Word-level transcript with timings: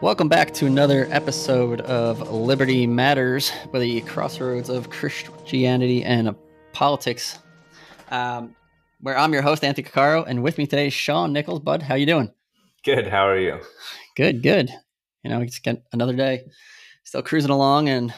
Welcome 0.00 0.28
back 0.28 0.54
to 0.54 0.66
another 0.66 1.08
episode 1.10 1.80
of 1.80 2.30
Liberty 2.30 2.86
Matters, 2.86 3.50
by 3.72 3.80
the 3.80 4.00
crossroads 4.02 4.68
of 4.68 4.90
Christianity 4.90 6.04
and 6.04 6.36
politics. 6.72 7.40
Um, 8.12 8.54
where 9.00 9.18
I'm 9.18 9.32
your 9.32 9.42
host, 9.42 9.64
Anthony 9.64 9.88
Caccaro, 9.88 10.24
and 10.24 10.44
with 10.44 10.56
me 10.56 10.68
today 10.68 10.86
is 10.86 10.92
Sean 10.92 11.32
Nichols. 11.32 11.58
Bud, 11.58 11.82
how 11.82 11.96
you 11.96 12.06
doing? 12.06 12.32
Good. 12.84 13.08
How 13.08 13.26
are 13.26 13.40
you? 13.40 13.58
Good, 14.14 14.40
good. 14.40 14.70
You 15.24 15.30
know, 15.30 15.40
it's 15.40 15.60
another 15.92 16.14
day, 16.14 16.44
still 17.02 17.22
cruising 17.22 17.50
along, 17.50 17.88
and 17.88 18.14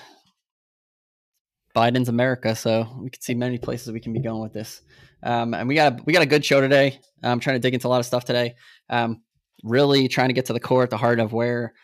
Biden's 1.74 2.10
America, 2.10 2.54
so 2.54 2.86
we 3.00 3.08
can 3.08 3.22
see 3.22 3.34
many 3.34 3.56
places 3.56 3.90
we 3.90 4.00
can 4.00 4.12
be 4.12 4.20
going 4.20 4.42
with 4.42 4.52
this. 4.52 4.82
Um, 5.22 5.54
and 5.54 5.66
we 5.66 5.76
got 5.76 5.94
a, 5.94 6.02
we 6.04 6.12
got 6.12 6.22
a 6.22 6.26
good 6.26 6.44
show 6.44 6.60
today. 6.60 7.00
I'm 7.22 7.40
trying 7.40 7.56
to 7.56 7.60
dig 7.60 7.72
into 7.72 7.86
a 7.86 7.88
lot 7.88 8.00
of 8.00 8.06
stuff 8.06 8.26
today. 8.26 8.56
Um, 8.90 9.22
really 9.62 10.08
trying 10.08 10.28
to 10.28 10.34
get 10.34 10.46
to 10.46 10.52
the 10.52 10.60
core 10.60 10.82
at 10.82 10.90
the 10.90 10.96
heart 10.96 11.20
of 11.20 11.32
where 11.32 11.74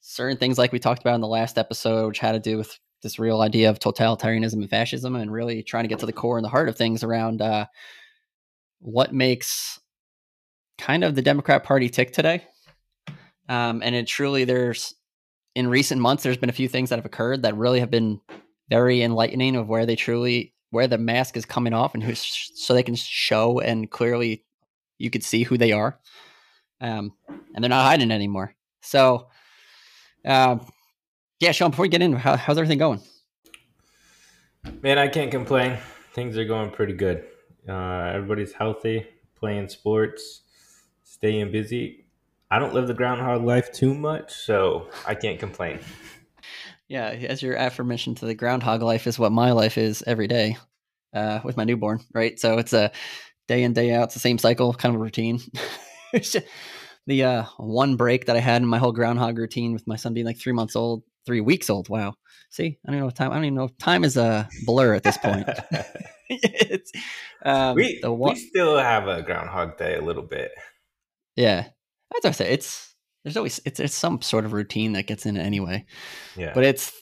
certain 0.00 0.36
things 0.36 0.58
like 0.58 0.72
we 0.72 0.78
talked 0.78 1.00
about 1.00 1.14
in 1.14 1.20
the 1.20 1.26
last 1.26 1.58
episode 1.58 2.08
which 2.08 2.18
had 2.18 2.32
to 2.32 2.40
do 2.40 2.56
with 2.56 2.78
this 3.02 3.18
real 3.18 3.40
idea 3.40 3.70
of 3.70 3.78
totalitarianism 3.78 4.54
and 4.54 4.70
fascism 4.70 5.14
and 5.14 5.32
really 5.32 5.62
trying 5.62 5.84
to 5.84 5.88
get 5.88 5.98
to 6.00 6.06
the 6.06 6.12
core 6.12 6.36
and 6.36 6.44
the 6.44 6.50
heart 6.50 6.68
of 6.68 6.76
things 6.76 7.04
around 7.04 7.40
uh, 7.40 7.66
what 8.80 9.12
makes 9.12 9.78
kind 10.78 11.04
of 11.04 11.14
the 11.14 11.22
democrat 11.22 11.62
party 11.62 11.88
tick 11.88 12.12
today. 12.12 12.42
Um, 13.48 13.82
and 13.84 13.94
it 13.94 14.06
truly 14.06 14.44
there's 14.44 14.94
in 15.54 15.68
recent 15.68 16.00
months 16.00 16.22
there's 16.22 16.38
been 16.38 16.50
a 16.50 16.54
few 16.54 16.68
things 16.68 16.90
that 16.90 16.96
have 16.96 17.06
occurred 17.06 17.42
that 17.42 17.56
really 17.56 17.80
have 17.80 17.90
been 17.90 18.20
very 18.70 19.02
enlightening 19.02 19.54
of 19.54 19.68
where 19.68 19.86
they 19.86 19.96
truly 19.96 20.54
where 20.70 20.88
the 20.88 20.98
mask 20.98 21.36
is 21.36 21.44
coming 21.44 21.74
off 21.74 21.94
and 21.94 22.02
who 22.02 22.14
so 22.14 22.74
they 22.74 22.82
can 22.82 22.96
show 22.96 23.60
and 23.60 23.90
clearly 23.90 24.44
you 24.98 25.10
could 25.10 25.22
see 25.22 25.42
who 25.42 25.58
they 25.58 25.72
are 25.72 26.00
um, 26.84 27.12
and 27.54 27.64
they're 27.64 27.70
not 27.70 27.84
hiding 27.84 28.10
anymore. 28.10 28.54
So, 28.82 29.28
uh, 30.24 30.58
yeah, 31.40 31.52
Sean, 31.52 31.70
before 31.70 31.84
we 31.84 31.88
get 31.88 32.02
in, 32.02 32.12
how, 32.12 32.36
how's 32.36 32.58
everything 32.58 32.78
going? 32.78 33.00
Man, 34.82 34.98
I 34.98 35.08
can't 35.08 35.30
complain. 35.30 35.78
Things 36.12 36.36
are 36.36 36.44
going 36.44 36.70
pretty 36.70 36.92
good. 36.92 37.24
Uh, 37.66 38.12
everybody's 38.14 38.52
healthy, 38.52 39.06
playing 39.34 39.68
sports, 39.68 40.42
staying 41.04 41.50
busy. 41.50 42.04
I 42.50 42.58
don't 42.58 42.74
live 42.74 42.86
the 42.86 42.94
groundhog 42.94 43.42
life 43.42 43.72
too 43.72 43.94
much, 43.94 44.34
so 44.34 44.88
I 45.06 45.14
can't 45.14 45.40
complain. 45.40 45.80
Yeah, 46.86 47.06
as 47.06 47.42
your 47.42 47.56
affirmation 47.56 48.14
to 48.16 48.26
the 48.26 48.34
groundhog 48.34 48.82
life 48.82 49.06
is 49.06 49.18
what 49.18 49.32
my 49.32 49.52
life 49.52 49.78
is 49.78 50.04
every 50.06 50.28
day 50.28 50.58
uh, 51.14 51.40
with 51.42 51.56
my 51.56 51.64
newborn, 51.64 52.00
right? 52.12 52.38
So 52.38 52.58
it's 52.58 52.74
a 52.74 52.92
day 53.48 53.62
in, 53.62 53.72
day 53.72 53.94
out, 53.94 54.04
it's 54.04 54.14
the 54.14 54.20
same 54.20 54.36
cycle, 54.36 54.74
kind 54.74 54.94
of 54.94 55.00
a 55.00 55.04
routine. 55.04 55.40
the 57.06 57.24
uh, 57.24 57.44
one 57.58 57.96
break 57.96 58.26
that 58.26 58.36
I 58.36 58.40
had 58.40 58.62
in 58.62 58.68
my 58.68 58.78
whole 58.78 58.92
groundhog 58.92 59.38
routine 59.38 59.72
with 59.72 59.86
my 59.86 59.96
son 59.96 60.14
being 60.14 60.26
like 60.26 60.38
three 60.38 60.52
months 60.52 60.76
old, 60.76 61.02
three 61.26 61.40
weeks 61.40 61.70
old. 61.70 61.88
Wow. 61.88 62.14
See, 62.50 62.78
I 62.86 62.90
don't 62.90 63.00
know 63.00 63.10
time. 63.10 63.32
I 63.32 63.34
don't 63.34 63.44
even 63.44 63.54
know. 63.56 63.68
Time 63.80 64.04
is 64.04 64.16
a 64.16 64.48
blur 64.64 64.94
at 64.94 65.02
this 65.02 65.18
point. 65.18 65.48
it's, 66.28 66.92
um, 67.44 67.74
we, 67.74 68.00
we 68.02 68.34
still 68.36 68.78
have 68.78 69.08
a 69.08 69.22
groundhog 69.22 69.76
day 69.76 69.96
a 69.96 70.00
little 70.00 70.22
bit. 70.22 70.52
Yeah, 71.36 71.66
as 72.16 72.24
I 72.24 72.30
say, 72.30 72.52
it's 72.52 72.94
there's 73.24 73.36
always 73.36 73.60
it's 73.64 73.80
it's 73.80 73.94
some 73.94 74.22
sort 74.22 74.44
of 74.44 74.52
routine 74.52 74.92
that 74.92 75.06
gets 75.06 75.26
in 75.26 75.36
it 75.36 75.42
anyway. 75.42 75.84
Yeah, 76.36 76.52
but 76.54 76.64
it's 76.64 76.92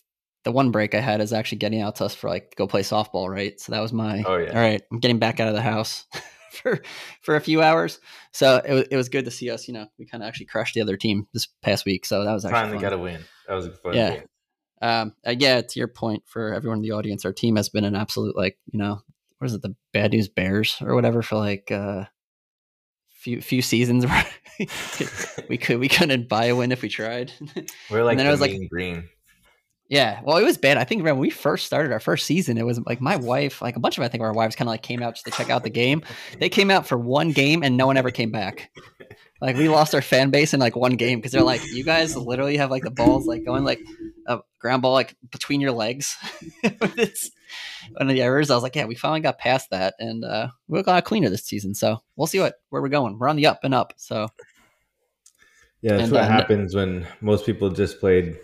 the 0.44 0.52
one 0.52 0.70
break 0.70 0.94
I 0.94 1.00
had 1.00 1.20
is 1.20 1.32
actually 1.32 1.58
getting 1.58 1.80
out 1.80 1.96
to 1.96 2.04
us 2.04 2.14
for 2.14 2.28
like 2.28 2.54
go 2.56 2.66
play 2.66 2.82
softball, 2.82 3.28
right? 3.28 3.60
So 3.60 3.72
that 3.72 3.80
was 3.80 3.92
my. 3.92 4.22
Oh 4.26 4.36
yeah. 4.36 4.50
All 4.50 4.60
right, 4.60 4.82
I'm 4.90 4.98
getting 4.98 5.18
back 5.18 5.38
out 5.38 5.48
of 5.48 5.54
the 5.54 5.62
house. 5.62 6.06
for 6.52 6.80
for 7.22 7.36
a 7.36 7.40
few 7.40 7.62
hours. 7.62 8.00
So 8.32 8.62
it 8.64 8.72
was, 8.72 8.84
it 8.90 8.96
was 8.96 9.08
good 9.08 9.24
to 9.24 9.30
see 9.30 9.50
us. 9.50 9.66
You 9.68 9.74
know, 9.74 9.86
we 9.98 10.06
kind 10.06 10.22
of 10.22 10.28
actually 10.28 10.46
crushed 10.46 10.74
the 10.74 10.80
other 10.80 10.96
team 10.96 11.26
this 11.32 11.48
past 11.62 11.84
week. 11.84 12.06
So 12.06 12.24
that 12.24 12.32
was 12.32 12.44
actually 12.44 12.60
finally 12.60 12.78
got 12.78 12.92
a 12.92 12.98
win. 12.98 13.22
That 13.48 13.54
was 13.54 13.66
a 13.66 13.72
fun 13.72 13.94
yeah. 13.94 14.10
game. 14.10 14.24
Um, 14.80 15.14
uh, 15.26 15.34
yeah, 15.38 15.60
to 15.60 15.78
your 15.78 15.88
point, 15.88 16.24
for 16.26 16.52
everyone 16.52 16.78
in 16.78 16.82
the 16.82 16.90
audience, 16.90 17.24
our 17.24 17.32
team 17.32 17.56
has 17.56 17.68
been 17.68 17.84
an 17.84 17.94
absolute 17.94 18.36
like 18.36 18.58
you 18.72 18.78
know 18.78 19.00
what 19.38 19.46
is 19.46 19.54
it 19.54 19.62
the 19.62 19.74
bad 19.92 20.12
news 20.12 20.28
bears 20.28 20.76
or 20.80 20.94
whatever 20.94 21.22
for 21.22 21.36
like 21.36 21.72
uh 21.72 22.04
few 23.10 23.40
few 23.40 23.62
seasons 23.62 24.04
we 25.48 25.56
could 25.56 25.78
we 25.78 25.88
couldn't 25.88 26.28
buy 26.28 26.46
a 26.46 26.56
win 26.56 26.72
if 26.72 26.82
we 26.82 26.88
tried. 26.88 27.32
We're 27.90 28.02
like 28.02 28.12
and 28.12 28.20
then 28.20 28.26
the 28.26 28.30
I 28.30 28.30
was 28.32 28.40
like 28.40 28.68
green. 28.68 29.08
Yeah, 29.92 30.22
well, 30.24 30.38
it 30.38 30.42
was 30.42 30.56
bad. 30.56 30.78
I 30.78 30.84
think 30.84 31.04
when 31.04 31.18
we 31.18 31.28
first 31.28 31.66
started 31.66 31.92
our 31.92 32.00
first 32.00 32.24
season, 32.24 32.56
it 32.56 32.64
was 32.64 32.80
like 32.86 33.02
my 33.02 33.16
wife, 33.16 33.60
like 33.60 33.76
a 33.76 33.78
bunch 33.78 33.98
of 33.98 34.04
I 34.04 34.08
think 34.08 34.22
our 34.22 34.32
wives 34.32 34.56
kind 34.56 34.66
of 34.66 34.72
like 34.72 34.80
came 34.80 35.02
out 35.02 35.16
just 35.16 35.26
to 35.26 35.30
check 35.32 35.50
out 35.50 35.64
the 35.64 35.68
game. 35.68 36.02
They 36.40 36.48
came 36.48 36.70
out 36.70 36.86
for 36.86 36.96
one 36.96 37.32
game 37.32 37.62
and 37.62 37.76
no 37.76 37.86
one 37.86 37.98
ever 37.98 38.10
came 38.10 38.30
back. 38.30 38.70
Like 39.42 39.54
we 39.54 39.68
lost 39.68 39.94
our 39.94 40.00
fan 40.00 40.30
base 40.30 40.54
in 40.54 40.60
like 40.60 40.76
one 40.76 40.96
game 40.96 41.18
because 41.18 41.32
they're 41.32 41.42
like, 41.42 41.60
you 41.74 41.84
guys 41.84 42.16
literally 42.16 42.56
have 42.56 42.70
like 42.70 42.84
the 42.84 42.90
balls 42.90 43.26
like 43.26 43.44
going 43.44 43.64
like 43.64 43.80
a 44.26 44.38
ground 44.58 44.80
ball 44.80 44.94
like 44.94 45.14
between 45.30 45.60
your 45.60 45.72
legs. 45.72 46.16
one 46.62 46.78
of 48.00 48.08
the 48.08 48.22
errors. 48.22 48.48
I 48.48 48.54
was 48.54 48.62
like, 48.62 48.74
yeah, 48.74 48.86
we 48.86 48.94
finally 48.94 49.20
got 49.20 49.38
past 49.38 49.68
that, 49.72 49.92
and 49.98 50.24
uh, 50.24 50.48
we 50.68 50.82
got 50.82 50.92
a 50.92 50.94
lot 50.94 51.04
cleaner 51.04 51.28
this 51.28 51.44
season. 51.44 51.74
So 51.74 51.98
we'll 52.16 52.26
see 52.26 52.40
what 52.40 52.54
where 52.70 52.80
we're 52.80 52.88
going. 52.88 53.18
We're 53.18 53.28
on 53.28 53.36
the 53.36 53.44
up 53.44 53.60
and 53.62 53.74
up. 53.74 53.92
So 53.98 54.28
yeah, 55.82 55.98
that's 55.98 56.04
and, 56.04 56.12
what 56.12 56.22
uh, 56.22 56.28
happens 56.28 56.74
when 56.74 57.06
most 57.20 57.44
people 57.44 57.68
just 57.68 58.00
played 58.00 58.38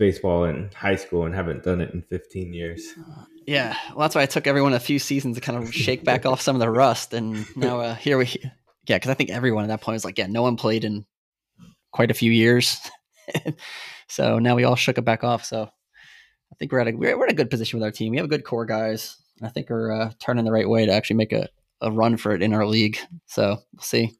baseball 0.00 0.44
in 0.44 0.70
high 0.74 0.96
school 0.96 1.26
and 1.26 1.34
haven't 1.34 1.62
done 1.62 1.80
it 1.80 1.92
in 1.94 2.02
15 2.02 2.52
years. 2.52 2.94
Yeah, 3.46 3.76
well, 3.90 4.00
that's 4.00 4.14
why 4.16 4.22
I 4.22 4.26
took 4.26 4.46
everyone 4.46 4.72
a 4.72 4.80
few 4.80 4.98
seasons 4.98 5.36
to 5.36 5.40
kind 5.40 5.62
of 5.62 5.72
shake 5.72 6.02
back 6.02 6.26
off 6.26 6.40
some 6.40 6.56
of 6.56 6.60
the 6.60 6.70
rust, 6.70 7.14
and 7.14 7.44
now 7.56 7.80
uh, 7.80 7.94
here 7.94 8.18
we, 8.18 8.26
yeah, 8.88 8.96
because 8.96 9.10
I 9.10 9.14
think 9.14 9.30
everyone 9.30 9.64
at 9.64 9.68
that 9.68 9.82
point 9.82 9.94
was 9.94 10.04
like, 10.04 10.18
yeah, 10.18 10.26
no 10.26 10.42
one 10.42 10.56
played 10.56 10.84
in 10.84 11.04
quite 11.92 12.10
a 12.10 12.14
few 12.14 12.32
years, 12.32 12.80
so 14.08 14.38
now 14.38 14.56
we 14.56 14.64
all 14.64 14.76
shook 14.76 14.98
it 14.98 15.04
back 15.04 15.22
off. 15.22 15.44
So 15.44 15.62
I 15.62 16.56
think 16.58 16.72
we're 16.72 16.80
at 16.80 16.88
a 16.88 16.92
we're, 16.92 17.16
we're 17.18 17.26
in 17.26 17.32
a 17.32 17.36
good 17.36 17.50
position 17.50 17.78
with 17.78 17.84
our 17.84 17.92
team. 17.92 18.10
We 18.10 18.16
have 18.16 18.26
a 18.26 18.30
good 18.30 18.44
core 18.44 18.66
guys. 18.66 19.16
I 19.42 19.48
think 19.48 19.70
we're 19.70 19.92
uh, 19.92 20.12
turning 20.18 20.44
the 20.44 20.52
right 20.52 20.68
way 20.68 20.86
to 20.86 20.92
actually 20.92 21.16
make 21.16 21.32
a, 21.32 21.48
a 21.80 21.90
run 21.90 22.16
for 22.16 22.32
it 22.34 22.42
in 22.42 22.52
our 22.52 22.66
league. 22.66 22.98
So 23.26 23.58
we'll 23.72 23.82
see. 23.82 24.12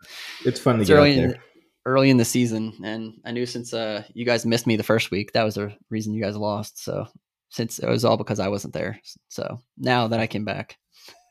It's 0.44 0.60
fun 0.60 0.76
to 0.76 0.80
it's 0.82 0.90
get 0.90 0.98
out 0.98 1.04
there 1.04 1.42
early 1.86 2.10
in 2.10 2.16
the 2.16 2.24
season, 2.24 2.74
and 2.84 3.14
I 3.24 3.32
knew 3.32 3.46
since 3.46 3.72
uh, 3.72 4.04
you 4.14 4.24
guys 4.24 4.46
missed 4.46 4.66
me 4.66 4.76
the 4.76 4.82
first 4.82 5.10
week, 5.10 5.32
that 5.32 5.44
was 5.44 5.54
the 5.54 5.72
reason 5.90 6.14
you 6.14 6.22
guys 6.22 6.36
lost. 6.36 6.82
So 6.82 7.06
since 7.50 7.78
it 7.78 7.88
was 7.88 8.04
all 8.04 8.16
because 8.16 8.40
I 8.40 8.48
wasn't 8.48 8.74
there. 8.74 9.00
So 9.28 9.60
now 9.76 10.08
that 10.08 10.20
I 10.20 10.26
came 10.26 10.44
back, 10.44 10.78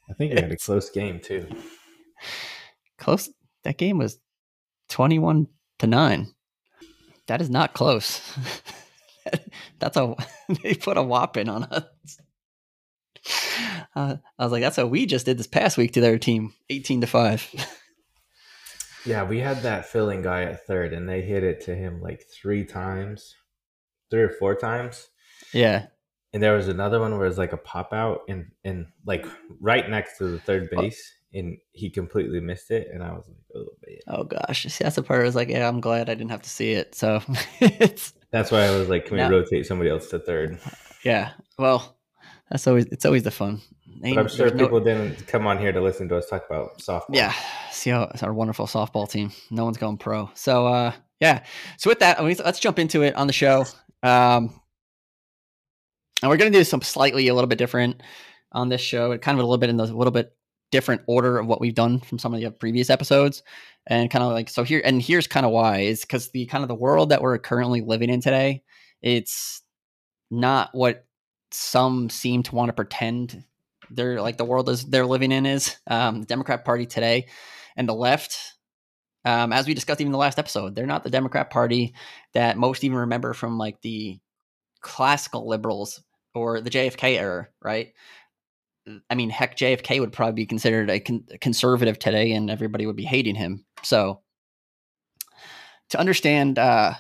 I 0.10 0.14
think 0.14 0.32
you 0.32 0.42
had 0.42 0.52
a 0.52 0.58
close 0.58 0.90
game 0.90 1.20
too. 1.20 1.48
Close. 2.98 3.30
That 3.64 3.78
game 3.78 3.98
was 3.98 4.20
twenty-one 4.90 5.48
to 5.80 5.88
nine. 5.88 6.34
That 7.28 7.42
is 7.42 7.50
not 7.50 7.74
close. 7.74 8.22
that's 9.80 9.98
a 9.98 10.16
they 10.64 10.74
put 10.76 10.98
a 10.98 11.04
whopping 11.04 11.50
on 11.50 11.64
us. 11.66 11.84
Uh, 13.96 14.16
I 14.38 14.44
was 14.44 14.52
like, 14.52 14.62
that's 14.62 14.78
what 14.78 14.92
we 14.92 15.08
just 15.08 15.26
did 15.26 15.38
this 15.38 15.48
past 15.48 15.76
week 15.76 15.94
to 15.94 16.02
their 16.02 16.20
team, 16.20 16.54
eighteen 16.70 17.02
to 17.02 17.08
five. 17.08 17.48
Yeah, 19.06 19.24
we 19.24 19.40
had 19.40 19.62
that 19.64 19.86
filling 19.86 20.22
guy 20.22 20.44
at 20.44 20.66
third, 20.66 20.94
and 20.94 21.08
they 21.08 21.22
hit 21.22 21.44
it 21.44 21.62
to 21.62 21.76
him 21.76 22.02
like 22.02 22.26
three 22.34 22.66
times, 22.66 23.36
three 24.12 24.24
or 24.24 24.30
four 24.30 24.56
times. 24.56 25.08
Yeah. 25.54 25.88
And 26.34 26.44
there 26.44 26.56
was 26.56 26.68
another 26.68 27.00
one 27.00 27.12
where 27.18 27.26
it 27.26 27.30
was 27.30 27.38
like 27.38 27.54
a 27.54 27.58
pop 27.58 27.92
out 27.92 28.22
and 28.30 28.52
and 28.64 28.88
like 29.06 29.26
right 29.60 29.90
next 29.90 30.18
to 30.18 30.26
the 30.26 30.40
third 30.40 30.70
oh. 30.74 30.82
base, 30.82 31.14
oh. 31.34 31.40
and 31.40 31.58
he 31.72 31.90
completely 31.90 32.40
missed 32.40 32.72
it. 32.72 32.88
And 32.94 33.04
I 33.04 33.14
was 33.14 33.28
like, 33.28 33.38
oh 33.56 33.70
man. 33.88 34.00
Oh 34.08 34.24
gosh, 34.26 34.64
see, 34.64 34.84
that's 34.84 34.96
the 34.96 35.04
part. 35.04 35.22
I 35.22 35.24
was 35.24 35.36
like, 35.36 35.50
yeah, 35.50 35.68
I'm 35.68 35.82
glad 35.82 36.10
I 36.10 36.14
didn't 36.14 36.32
have 36.32 36.44
to 36.44 36.50
see 36.50 36.74
it. 36.74 36.94
So 36.94 37.22
it's 37.60 38.14
that's 38.32 38.52
why 38.52 38.66
I 38.66 38.78
was 38.78 38.90
like, 38.90 39.06
can 39.06 39.18
we 39.18 39.24
now, 39.24 39.30
rotate 39.30 39.66
somebody 39.66 39.90
else 39.90 40.10
to 40.10 40.20
third? 40.20 40.60
Yeah. 41.04 41.32
Well, 41.58 41.98
that's 42.52 42.68
always 42.68 42.86
it's 42.86 43.06
always 43.06 43.24
the 43.24 43.32
fun. 43.32 43.62
But 44.02 44.18
I'm 44.18 44.28
sure 44.28 44.50
people 44.52 44.80
no... 44.80 44.86
didn't 44.86 45.28
come 45.28 45.46
on 45.46 45.58
here 45.58 45.72
to 45.72 45.82
listen 45.82 46.08
to 46.10 46.18
us 46.18 46.28
talk 46.30 46.46
about 46.50 46.78
softball. 46.80 47.14
Yeah, 47.14 47.34
see 47.72 47.90
how 47.90 48.04
it's 48.14 48.24
our 48.24 48.34
wonderful 48.34 48.66
softball 48.66 49.10
team. 49.10 49.32
No 49.52 49.66
one's 49.66 49.78
going 49.78 49.98
pro. 49.98 50.30
So 50.36 50.68
uh, 50.68 50.94
yeah. 51.20 51.44
So 51.78 51.90
with 51.90 52.00
that, 52.00 52.24
let's 52.24 52.60
jump 52.60 52.80
into 52.80 53.02
it 53.02 53.16
on 53.16 53.28
the 53.28 53.34
show. 53.34 53.66
Um, 54.04 54.62
and 56.22 56.30
we're 56.30 56.38
going 56.38 56.52
to 56.52 56.58
do 56.58 56.64
some 56.64 56.82
slightly 56.82 57.28
a 57.28 57.34
little 57.34 57.48
bit 57.48 57.58
different 57.58 58.02
on 58.52 58.70
this 58.70 58.82
show, 58.82 59.18
kind 59.18 59.38
of 59.38 59.44
a 59.44 59.46
little 59.46 59.58
bit 59.58 59.70
in 59.70 59.78
the 59.78 59.86
little 59.86 60.12
bit 60.12 60.34
different 60.72 61.02
order 61.08 61.38
of 61.40 61.48
what 61.48 61.60
we've 61.60 61.76
done 61.76 62.00
from 62.00 62.20
some 62.20 62.34
of 62.34 62.40
the 62.40 62.52
previous 62.52 62.90
episodes, 62.90 63.44
and 63.88 64.10
kind 64.12 64.24
of 64.24 64.32
like 64.32 64.50
so 64.50 64.64
here. 64.64 64.82
And 64.84 65.02
here's 65.02 65.28
kind 65.28 65.46
of 65.46 65.52
why 65.52 65.80
is 65.80 66.02
because 66.02 66.30
the 66.30 66.46
kind 66.46 66.64
of 66.64 66.68
the 66.68 66.76
world 66.76 67.10
that 67.10 67.22
we're 67.22 67.38
currently 67.38 67.82
living 67.82 68.10
in 68.10 68.22
today, 68.22 68.64
it's 69.02 69.62
not 70.32 70.70
what 70.74 71.06
some 71.52 72.10
seem 72.10 72.44
to 72.44 72.56
want 72.56 72.70
to 72.70 72.74
pretend 72.74 73.44
they're 73.92 74.22
like 74.22 74.38
the 74.38 74.46
world 74.46 74.70
is 74.70 74.86
they're 74.86 75.06
living 75.06 75.32
in 75.32 75.46
is 75.46 75.78
um, 75.88 76.22
the 76.22 76.26
Democrat 76.28 76.66
Party 76.66 76.86
today 76.86 77.28
and 77.76 77.88
the 77.88 77.94
left. 77.94 78.56
Um, 79.26 79.52
as 79.52 79.68
we 79.68 79.74
discussed 79.74 80.02
even 80.02 80.12
the 80.12 80.18
last 80.18 80.40
episode, 80.40 80.76
they're 80.76 80.86
not 80.86 81.04
the 81.04 81.10
Democrat 81.10 81.50
Party 81.50 81.94
that 82.34 82.58
most 82.58 82.84
even 82.84 82.98
remember 82.98 83.34
from 83.34 83.58
like 83.58 83.82
the 83.82 84.20
classical 84.82 85.48
liberals 85.48 86.02
or 86.34 86.62
the 86.62 86.70
JFK 86.70 87.18
era, 87.18 87.48
right? 87.62 87.94
I 89.10 89.16
mean, 89.16 89.30
heck, 89.30 89.58
JFK 89.58 90.00
would 90.00 90.14
probably 90.14 90.34
be 90.34 90.46
considered 90.46 90.90
a, 90.90 91.00
con- 91.00 91.26
conservative 91.42 92.00
today, 92.00 92.32
and 92.32 92.50
everybody 92.50 92.86
would 92.86 92.96
be 92.96 93.04
hating 93.04 93.36
him. 93.36 93.66
So, 93.84 94.22
to 95.90 96.00
understand 96.00 96.58
uh, 96.58 96.94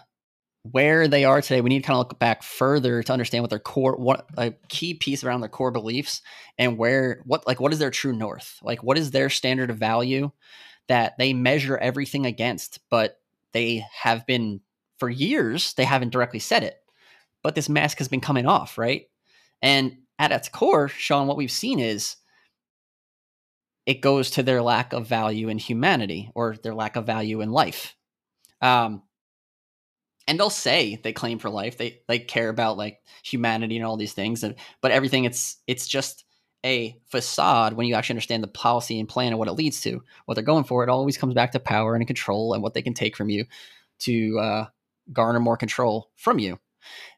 where 0.63 1.07
they 1.07 1.23
are 1.23 1.41
today, 1.41 1.61
we 1.61 1.69
need 1.69 1.81
to 1.81 1.87
kind 1.87 1.95
of 1.95 2.07
look 2.07 2.19
back 2.19 2.43
further 2.43 3.01
to 3.01 3.13
understand 3.13 3.43
what 3.43 3.49
their 3.49 3.59
core, 3.59 3.95
what 3.95 4.27
a 4.37 4.53
key 4.67 4.93
piece 4.93 5.23
around 5.23 5.41
their 5.41 5.49
core 5.49 5.71
beliefs 5.71 6.21
and 6.57 6.77
where, 6.77 7.21
what, 7.25 7.47
like, 7.47 7.59
what 7.59 7.71
is 7.71 7.79
their 7.79 7.91
true 7.91 8.13
north? 8.13 8.59
Like, 8.61 8.83
what 8.83 8.97
is 8.97 9.11
their 9.11 9.29
standard 9.29 9.69
of 9.69 9.77
value 9.77 10.31
that 10.87 11.17
they 11.17 11.33
measure 11.33 11.77
everything 11.77 12.25
against? 12.25 12.79
But 12.89 13.19
they 13.53 13.85
have 14.01 14.25
been, 14.25 14.59
for 14.97 15.09
years, 15.09 15.73
they 15.73 15.85
haven't 15.85 16.11
directly 16.11 16.39
said 16.39 16.63
it. 16.63 16.75
But 17.41 17.55
this 17.55 17.69
mask 17.69 17.99
has 17.99 18.09
been 18.09 18.21
coming 18.21 18.45
off, 18.45 18.77
right? 18.77 19.03
And 19.61 19.99
at 20.19 20.33
its 20.33 20.49
core, 20.49 20.89
Sean, 20.89 21.27
what 21.27 21.37
we've 21.37 21.49
seen 21.49 21.79
is 21.79 22.17
it 23.85 24.01
goes 24.01 24.31
to 24.31 24.43
their 24.43 24.61
lack 24.61 24.91
of 24.91 25.07
value 25.07 25.47
in 25.47 25.57
humanity 25.57 26.29
or 26.35 26.57
their 26.61 26.75
lack 26.75 26.97
of 26.97 27.05
value 27.05 27.39
in 27.39 27.49
life. 27.49 27.95
Um, 28.61 29.03
and 30.29 30.39
they'll 30.39 30.51
say 30.51 30.99
they 31.03 31.11
claim 31.11 31.39
for 31.39 31.49
life. 31.49 31.77
They 31.77 32.01
they 32.07 32.19
care 32.19 32.49
about 32.49 32.77
like 32.77 33.01
humanity 33.23 33.77
and 33.77 33.85
all 33.85 33.97
these 33.97 34.13
things 34.13 34.43
and 34.43 34.55
but 34.79 34.91
everything 34.91 35.25
it's 35.25 35.57
it's 35.65 35.87
just 35.87 36.23
a 36.63 36.95
facade 37.07 37.73
when 37.73 37.87
you 37.87 37.95
actually 37.95 38.13
understand 38.13 38.43
the 38.43 38.47
policy 38.47 38.99
and 38.99 39.09
plan 39.09 39.29
and 39.29 39.39
what 39.39 39.47
it 39.47 39.53
leads 39.53 39.81
to. 39.81 40.03
What 40.25 40.35
they're 40.35 40.43
going 40.43 40.65
for 40.65 40.83
it 40.83 40.89
always 40.89 41.17
comes 41.17 41.33
back 41.33 41.51
to 41.53 41.59
power 41.59 41.95
and 41.95 42.05
control 42.05 42.53
and 42.53 42.61
what 42.61 42.75
they 42.75 42.83
can 42.83 42.93
take 42.93 43.17
from 43.17 43.29
you 43.29 43.45
to 43.99 44.39
uh, 44.39 44.65
garner 45.11 45.39
more 45.39 45.57
control 45.57 46.11
from 46.15 46.37
you. 46.37 46.59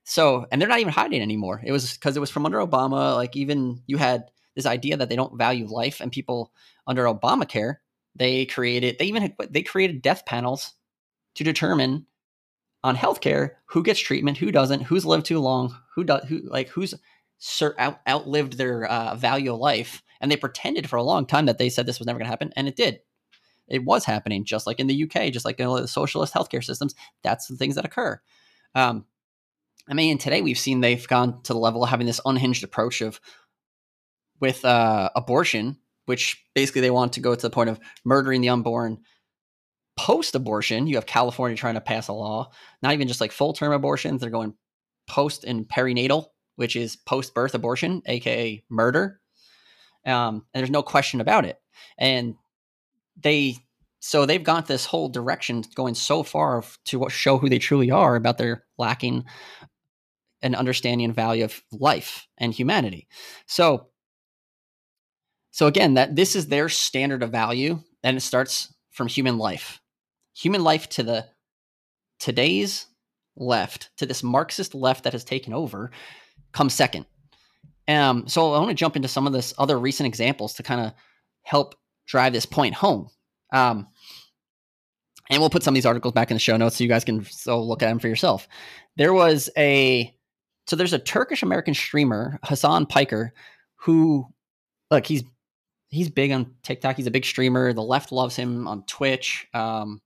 So 0.06 0.46
and 0.50 0.62
they're 0.62 0.69
not 0.69 0.80
even 0.80 0.94
hiding 0.94 1.22
anymore. 1.22 1.62
It 1.66 1.74
was 1.74 1.94
because 1.94 2.16
it 2.16 2.22
was 2.22 2.31
from 2.31 2.46
under 2.46 2.60
obama 2.60 3.16
like 3.16 3.36
even 3.36 3.84
you 3.88 3.98
had 3.98 4.31
this 4.56 4.66
idea 4.66 4.96
that 4.96 5.10
they 5.10 5.18
don't 5.18 5.38
value 5.38 5.68
life 5.68 6.00
and 6.00 6.13
people 6.13 6.54
under 6.88 7.04
obamacare 7.04 7.75
they 8.16 8.46
created 8.46 8.98
they 9.00 9.06
even 9.06 9.22
had, 9.22 9.36
they 9.50 9.62
created 9.62 10.02
death 10.02 10.25
panels 10.25 10.74
to 11.36 11.46
determine 11.46 12.06
on 12.83 12.95
healthcare 12.95 13.51
who 13.66 13.83
gets 13.83 14.00
treatment, 14.00 14.38
who 14.38 14.51
doesn't, 14.51 14.81
who's 14.81 15.06
lived 15.06 15.25
too 15.25 15.39
long, 15.39 15.75
who 15.95 16.04
does, 16.04 16.24
who 16.28 16.42
like 16.45 16.69
who's 16.69 16.94
sur- 17.38 17.75
out, 17.78 18.00
outlived 18.07 18.54
their 18.54 18.86
uh, 18.86 19.16
value 19.16 19.54
of 19.54 19.60
life, 19.60 20.01
and 20.19 20.31
they 20.31 20.38
pretended 20.38 20.89
for 20.89 20.95
a 20.95 21.04
long 21.04 21.25
time 21.25 21.45
that 21.45 21.57
they 21.57 21.69
said 21.69 21.86
this 21.86 22.00
was 22.00 22.07
never 22.07 22.19
going 22.19 22.25
to 22.25 22.31
happen, 22.31 22.54
and 22.56 22.68
it 22.68 22.75
did. 22.75 23.00
It 23.68 23.86
was 23.86 24.04
happening, 24.04 24.44
just 24.44 24.68
like 24.68 24.80
in 24.80 24.88
the 24.88 25.04
UK, 25.04 25.31
just 25.31 25.45
like 25.45 25.60
in 25.60 25.68
the 25.68 25.88
socialist 25.88 26.33
healthcare 26.33 26.63
systems. 26.63 26.94
That's 27.24 27.48
the 27.48 27.56
things 27.56 27.75
that 27.75 27.86
occur. 27.86 28.19
Um, 28.75 29.06
I 29.88 29.94
mean, 29.94 30.12
and 30.12 30.19
today 30.19 30.42
we've 30.42 30.60
seen 30.60 30.81
they've 30.81 31.07
gone 31.07 31.42
to 31.44 31.54
the 31.54 31.60
level 31.60 31.84
of 31.84 31.89
having 31.89 32.07
this 32.07 32.22
unhinged 32.25 32.63
approach 32.63 33.01
of 33.01 33.19
with 34.39 34.66
uh, 34.66 35.10
abortion, 35.16 35.77
which 36.06 36.44
basically 36.54 36.81
they 36.81 36.92
want 36.92 37.13
to 37.13 37.19
go 37.19 37.34
to 37.34 37.42
the 37.42 37.50
point 37.50 37.69
of 37.69 37.80
murdering 38.04 38.42
the 38.42 38.50
unborn 38.50 39.00
post 39.98 40.36
abortion, 40.36 40.88
you 40.88 40.96
have 40.96 41.06
California 41.06 41.58
trying 41.58 41.76
to 41.76 41.82
pass 41.82 42.08
a 42.08 42.14
law, 42.14 42.52
not 42.82 42.94
even 42.94 43.08
just 43.08 43.22
like 43.22 43.32
full 43.32 43.54
term 43.54 43.72
abortions, 43.74 44.22
they're 44.22 44.30
going 44.30 44.54
post 45.08 45.44
and 45.44 45.68
perinatal, 45.68 46.28
which 46.56 46.76
is 46.76 46.96
post 46.96 47.34
birth 47.34 47.54
abortion, 47.54 48.02
aka 48.06 48.64
murder. 48.70 49.20
Um, 50.06 50.46
and 50.54 50.62
there's 50.62 50.72
no 50.72 50.84
question 50.84 51.22
about 51.22 51.46
it. 51.46 51.60
And 51.98 52.36
they, 53.22 53.58
so 54.00 54.26
they've 54.26 54.44
got 54.44 54.68
this 54.68 54.86
whole 54.86 55.10
direction 55.10 55.64
going 55.76 55.94
so 55.94 56.24
far 56.24 56.64
to 56.86 57.08
show 57.10 57.38
who 57.38 57.50
they 57.50 57.60
truly 57.60 57.92
are 57.92 58.16
about 58.16 58.38
their 58.38 58.66
lacking 58.78 59.26
an 60.42 60.56
understanding 60.56 61.06
and 61.06 61.16
value 61.16 61.44
of 61.44 61.62
life 61.72 62.28
and 62.38 62.54
humanity. 62.54 63.08
So, 63.46 63.88
so 65.52 65.68
again, 65.68 65.96
that 65.96 66.16
this 66.16 66.36
is 66.36 66.48
their 66.48 66.70
standard 66.70 67.22
of 67.22 67.32
value, 67.32 67.80
and 68.04 68.18
it 68.18 68.22
starts 68.22 68.74
from 68.92 69.08
human 69.08 69.38
life 69.38 69.82
human 70.34 70.64
life 70.64 70.90
to 70.90 71.04
the 71.04 71.26
today's 72.20 72.88
left, 73.36 73.90
to 73.98 74.06
this 74.06 74.24
Marxist 74.24 74.76
left 74.76 75.04
that 75.04 75.14
has 75.14 75.24
taken 75.24 75.54
over, 75.54 75.92
comes 76.52 76.74
second. 76.74 77.06
Um, 77.88 78.28
so 78.28 78.54
I 78.54 78.60
want 78.60 78.70
to 78.70 78.76
jump 78.76 78.96
into 78.96 79.08
some 79.08 79.28
of 79.28 79.34
this 79.34 79.54
other 79.58 79.80
recent 79.80 80.08
examples 80.08 80.54
to 80.56 80.64
kind 80.64 80.82
of 80.82 80.94
help 81.44 81.76
drive 82.06 82.34
this 82.34 82.46
point 82.46 82.76
home. 82.76 83.10
Um, 83.52 83.88
and 85.30 85.40
we'll 85.40 85.50
put 85.50 85.64
some 85.64 85.74
of 85.74 85.76
these 85.76 85.86
articles 85.86 86.14
back 86.14 86.30
in 86.30 86.36
the 86.36 86.40
show 86.40 86.58
notes 86.58 86.78
so 86.78 86.84
you 86.84 86.90
guys 86.90 87.04
can 87.04 87.26
so 87.26 87.62
look 87.62 87.82
at 87.82 87.88
them 87.88 88.00
for 88.00 88.08
yourself. 88.08 88.48
There 88.98 89.14
was 89.14 89.50
a 89.58 90.14
so 90.68 90.76
there's 90.76 90.94
a 90.94 91.00
Turkish 91.00 91.42
American 91.42 91.74
streamer 91.74 92.40
Hasan 92.46 92.86
Piker 92.86 93.34
who 93.78 94.26
look 94.90 95.06
he's 95.06 95.24
he's 95.92 96.10
big 96.10 96.32
on 96.32 96.56
TikTok. 96.64 96.96
He's 96.96 97.08
a 97.08 97.12
big 97.12 97.26
streamer. 97.26 97.74
The 97.74 97.84
left 97.84 98.12
loves 98.12 98.36
him 98.36 98.68
on 98.68 98.84
Twitch. 98.86 99.48
Um, 99.54 100.02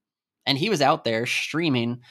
and 0.45 0.57
he 0.57 0.69
was 0.69 0.81
out 0.81 1.03
there 1.03 1.25
streaming. 1.25 2.01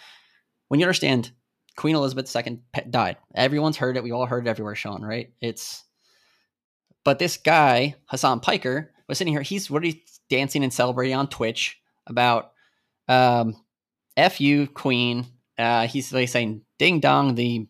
When 0.68 0.80
you 0.80 0.86
understand, 0.86 1.32
Queen 1.76 1.96
Elizabeth 1.96 2.34
II 2.34 2.60
died. 2.88 3.16
Everyone's 3.34 3.76
heard 3.76 3.96
it. 3.96 4.04
We 4.04 4.12
all 4.12 4.26
heard 4.26 4.46
it 4.46 4.50
everywhere, 4.50 4.76
Sean. 4.76 5.02
Right? 5.02 5.32
It's. 5.40 5.82
But 7.04 7.18
this 7.18 7.36
guy 7.36 7.96
Hasan 8.10 8.40
Piker 8.40 8.92
was 9.08 9.18
sitting 9.18 9.34
here. 9.34 9.42
He's 9.42 9.70
what 9.70 9.84
he's 9.84 10.20
dancing 10.30 10.62
and 10.62 10.72
celebrating 10.72 11.16
on 11.16 11.28
Twitch 11.28 11.78
about 12.06 12.52
um, 13.08 13.56
"F 14.16 14.40
you, 14.40 14.68
Queen." 14.68 15.26
Uh, 15.58 15.86
he's 15.86 16.12
like 16.12 16.28
saying 16.28 16.62
"Ding 16.78 17.00
dong," 17.00 17.34
the 17.34 17.66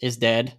is 0.00 0.16
dead. 0.16 0.56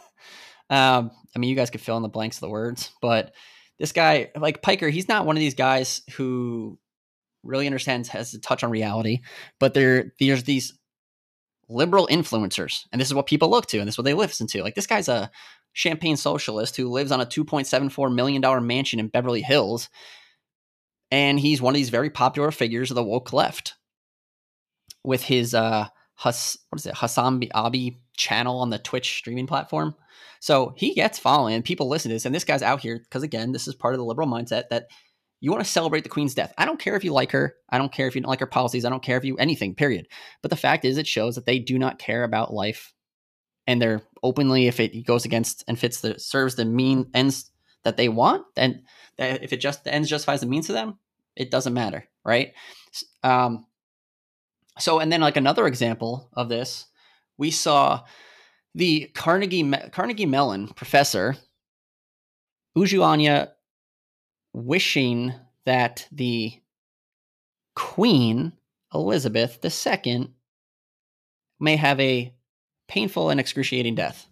um, 0.70 1.10
I 1.34 1.38
mean, 1.38 1.50
you 1.50 1.56
guys 1.56 1.70
could 1.70 1.82
fill 1.82 1.96
in 1.96 2.02
the 2.02 2.08
blanks 2.08 2.38
of 2.38 2.42
the 2.42 2.48
words, 2.48 2.92
but 3.02 3.34
this 3.78 3.92
guy, 3.92 4.30
like 4.36 4.62
Piker, 4.62 4.88
he's 4.88 5.08
not 5.08 5.26
one 5.26 5.36
of 5.36 5.40
these 5.40 5.54
guys 5.54 6.02
who 6.12 6.78
really 7.42 7.66
understands 7.66 8.08
has 8.08 8.34
a 8.34 8.40
touch 8.40 8.64
on 8.64 8.70
reality, 8.70 9.20
but 9.60 9.74
there 9.74 10.12
there's 10.18 10.44
these 10.44 10.78
liberal 11.68 12.08
influencers, 12.10 12.84
and 12.92 13.00
this 13.00 13.08
is 13.08 13.14
what 13.14 13.26
people 13.26 13.50
look 13.50 13.66
to, 13.66 13.78
and 13.78 13.86
this 13.86 13.94
is 13.94 13.98
what 13.98 14.04
they 14.04 14.14
listen 14.14 14.46
to. 14.48 14.62
Like 14.62 14.74
this 14.74 14.86
guy's 14.86 15.08
a 15.08 15.30
champagne 15.72 16.16
socialist 16.16 16.76
who 16.76 16.88
lives 16.88 17.10
on 17.10 17.20
a 17.20 17.26
2.74 17.26 18.14
million 18.14 18.40
dollar 18.40 18.60
mansion 18.60 19.00
in 19.00 19.08
Beverly 19.08 19.42
Hills, 19.42 19.88
and 21.10 21.38
he's 21.38 21.60
one 21.60 21.74
of 21.74 21.76
these 21.76 21.90
very 21.90 22.10
popular 22.10 22.50
figures 22.50 22.90
of 22.90 22.94
the 22.94 23.04
woke 23.04 23.32
left 23.32 23.74
with 25.02 25.22
his 25.22 25.54
uh 25.54 25.88
Hus, 26.16 26.56
what 26.70 26.80
is 26.80 26.86
it 26.86 26.96
Hassan 26.96 27.42
Abi 27.54 27.98
channel 28.16 28.58
on 28.58 28.70
the 28.70 28.78
Twitch 28.78 29.16
streaming 29.16 29.46
platform. 29.46 29.94
So 30.40 30.74
he 30.76 30.94
gets 30.94 31.18
following, 31.18 31.54
and 31.54 31.64
people 31.64 31.88
listen 31.88 32.10
to 32.10 32.14
this, 32.14 32.26
and 32.26 32.34
this 32.34 32.44
guy's 32.44 32.62
out 32.62 32.80
here 32.80 32.98
because 32.98 33.22
again, 33.22 33.52
this 33.52 33.66
is 33.66 33.74
part 33.74 33.94
of 33.94 33.98
the 33.98 34.04
liberal 34.04 34.28
mindset 34.28 34.68
that 34.70 34.86
you 35.40 35.50
want 35.50 35.62
to 35.64 35.70
celebrate 35.70 36.04
the 36.04 36.08
queen's 36.10 36.34
death. 36.34 36.54
I 36.56 36.64
don't 36.64 36.80
care 36.80 36.96
if 36.96 37.04
you 37.04 37.12
like 37.12 37.32
her. 37.32 37.54
I 37.68 37.78
don't 37.78 37.92
care 37.92 38.06
if 38.06 38.14
you 38.14 38.22
don't 38.22 38.30
like 38.30 38.40
her 38.40 38.46
policies. 38.46 38.84
I 38.84 38.90
don't 38.90 39.02
care 39.02 39.18
if 39.18 39.24
you 39.24 39.36
anything, 39.36 39.74
period. 39.74 40.06
But 40.40 40.50
the 40.50 40.56
fact 40.56 40.84
is, 40.84 40.96
it 40.96 41.06
shows 41.06 41.34
that 41.34 41.44
they 41.44 41.58
do 41.58 41.78
not 41.78 41.98
care 41.98 42.24
about 42.24 42.54
life. 42.54 42.94
And 43.66 43.80
they're 43.80 44.02
openly, 44.22 44.68
if 44.68 44.80
it 44.80 45.06
goes 45.06 45.24
against 45.24 45.64
and 45.68 45.78
fits 45.78 46.00
the 46.00 46.18
serves 46.18 46.54
the 46.54 46.64
mean 46.64 47.10
ends 47.14 47.50
that 47.82 47.96
they 47.96 48.08
want, 48.08 48.46
then 48.56 48.84
if 49.18 49.52
it 49.52 49.60
just 49.60 49.84
the 49.84 49.94
ends 49.94 50.08
justifies 50.08 50.40
the 50.40 50.46
means 50.46 50.66
to 50.66 50.72
them, 50.72 50.98
it 51.36 51.50
doesn't 51.50 51.74
matter, 51.74 52.08
right? 52.24 52.52
Um, 53.22 53.66
so, 54.78 54.98
and 54.98 55.12
then 55.12 55.20
like 55.20 55.36
another 55.36 55.66
example 55.66 56.30
of 56.34 56.48
this, 56.48 56.86
we 57.38 57.50
saw 57.50 58.02
the 58.74 59.10
Carnegie 59.14 59.70
Carnegie 59.92 60.26
Mellon 60.26 60.68
professor 60.68 61.36
Uju 62.76 63.02
Anya 63.02 63.52
wishing 64.52 65.32
that 65.64 66.08
the 66.10 66.60
Queen 67.74 68.52
Elizabeth 68.92 69.58
II 69.64 70.30
may 71.60 71.76
have 71.76 72.00
a 72.00 72.32
painful 72.88 73.30
and 73.30 73.40
excruciating 73.40 73.94
death. 73.94 74.28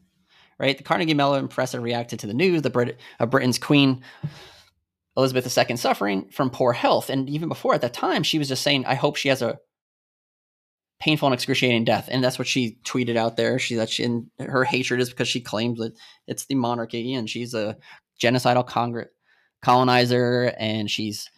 Right? 0.58 0.76
The 0.76 0.84
Carnegie 0.84 1.14
Mellon 1.14 1.48
professor 1.48 1.80
reacted 1.80 2.20
to 2.20 2.26
the 2.26 2.34
news 2.34 2.62
the 2.62 2.70
Brit- 2.70 2.98
of 3.18 3.30
Britain's 3.30 3.58
Queen 3.58 4.02
Elizabeth 5.16 5.58
II 5.58 5.76
suffering 5.76 6.28
from 6.30 6.50
poor 6.50 6.72
health. 6.72 7.10
And 7.10 7.28
even 7.28 7.48
before 7.48 7.74
at 7.74 7.80
that 7.80 7.94
time, 7.94 8.22
she 8.22 8.38
was 8.38 8.48
just 8.48 8.62
saying, 8.62 8.86
I 8.86 8.94
hope 8.94 9.16
she 9.16 9.28
has 9.28 9.42
a 9.42 9.58
painful 11.02 11.26
and 11.26 11.34
excruciating 11.34 11.84
death. 11.84 12.08
And 12.12 12.22
that's 12.22 12.38
what 12.38 12.46
she 12.46 12.78
tweeted 12.84 13.16
out 13.16 13.36
there. 13.36 13.58
She 13.58 13.74
that 13.74 13.90
she 13.90 14.04
and 14.04 14.30
her 14.38 14.62
hatred 14.62 15.00
is 15.00 15.10
because 15.10 15.26
she 15.26 15.40
claims 15.40 15.80
that 15.80 15.94
it's 16.28 16.46
the 16.46 16.54
monarchy 16.54 17.14
and 17.14 17.28
she's 17.28 17.54
a 17.54 17.76
genocidal 18.22 18.64
congress 18.64 19.08
colonizer, 19.62 20.52
and 20.58 20.90
she's 20.90 21.28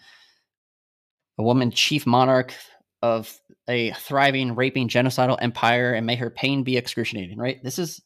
a 1.39 1.43
woman 1.43 1.71
chief 1.71 2.07
monarch 2.07 2.55
of 3.03 3.39
a 3.69 3.91
thriving, 3.93 4.55
raping, 4.55 4.89
genocidal 4.89 5.39
empire, 5.41 5.93
and 5.93 6.07
may 6.07 6.17
her 6.17 6.31
pain 6.31 6.63
be 6.63 6.77
excruciating, 6.77 7.39
right? 7.39 7.63
This 7.63 7.79
is 7.79 8.03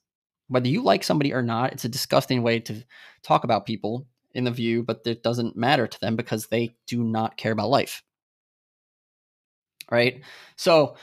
whether 0.49 0.69
you 0.69 0.83
like 0.83 1.05
somebody 1.05 1.33
or 1.33 1.43
not, 1.43 1.73
it's 1.73 1.85
a 1.85 1.89
disgusting 1.89 2.43
way 2.43 2.59
to 2.61 2.85
talk 3.23 3.45
about 3.45 3.67
people 3.67 4.07
in 4.33 4.45
the 4.45 4.51
view, 4.51 4.83
but 4.83 5.03
it 5.07 5.23
doesn't 5.23 5.57
matter 5.57 5.87
to 5.87 6.01
them 6.01 6.17
because 6.17 6.47
they 6.47 6.75
do 6.87 7.03
not 7.03 7.37
care 7.37 7.53
about 7.53 7.71
life. 7.71 8.03
Right? 9.91 10.23
So, 10.57 10.97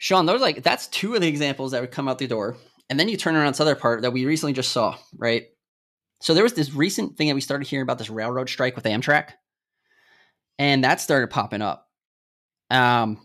Sean, 0.00 0.26
those 0.26 0.40
like 0.42 0.64
that's 0.64 0.88
two 0.88 1.14
of 1.14 1.22
the 1.22 1.28
examples 1.28 1.72
that 1.72 1.82
would 1.82 1.92
come 1.92 2.08
out 2.08 2.18
the 2.18 2.26
door. 2.26 2.56
And 2.90 2.98
then 2.98 3.08
you 3.08 3.16
turn 3.18 3.36
around 3.36 3.52
this 3.52 3.60
other 3.60 3.76
part 3.76 4.02
that 4.02 4.12
we 4.12 4.26
recently 4.26 4.54
just 4.54 4.72
saw, 4.72 4.96
right? 5.16 5.44
So 6.22 6.34
there 6.34 6.42
was 6.44 6.54
this 6.54 6.74
recent 6.74 7.16
thing 7.16 7.28
that 7.28 7.36
we 7.36 7.42
started 7.42 7.68
hearing 7.68 7.84
about 7.84 7.98
this 7.98 8.10
railroad 8.10 8.48
strike 8.50 8.76
with 8.76 8.86
Amtrak, 8.86 9.32
and 10.58 10.84
that 10.84 11.00
started 11.00 11.30
popping 11.30 11.62
up. 11.62 11.88
Um, 12.70 13.20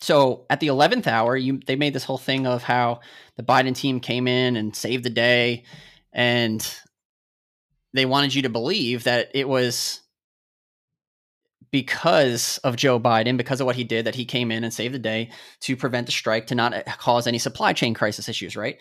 So 0.00 0.46
at 0.50 0.60
the 0.60 0.68
11th 0.68 1.06
hour, 1.06 1.36
you 1.36 1.60
they 1.66 1.76
made 1.76 1.94
this 1.94 2.04
whole 2.04 2.18
thing 2.18 2.46
of 2.46 2.62
how 2.62 3.00
the 3.36 3.42
Biden 3.42 3.74
team 3.74 4.00
came 4.00 4.28
in 4.28 4.56
and 4.56 4.76
saved 4.76 5.04
the 5.04 5.10
day 5.10 5.64
and 6.12 6.66
they 7.94 8.06
wanted 8.06 8.34
you 8.34 8.42
to 8.42 8.50
believe 8.50 9.04
that 9.04 9.30
it 9.34 9.48
was 9.48 10.00
because 11.76 12.56
of 12.64 12.74
Joe 12.74 12.98
Biden, 12.98 13.36
because 13.36 13.60
of 13.60 13.66
what 13.66 13.76
he 13.76 13.84
did, 13.84 14.06
that 14.06 14.14
he 14.14 14.24
came 14.24 14.50
in 14.50 14.64
and 14.64 14.72
saved 14.72 14.94
the 14.94 14.98
day 14.98 15.30
to 15.60 15.76
prevent 15.76 16.06
the 16.06 16.12
strike, 16.12 16.46
to 16.46 16.54
not 16.54 16.72
uh, 16.72 16.82
cause 16.96 17.26
any 17.26 17.38
supply 17.38 17.74
chain 17.74 17.92
crisis 17.92 18.30
issues, 18.30 18.56
right? 18.56 18.78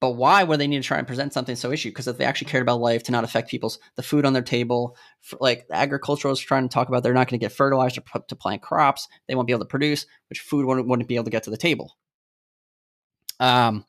But 0.00 0.12
why 0.12 0.42
would 0.42 0.58
they 0.58 0.66
need 0.66 0.80
to 0.80 0.88
try 0.88 0.96
and 0.96 1.06
present 1.06 1.34
something 1.34 1.56
so 1.56 1.72
issue? 1.72 1.90
Because 1.90 2.08
if 2.08 2.16
they 2.16 2.24
actually 2.24 2.48
cared 2.48 2.62
about 2.62 2.80
life, 2.80 3.02
to 3.02 3.12
not 3.12 3.24
affect 3.24 3.50
people's 3.50 3.78
the 3.96 4.02
food 4.02 4.24
on 4.24 4.32
their 4.32 4.40
table, 4.40 4.96
like 5.40 5.68
the 5.68 5.76
agriculturalists 5.76 6.42
trying 6.42 6.66
to 6.66 6.72
talk 6.72 6.88
about, 6.88 7.02
they're 7.02 7.12
not 7.12 7.28
going 7.28 7.38
to 7.38 7.44
get 7.44 7.52
fertilizer 7.52 8.00
to 8.28 8.36
plant 8.36 8.62
crops, 8.62 9.08
they 9.28 9.34
won't 9.34 9.46
be 9.46 9.52
able 9.52 9.66
to 9.66 9.68
produce, 9.68 10.06
which 10.30 10.40
food 10.40 10.64
wouldn't, 10.64 10.88
wouldn't 10.88 11.08
be 11.08 11.16
able 11.16 11.24
to 11.24 11.30
get 11.30 11.42
to 11.42 11.50
the 11.50 11.58
table. 11.58 11.98
Um, 13.40 13.84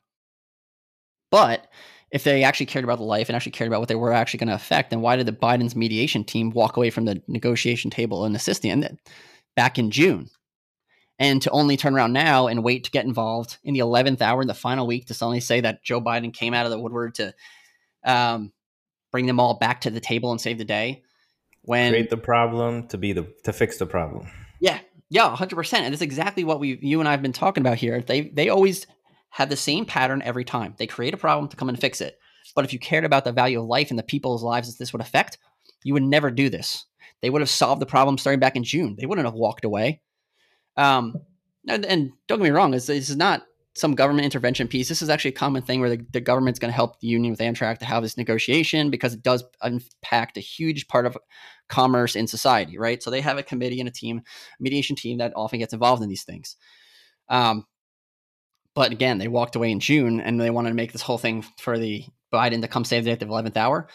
but 1.30 1.66
if 2.10 2.24
they 2.24 2.42
actually 2.42 2.66
cared 2.66 2.84
about 2.84 2.98
the 2.98 3.04
life 3.04 3.28
and 3.28 3.36
actually 3.36 3.52
cared 3.52 3.68
about 3.68 3.80
what 3.80 3.88
they 3.88 3.94
were 3.94 4.12
actually 4.12 4.38
going 4.38 4.48
to 4.48 4.54
affect, 4.54 4.90
then 4.90 5.00
why 5.00 5.16
did 5.16 5.26
the 5.26 5.32
Biden's 5.32 5.76
mediation 5.76 6.24
team 6.24 6.50
walk 6.50 6.76
away 6.76 6.90
from 6.90 7.04
the 7.04 7.22
negotiation 7.28 7.90
table 7.90 8.24
and 8.24 8.34
assisting 8.34 8.82
it 8.82 8.98
back 9.54 9.78
in 9.78 9.90
June? 9.90 10.30
And 11.18 11.42
to 11.42 11.50
only 11.50 11.76
turn 11.76 11.94
around 11.94 12.12
now 12.12 12.46
and 12.46 12.62
wait 12.62 12.84
to 12.84 12.90
get 12.90 13.04
involved 13.04 13.58
in 13.64 13.74
the 13.74 13.80
11th 13.80 14.20
hour 14.22 14.40
in 14.40 14.46
the 14.48 14.54
final 14.54 14.86
week 14.86 15.06
to 15.06 15.14
suddenly 15.14 15.40
say 15.40 15.60
that 15.60 15.82
Joe 15.82 16.00
Biden 16.00 16.32
came 16.32 16.54
out 16.54 16.64
of 16.64 16.70
the 16.70 16.78
woodwork 16.78 17.14
to 17.14 17.34
um, 18.04 18.52
bring 19.10 19.26
them 19.26 19.40
all 19.40 19.54
back 19.54 19.82
to 19.82 19.90
the 19.90 20.00
table 20.00 20.30
and 20.30 20.40
save 20.40 20.58
the 20.58 20.64
day. 20.64 21.02
When 21.62 21.90
create 21.90 22.08
the 22.08 22.16
problem 22.16 22.86
to 22.88 22.98
be 22.98 23.12
the 23.12 23.28
to 23.42 23.52
fix 23.52 23.78
the 23.78 23.84
problem. 23.84 24.28
Yeah, 24.60 24.78
yeah, 25.10 25.34
hundred 25.34 25.56
percent. 25.56 25.84
And 25.84 25.92
that's 25.92 26.02
exactly 26.02 26.44
what 26.44 26.60
we 26.60 26.78
you 26.80 27.00
and 27.00 27.08
I 27.08 27.10
have 27.10 27.20
been 27.20 27.32
talking 27.32 27.62
about 27.62 27.78
here. 27.78 28.00
They 28.00 28.22
they 28.22 28.48
always 28.48 28.86
have 29.30 29.48
the 29.48 29.56
same 29.56 29.84
pattern 29.84 30.22
every 30.22 30.44
time. 30.44 30.74
They 30.78 30.86
create 30.86 31.14
a 31.14 31.18
problem 31.18 31.48
to 31.48 31.56
come 31.56 31.68
and 31.68 31.80
fix 31.80 32.00
it. 32.00 32.18
But 32.54 32.64
if 32.64 32.72
you 32.72 32.78
cared 32.78 33.04
about 33.04 33.24
the 33.24 33.32
value 33.32 33.60
of 33.60 33.66
life 33.66 33.90
and 33.90 33.98
the 33.98 34.04
people's 34.04 34.42
lives 34.42 34.70
that 34.70 34.78
this 34.78 34.92
would 34.92 35.02
affect, 35.02 35.38
you 35.84 35.92
would 35.94 36.02
never 36.02 36.30
do 36.30 36.48
this. 36.48 36.86
They 37.20 37.30
would 37.30 37.42
have 37.42 37.50
solved 37.50 37.80
the 37.82 37.86
problem 37.86 38.18
starting 38.18 38.40
back 38.40 38.56
in 38.56 38.64
June. 38.64 38.96
They 38.98 39.06
wouldn't 39.06 39.26
have 39.26 39.34
walked 39.34 39.64
away. 39.64 40.00
Um, 40.76 41.14
and, 41.66 41.84
and 41.84 42.10
don't 42.26 42.38
get 42.38 42.44
me 42.44 42.50
wrong, 42.50 42.70
this, 42.70 42.88
is 42.88 43.16
not 43.16 43.42
some 43.74 43.94
government 43.94 44.24
intervention 44.24 44.68
piece. 44.68 44.88
This 44.88 45.02
is 45.02 45.08
actually 45.08 45.30
a 45.30 45.34
common 45.34 45.62
thing 45.62 45.80
where 45.80 45.90
the, 45.90 46.04
the 46.12 46.20
government's 46.20 46.58
going 46.58 46.70
to 46.70 46.76
help 46.76 47.00
the 47.00 47.06
union 47.06 47.30
with 47.30 47.40
Amtrak 47.40 47.78
to 47.78 47.84
have 47.84 48.02
this 48.02 48.16
negotiation 48.16 48.90
because 48.90 49.12
it 49.12 49.22
does 49.22 49.44
impact 49.62 50.36
a 50.36 50.40
huge 50.40 50.88
part 50.88 51.06
of 51.06 51.16
commerce 51.68 52.16
in 52.16 52.26
society, 52.26 52.78
right? 52.78 53.02
So 53.02 53.10
they 53.10 53.20
have 53.20 53.38
a 53.38 53.42
committee 53.42 53.80
and 53.80 53.88
a 53.88 53.92
team, 53.92 54.22
mediation 54.58 54.96
team 54.96 55.18
that 55.18 55.32
often 55.36 55.58
gets 55.58 55.72
involved 55.72 56.02
in 56.02 56.08
these 56.08 56.24
things. 56.24 56.56
Um, 57.28 57.66
but 58.78 58.92
again, 58.92 59.18
they 59.18 59.26
walked 59.26 59.56
away 59.56 59.72
in 59.72 59.80
June 59.80 60.20
and 60.20 60.40
they 60.40 60.50
wanted 60.50 60.68
to 60.68 60.76
make 60.76 60.92
this 60.92 61.02
whole 61.02 61.18
thing 61.18 61.44
for 61.58 61.80
the 61.80 62.04
Biden 62.32 62.62
to 62.62 62.68
come 62.68 62.84
save 62.84 63.02
the 63.02 63.08
day 63.08 63.12
at 63.12 63.18
the 63.18 63.26
11th 63.26 63.56
hour. 63.56 63.88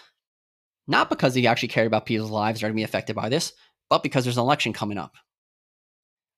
Not 0.89 1.09
because 1.09 1.33
he 1.33 1.47
actually 1.47 1.69
cared 1.69 1.87
about 1.87 2.05
people's 2.05 2.29
lives 2.29 2.61
are 2.61 2.65
going 2.65 2.73
to 2.73 2.81
be 2.81 2.83
affected 2.83 3.15
by 3.15 3.29
this, 3.29 3.53
but 3.89 4.03
because 4.03 4.25
there's 4.25 4.35
an 4.35 4.43
election 4.43 4.73
coming 4.73 4.97
up. 4.97 5.13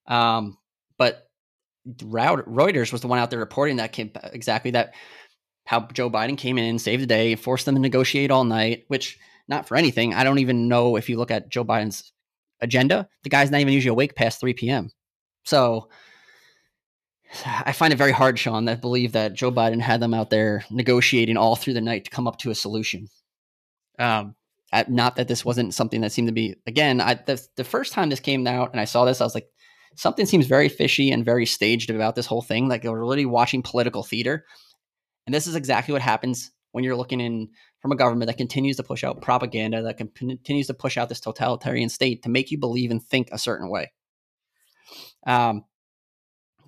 Um, 0.05 0.59
but 0.99 1.27
Reuters 1.87 2.91
was 2.91 3.01
the 3.01 3.07
one 3.07 3.17
out 3.17 3.31
there 3.31 3.39
reporting 3.39 3.77
that 3.77 3.93
came, 3.93 4.11
exactly 4.31 4.69
that 4.71 4.93
how 5.65 5.87
Joe 5.91 6.11
Biden 6.11 6.37
came 6.37 6.59
in, 6.59 6.77
saved 6.77 7.01
the 7.01 7.07
day, 7.07 7.33
forced 7.33 7.65
them 7.65 7.73
to 7.73 7.81
negotiate 7.81 8.29
all 8.29 8.43
night, 8.43 8.83
which 8.89 9.17
not 9.47 9.67
for 9.67 9.75
anything. 9.75 10.13
I 10.13 10.23
don't 10.23 10.37
even 10.37 10.67
know 10.67 10.97
if 10.97 11.09
you 11.09 11.17
look 11.17 11.31
at 11.31 11.49
Joe 11.49 11.65
Biden's 11.65 12.13
agenda, 12.61 13.09
the 13.23 13.31
guy's 13.31 13.49
not 13.49 13.61
even 13.61 13.73
usually 13.73 13.89
awake 13.89 14.13
past 14.13 14.39
3 14.39 14.53
p.m. 14.53 14.91
So 15.45 15.89
I 17.45 17.71
find 17.71 17.91
it 17.91 17.97
very 17.97 18.11
hard, 18.11 18.37
Sean, 18.37 18.65
that 18.65 18.81
believe 18.81 19.13
that 19.13 19.33
Joe 19.33 19.51
Biden 19.51 19.81
had 19.81 19.99
them 19.99 20.13
out 20.13 20.29
there 20.29 20.63
negotiating 20.69 21.37
all 21.37 21.55
through 21.55 21.73
the 21.73 21.81
night 21.81 22.05
to 22.05 22.09
come 22.11 22.27
up 22.27 22.37
to 22.39 22.51
a 22.51 22.55
solution. 22.55 23.07
Um, 23.97 24.35
not 24.87 25.15
that 25.15 25.27
this 25.27 25.43
wasn't 25.45 25.73
something 25.73 26.01
that 26.01 26.11
seemed 26.11 26.27
to 26.27 26.33
be 26.33 26.55
again. 26.67 27.01
I, 27.01 27.15
the, 27.15 27.41
the 27.55 27.63
first 27.63 27.93
time 27.93 28.09
this 28.09 28.19
came 28.19 28.45
out 28.45 28.71
and 28.71 28.79
I 28.79 28.85
saw 28.85 29.05
this, 29.05 29.21
I 29.21 29.23
was 29.23 29.35
like, 29.35 29.47
something 29.95 30.25
seems 30.25 30.47
very 30.47 30.69
fishy 30.69 31.11
and 31.11 31.25
very 31.25 31.45
staged 31.45 31.89
about 31.89 32.15
this 32.15 32.25
whole 32.25 32.41
thing. 32.41 32.67
Like 32.67 32.83
we're 32.83 32.99
really 32.99 33.25
watching 33.25 33.61
political 33.61 34.03
theater, 34.03 34.45
and 35.25 35.33
this 35.33 35.47
is 35.47 35.55
exactly 35.55 35.93
what 35.93 36.01
happens 36.01 36.51
when 36.71 36.83
you're 36.83 36.95
looking 36.95 37.21
in 37.21 37.49
from 37.81 37.91
a 37.91 37.95
government 37.95 38.27
that 38.27 38.37
continues 38.37 38.75
to 38.77 38.83
push 38.83 39.03
out 39.03 39.21
propaganda, 39.21 39.81
that 39.83 39.97
continues 39.97 40.67
to 40.67 40.73
push 40.73 40.97
out 40.97 41.07
this 41.07 41.21
totalitarian 41.21 41.87
state 41.87 42.23
to 42.23 42.29
make 42.29 42.51
you 42.51 42.57
believe 42.57 42.91
and 42.91 43.01
think 43.03 43.29
a 43.31 43.39
certain 43.39 43.69
way. 43.69 43.91
Um, 45.25 45.63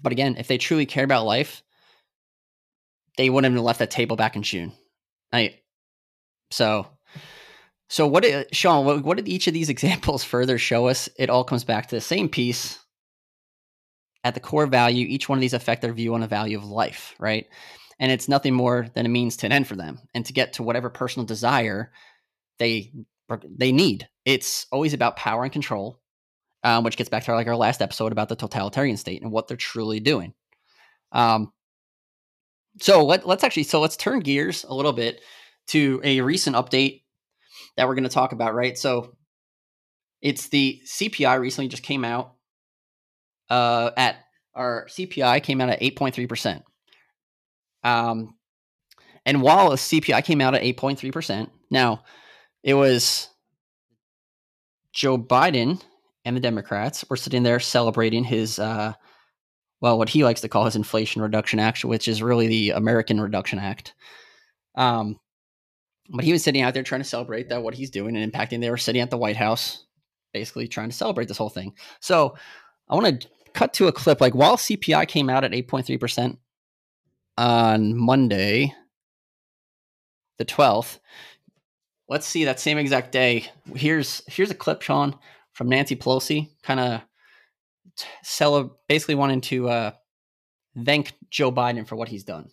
but 0.02 0.12
again, 0.12 0.36
if 0.38 0.48
they 0.48 0.58
truly 0.58 0.86
cared 0.86 1.06
about 1.06 1.26
life, 1.26 1.64
they 3.18 3.30
wouldn't 3.30 3.54
have 3.54 3.64
left 3.64 3.80
that 3.80 3.92
table 3.92 4.16
back 4.16 4.36
in 4.36 4.44
June. 4.44 4.72
I 5.34 5.60
so 6.52 6.88
so 7.90 8.08
what 8.08 8.24
did 8.24 8.54
Sean? 8.54 8.86
What, 8.86 9.04
what 9.04 9.18
did 9.18 9.28
each 9.28 9.48
of 9.48 9.54
these 9.54 9.70
examples 9.78 10.24
further 10.24 10.58
show 10.58 10.88
us? 10.88 11.10
It 11.18 11.30
all 11.30 11.44
comes 11.44 11.64
back 11.64 11.88
to 11.88 11.96
the 11.96 12.02
same 12.02 12.30
piece. 12.30 12.80
At 14.24 14.34
the 14.34 14.40
core 14.40 14.68
value, 14.68 15.06
each 15.08 15.30
one 15.30 15.38
of 15.38 15.42
these 15.42 15.54
affect 15.54 15.82
their 15.82 15.94
view 15.94 16.14
on 16.14 16.20
the 16.20 16.28
value 16.28 16.58
of 16.58 16.66
life, 16.66 17.16
right? 17.18 17.48
And 18.00 18.12
it's 18.12 18.28
nothing 18.28 18.54
more 18.54 18.88
than 18.94 19.06
a 19.06 19.10
means 19.10 19.38
to 19.38 19.46
an 19.46 19.54
end 19.54 19.68
for 19.68 19.76
them, 19.76 20.00
and 20.14 20.26
to 20.26 20.34
get 20.34 20.54
to 20.54 20.64
whatever 20.64 20.90
personal 20.90 21.26
desire 21.26 21.92
they 22.60 22.92
they 23.50 23.72
need. 23.72 24.08
It's 24.26 24.66
always 24.72 24.94
about 24.94 25.16
power 25.16 25.44
and 25.44 25.54
control, 25.54 26.02
um, 26.68 26.84
which 26.84 26.98
gets 26.98 27.10
back 27.10 27.24
to 27.24 27.32
our, 27.32 27.38
like 27.38 27.48
our 27.48 27.56
last 27.56 27.82
episode 27.82 28.12
about 28.12 28.28
the 28.28 28.36
totalitarian 28.36 28.98
state 28.98 29.22
and 29.22 29.32
what 29.32 29.48
they're 29.48 29.56
truly 29.56 30.02
doing. 30.02 30.34
Um, 31.14 31.54
so 32.82 33.06
let, 33.06 33.26
let's 33.26 33.46
actually 33.46 33.64
so 33.64 33.80
let's 33.80 33.96
turn 33.96 34.20
gears 34.20 34.66
a 34.66 34.74
little 34.74 34.92
bit 34.92 35.22
to 35.68 36.02
a 36.04 36.20
recent 36.20 36.58
update 36.58 37.04
that 37.78 37.88
we're 37.88 37.96
going 37.96 38.04
to 38.04 38.10
talk 38.10 38.34
about. 38.34 38.54
Right, 38.54 38.78
so 38.78 39.16
it's 40.22 40.50
the 40.50 40.82
CPI 40.86 41.40
recently 41.40 41.70
just 41.70 41.84
came 41.84 42.04
out. 42.04 42.34
Uh, 43.50 43.92
at 43.96 44.18
our 44.54 44.88
CPI 44.90 45.42
came 45.44 45.62
out 45.62 45.70
at 45.70 45.78
eight 45.80 45.96
point 45.96 46.14
three 46.16 46.28
percent. 46.28 46.66
Um, 47.86 48.36
and 49.26 49.42
while 49.42 49.70
the 49.70 49.78
CPI 49.78 50.26
came 50.26 50.42
out 50.42 50.54
at 50.54 50.64
eight 50.64 50.76
point 50.76 51.00
three 51.00 51.12
percent, 51.12 51.50
now 51.72 52.04
it 52.62 52.74
was 52.74 53.30
Joe 54.92 55.18
Biden 55.18 55.82
and 56.28 56.36
the 56.36 56.42
Democrats 56.42 57.06
were 57.10 57.16
sitting 57.16 57.44
there 57.44 57.58
celebrating 57.58 58.26
his, 58.26 58.60
uh, 58.60 58.92
well, 59.80 59.98
what 59.98 60.10
he 60.10 60.26
likes 60.26 60.42
to 60.42 60.50
call 60.50 60.66
his 60.66 60.76
Inflation 60.76 61.22
Reduction 61.22 61.58
Act, 61.58 61.86
which 61.86 62.10
is 62.10 62.22
really 62.22 62.48
the 62.48 62.72
American 62.72 63.22
Reduction 63.22 63.60
Act. 63.60 63.96
Um, 64.76 65.18
but 66.10 66.26
he 66.26 66.34
was 66.34 66.44
sitting 66.44 66.62
out 66.62 66.74
there 66.74 66.84
trying 66.84 67.00
to 67.02 67.08
celebrate 67.08 67.48
that 67.48 67.64
what 67.64 67.76
he's 67.76 67.90
doing 67.90 68.18
and 68.18 68.34
impacting. 68.34 68.60
They 68.60 68.70
were 68.70 68.76
sitting 68.76 69.02
at 69.02 69.10
the 69.10 69.18
White 69.18 69.38
House, 69.38 69.86
basically 70.34 70.68
trying 70.68 70.90
to 70.90 70.96
celebrate 70.96 71.30
this 71.30 71.38
whole 71.38 71.50
thing. 71.50 71.74
So 72.02 72.36
I 72.90 72.96
want 72.96 73.22
to 73.22 73.28
cut 73.54 73.74
to 73.76 73.88
a 73.88 73.94
clip. 73.94 74.20
Like 74.20 74.36
while 74.36 74.58
CPI 74.58 75.08
came 75.08 75.30
out 75.30 75.46
at 75.46 75.52
8.3 75.52 75.98
percent 75.98 76.40
on 77.38 77.96
Monday, 77.96 78.74
the 80.40 80.46
12th. 80.46 81.00
Let's 82.10 82.28
see 82.28 82.44
that 82.46 82.60
same 82.60 82.78
exact 82.78 83.14
day. 83.14 83.50
Here's 83.76 84.22
here's 84.28 84.52
a 84.52 84.56
clip, 84.56 84.82
Sean, 84.82 85.16
from 85.58 85.70
Nancy 85.70 85.96
Pelosi, 85.96 86.50
kind 86.62 86.80
of 86.80 87.02
basically 88.88 89.16
wanting 89.16 89.42
to 89.42 89.68
uh, 89.68 89.92
thank 90.86 91.14
Joe 91.32 91.52
Biden 91.52 91.88
for 91.88 91.96
what 91.96 92.10
he's 92.10 92.24
done. 92.24 92.52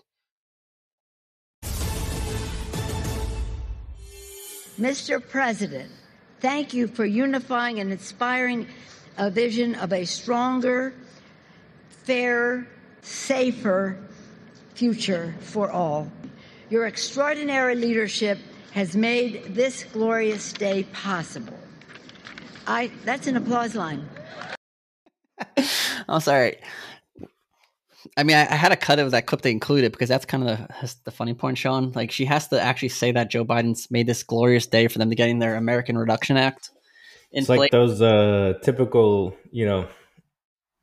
Mr. 4.80 5.20
President, 5.20 5.92
thank 6.40 6.73
you 6.73 6.87
for 6.87 7.04
unifying 7.04 7.78
and 7.78 7.92
inspiring 7.92 8.66
a 9.18 9.28
vision 9.30 9.75
of 9.75 9.92
a 9.92 10.06
stronger, 10.06 10.94
fairer, 12.04 12.66
safer 13.02 13.99
future 14.75 15.34
for 15.40 15.70
all. 15.70 16.11
Your 16.70 16.87
extraordinary 16.87 17.75
leadership 17.75 18.38
has 18.73 18.96
made 18.96 19.44
this 19.54 19.84
glorious 19.84 20.54
day 20.54 20.84
possible. 20.94 21.58
I 22.66 22.90
that's 23.04 23.26
an 23.26 23.37
applause 23.37 23.75
line. 23.75 24.09
I'm 26.09 26.21
sorry. 26.21 26.59
I 28.16 28.23
mean, 28.23 28.37
I, 28.37 28.42
I, 28.42 28.54
had 28.54 28.68
to 28.68 28.76
cut 28.76 28.99
it 28.99 29.02
with 29.02 29.12
that 29.12 29.26
clip 29.26 29.42
they 29.42 29.50
included 29.50 29.90
because 29.90 30.09
that's 30.09 30.25
kind 30.25 30.49
of 30.49 30.59
the, 30.59 30.94
the 31.04 31.11
funny 31.11 31.35
point, 31.35 31.59
Sean. 31.59 31.90
Like, 31.92 32.11
she 32.11 32.26
has 32.26 32.49
to 32.49 32.61
actually 32.61 32.90
say 32.90 33.11
that 33.12 33.30
Joe 33.30 33.44
Biden's 33.44 33.90
made 33.90 34.06
this 34.06 34.23
glorious 34.23 34.66
day 34.66 34.88
for 34.88 34.99
them 34.99 35.11
to 35.11 35.16
getting 35.16 35.38
their 35.38 35.56
American 35.56 35.99
Reduction 35.99 36.37
Act. 36.37 36.71
It's 37.33 37.49
like 37.49 37.73
those 37.73 38.00
uh, 38.00 38.54
typical, 38.62 39.35
you 39.50 39.66
know, 39.66 39.88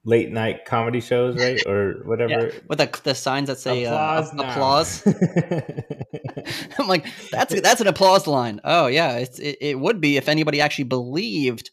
late 0.04 0.32
night 0.32 0.66
comedy 0.66 1.00
shows, 1.00 1.38
right, 1.38 1.62
or 1.68 2.02
whatever. 2.06 2.32
Yeah, 2.32 2.60
with 2.68 2.80
the, 2.80 3.00
the 3.04 3.16
signs 3.16 3.48
that 3.48 3.60
say 3.60 3.86
applause. 3.86 4.34
Uh, 4.34 4.44
applause. 4.44 5.04
I'm 6.80 6.88
like, 6.88 7.06
that's 7.32 7.60
that's 7.62 7.82
an 7.82 7.88
applause 7.88 8.28
line. 8.28 8.62
Oh 8.64 8.88
yeah, 8.88 9.18
it's, 9.18 9.40
it, 9.40 9.58
it 9.62 9.80
would 9.80 10.02
be 10.02 10.18
if 10.18 10.28
anybody 10.28 10.62
actually 10.62 10.86
believed 10.86 11.72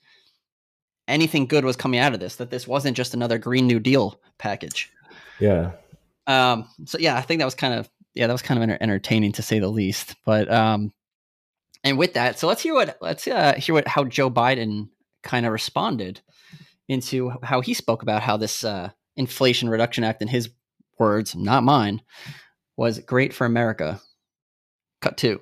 anything 1.06 1.46
good 1.46 1.64
was 1.64 1.76
coming 1.76 2.00
out 2.00 2.14
of 2.14 2.20
this. 2.20 2.36
That 2.36 2.50
this 2.50 2.66
wasn't 2.66 2.96
just 2.96 3.14
another 3.14 3.38
Green 3.38 3.66
New 3.66 3.80
Deal 3.80 4.20
package. 4.38 4.90
Yeah. 5.40 5.72
Um. 6.26 6.68
So 6.84 6.98
yeah, 6.98 7.16
I 7.16 7.22
think 7.22 7.40
that 7.40 7.46
was 7.46 7.54
kind 7.54 7.74
of 7.74 7.88
yeah 8.14 8.26
that 8.26 8.32
was 8.32 8.42
kind 8.42 8.62
of 8.62 8.78
entertaining 8.80 9.32
to 9.32 9.42
say 9.42 9.58
the 9.58 9.68
least. 9.68 10.14
But 10.24 10.50
um, 10.52 10.92
and 11.84 11.98
with 11.98 12.14
that, 12.14 12.38
so 12.38 12.46
let's 12.46 12.62
hear 12.62 12.74
what 12.74 12.98
let's 13.00 13.26
uh, 13.26 13.54
hear 13.54 13.74
what 13.74 13.88
how 13.88 14.04
Joe 14.04 14.30
Biden 14.30 14.88
kind 15.22 15.46
of 15.46 15.52
responded 15.52 16.20
into 16.88 17.32
how 17.42 17.60
he 17.60 17.74
spoke 17.74 18.02
about 18.02 18.22
how 18.22 18.36
this 18.36 18.64
uh, 18.64 18.90
Inflation 19.16 19.68
Reduction 19.68 20.04
Act, 20.04 20.22
in 20.22 20.28
his 20.28 20.50
words, 20.98 21.34
not 21.34 21.62
mine, 21.62 22.02
was 22.76 22.98
great 23.00 23.32
for 23.32 23.44
America. 23.44 24.00
Cut 25.00 25.16
two. 25.16 25.40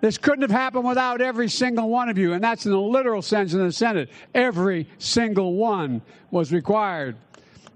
This 0.00 0.18
couldn't 0.18 0.42
have 0.42 0.50
happened 0.50 0.84
without 0.84 1.22
every 1.22 1.48
single 1.48 1.88
one 1.88 2.10
of 2.10 2.18
you, 2.18 2.34
and 2.34 2.44
that's 2.44 2.66
in 2.66 2.72
the 2.72 2.78
literal 2.78 3.22
sense 3.22 3.54
in 3.54 3.60
the 3.60 3.72
Senate. 3.72 4.10
Every 4.34 4.86
single 4.98 5.54
one 5.54 6.02
was 6.30 6.52
required 6.52 7.16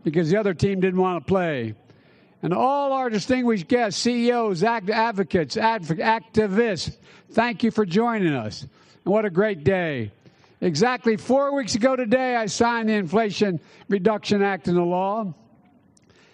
because 0.04 0.28
the 0.28 0.36
other 0.36 0.52
team 0.52 0.80
didn't 0.80 1.00
want 1.00 1.24
to 1.24 1.28
play. 1.28 1.74
And 2.42 2.52
all 2.52 2.92
our 2.92 3.10
distinguished 3.10 3.66
guests, 3.66 4.00
CEOs, 4.02 4.62
act- 4.62 4.90
advocates, 4.90 5.56
adv- 5.56 5.98
activists, 5.98 6.98
thank 7.32 7.62
you 7.62 7.70
for 7.70 7.84
joining 7.86 8.34
us. 8.34 8.62
And 8.62 9.12
what 9.12 9.24
a 9.24 9.30
great 9.30 9.64
day. 9.64 10.12
Exactly 10.60 11.16
four 11.16 11.54
weeks 11.54 11.76
ago 11.76 11.94
today, 11.94 12.34
I 12.34 12.46
signed 12.46 12.88
the 12.88 12.94
Inflation 12.94 13.60
Reduction 13.88 14.42
Act 14.42 14.66
into 14.66 14.82
law, 14.82 15.32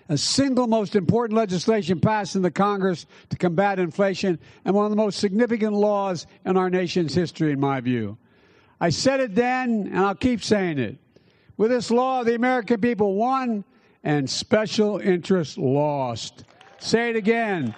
a 0.09 0.17
single 0.17 0.67
most 0.67 0.97
important 0.97 1.37
legislation 1.37 2.01
passed 2.01 2.35
in 2.35 2.41
the 2.41 2.51
Congress 2.51 3.07
to 3.29 3.37
combat 3.37 3.79
inflation, 3.79 4.39
and 4.65 4.75
one 4.75 4.87
of 4.87 4.91
the 4.91 4.97
most 4.97 5.19
significant 5.19 5.75
laws 5.75 6.27
in 6.47 6.57
our 6.57 6.71
nation's 6.71 7.15
history, 7.15 7.53
in 7.53 7.61
my 7.61 7.81
view. 7.81 8.17
I 8.81 8.89
said 8.91 9.21
it 9.21 9.35
then, 9.35 9.89
and 9.89 9.99
I'll 9.99 10.15
keep 10.15 10.43
saying 10.43 10.79
it. 10.79 10.99
With 11.57 11.71
this 11.71 11.91
law, 11.91 12.25
the 12.25 12.35
American 12.35 12.81
people 12.81 13.15
won, 13.15 13.63
and 14.05 14.29
special 14.29 14.99
interests 14.99 15.57
lost. 15.57 16.45
Say 16.79 17.11
it 17.11 17.17
again. 17.17 17.75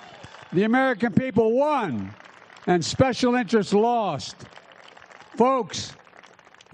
The 0.52 0.64
American 0.64 1.12
people 1.12 1.52
won, 1.52 2.12
and 2.66 2.84
special 2.84 3.34
interests 3.34 3.72
lost. 3.72 4.36
Folks, 5.36 5.92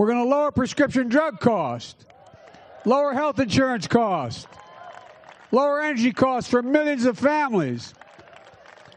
we're 0.02 0.08
going 0.08 0.24
to 0.24 0.28
lower 0.28 0.50
prescription 0.50 1.08
drug 1.08 1.38
costs, 1.38 2.06
lower 2.84 3.12
health 3.12 3.38
insurance 3.38 3.86
costs, 3.86 4.48
lower 5.52 5.80
energy 5.80 6.12
costs 6.12 6.50
for 6.50 6.60
millions 6.60 7.04
of 7.04 7.16
families. 7.16 7.94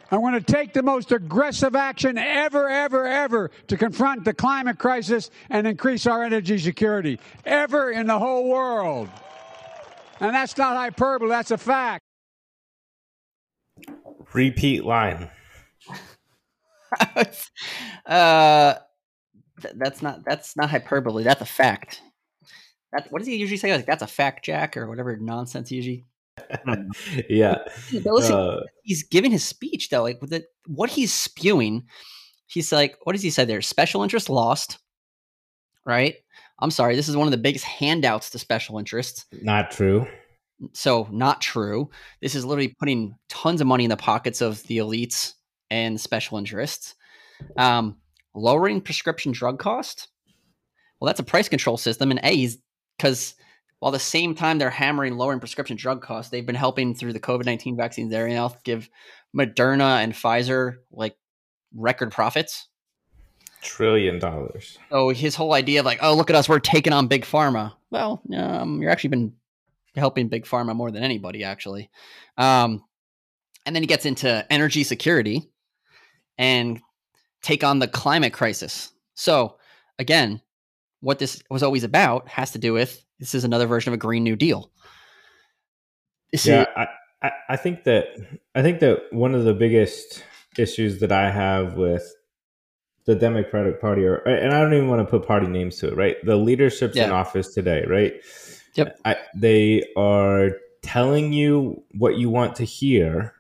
I'm 0.10 0.22
going 0.22 0.34
to 0.34 0.42
take 0.42 0.74
the 0.74 0.82
most 0.82 1.12
aggressive 1.12 1.76
action 1.76 2.18
ever, 2.18 2.68
ever, 2.68 3.06
ever 3.06 3.52
to 3.68 3.78
confront 3.78 4.26
the 4.26 4.34
climate 4.34 4.80
crisis 4.80 5.30
and 5.52 5.68
increase 5.68 6.08
our 6.08 6.24
energy 6.24 6.58
security, 6.58 7.20
ever 7.46 7.92
in 7.92 8.08
the 8.08 8.18
whole 8.18 8.50
world. 8.50 9.08
And 10.20 10.34
that's 10.34 10.58
not 10.58 10.76
hyperbole, 10.76 11.30
that's 11.30 11.52
a 11.52 11.60
fact. 11.60 12.02
Repeat 14.34 14.84
line. 14.84 15.30
uh, 18.08 18.74
th- 19.66 19.76
that's 19.78 20.02
not 20.02 20.24
that's 20.26 20.56
not 20.56 20.70
hyperbole. 20.70 21.24
That's 21.24 21.42
a 21.42 21.46
fact. 21.46 22.02
That 22.94 23.12
what 23.12 23.20
does 23.20 23.28
he 23.28 23.36
usually 23.36 23.58
say? 23.58 23.74
Like 23.76 23.86
that's 23.86 24.04
a 24.04 24.08
fact, 24.08 24.46
Jack, 24.46 24.78
or 24.78 24.88
whatever 24.88 25.18
nonsense 25.18 25.72
usually. 25.72 26.06
yeah. 27.30 27.60
But 28.04 28.14
listen, 28.14 28.36
Uh, 28.36 28.60
he's 28.84 29.04
giving 29.04 29.32
his 29.32 29.44
speech 29.44 29.90
though. 29.90 30.04
Like 30.04 30.22
with 30.22 30.30
the, 30.32 30.46
what 30.68 30.90
he's 30.90 31.14
spewing, 31.14 31.86
he's 32.48 32.72
like, 32.72 32.98
what 33.04 33.14
does 33.14 33.22
he 33.24 33.30
say 33.30 33.46
there? 33.46 33.62
Special 33.62 34.04
interest 34.04 34.30
lost, 34.30 34.78
right? 35.86 36.16
I'm 36.60 36.72
sorry, 36.72 36.96
this 36.96 37.10
is 37.10 37.18
one 37.18 37.28
of 37.28 37.32
the 37.32 37.38
biggest 37.38 37.66
handouts 37.66 38.30
to 38.30 38.40
special 38.40 38.78
interests. 38.80 39.26
not 39.42 39.72
true. 39.72 40.08
So 40.72 41.08
not 41.12 41.42
true. 41.42 41.90
This 42.22 42.34
is 42.34 42.46
literally 42.46 42.74
putting 42.80 43.14
tons 43.28 43.60
of 43.60 43.68
money 43.68 43.84
in 43.84 43.90
the 43.90 43.98
pockets 43.98 44.40
of 44.40 44.64
the 44.68 44.78
elites 44.78 45.34
and 45.70 46.00
special 46.00 46.38
interests. 46.38 46.96
Um, 47.58 47.98
lowering 48.36 48.82
prescription 48.82 49.32
drug 49.32 49.58
cost. 49.58 50.10
Well, 51.00 51.08
that's 51.08 51.20
a 51.20 51.24
price 51.24 51.50
control 51.50 51.78
system, 51.78 52.12
and 52.12 52.20
A 52.24 52.44
is 52.44 52.60
because 52.98 53.36
while 53.80 53.92
the 53.92 54.00
same 54.00 54.36
time 54.36 54.58
they're 54.58 54.70
hammering 54.70 55.16
lowering 55.18 55.40
prescription 55.40 55.78
drug 55.78 56.02
costs, 56.02 56.32
they've 56.32 56.46
been 56.46 56.56
helping 56.56 56.96
through 56.96 57.14
the 57.14 57.20
COVID 57.20 57.46
nineteen 57.46 57.76
vaccines. 57.76 58.12
They're 58.12 58.50
give 58.64 58.90
Moderna 59.36 60.04
and 60.04 60.14
Pfizer 60.14 60.76
like 60.92 61.16
record 61.74 62.12
profits. 62.12 62.68
Trillion 63.62 64.20
dollars. 64.20 64.78
So 64.90 65.10
his 65.10 65.36
whole 65.36 65.54
idea 65.54 65.80
of 65.80 65.86
like, 65.86 66.00
oh, 66.02 66.16
look 66.16 66.30
at 66.30 66.36
us, 66.36 66.48
we're 66.48 66.60
taking 66.60 66.94
on 66.94 67.08
big 67.08 67.26
pharma. 67.26 67.74
Well, 67.90 68.22
um, 68.36 68.82
you're 68.82 68.92
actually 68.92 69.10
been 69.10 69.34
helping 69.96 70.28
big 70.28 70.46
pharma 70.46 70.76
more 70.76 70.92
than 70.92 71.04
anybody, 71.04 71.44
actually. 71.44 71.90
Um, 72.38 72.84
and 73.66 73.76
then 73.76 73.82
he 73.82 73.88
gets 73.88 74.06
into 74.06 74.46
energy 74.52 74.84
security 74.84 75.50
and 76.38 76.80
take 77.46 77.64
on 77.64 77.78
the 77.80 77.88
climate 77.88 78.34
crisis. 78.34 78.92
So 79.14 79.58
again, 80.00 80.42
what 81.02 81.20
this 81.20 81.42
was 81.50 81.62
always 81.62 81.84
about 81.84 82.28
has 82.28 82.52
to 82.52 82.58
do 82.58 82.74
with 82.74 83.06
this 83.20 83.36
is 83.36 83.44
another 83.44 83.68
version 83.68 83.94
of 83.94 83.96
a 83.96 83.98
Green 83.98 84.24
New 84.24 84.36
Deal. 84.36 84.72
This 86.32 86.46
Yeah, 86.46 86.62
is- 86.64 86.68
I, 86.76 86.88
I, 87.22 87.32
I 87.50 87.56
think 87.56 87.84
that 87.84 88.06
I 88.56 88.64
think 88.64 88.80
that 88.80 89.04
one 89.12 89.36
of 89.36 89.44
the 89.44 89.54
biggest 89.54 90.24
issues 90.58 91.00
that 91.02 91.12
I 91.12 91.30
have 91.30 91.76
with 91.76 92.04
the 93.06 93.14
Democratic 93.14 93.80
Party, 93.80 94.04
or 94.04 94.16
and 94.16 94.52
I 94.52 94.60
don't 94.62 94.74
even 94.74 94.90
want 94.90 95.08
to 95.08 95.10
put 95.20 95.28
party 95.28 95.46
names 95.46 95.78
to 95.78 95.90
it, 95.90 95.96
right? 95.96 96.18
The 96.24 96.38
leadership's 96.38 96.98
in 96.98 97.12
office 97.12 97.54
today, 97.54 97.86
right? 97.88 98.14
Yep. 98.74 99.00
I, 99.06 99.18
they 99.36 99.84
are 99.96 100.50
telling 100.82 101.32
you 101.32 101.84
what 101.92 102.18
you 102.18 102.32
want 102.32 102.56
to 102.56 102.64
hear, 102.64 103.35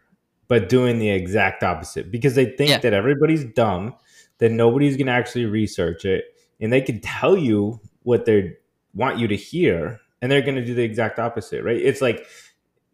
but 0.47 0.69
doing 0.69 0.99
the 0.99 1.09
exact 1.09 1.63
opposite 1.63 2.11
because 2.11 2.35
they 2.35 2.45
think 2.45 2.69
Yeah. 2.69 2.77
that 2.79 2.93
everybody's 2.93 3.43
dumb, 3.43 3.95
that 4.37 4.51
nobody's 4.51 4.97
going 4.97 5.07
to 5.07 5.13
actually 5.13 5.45
research 5.45 6.05
it, 6.05 6.25
and 6.59 6.71
they 6.71 6.81
can 6.81 6.99
tell 7.01 7.37
you 7.37 7.79
what 8.03 8.25
they 8.25 8.53
want 8.93 9.17
you 9.17 9.27
to 9.27 9.35
hear, 9.35 9.99
and 10.21 10.31
they're 10.31 10.41
going 10.41 10.55
to 10.55 10.65
do 10.65 10.73
the 10.73 10.83
exact 10.83 11.19
opposite, 11.19 11.63
right? 11.63 11.81
It's 11.81 12.01
like 12.01 12.25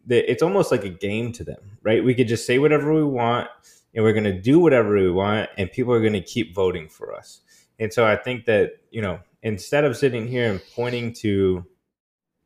the, 0.06 0.18
it's 0.30 0.42
almost 0.42 0.70
like 0.70 0.84
a 0.84 0.88
game 0.88 1.32
to 1.32 1.44
them, 1.44 1.78
right? 1.82 2.02
We 2.02 2.14
could 2.14 2.28
just 2.28 2.46
say 2.46 2.58
whatever 2.58 2.92
we 2.92 3.04
want, 3.04 3.48
and 3.94 4.04
we're 4.04 4.12
going 4.12 4.24
to 4.24 4.40
do 4.40 4.58
whatever 4.58 4.94
we 4.94 5.10
want, 5.10 5.50
and 5.58 5.70
people 5.70 5.92
are 5.92 6.00
going 6.00 6.12
to 6.14 6.22
keep 6.22 6.54
voting 6.54 6.88
for 6.88 7.14
us. 7.14 7.40
And 7.78 7.92
so 7.92 8.06
I 8.06 8.16
think 8.16 8.46
that 8.46 8.72
you 8.90 9.02
know, 9.02 9.20
instead 9.42 9.84
of 9.84 9.96
sitting 9.96 10.26
here 10.26 10.50
and 10.50 10.60
pointing 10.74 11.12
to 11.14 11.64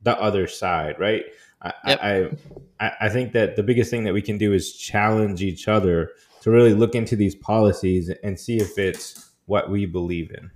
the 0.03 0.19
other 0.21 0.47
side, 0.47 0.99
right? 0.99 1.25
I, 1.63 1.73
Yep. 1.87 2.39
I, 2.81 2.93
I 3.01 3.09
think 3.09 3.33
that 3.33 3.57
the 3.57 3.63
biggest 3.63 3.91
thing 3.91 4.05
that 4.05 4.15
we 4.15 4.23
can 4.23 4.39
do 4.39 4.53
is 4.53 4.73
challenge 4.73 5.43
each 5.43 5.69
other 5.69 6.11
to 6.43 6.51
really 6.51 6.75
look 6.75 6.95
into 6.95 7.17
these 7.17 7.35
policies 7.35 8.11
and 8.23 8.39
see 8.39 8.59
if 8.59 8.79
it's 8.79 9.31
what 9.47 9.71
we 9.71 9.87
believe 9.87 10.31
in. 10.31 10.51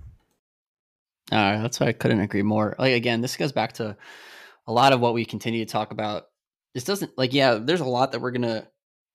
Uh, 1.31 1.61
that's 1.61 1.79
why 1.79 1.87
I 1.87 1.93
couldn't 1.93 2.19
agree 2.19 2.43
more. 2.43 2.75
Like 2.77 2.93
again, 2.93 3.21
this 3.21 3.37
goes 3.37 3.51
back 3.51 3.73
to 3.73 3.95
a 4.67 4.71
lot 4.71 4.93
of 4.93 4.99
what 4.99 5.13
we 5.13 5.25
continue 5.25 5.65
to 5.65 5.71
talk 5.71 5.91
about. 5.91 6.27
This 6.73 6.83
doesn't 6.83 7.17
like 7.17 7.33
yeah, 7.33 7.55
there's 7.55 7.81
a 7.81 7.85
lot 7.85 8.11
that 8.11 8.21
we're 8.21 8.31
gonna 8.31 8.67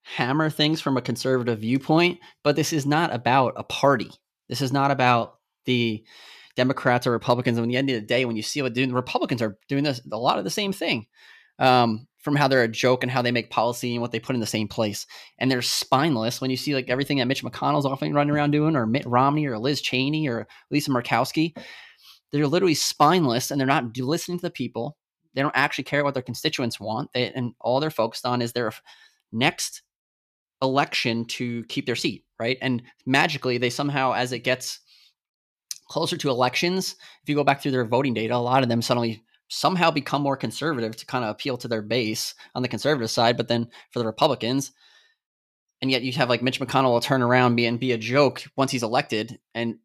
hammer 0.02 0.50
things 0.50 0.80
from 0.80 0.96
a 0.96 1.02
conservative 1.02 1.60
viewpoint, 1.60 2.20
but 2.42 2.56
this 2.56 2.72
is 2.72 2.86
not 2.86 3.14
about 3.14 3.54
a 3.56 3.64
party. 3.64 4.10
This 4.48 4.60
is 4.60 4.72
not 4.72 4.90
about 4.90 5.38
the 5.64 6.04
Democrats 6.56 7.06
or 7.06 7.10
Republicans. 7.10 7.58
And 7.58 7.66
at 7.66 7.68
the 7.68 7.76
end 7.76 7.90
of 7.90 7.96
the 7.96 8.06
day, 8.06 8.24
when 8.24 8.36
you 8.36 8.42
see 8.42 8.62
what 8.62 8.72
doing, 8.72 8.88
the 8.88 8.94
Republicans 8.94 9.42
are 9.42 9.58
doing 9.68 9.84
this 9.84 10.00
a 10.10 10.16
lot 10.16 10.38
of 10.38 10.44
the 10.44 10.50
same 10.50 10.72
thing. 10.72 11.06
Um, 11.58 12.06
from 12.18 12.34
how 12.34 12.48
they're 12.48 12.64
a 12.64 12.68
joke 12.68 13.04
and 13.04 13.12
how 13.12 13.22
they 13.22 13.30
make 13.30 13.50
policy 13.50 13.92
and 13.92 14.02
what 14.02 14.10
they 14.10 14.18
put 14.18 14.34
in 14.34 14.40
the 14.40 14.46
same 14.46 14.66
place. 14.66 15.06
And 15.38 15.48
they're 15.48 15.62
spineless 15.62 16.40
when 16.40 16.50
you 16.50 16.56
see 16.56 16.74
like 16.74 16.90
everything 16.90 17.18
that 17.18 17.28
Mitch 17.28 17.44
McConnell's 17.44 17.86
often 17.86 18.12
running 18.14 18.34
around 18.34 18.50
doing, 18.50 18.74
or 18.74 18.84
Mitt 18.84 19.06
Romney, 19.06 19.46
or 19.46 19.56
Liz 19.60 19.80
Cheney, 19.80 20.28
or 20.28 20.48
Lisa 20.72 20.90
Murkowski 20.90 21.54
they're 22.32 22.46
literally 22.46 22.74
spineless 22.74 23.50
and 23.50 23.60
they're 23.60 23.66
not 23.66 23.96
listening 23.96 24.38
to 24.38 24.42
the 24.42 24.50
people. 24.50 24.96
They 25.34 25.42
don't 25.42 25.56
actually 25.56 25.84
care 25.84 26.04
what 26.04 26.14
their 26.14 26.22
constituents 26.22 26.80
want. 26.80 27.10
They, 27.12 27.30
and 27.32 27.52
all 27.60 27.80
they're 27.80 27.90
focused 27.90 28.26
on 28.26 28.42
is 28.42 28.52
their 28.52 28.72
next 29.32 29.82
election 30.62 31.26
to 31.26 31.64
keep 31.64 31.86
their 31.86 31.96
seat, 31.96 32.24
right? 32.40 32.58
And 32.62 32.82
magically, 33.04 33.58
they 33.58 33.70
somehow, 33.70 34.12
as 34.12 34.32
it 34.32 34.40
gets 34.40 34.80
closer 35.88 36.16
to 36.16 36.30
elections, 36.30 36.96
if 37.22 37.28
you 37.28 37.34
go 37.34 37.44
back 37.44 37.60
through 37.60 37.72
their 37.72 37.84
voting 37.84 38.14
data, 38.14 38.34
a 38.34 38.36
lot 38.36 38.62
of 38.62 38.68
them 38.68 38.82
suddenly 38.82 39.22
somehow 39.48 39.90
become 39.90 40.22
more 40.22 40.36
conservative 40.36 40.96
to 40.96 41.06
kind 41.06 41.24
of 41.24 41.30
appeal 41.30 41.56
to 41.58 41.68
their 41.68 41.82
base 41.82 42.34
on 42.54 42.62
the 42.62 42.68
conservative 42.68 43.10
side. 43.10 43.36
But 43.36 43.48
then 43.48 43.68
for 43.90 43.98
the 43.98 44.06
Republicans, 44.06 44.72
and 45.80 45.90
yet 45.90 46.02
you 46.02 46.12
have 46.12 46.28
like 46.28 46.42
Mitch 46.42 46.60
McConnell 46.60 46.92
will 46.92 47.00
turn 47.00 47.22
around 47.22 47.56
be, 47.56 47.66
and 47.66 47.78
be 47.78 47.92
a 47.92 47.98
joke 47.98 48.44
once 48.56 48.70
he's 48.70 48.82
elected 48.82 49.38
and 49.54 49.76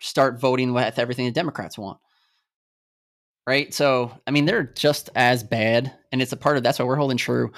start 0.00 0.40
voting 0.40 0.72
with 0.72 0.98
everything 0.98 1.26
the 1.26 1.32
Democrats 1.32 1.78
want. 1.78 1.98
Right. 3.46 3.74
So, 3.74 4.12
I 4.26 4.30
mean, 4.30 4.44
they're 4.44 4.62
just 4.62 5.10
as 5.16 5.42
bad. 5.42 5.92
And 6.12 6.22
it's 6.22 6.32
a 6.32 6.36
part 6.36 6.56
of 6.56 6.62
that's 6.62 6.78
why 6.78 6.84
we're 6.84 6.96
holding 6.96 7.16
true 7.16 7.52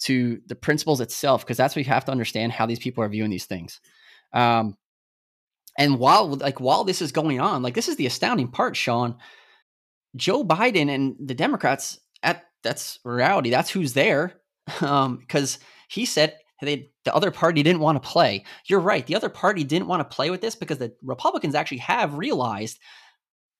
to 0.00 0.40
the 0.46 0.54
principles 0.54 1.00
itself, 1.00 1.44
because 1.44 1.56
that's 1.56 1.74
what 1.74 1.84
you 1.84 1.92
have 1.92 2.04
to 2.06 2.12
understand 2.12 2.52
how 2.52 2.66
these 2.66 2.78
people 2.78 3.04
are 3.04 3.08
viewing 3.08 3.30
these 3.30 3.46
things. 3.46 3.80
Um, 4.32 4.76
and 5.78 5.98
while 5.98 6.34
like 6.34 6.60
while 6.60 6.84
this 6.84 7.00
is 7.00 7.12
going 7.12 7.40
on, 7.40 7.62
like 7.62 7.74
this 7.74 7.88
is 7.88 7.96
the 7.96 8.06
astounding 8.06 8.48
part, 8.48 8.76
Sean. 8.76 9.16
Joe 10.16 10.44
Biden 10.44 10.88
and 10.88 11.16
the 11.18 11.34
Democrats 11.34 11.98
at 12.22 12.44
that's 12.62 12.98
reality. 13.04 13.50
That's 13.50 13.70
who's 13.70 13.94
there. 13.94 14.34
Um, 14.82 15.16
because 15.16 15.58
he 15.88 16.04
said 16.04 16.36
they 16.62 16.90
the 17.04 17.14
other 17.14 17.32
party 17.32 17.64
didn't 17.64 17.80
want 17.80 18.00
to 18.00 18.08
play. 18.08 18.44
You're 18.66 18.78
right. 18.78 19.04
The 19.04 19.16
other 19.16 19.28
party 19.28 19.64
didn't 19.64 19.88
want 19.88 19.98
to 20.00 20.14
play 20.14 20.30
with 20.30 20.40
this 20.40 20.54
because 20.54 20.78
the 20.78 20.94
Republicans 21.02 21.56
actually 21.56 21.78
have 21.78 22.18
realized 22.18 22.78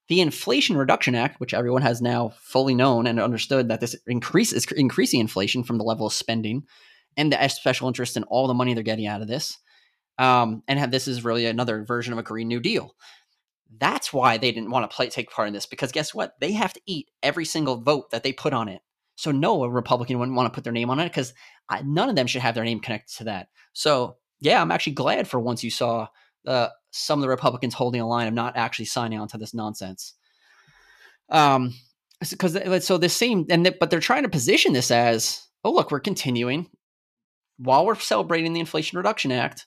the 0.08 0.20
Inflation 0.20 0.76
Reduction 0.76 1.14
Act, 1.14 1.40
which 1.40 1.54
everyone 1.54 1.82
has 1.82 2.02
now 2.02 2.32
fully 2.40 2.74
known 2.74 3.06
and 3.06 3.20
understood 3.20 3.68
that 3.68 3.80
this 3.80 3.96
increase 4.06 4.52
is 4.52 4.66
increasing 4.76 5.20
inflation 5.20 5.62
from 5.62 5.78
the 5.78 5.84
level 5.84 6.06
of 6.06 6.12
spending 6.12 6.64
and 7.16 7.32
the 7.32 7.48
special 7.48 7.88
interest 7.88 8.16
in 8.16 8.24
all 8.24 8.46
the 8.46 8.54
money 8.54 8.74
they're 8.74 8.82
getting 8.82 9.06
out 9.06 9.22
of 9.22 9.28
this. 9.28 9.56
Um, 10.18 10.62
and 10.68 10.78
have, 10.78 10.90
this 10.90 11.08
is 11.08 11.24
really 11.24 11.46
another 11.46 11.84
version 11.84 12.12
of 12.12 12.18
a 12.18 12.22
Green 12.22 12.48
New 12.48 12.60
Deal. 12.60 12.94
That's 13.78 14.12
why 14.12 14.36
they 14.36 14.52
didn't 14.52 14.70
want 14.70 14.90
to 14.90 14.94
play 14.94 15.08
take 15.08 15.30
part 15.30 15.48
in 15.48 15.54
this 15.54 15.66
because 15.66 15.92
guess 15.92 16.14
what? 16.14 16.34
They 16.40 16.52
have 16.52 16.72
to 16.72 16.80
eat 16.86 17.10
every 17.22 17.44
single 17.44 17.80
vote 17.80 18.10
that 18.10 18.22
they 18.22 18.32
put 18.32 18.52
on 18.52 18.68
it. 18.68 18.82
So 19.16 19.30
no, 19.30 19.62
a 19.64 19.70
Republican 19.70 20.18
wouldn't 20.18 20.36
want 20.36 20.52
to 20.52 20.54
put 20.54 20.64
their 20.64 20.72
name 20.72 20.90
on 20.90 20.98
it 20.98 21.08
because 21.08 21.34
none 21.84 22.08
of 22.08 22.16
them 22.16 22.26
should 22.26 22.42
have 22.42 22.54
their 22.54 22.64
name 22.64 22.80
connected 22.80 23.16
to 23.18 23.24
that. 23.24 23.48
So 23.72 24.16
yeah, 24.40 24.60
I'm 24.60 24.70
actually 24.70 24.94
glad 24.94 25.28
for 25.28 25.38
once 25.38 25.62
you 25.62 25.70
saw 25.70 26.08
uh, 26.46 26.68
some 26.90 27.18
of 27.18 27.22
the 27.22 27.28
Republicans 27.28 27.74
holding 27.74 28.00
a 28.00 28.08
line 28.08 28.26
of 28.26 28.34
not 28.34 28.56
actually 28.56 28.86
signing 28.86 29.20
on 29.20 29.28
to 29.28 29.38
this 29.38 29.54
nonsense. 29.54 30.14
Um, 31.28 31.74
because 32.28 32.84
so 32.84 32.98
the 32.98 33.08
same 33.08 33.46
and 33.48 33.64
they, 33.64 33.70
but 33.70 33.90
they're 33.90 34.00
trying 34.00 34.24
to 34.24 34.28
position 34.28 34.72
this 34.72 34.90
as 34.90 35.46
oh 35.64 35.72
look 35.72 35.90
we're 35.90 36.00
continuing 36.00 36.68
while 37.56 37.86
we're 37.86 37.94
celebrating 37.94 38.52
the 38.52 38.60
Inflation 38.60 38.96
Reduction 38.98 39.32
Act. 39.32 39.66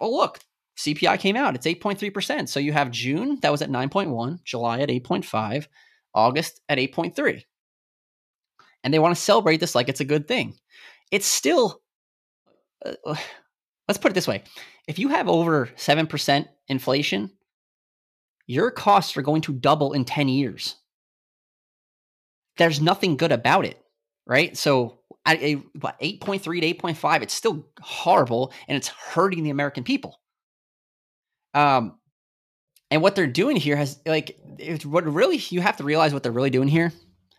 Oh 0.00 0.10
look, 0.10 0.40
CPI 0.78 1.18
came 1.18 1.36
out. 1.36 1.54
It's 1.54 1.66
8.3%. 1.66 2.48
So 2.48 2.60
you 2.60 2.72
have 2.72 2.90
June, 2.90 3.38
that 3.42 3.50
was 3.50 3.62
at 3.62 3.70
9.1, 3.70 4.42
July 4.44 4.80
at 4.80 4.88
8.5, 4.88 5.66
August 6.14 6.60
at 6.68 6.78
8.3. 6.78 7.42
And 8.84 8.94
they 8.94 9.00
want 9.00 9.14
to 9.14 9.20
celebrate 9.20 9.58
this 9.58 9.74
like 9.74 9.88
it's 9.88 10.00
a 10.00 10.04
good 10.04 10.28
thing. 10.28 10.54
It's 11.10 11.26
still, 11.26 11.80
uh, 12.86 12.94
let's 13.88 13.98
put 13.98 14.12
it 14.12 14.14
this 14.14 14.28
way 14.28 14.44
if 14.86 14.98
you 14.98 15.08
have 15.08 15.28
over 15.28 15.66
7% 15.76 16.46
inflation, 16.68 17.30
your 18.46 18.70
costs 18.70 19.16
are 19.16 19.22
going 19.22 19.42
to 19.42 19.52
double 19.52 19.92
in 19.92 20.04
10 20.04 20.28
years. 20.28 20.76
There's 22.56 22.80
nothing 22.80 23.16
good 23.16 23.32
about 23.32 23.66
it, 23.66 23.78
right? 24.26 24.56
So 24.56 25.00
at 25.26 25.40
a 25.42 25.54
what 25.80 26.00
8.3 26.00 26.42
to 26.42 26.88
8.5, 26.88 27.22
it's 27.22 27.34
still 27.34 27.66
horrible 27.80 28.52
and 28.66 28.76
it's 28.76 28.88
hurting 28.88 29.42
the 29.42 29.50
American 29.50 29.84
people. 29.84 30.18
Um, 31.54 31.98
and 32.90 33.02
what 33.02 33.14
they're 33.14 33.26
doing 33.26 33.56
here 33.56 33.76
has 33.76 34.00
like 34.06 34.38
it's 34.58 34.86
what 34.86 35.04
really 35.04 35.40
you 35.50 35.60
have 35.60 35.76
to 35.76 35.84
realize 35.84 36.12
what 36.12 36.22
they're 36.22 36.32
really 36.32 36.50
doing 36.50 36.68
here 36.68 36.92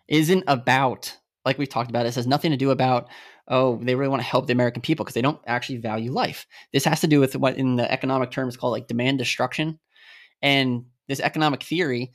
isn't 0.08 0.44
about 0.48 1.16
like 1.46 1.58
we've 1.58 1.70
talked 1.70 1.90
about. 1.90 2.04
This 2.04 2.16
has 2.16 2.28
nothing 2.28 2.52
to 2.52 2.58
do 2.58 2.72
about 2.72 3.08
oh 3.48 3.80
they 3.82 3.96
really 3.96 4.10
want 4.10 4.22
to 4.22 4.28
help 4.28 4.48
the 4.48 4.54
American 4.54 4.82
people 4.82 5.04
because 5.04 5.16
they 5.16 5.22
don't 5.22 5.42
actually 5.48 5.78
value 5.78 6.12
life. 6.12 6.46
This 6.74 6.86
has 6.86 7.02
to 7.02 7.08
do 7.08 7.20
with 7.20 7.36
what 7.36 7.58
in 7.58 7.76
the 7.78 7.92
economic 7.92 8.32
terms 8.32 8.58
called 8.58 8.72
like 8.72 8.88
demand 8.88 9.18
destruction, 9.18 9.80
and 10.42 10.86
this 11.08 11.20
economic 11.20 11.64
theory 11.64 12.12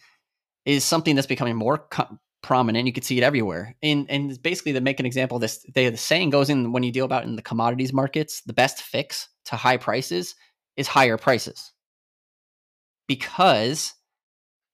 is 0.64 0.84
something 0.84 1.14
that's 1.14 1.26
becoming 1.26 1.56
more 1.56 1.78
co- 1.78 2.18
prominent. 2.42 2.86
You 2.86 2.92
can 2.92 3.02
see 3.02 3.18
it 3.18 3.24
everywhere. 3.24 3.74
And 3.82 4.06
and 4.08 4.40
basically 4.42 4.74
to 4.74 4.80
make 4.80 5.00
an 5.00 5.06
example 5.06 5.38
this, 5.38 5.66
they, 5.74 5.88
the 5.88 5.96
saying 5.96 6.30
goes 6.30 6.50
in 6.50 6.72
when 6.72 6.84
you 6.84 6.92
deal 6.92 7.04
about 7.04 7.24
in 7.24 7.36
the 7.36 7.42
commodities 7.42 7.92
markets, 7.92 8.42
the 8.42 8.52
best 8.52 8.82
fix 8.82 9.28
to 9.46 9.56
high 9.56 9.76
prices 9.76 10.34
is 10.76 10.86
higher 10.86 11.16
prices 11.16 11.72
because 13.06 13.94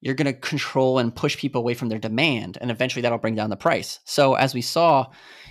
you're 0.00 0.14
going 0.14 0.32
to 0.32 0.40
control 0.40 0.98
and 0.98 1.14
push 1.14 1.36
people 1.36 1.60
away 1.60 1.74
from 1.74 1.88
their 1.88 1.98
demand 1.98 2.58
and 2.60 2.70
eventually 2.70 3.02
that'll 3.02 3.18
bring 3.18 3.34
down 3.34 3.50
the 3.50 3.56
price. 3.56 4.00
So 4.04 4.34
as 4.34 4.54
we 4.54 4.62
saw 4.62 5.06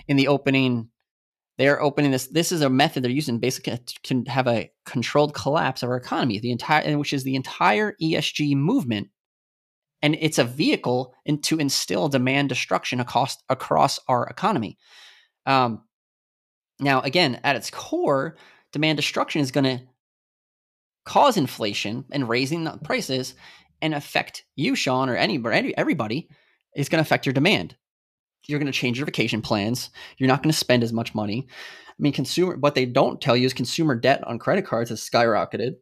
in 0.07 0.17
the 0.17 0.27
opening 0.27 0.89
they're 1.57 1.81
opening 1.81 2.11
this 2.11 2.27
this 2.27 2.53
is 2.53 2.61
a 2.61 2.69
method 2.69 3.03
they're 3.03 3.11
using 3.11 3.37
basically 3.37 3.77
to 4.03 4.23
have 4.27 4.47
a 4.47 4.71
controlled 4.85 5.33
collapse 5.33 5.83
of 5.83 5.89
our 5.89 5.97
economy 5.97 6.39
the 6.39 6.51
entire 6.51 6.97
which 6.97 7.11
is 7.11 7.23
the 7.23 7.35
entire 7.35 7.95
esg 8.01 8.55
movement. 8.55 9.09
And 10.01 10.15
it's 10.21 10.37
a 10.37 10.45
vehicle 10.45 11.13
in, 11.25 11.41
to 11.41 11.59
instill 11.59 12.07
demand 12.07 12.47
destruction 12.47 13.01
across 13.01 13.37
across 13.49 13.99
our 14.07 14.25
economy. 14.27 14.77
Um, 15.45 15.83
now 16.79 17.01
again 17.01 17.39
at 17.43 17.57
its 17.57 17.69
core 17.69 18.37
demand 18.71 18.95
destruction 18.95 19.41
is 19.41 19.51
going 19.51 19.65
to 19.65 19.83
cause 21.05 21.38
inflation 21.38 22.05
and 22.12 22.29
raising 22.29 22.63
the 22.63 22.77
prices 22.83 23.35
and 23.81 23.93
affect 23.93 24.45
you, 24.55 24.75
Sean, 24.75 25.09
or 25.09 25.15
anybody, 25.15 25.75
everybody 25.77 26.29
is 26.75 26.89
going 26.89 27.03
to 27.03 27.07
affect 27.07 27.25
your 27.25 27.33
demand. 27.33 27.75
You're 28.47 28.59
going 28.59 28.71
to 28.71 28.77
change 28.77 28.97
your 28.97 29.05
vacation 29.05 29.41
plans. 29.41 29.89
You're 30.17 30.27
not 30.27 30.43
going 30.43 30.51
to 30.51 30.57
spend 30.57 30.83
as 30.83 30.93
much 30.93 31.13
money. 31.15 31.47
I 31.49 31.93
mean, 32.01 32.13
consumer, 32.13 32.57
what 32.57 32.75
they 32.75 32.85
don't 32.85 33.21
tell 33.21 33.35
you 33.35 33.45
is 33.45 33.53
consumer 33.53 33.95
debt 33.95 34.25
on 34.25 34.39
credit 34.39 34.65
cards 34.65 34.89
has 34.89 35.01
skyrocketed. 35.01 35.75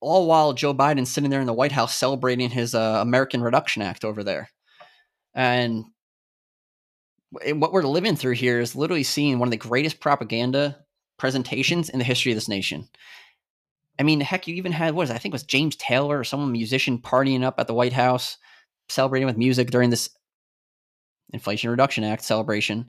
All 0.00 0.26
while 0.26 0.52
Joe 0.54 0.72
Biden's 0.72 1.10
sitting 1.10 1.30
there 1.30 1.40
in 1.40 1.46
the 1.46 1.52
White 1.52 1.72
House 1.72 1.94
celebrating 1.94 2.48
his 2.48 2.74
uh, 2.74 2.98
American 3.02 3.42
Reduction 3.42 3.82
Act 3.82 4.04
over 4.04 4.24
there. 4.24 4.48
And 5.34 5.84
what 7.30 7.72
we're 7.72 7.82
living 7.82 8.16
through 8.16 8.34
here 8.34 8.60
is 8.60 8.74
literally 8.74 9.02
seeing 9.02 9.38
one 9.38 9.48
of 9.48 9.52
the 9.52 9.56
greatest 9.56 10.00
propaganda 10.00 10.78
presentations 11.18 11.90
in 11.90 11.98
the 11.98 12.04
history 12.04 12.32
of 12.32 12.36
this 12.36 12.48
nation. 12.48 12.88
I 13.98 14.02
mean, 14.02 14.20
heck, 14.20 14.46
you 14.46 14.54
even 14.54 14.72
had 14.72 14.94
what 14.94 15.04
is 15.04 15.10
it? 15.10 15.14
I 15.14 15.18
think 15.18 15.32
it 15.32 15.34
was 15.34 15.42
James 15.42 15.76
Taylor 15.76 16.18
or 16.18 16.24
some 16.24 16.52
musician 16.52 16.98
partying 16.98 17.42
up 17.42 17.58
at 17.58 17.66
the 17.66 17.74
White 17.74 17.92
House, 17.92 18.38
celebrating 18.88 19.26
with 19.26 19.36
music 19.36 19.70
during 19.70 19.90
this 19.90 20.08
Inflation 21.32 21.70
Reduction 21.70 22.04
Act 22.04 22.22
celebration, 22.22 22.88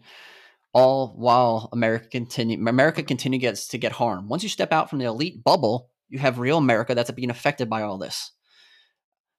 all 0.73 1.13
while 1.17 1.69
America 1.73 2.07
continue 2.09 2.57
America 2.67 3.03
continue 3.03 3.39
gets 3.39 3.67
to 3.69 3.77
get 3.77 3.91
harmed. 3.91 4.29
Once 4.29 4.43
you 4.43 4.49
step 4.49 4.71
out 4.71 4.89
from 4.89 4.99
the 4.99 5.05
elite 5.05 5.43
bubble, 5.43 5.89
you 6.09 6.19
have 6.19 6.39
real 6.39 6.57
America 6.57 6.95
that's 6.95 7.11
being 7.11 7.29
affected 7.29 7.69
by 7.69 7.81
all 7.81 7.97
this. 7.97 8.31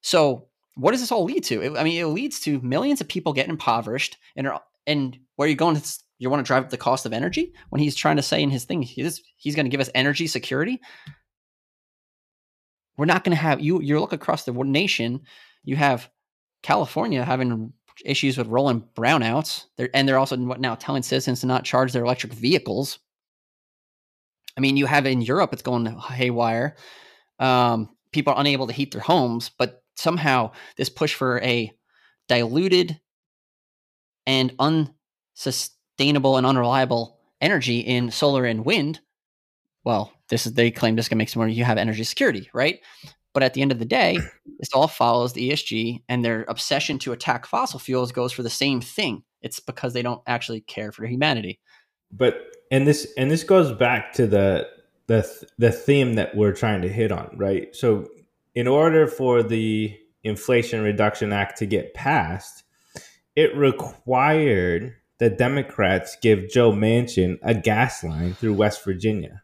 So, 0.02 0.48
what 0.74 0.92
does 0.92 1.00
this 1.00 1.12
all 1.12 1.24
lead 1.24 1.44
to? 1.44 1.76
I 1.76 1.84
mean, 1.84 2.00
it 2.00 2.06
leads 2.06 2.40
to 2.40 2.60
millions 2.60 3.00
of 3.00 3.08
people 3.08 3.32
getting 3.32 3.50
impoverished, 3.50 4.18
and 4.36 4.46
are, 4.46 4.62
and 4.86 5.18
where 5.36 5.46
are 5.46 5.50
you 5.50 5.56
going? 5.56 5.80
You 6.18 6.30
want 6.30 6.44
to 6.44 6.46
drive 6.46 6.64
up 6.64 6.70
the 6.70 6.76
cost 6.76 7.04
of 7.06 7.12
energy 7.12 7.52
when 7.70 7.80
he's 7.80 7.96
trying 7.96 8.16
to 8.16 8.22
say 8.22 8.42
in 8.42 8.50
his 8.50 8.64
thing 8.64 8.82
he's 8.82 9.22
he's 9.36 9.54
going 9.54 9.66
to 9.66 9.70
give 9.70 9.80
us 9.80 9.90
energy 9.94 10.26
security. 10.26 10.80
We're 12.96 13.06
not 13.06 13.24
going 13.24 13.36
to 13.36 13.42
have 13.42 13.60
you. 13.60 13.80
You 13.80 13.98
look 14.00 14.12
across 14.12 14.44
the 14.44 14.52
nation. 14.52 15.22
You 15.64 15.76
have 15.76 16.10
California 16.62 17.24
having 17.24 17.72
issues 18.04 18.36
with 18.36 18.48
rolling 18.48 18.84
brownouts. 18.94 19.66
They're, 19.76 19.90
and 19.94 20.08
they're 20.08 20.18
also 20.18 20.36
now 20.36 20.74
telling 20.74 21.02
citizens 21.02 21.40
to 21.40 21.46
not 21.46 21.64
charge 21.64 21.92
their 21.92 22.04
electric 22.04 22.32
vehicles. 22.32 22.98
I 24.56 24.60
mean, 24.60 24.76
you 24.76 24.86
have 24.86 25.06
in 25.06 25.22
Europe, 25.22 25.52
it's 25.52 25.62
going 25.62 25.86
haywire. 25.86 26.76
Um, 27.38 27.88
people 28.12 28.34
are 28.34 28.40
unable 28.40 28.66
to 28.66 28.72
heat 28.72 28.92
their 28.92 29.00
homes, 29.00 29.50
but 29.56 29.82
somehow 29.96 30.52
this 30.76 30.90
push 30.90 31.14
for 31.14 31.40
a 31.40 31.72
diluted 32.28 33.00
and 34.26 34.54
unsustainable 34.58 36.36
and 36.36 36.46
unreliable 36.46 37.18
energy 37.40 37.80
in 37.80 38.10
solar 38.10 38.44
and 38.44 38.64
wind 38.64 39.00
well, 39.84 40.12
this 40.32 40.46
is 40.46 40.54
they 40.54 40.70
claim 40.70 40.96
this 40.96 41.08
can 41.08 41.18
make 41.18 41.28
some 41.28 41.40
more. 41.40 41.48
You 41.48 41.64
have 41.64 41.76
energy 41.76 42.04
security, 42.04 42.48
right? 42.54 42.80
But 43.34 43.42
at 43.42 43.52
the 43.52 43.60
end 43.60 43.70
of 43.70 43.78
the 43.78 43.84
day, 43.84 44.18
this 44.58 44.70
all 44.72 44.88
follows 44.88 45.34
the 45.34 45.50
ESG, 45.50 46.02
and 46.08 46.24
their 46.24 46.46
obsession 46.48 46.98
to 47.00 47.12
attack 47.12 47.44
fossil 47.44 47.78
fuels 47.78 48.12
goes 48.12 48.32
for 48.32 48.42
the 48.42 48.48
same 48.48 48.80
thing. 48.80 49.24
It's 49.42 49.60
because 49.60 49.92
they 49.92 50.00
don't 50.00 50.22
actually 50.26 50.62
care 50.62 50.90
for 50.90 51.04
humanity. 51.04 51.60
But 52.10 52.40
and 52.70 52.86
this 52.88 53.12
and 53.18 53.30
this 53.30 53.44
goes 53.44 53.72
back 53.72 54.14
to 54.14 54.26
the 54.26 54.68
the 55.06 55.30
the 55.58 55.70
theme 55.70 56.14
that 56.14 56.34
we're 56.34 56.54
trying 56.54 56.80
to 56.80 56.88
hit 56.88 57.12
on, 57.12 57.36
right? 57.36 57.68
So, 57.76 58.08
in 58.54 58.66
order 58.66 59.06
for 59.06 59.42
the 59.42 59.94
Inflation 60.24 60.80
Reduction 60.82 61.34
Act 61.34 61.58
to 61.58 61.66
get 61.66 61.92
passed, 61.92 62.64
it 63.36 63.54
required 63.54 64.94
the 65.18 65.28
Democrats 65.28 66.16
give 66.22 66.48
Joe 66.48 66.72
Manchin 66.72 67.38
a 67.42 67.52
gas 67.52 68.02
line 68.02 68.32
through 68.32 68.54
West 68.54 68.82
Virginia 68.82 69.42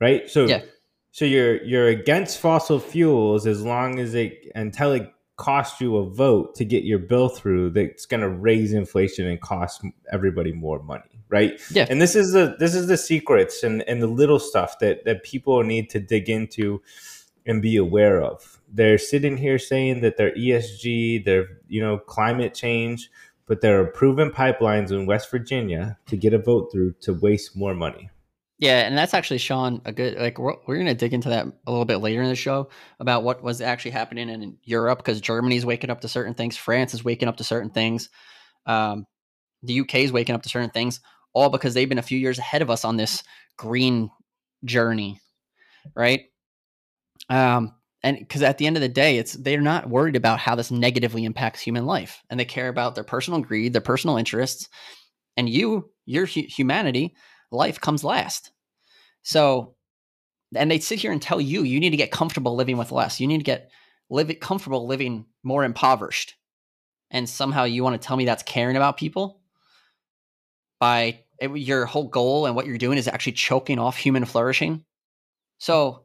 right? 0.00 0.28
So 0.28 0.46
yeah. 0.46 0.62
so 1.10 1.24
you're 1.24 1.62
you're 1.64 1.88
against 1.88 2.38
fossil 2.38 2.78
fuels 2.78 3.46
as 3.46 3.62
long 3.62 3.98
as 3.98 4.14
it 4.14 4.50
until 4.54 4.92
it 4.92 5.10
costs 5.36 5.80
you 5.80 5.96
a 5.96 6.08
vote 6.08 6.54
to 6.54 6.64
get 6.64 6.84
your 6.84 6.98
bill 6.98 7.28
through 7.28 7.70
that's 7.70 8.06
going 8.06 8.20
to 8.20 8.28
raise 8.28 8.72
inflation 8.72 9.26
and 9.26 9.40
cost 9.40 9.82
everybody 10.12 10.52
more 10.52 10.80
money 10.84 11.20
right 11.28 11.60
yeah 11.72 11.86
and 11.90 12.00
this 12.00 12.14
is 12.14 12.32
the 12.32 12.54
this 12.60 12.72
is 12.72 12.86
the 12.86 12.96
secrets 12.96 13.64
and 13.64 13.82
and 13.88 14.00
the 14.00 14.06
little 14.06 14.38
stuff 14.38 14.78
that 14.78 15.04
that 15.04 15.24
people 15.24 15.60
need 15.64 15.90
to 15.90 15.98
dig 15.98 16.30
into 16.30 16.80
and 17.46 17.60
be 17.60 17.76
aware 17.76 18.22
of 18.22 18.60
they're 18.72 18.96
sitting 18.96 19.36
here 19.36 19.58
saying 19.58 20.00
that 20.02 20.16
they're 20.16 20.34
esg 20.36 21.24
they're 21.24 21.48
you 21.66 21.80
know 21.80 21.98
climate 21.98 22.54
change 22.54 23.10
but 23.46 23.60
there 23.60 23.80
are 23.80 23.86
proven 23.86 24.30
pipelines 24.30 24.92
in 24.92 25.04
west 25.04 25.28
virginia 25.32 25.98
to 26.06 26.16
get 26.16 26.32
a 26.32 26.38
vote 26.38 26.70
through 26.70 26.92
to 27.00 27.12
waste 27.12 27.56
more 27.56 27.74
money 27.74 28.08
Yeah, 28.58 28.80
and 28.86 28.96
that's 28.96 29.14
actually 29.14 29.38
Sean 29.38 29.80
a 29.84 29.92
good 29.92 30.16
like 30.16 30.38
we're, 30.38 30.54
we're 30.66 30.76
going 30.76 30.86
to 30.86 30.94
dig 30.94 31.12
into 31.12 31.28
that 31.30 31.46
a 31.66 31.70
little 31.70 31.84
bit 31.84 31.96
later 31.96 32.22
in 32.22 32.28
the 32.28 32.36
show 32.36 32.70
about 33.00 33.24
what 33.24 33.42
was 33.42 33.60
actually 33.60 33.90
happening 33.90 34.28
in 34.28 34.56
Europe 34.62 34.98
because 34.98 35.20
Germany's 35.20 35.66
waking 35.66 35.90
up 35.90 36.00
to 36.02 36.08
certain 36.08 36.34
things, 36.34 36.56
France 36.56 36.94
is 36.94 37.04
waking 37.04 37.28
up 37.28 37.36
to 37.38 37.44
certain 37.44 37.70
things, 37.70 38.08
um, 38.66 39.06
the 39.62 39.74
UK 39.74 39.96
is 39.96 40.12
waking 40.12 40.34
up 40.34 40.42
to 40.42 40.48
certain 40.48 40.70
things, 40.70 41.00
all 41.32 41.50
because 41.50 41.74
they've 41.74 41.88
been 41.88 41.98
a 41.98 42.02
few 42.02 42.18
years 42.18 42.38
ahead 42.38 42.62
of 42.62 42.70
us 42.70 42.84
on 42.84 42.96
this 42.96 43.24
green 43.56 44.10
journey, 44.64 45.20
right? 45.96 46.22
Um, 47.28 47.74
and 48.02 48.18
because 48.18 48.42
at 48.42 48.58
the 48.58 48.66
end 48.66 48.76
of 48.76 48.82
the 48.82 48.88
day, 48.88 49.16
it's 49.18 49.32
they're 49.32 49.60
not 49.60 49.88
worried 49.88 50.16
about 50.16 50.38
how 50.38 50.54
this 50.54 50.70
negatively 50.70 51.24
impacts 51.24 51.60
human 51.60 51.86
life, 51.86 52.22
and 52.30 52.38
they 52.38 52.44
care 52.44 52.68
about 52.68 52.94
their 52.94 53.04
personal 53.04 53.40
greed, 53.40 53.72
their 53.72 53.80
personal 53.80 54.16
interests, 54.16 54.68
and 55.36 55.48
you, 55.48 55.90
your 56.06 56.26
hu- 56.26 56.46
humanity 56.48 57.14
life 57.50 57.80
comes 57.80 58.04
last. 58.04 58.52
So, 59.22 59.74
and 60.54 60.70
they 60.70 60.78
sit 60.78 60.98
here 60.98 61.12
and 61.12 61.20
tell 61.20 61.40
you 61.40 61.62
you 61.62 61.80
need 61.80 61.90
to 61.90 61.96
get 61.96 62.10
comfortable 62.10 62.54
living 62.54 62.76
with 62.76 62.92
less. 62.92 63.20
You 63.20 63.26
need 63.26 63.38
to 63.38 63.44
get 63.44 63.70
live 64.10 64.32
comfortable 64.40 64.86
living 64.86 65.26
more 65.42 65.64
impoverished. 65.64 66.36
And 67.10 67.28
somehow 67.28 67.64
you 67.64 67.82
want 67.82 68.00
to 68.00 68.06
tell 68.06 68.16
me 68.16 68.24
that's 68.24 68.42
caring 68.42 68.76
about 68.76 68.96
people 68.96 69.40
by 70.80 71.20
it, 71.38 71.50
your 71.56 71.86
whole 71.86 72.08
goal 72.08 72.46
and 72.46 72.54
what 72.54 72.66
you're 72.66 72.78
doing 72.78 72.98
is 72.98 73.08
actually 73.08 73.32
choking 73.32 73.78
off 73.78 73.96
human 73.96 74.24
flourishing. 74.24 74.84
So, 75.58 76.04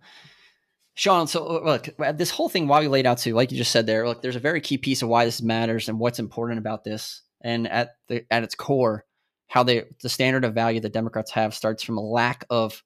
Sean, 0.96 1.28
so 1.28 1.46
uh, 1.46 1.62
look, 1.64 2.18
this 2.18 2.30
whole 2.30 2.50
thing, 2.50 2.68
while 2.68 2.82
we 2.82 2.88
laid 2.88 3.06
out 3.06 3.20
to, 3.20 3.34
like 3.34 3.52
you 3.52 3.58
just 3.58 3.72
said 3.72 3.86
there, 3.86 4.08
look, 4.08 4.22
there's 4.22 4.36
a 4.36 4.40
very 4.40 4.62
key 4.62 4.78
piece 4.78 5.02
of 5.02 5.10
why 5.10 5.26
this 5.26 5.42
matters 5.42 5.90
and 5.90 6.00
what's 6.00 6.20
important 6.20 6.60
about 6.60 6.84
this. 6.84 7.22
And 7.42 7.68
at 7.68 7.92
the 8.10 8.26
at 8.30 8.44
its 8.44 8.56
core, 8.56 9.06
how 9.50 9.64
they 9.64 9.84
the 10.02 10.10
standard 10.10 10.46
of 10.46 10.54
value 10.54 10.80
that 10.80 10.94
Democrats 10.94 11.32
have 11.32 11.54
starts 11.54 11.84
from 11.84 11.98
a 11.98 12.02
lack 12.02 12.46
of 12.50 12.82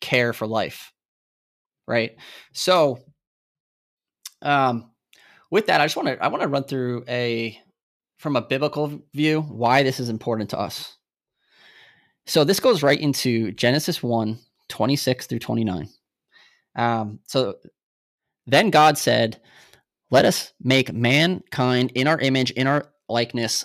care 0.00 0.32
for 0.32 0.46
life. 0.46 0.92
Right. 1.86 2.16
So 2.52 2.98
um 4.42 4.90
with 5.50 5.66
that, 5.66 5.80
I 5.80 5.84
just 5.84 5.96
want 5.96 6.08
to 6.08 6.24
I 6.24 6.28
want 6.28 6.42
to 6.42 6.48
run 6.48 6.64
through 6.64 7.04
a 7.06 7.56
from 8.18 8.36
a 8.36 8.42
biblical 8.42 9.02
view 9.14 9.42
why 9.42 9.82
this 9.82 10.00
is 10.00 10.08
important 10.08 10.50
to 10.50 10.58
us. 10.58 10.96
So 12.26 12.42
this 12.42 12.60
goes 12.60 12.82
right 12.82 12.98
into 12.98 13.52
Genesis 13.52 14.02
1, 14.02 14.38
26 14.68 15.26
through 15.26 15.38
29. 15.40 15.88
Um, 16.76 17.20
so 17.26 17.56
then 18.46 18.70
God 18.70 18.96
said, 18.96 19.40
Let 20.10 20.24
us 20.24 20.52
make 20.62 20.92
mankind 20.92 21.92
in 21.94 22.06
our 22.06 22.18
image, 22.18 22.50
in 22.52 22.66
our 22.66 22.86
likeness, 23.08 23.64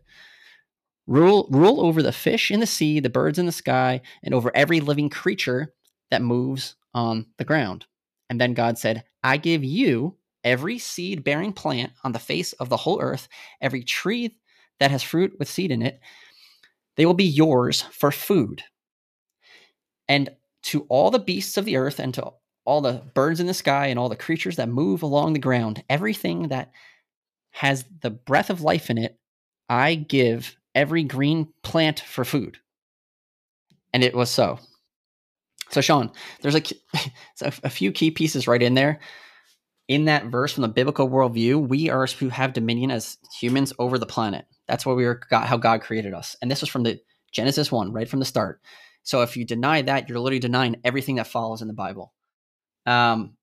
Rule, 1.07 1.47
rule 1.51 1.81
over 1.81 2.01
the 2.01 2.11
fish 2.11 2.51
in 2.51 2.59
the 2.59 2.67
sea, 2.67 2.99
the 2.99 3.09
birds 3.09 3.39
in 3.39 3.45
the 3.45 3.51
sky, 3.51 4.01
and 4.23 4.33
over 4.33 4.51
every 4.55 4.79
living 4.79 5.09
creature 5.09 5.73
that 6.09 6.21
moves 6.21 6.75
on 6.93 7.25
the 7.37 7.45
ground. 7.45 7.85
And 8.29 8.39
then 8.39 8.53
God 8.53 8.77
said, 8.77 9.03
I 9.23 9.37
give 9.37 9.63
you 9.63 10.17
every 10.43 10.77
seed 10.77 11.23
bearing 11.23 11.53
plant 11.53 11.91
on 12.03 12.11
the 12.11 12.19
face 12.19 12.53
of 12.53 12.69
the 12.69 12.77
whole 12.77 13.01
earth, 13.01 13.27
every 13.61 13.83
tree 13.83 14.35
that 14.79 14.91
has 14.91 15.03
fruit 15.03 15.33
with 15.37 15.49
seed 15.49 15.71
in 15.71 15.81
it, 15.81 15.99
they 16.97 17.05
will 17.05 17.13
be 17.13 17.25
yours 17.25 17.81
for 17.81 18.11
food. 18.11 18.63
And 20.07 20.29
to 20.63 20.85
all 20.89 21.11
the 21.11 21.19
beasts 21.19 21.57
of 21.57 21.65
the 21.65 21.77
earth, 21.77 21.99
and 21.99 22.13
to 22.15 22.31
all 22.65 22.81
the 22.81 23.03
birds 23.13 23.39
in 23.39 23.47
the 23.47 23.53
sky, 23.53 23.87
and 23.87 23.97
all 23.97 24.09
the 24.09 24.15
creatures 24.15 24.57
that 24.57 24.69
move 24.69 25.03
along 25.03 25.33
the 25.33 25.39
ground, 25.39 25.83
everything 25.89 26.49
that 26.49 26.71
has 27.51 27.85
the 28.01 28.09
breath 28.11 28.49
of 28.49 28.61
life 28.61 28.89
in 28.89 28.97
it, 28.97 29.19
I 29.69 29.95
give 29.95 30.57
every 30.75 31.03
green 31.03 31.51
plant 31.63 31.99
for 31.99 32.23
food. 32.25 32.57
And 33.93 34.03
it 34.03 34.15
was 34.15 34.29
so. 34.29 34.59
So, 35.69 35.81
Sean, 35.81 36.11
there's 36.41 36.55
a, 36.55 36.63
a 37.41 37.69
few 37.69 37.91
key 37.91 38.11
pieces 38.11 38.47
right 38.47 38.61
in 38.61 38.73
there. 38.73 38.99
In 39.87 40.05
that 40.05 40.25
verse 40.25 40.53
from 40.53 40.61
the 40.61 40.69
biblical 40.69 41.09
worldview, 41.09 41.67
we 41.67 41.89
are 41.89 42.07
to 42.07 42.29
have 42.29 42.53
dominion 42.53 42.91
as 42.91 43.17
humans 43.39 43.73
over 43.79 43.97
the 43.97 44.05
planet. 44.05 44.45
That's 44.67 44.85
what 44.85 44.95
we 44.95 45.05
got 45.29 45.47
how 45.47 45.57
God 45.57 45.81
created 45.81 46.13
us. 46.13 46.35
And 46.41 46.49
this 46.49 46.61
was 46.61 46.69
from 46.69 46.83
the 46.83 46.99
Genesis 47.31 47.71
1, 47.71 47.91
right 47.91 48.07
from 48.07 48.19
the 48.19 48.25
start. 48.25 48.61
So 49.03 49.21
if 49.21 49.35
you 49.35 49.45
deny 49.45 49.81
that, 49.81 50.07
you're 50.07 50.19
literally 50.19 50.39
denying 50.39 50.77
everything 50.83 51.15
that 51.15 51.27
follows 51.27 51.61
in 51.61 51.67
the 51.67 51.73
Bible. 51.73 52.13
Um, 52.85 53.35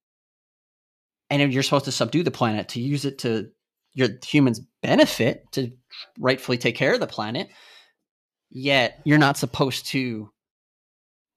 and 1.31 1.53
you're 1.53 1.63
supposed 1.63 1.85
to 1.87 1.93
subdue 1.93 2.23
the 2.23 2.31
planet 2.31 2.69
to 2.71 2.81
use 2.81 3.05
it 3.05 3.19
to 3.19 3.51
your 3.99 4.09
humans 4.25 4.61
benefit 4.81 5.45
to 5.53 5.73
rightfully 6.19 6.57
take 6.57 6.77
care 6.77 6.95
of 6.95 7.01
the 7.01 7.07
planet, 7.07 7.49
yet 8.49 9.01
you're 9.05 9.19
not 9.19 9.37
supposed 9.37 9.87
to 9.87 10.31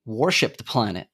worship 0.06 0.58
the 0.58 0.64
planet. 0.64 1.08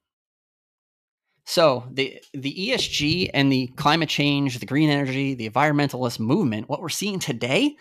So 1.46 1.86
the 1.90 2.20
the 2.34 2.54
ESG 2.54 3.30
and 3.34 3.50
the 3.50 3.68
climate 3.78 4.10
change, 4.10 4.60
the 4.60 4.66
green 4.66 4.90
energy, 4.90 5.34
the 5.34 5.50
environmentalist 5.50 6.20
movement, 6.20 6.68
what 6.68 6.82
we're 6.82 6.90
seeing 6.90 7.20
today 7.20 7.78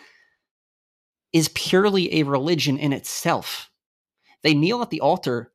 is 1.33 1.49
purely 1.49 2.21
a 2.21 2.23
religion 2.23 2.79
in 2.79 2.93
itself. 2.93 3.69
They 4.45 4.55
kneel 4.55 4.83
at 4.83 4.91
the 4.91 5.01
altar 5.01 5.51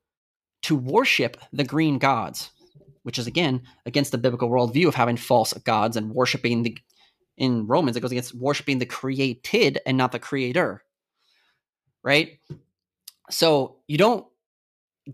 to 0.62 0.76
worship 0.76 1.38
the 1.54 1.64
green 1.64 1.98
gods, 1.98 2.50
which 3.02 3.18
is 3.18 3.26
again 3.26 3.62
against 3.86 4.12
the 4.12 4.18
biblical 4.18 4.50
worldview 4.50 4.88
of 4.88 4.94
having 4.94 5.16
false 5.16 5.54
gods 5.54 5.96
and 5.96 6.12
worshiping 6.12 6.62
the 6.62 6.76
in 7.36 7.66
Romans, 7.66 7.96
it 7.96 8.00
goes 8.00 8.12
against 8.12 8.34
worshiping 8.34 8.78
the 8.78 8.86
created 8.86 9.80
and 9.86 9.96
not 9.96 10.12
the 10.12 10.18
creator. 10.18 10.82
Right? 12.02 12.38
So 13.30 13.76
you 13.86 13.98
don't 13.98 14.26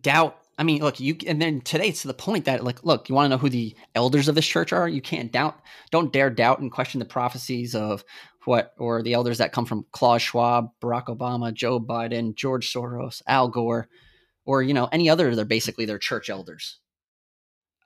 doubt. 0.01 0.39
I 0.59 0.65
mean, 0.65 0.83
look, 0.83 0.99
you 0.99 1.17
and 1.27 1.41
then 1.41 1.61
today 1.61 1.89
it's 1.89 2.03
to 2.03 2.09
the 2.09 2.15
point 2.15 2.47
that 2.47 2.65
like, 2.65 2.85
look, 2.85 3.09
you 3.09 3.15
want 3.15 3.27
to 3.27 3.29
know 3.29 3.39
who 3.39 3.49
the 3.49 3.77
elders 3.95 4.27
of 4.27 4.35
this 4.35 4.47
church 4.47 4.73
are? 4.73 4.89
You 4.89 5.01
can't 5.01 5.31
doubt, 5.31 5.61
don't 5.91 6.13
dare 6.13 6.31
doubt 6.31 6.59
and 6.59 6.73
question 6.73 6.99
the 6.99 7.05
prophecies 7.05 7.75
of 7.75 8.05
what 8.45 8.73
or 8.79 9.03
the 9.03 9.13
elders 9.13 9.39
that 9.39 9.53
come 9.53 9.67
from 9.67 9.87
Klaus 9.93 10.23
Schwab, 10.23 10.71
Barack 10.81 11.07
Obama, 11.07 11.55
Joe 11.55 11.79
Biden, 11.79 12.35
George 12.35 12.73
Soros, 12.73 13.23
Al 13.27 13.49
Gore, 13.49 13.89
or 14.47 14.63
you 14.63 14.75
know, 14.75 14.89
any 14.91 15.09
other 15.09 15.37
they're 15.37 15.45
basically 15.45 15.85
their 15.85 15.99
church 15.99 16.29
elders. 16.29 16.79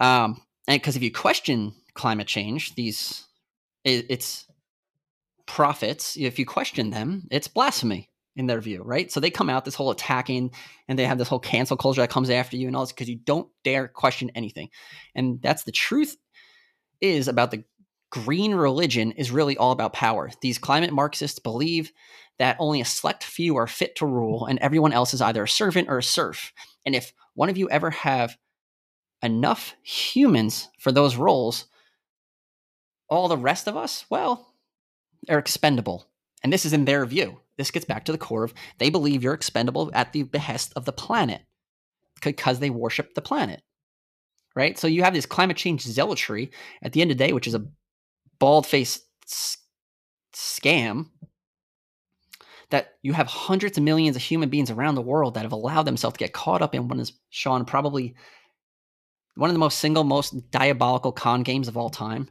Um, 0.01 0.40
and 0.66 0.81
because 0.81 0.97
if 0.97 1.03
you 1.03 1.12
question 1.12 1.75
climate 1.95 2.27
change, 2.27 2.75
these 2.75 3.25
it, 3.85 4.07
it's 4.09 4.47
prophets. 5.47 6.16
If 6.16 6.38
you 6.38 6.47
question 6.47 6.90
them, 6.90 7.29
it's 7.31 7.49
blasphemy 7.49 8.11
in 8.37 8.47
their 8.47 8.61
view, 8.61 8.83
right? 8.83 9.11
So 9.12 9.21
they 9.21 9.31
come 9.31 9.51
out 9.51 9.64
this 9.64 9.75
whole 9.75 9.90
attacking 9.90 10.53
and 10.88 10.99
they 10.99 11.05
have 11.05 11.18
this 11.18 11.29
whole 11.29 11.38
cancel 11.38 11.77
culture 11.77 12.01
that 12.01 12.11
comes 12.11 12.31
after 12.31 12.57
you 12.57 12.66
and 12.66 12.75
all 12.75 12.83
this 12.83 12.92
because 12.92 13.09
you 13.09 13.16
don't 13.16 13.49
dare 13.62 13.88
question 13.88 14.31
anything. 14.35 14.71
And 15.14 15.40
that's 15.42 15.64
the 15.64 15.73
truth 15.73 16.16
is 17.01 17.29
about 17.29 17.51
the 17.51 17.64
green 18.11 18.55
religion 18.55 19.12
is 19.12 19.31
really 19.31 19.57
all 19.57 19.73
about 19.73 19.92
power. 19.92 20.31
These 20.40 20.59
climate 20.59 20.92
Marxists 20.92 21.38
believe 21.38 21.92
that 22.38 22.57
only 22.59 22.81
a 22.81 22.85
select 22.85 23.25
few 23.25 23.57
are 23.57 23.66
fit 23.66 23.97
to 23.97 24.07
rule 24.07 24.47
and 24.47 24.59
everyone 24.59 24.92
else 24.92 25.12
is 25.12 25.21
either 25.21 25.45
a 25.45 25.49
servant 25.49 25.88
or 25.88 25.99
a 25.99 26.03
serf. 26.03 26.53
And 26.87 26.95
if 26.95 27.12
one 27.35 27.49
of 27.49 27.59
you 27.59 27.68
ever 27.71 27.90
have 27.90 28.37
enough 29.23 29.75
humans 29.83 30.68
for 30.79 30.92
those 30.92 31.16
roles, 31.16 31.66
all 33.12 33.29
the 33.29 33.37
rest 33.37 33.68
of 33.68 33.77
us, 33.77 34.07
well, 34.09 34.55
are 35.29 35.38
expendable. 35.38 36.07
And 36.42 36.53
this 36.53 36.64
is 36.64 36.72
in 36.72 36.87
their 36.87 37.05
view. 37.07 37.40
This 37.57 37.70
gets 37.70 37.85
back 37.85 38.05
to 38.07 38.12
the 38.12 38.18
core 38.18 38.44
of 38.44 38.55
they 38.79 38.90
believe 38.90 39.22
you're 39.22 39.35
expendable 39.35 39.90
at 39.94 40.12
the 40.12 40.22
behest 40.22 40.72
of 40.75 40.85
the 40.85 40.92
planet 40.92 41.42
because 42.22 42.59
they 42.59 42.70
worship 42.70 43.14
the 43.14 43.20
planet. 43.20 43.62
Right? 44.57 44.79
So 44.79 44.87
you 44.87 45.03
have 45.03 45.14
this 45.14 45.27
climate 45.27 45.57
change 45.57 45.83
zealotry 45.83 46.51
at 46.83 46.92
the 46.92 47.03
end 47.03 47.11
of 47.11 47.18
the 47.18 47.25
day, 47.25 47.33
which 47.33 47.46
is 47.46 47.55
a 47.55 47.66
bald 48.38 48.66
faced 48.66 49.05
scam 50.35 51.07
that 52.70 52.94
you 53.03 53.12
have 53.12 53.27
hundreds 53.27 53.77
of 53.77 53.85
millions 53.85 54.16
of 54.16 54.22
human 54.22 54.48
beings 54.48 54.70
around 54.70 54.94
the 54.94 55.03
world 55.03 55.35
that 55.35 55.42
have 55.42 55.53
allowed 55.53 55.83
themselves 55.83 56.14
to 56.14 56.18
get 56.18 56.33
caught 56.33 56.62
up 56.62 56.75
in 56.75 56.88
what 56.88 56.98
is 56.98 57.12
Sean 57.29 57.66
probably 57.66 58.14
one 59.35 59.51
of 59.51 59.55
the 59.55 59.61
most 59.61 59.79
single 59.79 60.05
most 60.05 60.51
diabolical 60.51 61.12
con 61.12 61.42
games 61.42 61.68
of 61.68 61.77
all 61.77 61.90
time 61.90 62.29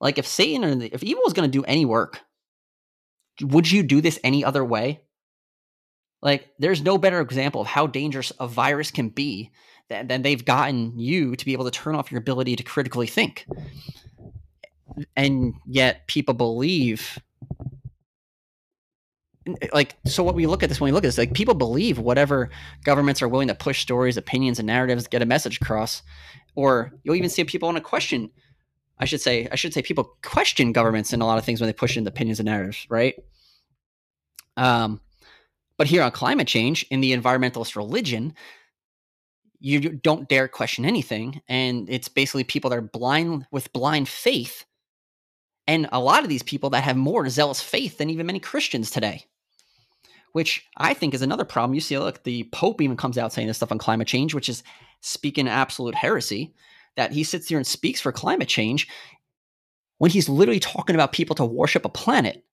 like 0.00 0.18
if 0.18 0.26
Satan 0.26 0.64
or 0.64 0.74
the, 0.74 0.92
if 0.92 1.02
evil 1.02 1.24
is 1.26 1.32
going 1.32 1.50
to 1.50 1.58
do 1.58 1.64
any 1.64 1.84
work, 1.84 2.20
would 3.42 3.70
you 3.70 3.82
do 3.82 4.00
this 4.00 4.18
any 4.24 4.44
other 4.44 4.64
way? 4.64 5.00
Like 6.22 6.50
there's 6.58 6.82
no 6.82 6.98
better 6.98 7.20
example 7.20 7.62
of 7.62 7.66
how 7.66 7.86
dangerous 7.86 8.32
a 8.38 8.46
virus 8.46 8.90
can 8.90 9.08
be 9.08 9.50
than, 9.88 10.06
than 10.06 10.22
they've 10.22 10.44
gotten 10.44 10.98
you 10.98 11.36
to 11.36 11.44
be 11.44 11.52
able 11.52 11.64
to 11.64 11.70
turn 11.70 11.94
off 11.94 12.10
your 12.10 12.20
ability 12.20 12.56
to 12.56 12.62
critically 12.62 13.06
think. 13.06 13.46
And 15.16 15.54
yet 15.66 16.06
people 16.06 16.34
believe 16.34 17.18
eh, 19.46 19.68
like 19.72 19.96
so 20.06 20.22
what 20.22 20.34
we 20.34 20.46
look 20.46 20.62
at 20.62 20.68
this 20.68 20.80
when 20.80 20.88
we 20.88 20.92
look 20.92 21.04
at 21.04 21.08
this 21.08 21.18
like 21.18 21.32
people 21.32 21.54
believe 21.54 21.98
whatever 21.98 22.50
governments 22.84 23.22
are 23.22 23.28
willing 23.28 23.48
to 23.48 23.54
push 23.54 23.80
stories 23.80 24.16
opinions 24.16 24.58
and 24.58 24.66
narratives 24.66 25.06
get 25.06 25.22
a 25.22 25.26
message 25.26 25.58
across 25.62 26.02
or 26.54 26.92
you'll 27.04 27.14
even 27.14 27.30
see 27.30 27.44
people 27.44 27.68
want 27.68 27.76
to 27.76 27.82
question 27.82 28.30
i 29.00 29.04
should 29.04 29.20
say 29.20 29.48
i 29.50 29.56
should 29.56 29.74
say 29.74 29.82
people 29.82 30.16
question 30.22 30.72
governments 30.72 31.12
and 31.12 31.22
a 31.22 31.26
lot 31.26 31.38
of 31.38 31.44
things 31.44 31.60
when 31.60 31.66
they 31.66 31.74
push 31.74 31.96
in 31.96 32.06
opinions 32.06 32.38
and 32.38 32.46
narratives 32.46 32.86
right 32.88 33.16
um 34.56 35.00
but 35.76 35.86
here 35.86 36.02
on 36.02 36.10
climate 36.10 36.46
change 36.46 36.86
in 36.90 37.00
the 37.00 37.12
environmentalist 37.12 37.74
religion 37.74 38.32
you 39.58 39.80
don't 39.80 40.28
dare 40.28 40.48
question 40.48 40.84
anything 40.84 41.42
and 41.48 41.88
it's 41.90 42.08
basically 42.08 42.44
people 42.44 42.70
that 42.70 42.78
are 42.78 42.82
blind 42.82 43.46
with 43.50 43.72
blind 43.72 44.08
faith 44.08 44.64
and 45.70 45.88
a 45.92 46.00
lot 46.00 46.24
of 46.24 46.28
these 46.28 46.42
people 46.42 46.68
that 46.70 46.82
have 46.82 46.96
more 46.96 47.28
zealous 47.28 47.60
faith 47.60 47.98
than 47.98 48.10
even 48.10 48.26
many 48.26 48.40
Christians 48.40 48.90
today, 48.90 49.24
which 50.32 50.66
I 50.78 50.94
think 50.94 51.14
is 51.14 51.22
another 51.22 51.44
problem. 51.44 51.74
You 51.74 51.80
see, 51.80 51.96
look, 51.96 52.24
the 52.24 52.42
Pope 52.50 52.80
even 52.80 52.96
comes 52.96 53.16
out 53.16 53.32
saying 53.32 53.46
this 53.46 53.58
stuff 53.58 53.70
on 53.70 53.78
climate 53.78 54.08
change, 54.08 54.34
which 54.34 54.48
is 54.48 54.64
speaking 55.00 55.46
absolute 55.46 55.94
heresy. 55.94 56.52
That 57.00 57.12
he 57.12 57.24
sits 57.24 57.48
there 57.48 57.56
and 57.56 57.66
speaks 57.66 57.98
for 57.98 58.12
climate 58.12 58.46
change 58.46 58.86
when 59.96 60.10
he's 60.10 60.28
literally 60.28 60.60
talking 60.60 60.94
about 60.94 61.12
people 61.12 61.34
to 61.36 61.46
worship 61.46 61.86
a 61.86 61.88
planet. 61.88 62.44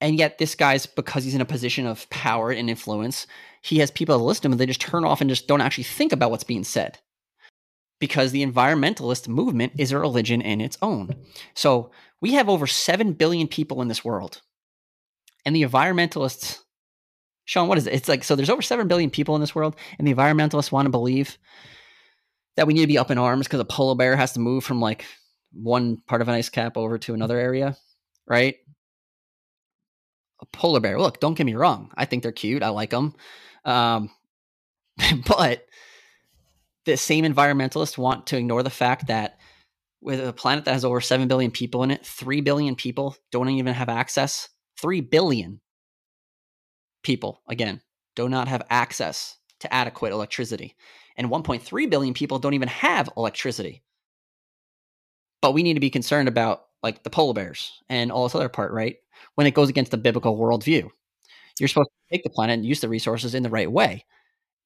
And 0.00 0.18
yet, 0.18 0.38
this 0.38 0.54
guy's 0.54 0.86
because 0.86 1.24
he's 1.24 1.34
in 1.34 1.42
a 1.42 1.44
position 1.44 1.86
of 1.86 2.08
power 2.08 2.50
and 2.50 2.70
influence, 2.70 3.26
he 3.60 3.76
has 3.80 3.90
people 3.90 4.16
that 4.16 4.24
listen 4.24 4.40
to 4.40 4.46
him 4.46 4.52
and 4.52 4.60
they 4.62 4.64
just 4.64 4.80
turn 4.80 5.04
off 5.04 5.20
and 5.20 5.28
just 5.28 5.46
don't 5.46 5.60
actually 5.60 5.84
think 5.84 6.10
about 6.10 6.30
what's 6.30 6.42
being 6.42 6.64
said 6.64 6.98
because 7.98 8.32
the 8.32 8.42
environmentalist 8.42 9.28
movement 9.28 9.74
is 9.76 9.92
a 9.92 9.98
religion 9.98 10.40
in 10.40 10.62
its 10.62 10.78
own. 10.80 11.14
So 11.52 11.90
we 12.22 12.32
have 12.32 12.48
over 12.48 12.66
7 12.66 13.12
billion 13.12 13.46
people 13.46 13.82
in 13.82 13.88
this 13.88 14.02
world. 14.02 14.40
And 15.44 15.54
the 15.54 15.64
environmentalists, 15.64 16.60
Sean, 17.44 17.68
what 17.68 17.76
is 17.76 17.86
it? 17.86 17.92
It's 17.92 18.08
like, 18.08 18.24
so 18.24 18.36
there's 18.36 18.48
over 18.48 18.62
7 18.62 18.88
billion 18.88 19.10
people 19.10 19.34
in 19.34 19.42
this 19.42 19.54
world, 19.54 19.76
and 19.98 20.08
the 20.08 20.14
environmentalists 20.14 20.72
want 20.72 20.86
to 20.86 20.90
believe 20.90 21.36
that 22.56 22.66
we 22.66 22.74
need 22.74 22.82
to 22.82 22.86
be 22.86 22.98
up 22.98 23.10
in 23.10 23.18
arms 23.18 23.46
because 23.46 23.60
a 23.60 23.64
polar 23.64 23.94
bear 23.94 24.16
has 24.16 24.32
to 24.32 24.40
move 24.40 24.64
from 24.64 24.80
like 24.80 25.04
one 25.52 25.98
part 26.06 26.22
of 26.22 26.28
an 26.28 26.34
ice 26.34 26.48
cap 26.48 26.76
over 26.76 26.98
to 26.98 27.14
another 27.14 27.38
area, 27.38 27.76
right? 28.26 28.56
A 30.40 30.46
polar 30.46 30.80
bear. 30.80 30.98
Look, 30.98 31.20
don't 31.20 31.34
get 31.34 31.46
me 31.46 31.54
wrong. 31.54 31.90
I 31.94 32.04
think 32.04 32.22
they're 32.22 32.32
cute. 32.32 32.62
I 32.62 32.68
like 32.68 32.90
them. 32.90 33.14
Um, 33.64 34.10
but 35.26 35.66
the 36.86 36.96
same 36.96 37.24
environmentalists 37.24 37.98
want 37.98 38.26
to 38.28 38.36
ignore 38.36 38.62
the 38.62 38.70
fact 38.70 39.08
that 39.08 39.38
with 40.00 40.26
a 40.26 40.32
planet 40.32 40.64
that 40.64 40.72
has 40.72 40.84
over 40.84 41.00
7 41.00 41.28
billion 41.28 41.50
people 41.50 41.82
in 41.82 41.90
it, 41.90 42.04
3 42.06 42.40
billion 42.40 42.74
people 42.74 43.16
don't 43.30 43.48
even 43.48 43.74
have 43.74 43.88
access. 43.88 44.48
3 44.80 45.02
billion 45.02 45.60
people, 47.02 47.42
again, 47.48 47.82
do 48.16 48.28
not 48.28 48.48
have 48.48 48.62
access 48.70 49.36
to 49.60 49.72
adequate 49.72 50.12
electricity. 50.12 50.74
And 51.20 51.28
1.3 51.30 51.90
billion 51.90 52.14
people 52.14 52.38
don't 52.38 52.54
even 52.54 52.68
have 52.68 53.10
electricity. 53.14 53.82
But 55.42 55.52
we 55.52 55.62
need 55.62 55.74
to 55.74 55.80
be 55.80 55.90
concerned 55.90 56.28
about 56.28 56.62
like 56.82 57.02
the 57.02 57.10
polar 57.10 57.34
bears 57.34 57.82
and 57.90 58.10
all 58.10 58.24
this 58.24 58.34
other 58.34 58.48
part, 58.48 58.72
right? 58.72 58.96
When 59.34 59.46
it 59.46 59.50
goes 59.50 59.68
against 59.68 59.90
the 59.90 59.98
biblical 59.98 60.38
worldview. 60.38 60.88
You're 61.58 61.68
supposed 61.68 61.90
to 61.90 62.16
take 62.16 62.24
the 62.24 62.30
planet 62.30 62.54
and 62.54 62.64
use 62.64 62.80
the 62.80 62.88
resources 62.88 63.34
in 63.34 63.42
the 63.42 63.50
right 63.50 63.70
way. 63.70 64.06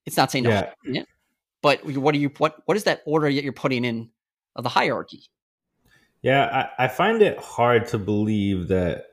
It's 0.07 0.17
not 0.17 0.31
saying 0.31 0.45
yeah. 0.45 0.71
no, 0.85 1.05
but 1.61 1.85
what 1.85 2.15
are 2.15 2.19
you 2.19 2.31
what 2.39 2.63
what 2.67 2.77
is 2.77 2.85
that 2.85 3.03
order 3.05 3.33
that 3.33 3.43
you're 3.43 3.53
putting 3.53 3.85
in 3.85 4.11
of 4.55 4.63
the 4.63 4.69
hierarchy? 4.69 5.25
Yeah, 6.23 6.69
I, 6.79 6.85
I 6.85 6.89
find 6.89 7.21
it 7.21 7.37
hard 7.39 7.89
to 7.89 7.99
believe 7.99 8.69
that 8.69 9.07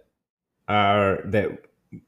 our 0.67 1.23
that 1.25 1.58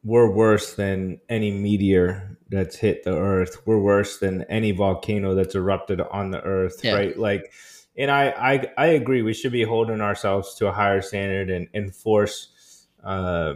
we're 0.04 0.30
worse 0.30 0.76
than 0.76 1.20
any 1.28 1.50
meteor 1.50 2.38
that's 2.56 2.78
hit 2.78 3.04
the 3.04 3.18
earth. 3.18 3.66
We're 3.66 3.80
worse 3.80 4.20
than 4.20 4.44
any 4.44 4.72
volcano 4.72 5.36
that's 5.36 5.56
erupted 5.56 6.02
on 6.02 6.32
the 6.32 6.42
earth, 6.42 6.82
yeah. 6.84 6.94
right? 6.94 7.18
Like 7.18 7.52
and 7.96 8.10
I, 8.10 8.30
I 8.30 8.68
I 8.78 8.86
agree 8.88 9.22
we 9.22 9.34
should 9.34 9.52
be 9.52 9.64
holding 9.64 10.02
ourselves 10.02 10.56
to 10.56 10.68
a 10.68 10.72
higher 10.72 11.02
standard 11.02 11.50
and 11.50 11.68
enforce 11.74 12.88
uh, 13.04 13.56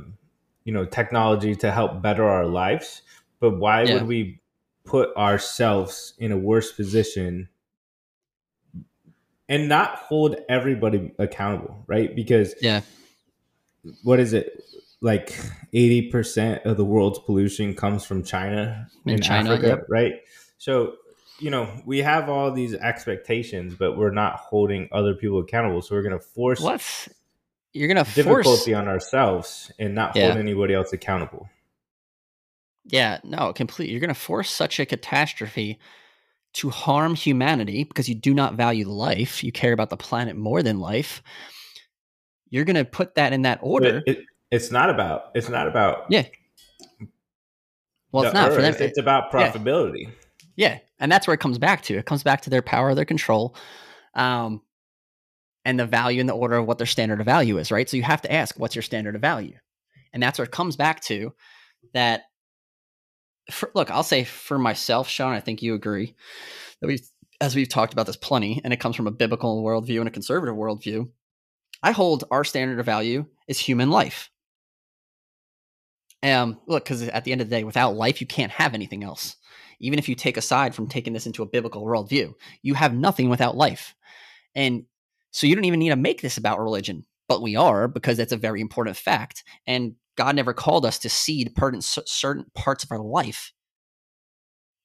you 0.63 0.73
know 0.73 0.85
technology 0.85 1.55
to 1.55 1.71
help 1.71 2.01
better 2.01 2.23
our 2.23 2.45
lives. 2.45 3.01
But 3.39 3.57
why 3.57 3.83
yeah. 3.83 3.95
would 3.95 4.07
we 4.07 4.41
put 4.83 5.15
ourselves 5.15 6.13
in 6.17 6.31
a 6.31 6.37
worse 6.37 6.71
position 6.71 7.49
and 9.49 9.69
not 9.69 9.95
hold 9.95 10.37
everybody 10.49 11.11
accountable, 11.19 11.83
right? 11.87 12.15
Because 12.15 12.53
yeah, 12.61 12.81
what 14.03 14.19
is 14.19 14.33
it? 14.33 14.63
Like 14.99 15.37
eighty 15.73 16.09
percent 16.09 16.65
of 16.65 16.77
the 16.77 16.85
world's 16.85 17.19
pollution 17.19 17.75
comes 17.75 18.03
from 18.03 18.23
China 18.23 18.87
in, 19.05 19.13
in 19.13 19.21
China, 19.21 19.51
Africa, 19.51 19.67
yep. 19.67 19.85
right? 19.89 20.13
So 20.57 20.95
you 21.39 21.51
know 21.51 21.69
we 21.85 21.99
have 21.99 22.29
all 22.29 22.51
these 22.51 22.73
expectations, 22.73 23.75
but 23.77 23.95
we're 23.95 24.09
not 24.09 24.37
holding 24.37 24.89
other 24.91 25.13
people 25.13 25.39
accountable. 25.39 25.83
So 25.83 25.93
we're 25.93 26.01
going 26.01 26.17
to 26.17 26.25
force 26.25 26.59
what 26.59 27.07
you're 27.73 27.87
going 27.87 28.03
to 28.03 28.11
difficulty 28.11 28.71
force... 28.71 28.73
on 28.73 28.87
ourselves 28.87 29.71
and 29.77 29.93
not 29.93 30.15
yeah. 30.15 30.27
hold 30.27 30.37
anybody 30.37 30.73
else 30.73 30.91
accountable. 30.93 31.47
Yeah, 32.85 33.19
no, 33.23 33.53
completely. 33.53 33.91
You're 33.91 33.99
going 33.99 34.07
to 34.07 34.19
force 34.19 34.49
such 34.49 34.79
a 34.79 34.85
catastrophe 34.85 35.77
to 36.53 36.69
harm 36.71 37.13
humanity 37.13 37.83
because 37.83 38.09
you 38.09 38.15
do 38.15 38.33
not 38.33 38.55
value 38.55 38.87
life. 38.87 39.43
You 39.43 39.51
care 39.51 39.73
about 39.73 39.91
the 39.91 39.97
planet 39.97 40.35
more 40.35 40.63
than 40.63 40.79
life. 40.79 41.21
You're 42.49 42.65
going 42.65 42.77
to 42.77 42.85
put 42.85 43.15
that 43.15 43.33
in 43.33 43.43
that 43.43 43.59
order. 43.61 44.01
It, 44.07 44.17
it, 44.17 44.25
it's 44.51 44.71
not 44.71 44.89
about. 44.89 45.31
It's 45.35 45.49
not 45.49 45.67
about. 45.67 46.05
Yeah. 46.09 46.25
Well, 48.11 48.23
it's 48.23 48.33
not 48.33 48.49
earth. 48.49 48.55
for 48.55 48.61
them. 48.61 48.75
It's 48.79 48.97
about 48.97 49.31
profitability. 49.31 50.09
Yeah. 50.55 50.69
yeah. 50.69 50.79
and 50.99 51.11
that's 51.11 51.27
where 51.27 51.33
it 51.33 51.39
comes 51.39 51.57
back 51.57 51.83
to. 51.83 51.97
It 51.97 52.05
comes 52.05 52.23
back 52.23 52.41
to 52.41 52.49
their 52.49 52.61
power, 52.61 52.95
their 52.95 53.05
control, 53.05 53.55
um, 54.13 54.61
and 55.65 55.79
the 55.79 55.85
value 55.85 56.19
and 56.21 56.29
the 56.29 56.33
order 56.33 56.57
of 56.57 56.65
what 56.65 56.77
their 56.77 56.87
standard 56.87 57.19
of 57.19 57.25
value 57.25 57.57
is. 57.57 57.71
Right. 57.71 57.89
So 57.89 57.97
you 57.97 58.03
have 58.03 58.21
to 58.21 58.31
ask, 58.31 58.57
what's 58.57 58.75
your 58.75 58.81
standard 58.81 59.15
of 59.15 59.21
value? 59.21 59.57
And 60.13 60.23
that's 60.23 60.39
where 60.39 60.45
it 60.45 60.51
comes 60.51 60.75
back 60.75 61.01
to. 61.05 61.33
That 61.93 62.23
for, 63.51 63.71
look, 63.75 63.91
I'll 63.91 64.03
say 64.03 64.23
for 64.23 64.57
myself, 64.57 65.07
Sean, 65.07 65.33
I 65.33 65.39
think 65.39 65.61
you 65.61 65.73
agree 65.73 66.15
that 66.81 66.87
we've 66.87 67.07
as 67.39 67.55
we've 67.55 67.69
talked 67.69 67.93
about 67.93 68.07
this 68.07 68.17
plenty, 68.17 68.61
and 68.63 68.73
it 68.73 68.79
comes 68.79 68.95
from 68.95 69.07
a 69.07 69.11
biblical 69.11 69.63
worldview 69.63 69.99
and 69.99 70.07
a 70.07 70.11
conservative 70.11 70.55
worldview. 70.55 71.09
I 71.83 71.91
hold 71.91 72.23
our 72.31 72.43
standard 72.43 72.79
of 72.79 72.85
value 72.85 73.25
is 73.47 73.59
human 73.59 73.89
life. 73.91 74.31
Um, 76.23 76.59
look, 76.67 76.83
because 76.83 77.03
at 77.03 77.23
the 77.23 77.31
end 77.31 77.41
of 77.41 77.49
the 77.49 77.55
day, 77.55 77.63
without 77.63 77.95
life, 77.95 78.21
you 78.21 78.27
can't 78.27 78.51
have 78.51 78.73
anything 78.73 79.03
else. 79.03 79.35
Even 79.79 79.99
if 79.99 80.09
you 80.09 80.15
take 80.15 80.37
aside 80.37 80.73
from 80.73 80.87
taking 80.87 81.13
this 81.13 81.27
into 81.27 81.43
a 81.43 81.47
biblical 81.47 81.85
worldview, 81.85 82.33
you 82.63 82.73
have 82.73 82.93
nothing 82.93 83.29
without 83.29 83.55
life. 83.55 83.95
And 84.55 84.85
so 85.31 85.45
you 85.45 85.53
don't 85.55 85.65
even 85.65 85.79
need 85.79 85.89
to 85.89 85.95
make 85.95 86.21
this 86.21 86.37
about 86.37 86.59
religion, 86.59 87.05
but 87.27 87.43
we 87.43 87.55
are 87.55 87.87
because 87.87 88.17
that's 88.17 88.31
a 88.31 88.37
very 88.37 88.59
important 88.59 88.97
fact. 88.97 89.43
And 89.67 89.95
God 90.15 90.35
never 90.35 90.53
called 90.53 90.85
us 90.85 90.97
to 90.99 91.09
cede 91.09 91.53
certain 91.85 92.45
parts 92.55 92.83
of 92.83 92.91
our 92.91 92.99
life 92.99 93.53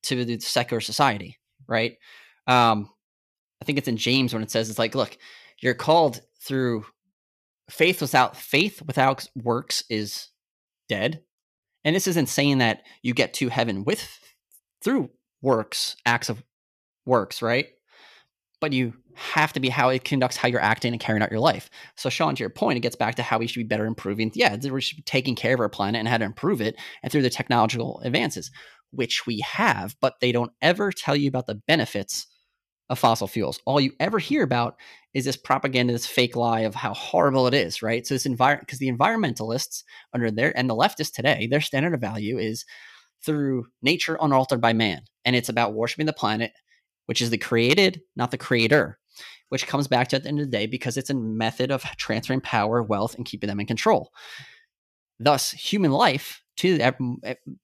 to 0.05 0.25
the 0.25 0.39
secular 0.41 0.81
society, 0.81 1.39
right? 1.67 1.97
Um, 2.47 2.91
I 3.63 3.65
think 3.65 3.79
it's 3.79 3.89
in 3.89 3.97
James 3.97 4.35
when 4.35 4.43
it 4.43 4.51
says 4.51 4.69
it's 4.69 4.79
like, 4.79 4.95
look, 4.95 5.17
you're 5.61 5.75
called 5.75 6.21
through 6.41 6.85
faith 7.71 8.03
without 8.03 8.37
faith 8.37 8.83
without 8.83 9.27
works 9.37 9.85
is 9.89 10.29
dead. 10.93 11.23
And 11.85 11.97
this 11.97 12.07
isn't 12.07 12.29
saying 12.29 12.59
that 12.59 12.83
you 13.03 13.15
get 13.15 13.33
to 13.35 13.49
heaven 13.49 13.85
with 13.85 14.21
through 14.85 15.09
works, 15.41 15.97
acts 16.05 16.29
of 16.29 16.43
works, 17.07 17.41
right? 17.41 17.69
But 18.61 18.75
you 18.75 18.93
have 19.15 19.55
to 19.55 19.61
be 19.61 19.71
how 19.71 19.89
it 19.89 20.05
conducts 20.05 20.37
how 20.37 20.49
you're 20.49 20.61
acting 20.61 20.93
and 20.93 21.01
carrying 21.01 21.23
out 21.23 21.31
your 21.31 21.41
life. 21.41 21.71
So, 21.97 22.11
Sean, 22.11 22.35
to 22.35 22.41
your 22.41 22.51
point, 22.51 22.77
it 22.77 22.81
gets 22.81 22.97
back 22.97 23.15
to 23.15 23.23
how 23.23 23.39
we 23.39 23.47
should 23.47 23.61
be 23.61 23.65
better 23.65 23.87
improving. 23.87 24.31
Yeah, 24.35 24.55
we 24.57 24.83
should 24.83 24.99
be 24.99 25.03
taking 25.03 25.35
care 25.35 25.55
of 25.55 25.61
our 25.61 25.71
planet 25.71 25.99
and 25.99 26.09
how 26.09 26.19
to 26.19 26.25
improve 26.25 26.61
it, 26.61 26.77
and 27.03 27.11
through 27.11 27.23
the 27.23 27.31
technological 27.31 28.01
advances, 28.05 28.51
which 28.91 29.27
we 29.27 29.41
have, 29.41 29.97
but 30.01 30.15
they 30.21 30.31
don't 30.31 30.53
ever 30.61 30.93
tell 30.93 31.17
you 31.17 31.29
about 31.29 31.47
the 31.47 31.61
benefits 31.67 32.27
of 32.89 32.99
fossil 32.99 33.27
fuels. 33.27 33.61
All 33.65 33.81
you 33.81 33.93
ever 33.99 34.19
hear 34.19 34.43
about 34.43 34.77
is 35.15 35.25
this 35.25 35.37
propaganda, 35.37 35.93
this 35.93 36.07
fake 36.07 36.37
lie 36.37 36.61
of 36.61 36.75
how 36.75 36.95
horrible 36.95 37.47
it 37.47 37.55
is, 37.55 37.83
right? 37.83 38.07
So, 38.07 38.15
this 38.15 38.27
environment, 38.27 38.67
because 38.67 38.79
the 38.79 38.91
environmentalists 38.91 39.83
under 40.15 40.31
there 40.31 40.57
and 40.57 40.69
the 40.69 40.77
leftists 40.77 41.13
today, 41.13 41.47
their 41.47 41.61
standard 41.61 41.95
of 41.95 42.01
value 42.01 42.39
is 42.39 42.65
through 43.25 43.67
nature 43.83 44.19
unaltered 44.21 44.61
by 44.61 44.73
man, 44.73 45.03
and 45.25 45.37
it's 45.37 45.49
about 45.49 45.75
worshiping 45.75 46.07
the 46.07 46.13
planet 46.13 46.53
which 47.07 47.21
is 47.21 47.31
the 47.31 47.39
created, 47.39 48.01
not 48.17 48.31
the 48.31 48.39
creator 48.39 48.99
which 49.53 49.67
comes 49.67 49.87
back 49.87 50.09
to 50.09 50.17
at 50.17 50.23
the 50.23 50.31
end 50.31 50.41
of 50.41 50.47
the 50.47 50.51
day 50.51 50.65
because 50.65 50.97
it's 50.97 51.11
a 51.11 51.15
method 51.15 51.71
of 51.71 51.83
transferring 51.99 52.41
power, 52.41 52.83
wealth, 52.83 53.15
and 53.15 53.27
keeping 53.27 53.49
them 53.49 53.61
in 53.61 53.67
control. 53.67 54.11
Thus, 55.21 55.51
human 55.51 55.91
life 55.91 56.43
to 56.57 56.79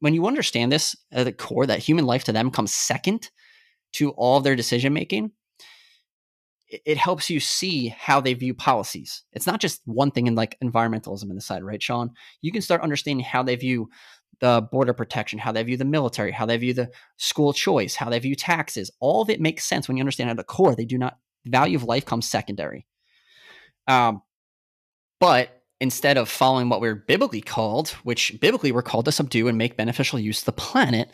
when 0.00 0.12
you 0.12 0.26
understand 0.26 0.70
this 0.70 0.94
at 1.12 1.24
the 1.24 1.32
core, 1.32 1.64
that 1.64 1.78
human 1.78 2.04
life 2.04 2.24
to 2.24 2.32
them 2.32 2.50
comes 2.50 2.74
second 2.74 3.30
to 3.94 4.10
all 4.10 4.36
of 4.36 4.44
their 4.44 4.54
decision 4.54 4.92
making, 4.92 5.30
it, 6.68 6.96
helps 6.98 7.30
you 7.30 7.40
see 7.40 7.88
how 7.88 8.20
they 8.20 8.34
view 8.34 8.54
policies. 8.54 9.22
It's 9.32 9.46
not 9.46 9.60
just 9.60 9.80
one 9.84 10.10
thing 10.10 10.26
in 10.26 10.34
like 10.34 10.58
environmentalism 10.62 11.30
in 11.30 11.34
the 11.34 11.40
side, 11.40 11.62
right, 11.62 11.82
Sean? 11.82 12.10
You 12.42 12.52
can 12.52 12.62
start 12.62 12.82
understanding 12.82 13.24
how 13.24 13.42
they 13.42 13.56
view 13.56 13.88
the 14.40 14.66
border 14.70 14.92
protection, 14.92 15.38
how 15.38 15.52
they 15.52 15.62
view 15.62 15.76
the 15.76 15.84
military, 15.84 16.30
how 16.30 16.46
they 16.46 16.56
view 16.56 16.74
the 16.74 16.90
school 17.16 17.52
choice, 17.52 17.94
how 17.94 18.10
they 18.10 18.18
view 18.18 18.34
taxes. 18.34 18.90
All 19.00 19.22
of 19.22 19.30
it 19.30 19.40
makes 19.40 19.64
sense 19.64 19.88
when 19.88 19.96
you 19.96 20.02
understand 20.02 20.30
at 20.30 20.36
the 20.36 20.44
core 20.44 20.74
they 20.74 20.84
do 20.84 20.98
not 20.98 21.18
value 21.46 21.76
of 21.76 21.84
life 21.84 22.04
comes 22.04 22.28
secondary. 22.28 22.86
Um, 23.86 24.22
but 25.20 25.62
instead 25.80 26.18
of 26.18 26.28
following 26.28 26.68
what 26.68 26.80
we're 26.80 26.94
biblically 26.94 27.40
called, 27.40 27.88
which 28.02 28.38
biblically 28.40 28.72
we're 28.72 28.82
called 28.82 29.06
to 29.06 29.12
subdue 29.12 29.48
and 29.48 29.58
make 29.58 29.76
beneficial 29.76 30.18
use 30.18 30.40
of 30.40 30.46
the 30.46 30.52
planet, 30.52 31.10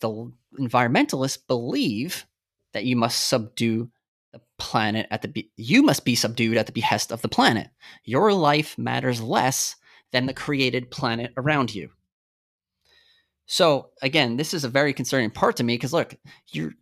the 0.00 0.30
environmentalists 0.58 1.38
believe 1.46 2.26
that 2.72 2.84
you 2.84 2.96
must 2.96 3.26
subdue 3.28 3.90
the 4.32 4.40
planet 4.58 5.06
at 5.10 5.22
the 5.22 5.28
be- 5.28 5.50
you 5.56 5.82
must 5.82 6.04
be 6.04 6.14
subdued 6.14 6.56
at 6.56 6.66
the 6.66 6.72
behest 6.72 7.12
of 7.12 7.22
the 7.22 7.28
planet. 7.28 7.68
Your 8.04 8.32
life 8.32 8.76
matters 8.78 9.20
less 9.20 9.76
than 10.12 10.26
the 10.26 10.34
created 10.34 10.90
planet 10.90 11.32
around 11.36 11.74
you. 11.74 11.90
So 13.46 13.90
again, 14.02 14.36
this 14.36 14.52
is 14.52 14.64
a 14.64 14.68
very 14.68 14.92
concerning 14.92 15.30
part 15.30 15.56
to 15.56 15.64
me 15.64 15.74
because 15.74 15.92
look, 15.92 16.16
you're 16.48 16.72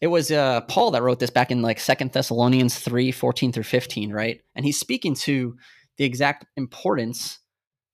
it 0.00 0.06
was 0.06 0.30
uh, 0.30 0.62
Paul 0.62 0.92
that 0.92 1.02
wrote 1.02 1.18
this 1.18 1.30
back 1.30 1.50
in 1.50 1.60
like 1.60 1.78
Second 1.78 2.12
Thessalonians 2.12 2.78
3, 2.78 3.12
14 3.12 3.52
through 3.52 3.64
15, 3.64 4.12
right? 4.12 4.40
And 4.54 4.64
he's 4.64 4.80
speaking 4.80 5.14
to 5.16 5.56
the 5.98 6.04
exact 6.04 6.46
importance 6.56 7.38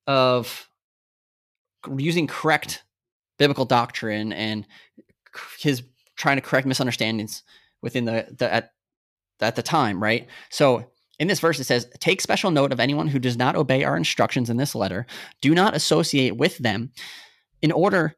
of 0.06 0.68
using 1.96 2.28
correct 2.28 2.84
biblical 3.38 3.64
doctrine 3.64 4.32
and 4.32 4.66
his 5.58 5.82
trying 6.16 6.36
to 6.36 6.42
correct 6.42 6.66
misunderstandings 6.66 7.42
within 7.82 8.04
the, 8.04 8.26
the 8.38 8.52
at, 8.52 8.70
at 9.40 9.56
the 9.56 9.62
time, 9.62 10.02
right? 10.02 10.26
So 10.50 10.90
in 11.18 11.28
this 11.28 11.40
verse, 11.40 11.58
it 11.58 11.64
says, 11.64 11.86
Take 12.00 12.20
special 12.20 12.50
note 12.50 12.72
of 12.72 12.80
anyone 12.80 13.08
who 13.08 13.18
does 13.18 13.36
not 13.36 13.56
obey 13.56 13.84
our 13.84 13.96
instructions 13.96 14.50
in 14.50 14.56
this 14.56 14.74
letter. 14.74 15.06
Do 15.40 15.54
not 15.54 15.74
associate 15.74 16.36
with 16.36 16.58
them 16.58 16.92
in 17.62 17.72
order 17.72 18.14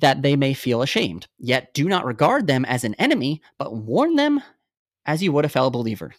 that 0.00 0.22
they 0.22 0.36
may 0.36 0.54
feel 0.54 0.82
ashamed. 0.82 1.26
Yet 1.38 1.74
do 1.74 1.88
not 1.88 2.06
regard 2.06 2.46
them 2.46 2.64
as 2.64 2.84
an 2.84 2.94
enemy, 2.94 3.42
but 3.58 3.74
warn 3.74 4.16
them 4.16 4.42
as 5.04 5.22
you 5.22 5.32
would 5.32 5.44
a 5.44 5.48
fellow 5.48 5.70
believer. 5.70 6.14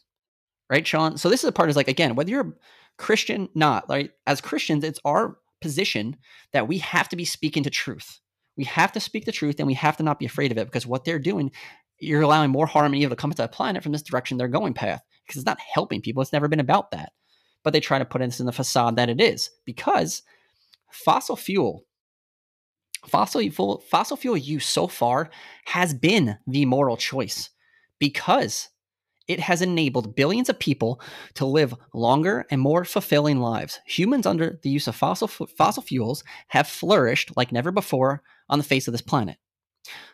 Right, 0.69 0.85
Sean? 0.85 1.17
So 1.17 1.29
this 1.29 1.43
is 1.43 1.49
a 1.49 1.51
part 1.51 1.69
is 1.69 1.75
like, 1.75 1.87
again, 1.87 2.15
whether 2.15 2.29
you're 2.29 2.55
Christian, 2.97 3.49
not, 3.55 3.89
right? 3.89 4.11
As 4.27 4.39
Christians, 4.39 4.83
it's 4.83 4.99
our 5.03 5.37
position 5.59 6.17
that 6.53 6.67
we 6.67 6.77
have 6.79 7.09
to 7.09 7.15
be 7.15 7.25
speaking 7.25 7.63
to 7.63 7.69
truth. 7.69 8.19
We 8.57 8.63
have 8.65 8.91
to 8.93 8.99
speak 8.99 9.25
the 9.25 9.31
truth 9.31 9.55
and 9.59 9.67
we 9.67 9.73
have 9.73 9.97
to 9.97 10.03
not 10.03 10.19
be 10.19 10.25
afraid 10.25 10.51
of 10.51 10.57
it 10.57 10.65
because 10.65 10.85
what 10.85 11.03
they're 11.03 11.19
doing, 11.19 11.51
you're 12.01 12.21
allowing 12.21 12.51
more 12.51 12.65
harm 12.65 12.87
and 12.87 12.95
evil 12.95 13.15
to 13.15 13.15
come 13.15 13.31
into 13.31 13.41
the 13.41 13.47
planet 13.47 13.83
from 13.83 13.91
this 13.91 14.01
direction 14.01 14.37
they're 14.37 14.47
going 14.47 14.73
path 14.73 15.01
because 15.25 15.39
it's 15.39 15.45
not 15.45 15.59
helping 15.59 16.01
people. 16.01 16.21
It's 16.21 16.33
never 16.33 16.47
been 16.47 16.59
about 16.59 16.91
that. 16.91 17.13
But 17.63 17.73
they 17.73 17.79
try 17.79 17.99
to 17.99 18.05
put 18.05 18.21
this 18.21 18.39
in 18.39 18.47
the 18.47 18.51
facade 18.51 18.95
that 18.95 19.09
it 19.09 19.21
is 19.21 19.51
because 19.65 20.23
fossil 20.89 21.35
fuel, 21.35 21.85
fossil 23.07 23.41
fuel, 23.41 23.83
fossil 23.87 24.17
fuel 24.17 24.35
use 24.35 24.65
so 24.65 24.87
far 24.87 25.29
has 25.65 25.93
been 25.93 26.37
the 26.47 26.65
moral 26.65 26.97
choice 26.97 27.51
because 27.99 28.69
it 29.27 29.39
has 29.39 29.61
enabled 29.61 30.15
billions 30.15 30.49
of 30.49 30.59
people 30.59 30.99
to 31.35 31.45
live 31.45 31.75
longer 31.93 32.45
and 32.49 32.59
more 32.59 32.83
fulfilling 32.83 33.39
lives. 33.39 33.79
Humans 33.85 34.25
under 34.25 34.59
the 34.63 34.69
use 34.69 34.87
of 34.87 34.95
fossil 34.95 35.27
fossil 35.27 35.83
fuels 35.83 36.23
have 36.47 36.67
flourished 36.67 37.31
like 37.37 37.51
never 37.51 37.71
before 37.71 38.23
on 38.49 38.57
the 38.57 38.65
face 38.65 38.87
of 38.87 38.91
this 38.91 39.01
planet. 39.01 39.37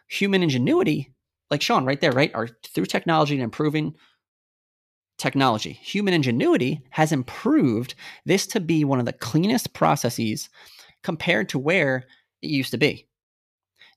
Human 0.10 0.44
ingenuity, 0.44 1.14
like 1.50 1.62
Sean 1.62 1.86
right 1.86 2.00
there, 2.00 2.12
right, 2.12 2.34
are 2.34 2.50
through 2.74 2.86
technology 2.86 3.36
and 3.36 3.44
improving 3.44 3.96
technology. 5.18 5.74
Human 5.74 6.14
ingenuity 6.14 6.82
has 6.92 7.12
improved 7.12 7.96
this 8.26 8.46
to 8.48 8.60
be 8.60 8.84
one 8.84 9.00
of 9.00 9.06
the 9.06 9.14
cleanest 9.14 9.74
processes 9.74 10.50
compared 11.04 11.50
to 11.50 11.60
where 11.60 12.06
it 12.42 12.50
used 12.50 12.72
to 12.72 12.78
be. 12.78 13.08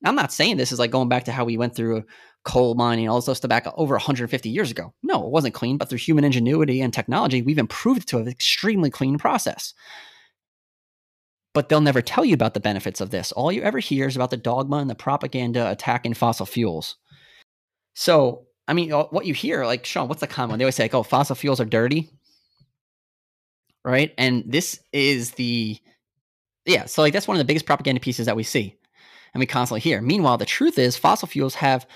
Now, 0.02 0.10
I'm 0.10 0.16
not 0.16 0.32
saying 0.32 0.56
this 0.56 0.72
is 0.72 0.78
like 0.78 0.90
going 0.90 1.08
back 1.08 1.24
to 1.24 1.32
how 1.32 1.44
we 1.44 1.58
went 1.58 1.76
through 1.76 2.04
coal 2.44 2.74
mining, 2.74 3.08
all 3.08 3.20
this 3.20 3.36
stuff 3.36 3.48
back 3.48 3.66
over 3.76 3.94
150 3.94 4.48
years 4.48 4.70
ago. 4.70 4.94
No, 5.02 5.26
it 5.26 5.30
wasn't 5.30 5.54
clean, 5.54 5.76
but 5.76 5.88
through 5.88 5.98
human 5.98 6.24
ingenuity 6.24 6.80
and 6.80 6.92
technology, 6.92 7.42
we've 7.42 7.58
improved 7.58 8.02
it 8.02 8.06
to 8.08 8.18
an 8.18 8.28
extremely 8.28 8.90
clean 8.90 9.18
process. 9.18 9.74
But 11.52 11.68
they'll 11.68 11.80
never 11.80 12.00
tell 12.00 12.24
you 12.24 12.32
about 12.32 12.54
the 12.54 12.60
benefits 12.60 13.00
of 13.00 13.10
this. 13.10 13.32
All 13.32 13.52
you 13.52 13.60
ever 13.62 13.78
hear 13.78 14.06
is 14.06 14.16
about 14.16 14.30
the 14.30 14.36
dogma 14.36 14.76
and 14.76 14.88
the 14.88 14.94
propaganda 14.94 15.70
attacking 15.70 16.14
fossil 16.14 16.46
fuels. 16.46 16.96
So 18.00 18.46
I 18.66 18.72
mean, 18.72 18.94
uh, 18.94 19.04
what 19.10 19.26
you 19.26 19.34
hear, 19.34 19.66
like 19.66 19.84
Sean, 19.84 20.08
what's 20.08 20.22
the 20.22 20.26
common? 20.26 20.58
They 20.58 20.64
always 20.64 20.74
say, 20.74 20.84
like, 20.84 20.94
"Oh, 20.94 21.02
fossil 21.02 21.36
fuels 21.36 21.60
are 21.60 21.66
dirty," 21.66 22.08
right? 23.84 24.14
And 24.16 24.42
this 24.46 24.80
is 24.90 25.32
the, 25.32 25.78
yeah. 26.64 26.86
So 26.86 27.02
like 27.02 27.12
that's 27.12 27.28
one 27.28 27.36
of 27.36 27.40
the 27.40 27.44
biggest 27.44 27.66
propaganda 27.66 28.00
pieces 28.00 28.24
that 28.24 28.36
we 28.36 28.42
see, 28.42 28.74
and 29.34 29.38
we 29.40 29.44
constantly 29.44 29.80
hear. 29.80 30.00
Meanwhile, 30.00 30.38
the 30.38 30.46
truth 30.46 30.78
is, 30.78 30.96
fossil 30.96 31.28
fuels 31.28 31.54
have 31.56 31.86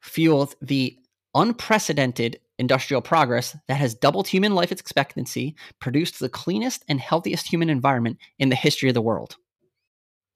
fueled 0.00 0.54
the 0.62 0.96
unprecedented 1.34 2.40
industrial 2.58 3.02
progress 3.02 3.54
that 3.68 3.74
has 3.74 3.94
doubled 3.94 4.28
human 4.28 4.54
life 4.54 4.72
expectancy, 4.72 5.54
produced 5.80 6.18
the 6.18 6.30
cleanest 6.30 6.82
and 6.88 6.98
healthiest 6.98 7.46
human 7.46 7.68
environment 7.68 8.16
in 8.38 8.48
the 8.48 8.56
history 8.56 8.88
of 8.88 8.94
the 8.94 9.02
world. 9.02 9.36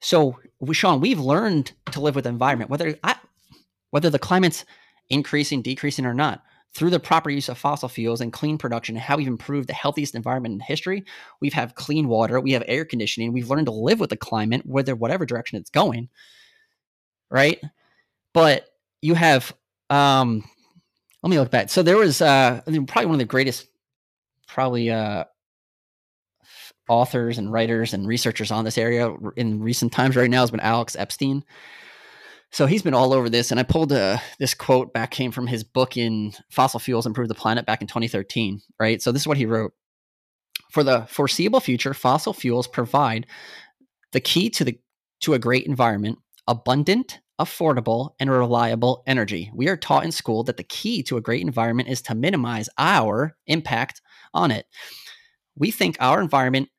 So, 0.02 0.38
Sean, 0.72 1.00
we've 1.00 1.20
learned 1.20 1.72
to 1.92 2.00
live 2.02 2.16
with 2.16 2.24
the 2.24 2.30
environment, 2.30 2.68
whether 2.68 2.98
I, 3.02 3.16
whether 3.92 4.10
the 4.10 4.18
climate's 4.18 4.66
increasing, 5.08 5.62
decreasing, 5.62 6.06
or 6.06 6.14
not. 6.14 6.42
Through 6.74 6.90
the 6.90 7.00
proper 7.00 7.30
use 7.30 7.48
of 7.48 7.56
fossil 7.56 7.88
fuels 7.88 8.20
and 8.20 8.32
clean 8.32 8.58
production, 8.58 8.96
how 8.96 9.16
we've 9.16 9.26
improved 9.26 9.68
the 9.68 9.72
healthiest 9.72 10.14
environment 10.14 10.54
in 10.54 10.60
history, 10.60 11.04
we've 11.40 11.54
have 11.54 11.74
clean 11.74 12.06
water, 12.06 12.38
we 12.38 12.52
have 12.52 12.62
air 12.66 12.84
conditioning, 12.84 13.32
we've 13.32 13.48
learned 13.48 13.66
to 13.66 13.72
live 13.72 13.98
with 13.98 14.10
the 14.10 14.16
climate, 14.16 14.62
whether 14.66 14.94
whatever 14.94 15.24
direction 15.24 15.58
it's 15.58 15.70
going, 15.70 16.10
right? 17.30 17.58
But 18.34 18.66
you 19.00 19.14
have, 19.14 19.54
um, 19.88 20.44
let 21.22 21.30
me 21.30 21.38
look 21.38 21.50
back. 21.50 21.70
So 21.70 21.82
there 21.82 21.96
was 21.96 22.20
uh, 22.20 22.60
probably 22.64 23.06
one 23.06 23.14
of 23.14 23.18
the 23.20 23.24
greatest, 23.24 23.68
probably 24.46 24.90
uh, 24.90 25.24
authors 26.88 27.38
and 27.38 27.52
writers 27.52 27.94
and 27.94 28.06
researchers 28.06 28.50
on 28.50 28.64
this 28.64 28.78
area 28.78 29.14
in 29.36 29.60
recent 29.60 29.92
times 29.92 30.16
right 30.16 30.30
now 30.30 30.40
has 30.40 30.50
been 30.50 30.60
Alex 30.60 30.94
Epstein. 30.96 31.42
So 32.56 32.64
he's 32.64 32.82
been 32.82 32.94
all 32.94 33.12
over 33.12 33.28
this, 33.28 33.50
and 33.50 33.60
I 33.60 33.64
pulled 33.64 33.92
uh, 33.92 34.16
this 34.38 34.54
quote 34.54 34.94
back 34.94 35.10
came 35.10 35.30
from 35.30 35.46
his 35.46 35.62
book 35.62 35.98
in 35.98 36.32
Fossil 36.50 36.80
Fuels 36.80 37.04
Improve 37.04 37.28
the 37.28 37.34
Planet 37.34 37.66
back 37.66 37.82
in 37.82 37.86
2013. 37.86 38.62
Right, 38.80 39.02
so 39.02 39.12
this 39.12 39.20
is 39.20 39.28
what 39.28 39.36
he 39.36 39.44
wrote: 39.44 39.72
For 40.70 40.82
the 40.82 41.04
foreseeable 41.10 41.60
future, 41.60 41.92
fossil 41.92 42.32
fuels 42.32 42.66
provide 42.66 43.26
the 44.12 44.20
key 44.20 44.48
to 44.48 44.64
the 44.64 44.80
to 45.20 45.34
a 45.34 45.38
great 45.38 45.66
environment, 45.66 46.16
abundant, 46.48 47.20
affordable, 47.38 48.14
and 48.18 48.30
reliable 48.30 49.02
energy. 49.06 49.50
We 49.54 49.68
are 49.68 49.76
taught 49.76 50.04
in 50.04 50.10
school 50.10 50.42
that 50.44 50.56
the 50.56 50.64
key 50.64 51.02
to 51.02 51.18
a 51.18 51.20
great 51.20 51.42
environment 51.42 51.90
is 51.90 52.00
to 52.02 52.14
minimize 52.14 52.70
our 52.78 53.36
impact 53.46 54.00
on 54.32 54.50
it. 54.50 54.64
We 55.58 55.70
think 55.70 55.98
our 56.00 56.22
environment 56.22 56.70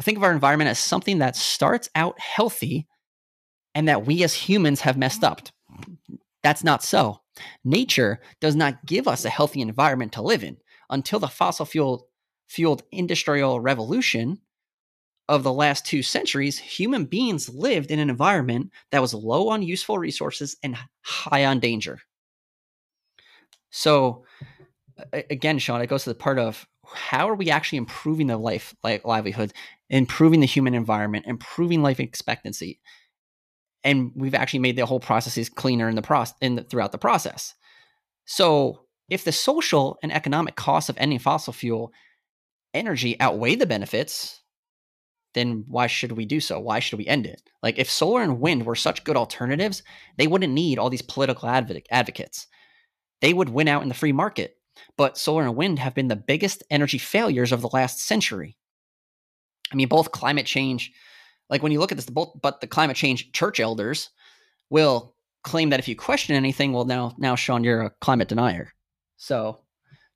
think 0.00 0.16
of 0.16 0.22
our 0.22 0.30
environment 0.30 0.70
as 0.70 0.78
something 0.78 1.18
that 1.18 1.34
starts 1.34 1.88
out 1.96 2.20
healthy 2.20 2.86
and 3.78 3.86
that 3.86 4.04
we 4.04 4.24
as 4.24 4.34
humans 4.34 4.80
have 4.80 4.98
messed 4.98 5.22
up. 5.22 5.40
That's 6.42 6.64
not 6.64 6.82
so. 6.82 7.20
Nature 7.64 8.20
does 8.40 8.56
not 8.56 8.84
give 8.84 9.06
us 9.06 9.24
a 9.24 9.30
healthy 9.30 9.60
environment 9.60 10.10
to 10.14 10.20
live 10.20 10.42
in 10.42 10.56
until 10.90 11.20
the 11.20 11.28
fossil 11.28 11.64
fuel 11.64 12.08
fueled 12.48 12.82
industrial 12.90 13.60
revolution 13.60 14.40
of 15.28 15.44
the 15.44 15.52
last 15.52 15.86
two 15.86 16.02
centuries, 16.02 16.58
human 16.58 17.04
beings 17.04 17.48
lived 17.48 17.92
in 17.92 18.00
an 18.00 18.10
environment 18.10 18.72
that 18.90 19.00
was 19.00 19.14
low 19.14 19.48
on 19.48 19.62
useful 19.62 19.96
resources 19.96 20.56
and 20.64 20.76
high 21.02 21.44
on 21.44 21.60
danger. 21.60 22.00
So, 23.70 24.24
again, 25.12 25.60
Sean, 25.60 25.82
it 25.82 25.86
goes 25.86 26.02
to 26.02 26.10
the 26.10 26.16
part 26.16 26.40
of 26.40 26.66
how 26.84 27.28
are 27.28 27.36
we 27.36 27.48
actually 27.48 27.78
improving 27.78 28.26
the 28.26 28.38
life 28.38 28.74
like 28.82 29.04
livelihood, 29.04 29.52
improving 29.88 30.40
the 30.40 30.46
human 30.46 30.74
environment, 30.74 31.26
improving 31.28 31.80
life 31.80 32.00
expectancy, 32.00 32.80
and 33.84 34.12
we've 34.14 34.34
actually 34.34 34.60
made 34.60 34.76
the 34.76 34.86
whole 34.86 35.00
processes 35.00 35.48
cleaner 35.48 35.88
in 35.88 35.96
the 35.96 36.02
process 36.02 36.36
in 36.40 36.56
the, 36.56 36.62
throughout 36.64 36.92
the 36.92 36.98
process. 36.98 37.54
So 38.24 38.80
if 39.08 39.24
the 39.24 39.32
social 39.32 39.98
and 40.02 40.12
economic 40.12 40.56
costs 40.56 40.90
of 40.90 40.98
ending 40.98 41.18
fossil 41.18 41.52
fuel 41.52 41.92
energy 42.74 43.18
outweigh 43.20 43.54
the 43.54 43.66
benefits, 43.66 44.42
then 45.34 45.64
why 45.68 45.86
should 45.86 46.12
we 46.12 46.24
do 46.24 46.40
so? 46.40 46.58
Why 46.58 46.80
should 46.80 46.98
we 46.98 47.06
end 47.06 47.26
it? 47.26 47.42
Like 47.62 47.78
if 47.78 47.90
solar 47.90 48.22
and 48.22 48.40
wind 48.40 48.66
were 48.66 48.74
such 48.74 49.04
good 49.04 49.16
alternatives, 49.16 49.82
they 50.16 50.26
wouldn't 50.26 50.52
need 50.52 50.78
all 50.78 50.90
these 50.90 51.02
political 51.02 51.48
adv- 51.48 51.82
advocates. 51.90 52.46
They 53.20 53.32
would 53.32 53.48
win 53.48 53.68
out 53.68 53.82
in 53.82 53.88
the 53.88 53.94
free 53.94 54.12
market. 54.12 54.56
But 54.96 55.18
solar 55.18 55.42
and 55.42 55.56
wind 55.56 55.78
have 55.78 55.94
been 55.94 56.08
the 56.08 56.16
biggest 56.16 56.62
energy 56.70 56.98
failures 56.98 57.52
of 57.52 57.62
the 57.62 57.70
last 57.72 58.00
century. 58.00 58.56
I 59.72 59.76
mean, 59.76 59.88
both 59.88 60.12
climate 60.12 60.46
change 60.46 60.92
like 61.50 61.62
when 61.62 61.72
you 61.72 61.80
look 61.80 61.92
at 61.92 61.98
this, 61.98 62.08
both, 62.08 62.32
but 62.40 62.60
the 62.60 62.66
climate 62.66 62.96
change 62.96 63.32
church 63.32 63.60
elders 63.60 64.10
will 64.70 65.14
claim 65.42 65.70
that 65.70 65.80
if 65.80 65.88
you 65.88 65.96
question 65.96 66.36
anything, 66.36 66.72
well, 66.72 66.84
now, 66.84 67.14
now, 67.18 67.34
Sean, 67.34 67.64
you're 67.64 67.82
a 67.82 67.90
climate 68.00 68.28
denier. 68.28 68.72
So, 69.16 69.60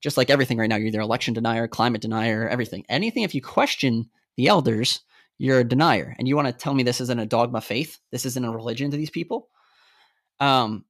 just 0.01 0.17
like 0.17 0.31
everything 0.31 0.59
right 0.59 0.69
now, 0.69 0.77
you're 0.77 0.89
either 0.89 1.01
election 1.01 1.35
denier, 1.35 1.69
climate 1.69 2.03
denier, 2.03 2.49
everything. 2.49 2.85
Anything, 2.89 3.23
if 3.23 3.35
you 3.35 3.41
question 3.41 4.11
the 4.37 4.49
elders, 4.49 5.01
you're 5.39 5.61
a 5.61 5.65
denier. 5.65 6.15
And 6.19 6.29
you 6.29 6.37
want 6.37 6.49
to 6.49 6.53
tell 6.53 6.75
me 6.75 6.83
this 6.83 7.01
isn't 7.01 7.19
a 7.19 7.27
dogma 7.27 7.61
faith? 7.61 7.99
This 8.11 8.27
isn't 8.27 8.45
a 8.45 8.51
religion 8.51 8.91
to 8.91 8.97
these 8.97 9.11
people? 9.11 9.49
Um, 10.41 10.85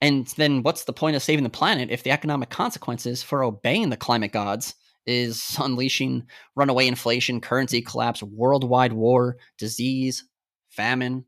and 0.00 0.26
then 0.36 0.62
what's 0.62 0.84
the 0.84 0.92
point 0.92 1.16
of 1.16 1.22
saving 1.22 1.44
the 1.44 1.50
planet 1.50 1.90
if 1.90 2.02
the 2.02 2.10
economic 2.10 2.50
consequences 2.50 3.22
for 3.22 3.44
obeying 3.44 3.90
the 3.90 3.96
climate 3.96 4.32
gods 4.32 4.74
is 5.06 5.56
unleashing 5.60 6.26
runaway 6.56 6.86
inflation, 6.86 7.40
currency 7.40 7.82
collapse, 7.82 8.22
worldwide 8.22 8.92
war, 8.92 9.36
disease, 9.58 10.24
famine, 10.70 11.24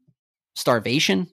starvation? 0.55 1.29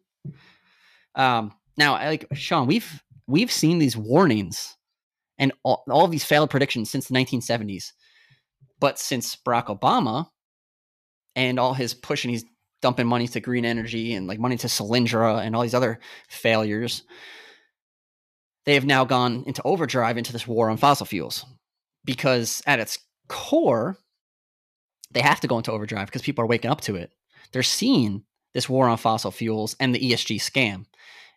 Um, 1.15 1.53
now, 1.77 1.93
like 1.93 2.27
Sean, 2.33 2.67
we've 2.67 3.03
we've 3.27 3.51
seen 3.51 3.79
these 3.79 3.97
warnings 3.97 4.75
and 5.37 5.51
all, 5.63 5.83
all 5.89 6.07
these 6.07 6.23
failed 6.23 6.49
predictions 6.49 6.89
since 6.89 7.07
the 7.07 7.15
1970s. 7.15 7.91
But 8.79 8.99
since 8.99 9.35
Barack 9.35 9.67
Obama 9.67 10.27
and 11.35 11.59
all 11.59 11.73
his 11.73 11.93
push 11.93 12.23
and 12.23 12.31
he's 12.31 12.45
dumping 12.81 13.07
money 13.07 13.27
to 13.27 13.39
green 13.39 13.65
energy 13.65 14.13
and 14.13 14.27
like 14.27 14.39
money 14.39 14.57
to 14.57 14.67
Solyndra 14.67 15.39
and 15.45 15.55
all 15.55 15.61
these 15.61 15.73
other 15.73 15.99
failures, 16.29 17.03
they 18.65 18.73
have 18.73 18.85
now 18.85 19.05
gone 19.05 19.43
into 19.47 19.61
overdrive 19.63 20.17
into 20.17 20.33
this 20.33 20.47
war 20.47 20.69
on 20.69 20.77
fossil 20.77 21.05
fuels 21.05 21.45
because 22.05 22.61
at 22.65 22.79
its 22.79 22.99
core, 23.27 23.97
they 25.11 25.21
have 25.21 25.39
to 25.41 25.47
go 25.47 25.57
into 25.57 25.71
overdrive 25.71 26.07
because 26.07 26.21
people 26.21 26.43
are 26.43 26.47
waking 26.47 26.71
up 26.71 26.81
to 26.81 26.95
it. 26.95 27.11
They're 27.51 27.63
seeing 27.63 28.23
this 28.53 28.69
war 28.69 28.87
on 28.87 28.97
fossil 28.97 29.31
fuels 29.31 29.75
and 29.79 29.93
the 29.93 29.99
ESG 29.99 30.37
scam. 30.37 30.85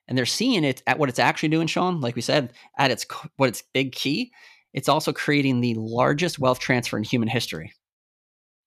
And 0.07 0.19
they're 0.19 0.27
seeing 0.27 0.65
it 0.65 0.83
at 0.87 0.99
what 0.99 1.09
it's 1.09 1.19
actually 1.19 1.49
doing, 1.49 1.67
Sean. 1.67 2.01
Like 2.01 2.15
we 2.15 2.23
said, 2.23 2.53
at 2.79 2.91
its 2.91 3.07
what 3.37 3.49
its 3.49 3.63
big 3.73 3.93
key, 3.93 4.33
it's 4.73 4.89
also 4.89 5.13
creating 5.13 5.61
the 5.61 5.75
largest 5.75 6.39
wealth 6.39 6.59
transfer 6.59 6.99
in 6.99 7.05
human 7.05 7.29
history. 7.29 7.73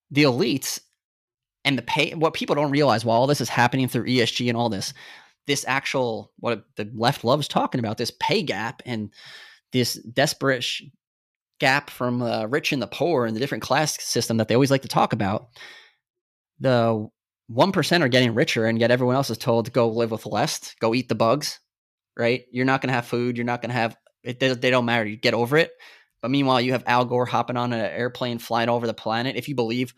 The 0.09 0.23
elites 0.23 0.79
and 1.63 1.77
the 1.77 1.83
pay 1.83 2.13
what 2.15 2.33
people 2.33 2.55
don't 2.55 2.71
realize 2.71 3.05
while 3.05 3.19
all 3.19 3.27
this 3.27 3.41
is 3.41 3.49
happening 3.49 3.87
through 3.87 4.05
ESG 4.05 4.47
and 4.47 4.57
all 4.57 4.69
this, 4.69 4.93
this 5.45 5.65
actual 5.67 6.31
what 6.39 6.65
the 6.75 6.89
left 6.95 7.23
loves 7.23 7.47
talking 7.47 7.79
about, 7.79 7.97
this 7.97 8.11
pay 8.19 8.41
gap 8.41 8.81
and 8.85 9.11
this 9.73 9.95
desperate 9.95 10.65
gap 11.59 11.89
from 11.89 12.19
the 12.19 12.47
rich 12.47 12.71
and 12.71 12.81
the 12.81 12.87
poor 12.87 13.25
and 13.25 13.35
the 13.35 13.39
different 13.39 13.63
class 13.63 14.01
system 14.03 14.37
that 14.37 14.47
they 14.47 14.55
always 14.55 14.71
like 14.71 14.83
to 14.83 14.87
talk 14.87 15.13
about. 15.13 15.47
The 16.59 17.07
1% 17.51 18.01
are 18.01 18.07
getting 18.07 18.33
richer 18.33 18.65
and 18.65 18.79
yet 18.79 18.91
everyone 18.91 19.15
else 19.15 19.29
is 19.29 19.37
told 19.37 19.65
to 19.65 19.71
go 19.71 19.89
live 19.89 20.11
with 20.11 20.25
less, 20.25 20.75
go 20.79 20.93
eat 20.93 21.09
the 21.09 21.15
bugs, 21.15 21.59
right? 22.17 22.43
You're 22.51 22.65
not 22.65 22.81
going 22.81 22.89
to 22.89 22.95
have 22.95 23.05
food. 23.05 23.37
You're 23.37 23.45
not 23.45 23.61
going 23.61 23.69
to 23.69 23.75
have 23.75 23.95
it. 24.23 24.39
They, 24.39 24.53
they 24.53 24.71
don't 24.71 24.85
matter. 24.85 25.05
You 25.05 25.17
get 25.17 25.33
over 25.33 25.57
it. 25.57 25.71
But 26.21 26.31
meanwhile, 26.31 26.59
you 26.59 26.71
have 26.71 26.83
Al 26.87 27.05
Gore 27.05 27.25
hopping 27.25 27.57
on 27.57 27.73
an 27.73 27.79
airplane 27.79 28.39
flying 28.39 28.69
over 28.69 28.87
the 28.87 28.93
planet. 28.93 29.35
If 29.35 29.47
you 29.47 29.55
believe 29.55 29.93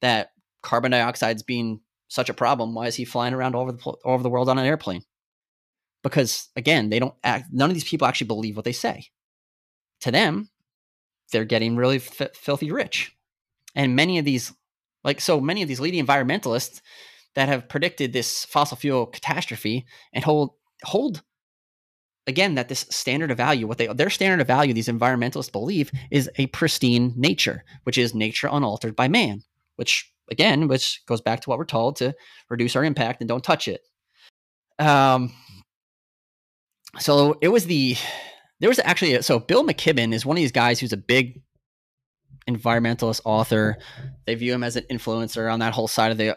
that 0.00 0.30
carbon 0.62 0.90
dioxide 0.90 1.36
is 1.36 1.42
being 1.42 1.80
such 2.08 2.28
a 2.28 2.34
problem, 2.34 2.74
why 2.74 2.88
is 2.88 2.96
he 2.96 3.04
flying 3.04 3.34
around 3.34 3.54
over 3.54 3.72
the 3.72 3.78
all 3.82 3.98
over 4.04 4.22
the 4.22 4.30
world 4.30 4.48
on 4.48 4.58
an 4.58 4.66
airplane? 4.66 5.02
Because 6.02 6.48
again, 6.56 6.88
they 6.88 6.98
don't 6.98 7.14
act. 7.22 7.46
None 7.52 7.70
of 7.70 7.74
these 7.74 7.88
people 7.88 8.06
actually 8.06 8.26
believe 8.26 8.56
what 8.56 8.64
they 8.64 8.72
say. 8.72 9.06
To 10.00 10.10
them, 10.10 10.50
they're 11.30 11.44
getting 11.44 11.76
really 11.76 11.96
f- 11.96 12.34
filthy 12.34 12.70
rich, 12.70 13.16
and 13.74 13.96
many 13.96 14.18
of 14.18 14.24
these 14.24 14.52
like 15.04 15.20
so 15.20 15.40
many 15.40 15.62
of 15.62 15.68
these 15.68 15.80
leading 15.80 16.04
environmentalists 16.04 16.80
that 17.34 17.48
have 17.48 17.68
predicted 17.68 18.12
this 18.12 18.44
fossil 18.44 18.76
fuel 18.76 19.06
catastrophe 19.06 19.86
and 20.12 20.24
hold 20.24 20.52
hold 20.84 21.22
again 22.26 22.54
that 22.54 22.68
this 22.68 22.86
standard 22.90 23.30
of 23.30 23.36
value 23.36 23.66
what 23.66 23.78
they 23.78 23.86
their 23.88 24.10
standard 24.10 24.40
of 24.40 24.46
value 24.46 24.74
these 24.74 24.88
environmentalists 24.88 25.50
believe 25.50 25.90
is 26.10 26.30
a 26.36 26.46
pristine 26.48 27.14
nature 27.16 27.64
which 27.84 27.96
is 27.96 28.14
nature 28.14 28.48
unaltered 28.50 28.94
by 28.94 29.08
man 29.08 29.42
which 29.76 30.12
again 30.30 30.68
which 30.68 31.02
goes 31.06 31.20
back 31.20 31.40
to 31.40 31.48
what 31.48 31.58
we're 31.58 31.64
told 31.64 31.96
to 31.96 32.14
reduce 32.48 32.76
our 32.76 32.84
impact 32.84 33.20
and 33.20 33.28
don't 33.28 33.44
touch 33.44 33.66
it. 33.66 33.80
Um 34.78 35.32
so 36.98 37.38
it 37.40 37.48
was 37.48 37.66
the 37.66 37.96
there 38.60 38.68
was 38.68 38.80
actually 38.84 39.20
so 39.22 39.38
bill 39.38 39.64
mckibben 39.64 40.12
is 40.12 40.24
one 40.24 40.36
of 40.36 40.40
these 40.40 40.52
guys 40.52 40.78
who's 40.78 40.92
a 40.92 40.96
big 40.96 41.42
environmentalist 42.48 43.20
author. 43.24 43.78
They 44.26 44.34
view 44.34 44.52
him 44.52 44.64
as 44.64 44.76
an 44.76 44.84
influencer 44.90 45.52
on 45.52 45.60
that 45.60 45.74
whole 45.74 45.88
side 45.88 46.12
of 46.12 46.18
the 46.18 46.36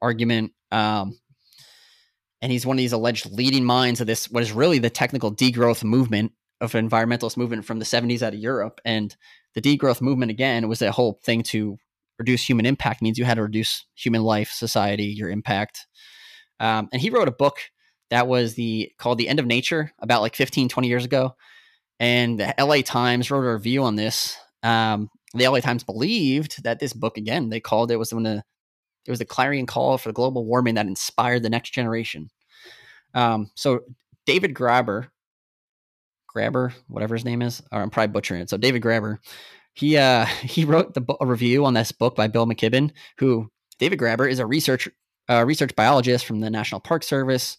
argument. 0.00 0.52
Um, 0.70 1.18
and 2.42 2.52
he's 2.52 2.66
one 2.66 2.76
of 2.76 2.78
these 2.78 2.92
alleged 2.92 3.30
leading 3.30 3.64
minds 3.64 4.00
of 4.00 4.06
this, 4.06 4.30
what 4.30 4.42
is 4.42 4.52
really 4.52 4.78
the 4.78 4.90
technical 4.90 5.34
degrowth 5.34 5.82
movement 5.84 6.32
of 6.60 6.72
environmentalist 6.72 7.36
movement 7.36 7.64
from 7.64 7.78
the 7.78 7.84
70s 7.84 8.22
out 8.22 8.34
of 8.34 8.38
Europe. 8.38 8.80
And 8.84 9.14
the 9.54 9.62
degrowth 9.62 10.00
movement, 10.00 10.30
again, 10.30 10.68
was 10.68 10.82
a 10.82 10.92
whole 10.92 11.20
thing 11.24 11.42
to 11.44 11.78
reduce 12.18 12.48
human 12.48 12.66
impact 12.66 13.02
means 13.02 13.18
you 13.18 13.24
had 13.24 13.34
to 13.34 13.42
reduce 13.42 13.86
human 13.94 14.22
life, 14.22 14.50
society, 14.50 15.06
your 15.06 15.30
impact. 15.30 15.86
Um, 16.60 16.88
and 16.92 17.00
he 17.00 17.10
wrote 17.10 17.28
a 17.28 17.32
book 17.32 17.56
that 18.10 18.28
was 18.28 18.54
the 18.54 18.92
called 18.98 19.18
The 19.18 19.28
End 19.28 19.40
of 19.40 19.46
Nature 19.46 19.92
about 19.98 20.20
like 20.20 20.36
15, 20.36 20.68
20 20.68 20.88
years 20.88 21.04
ago. 21.04 21.34
And 22.00 22.40
the 22.40 22.54
LA 22.58 22.82
Times 22.82 23.30
wrote 23.30 23.44
a 23.44 23.52
review 23.52 23.84
on 23.84 23.96
this. 23.96 24.36
Um, 24.62 25.10
the 25.34 25.48
LA 25.48 25.60
Times 25.60 25.84
believed 25.84 26.62
that 26.64 26.80
this 26.80 26.92
book, 26.92 27.16
again, 27.16 27.50
they 27.50 27.60
called 27.60 27.90
it 27.90 27.96
was 27.96 28.12
when 28.12 28.24
the 28.24 28.42
it 29.06 29.10
was 29.10 29.18
the 29.18 29.26
clarion 29.26 29.66
call 29.66 29.98
for 29.98 30.12
global 30.12 30.46
warming 30.46 30.76
that 30.76 30.86
inspired 30.86 31.42
the 31.42 31.50
next 31.50 31.74
generation. 31.74 32.30
Um, 33.12 33.50
so 33.54 33.80
David 34.26 34.54
Graber, 34.54 35.08
Graber, 36.34 36.72
whatever 36.88 37.14
his 37.14 37.24
name 37.24 37.42
is, 37.42 37.62
or 37.70 37.82
I'm 37.82 37.90
probably 37.90 38.12
butchering 38.12 38.40
it. 38.40 38.50
So 38.50 38.56
David 38.56 38.82
Graber, 38.82 39.18
he 39.74 39.96
uh, 39.96 40.24
he 40.42 40.64
wrote 40.64 40.94
the 40.94 41.04
a 41.20 41.26
review 41.26 41.64
on 41.64 41.74
this 41.74 41.92
book 41.92 42.16
by 42.16 42.28
Bill 42.28 42.46
McKibben, 42.46 42.92
who 43.18 43.50
David 43.78 43.98
Graber 43.98 44.30
is 44.30 44.38
a 44.38 44.46
research 44.46 44.88
uh, 45.28 45.44
research 45.46 45.74
biologist 45.76 46.26
from 46.26 46.40
the 46.40 46.50
National 46.50 46.80
Park 46.80 47.02
Service, 47.02 47.56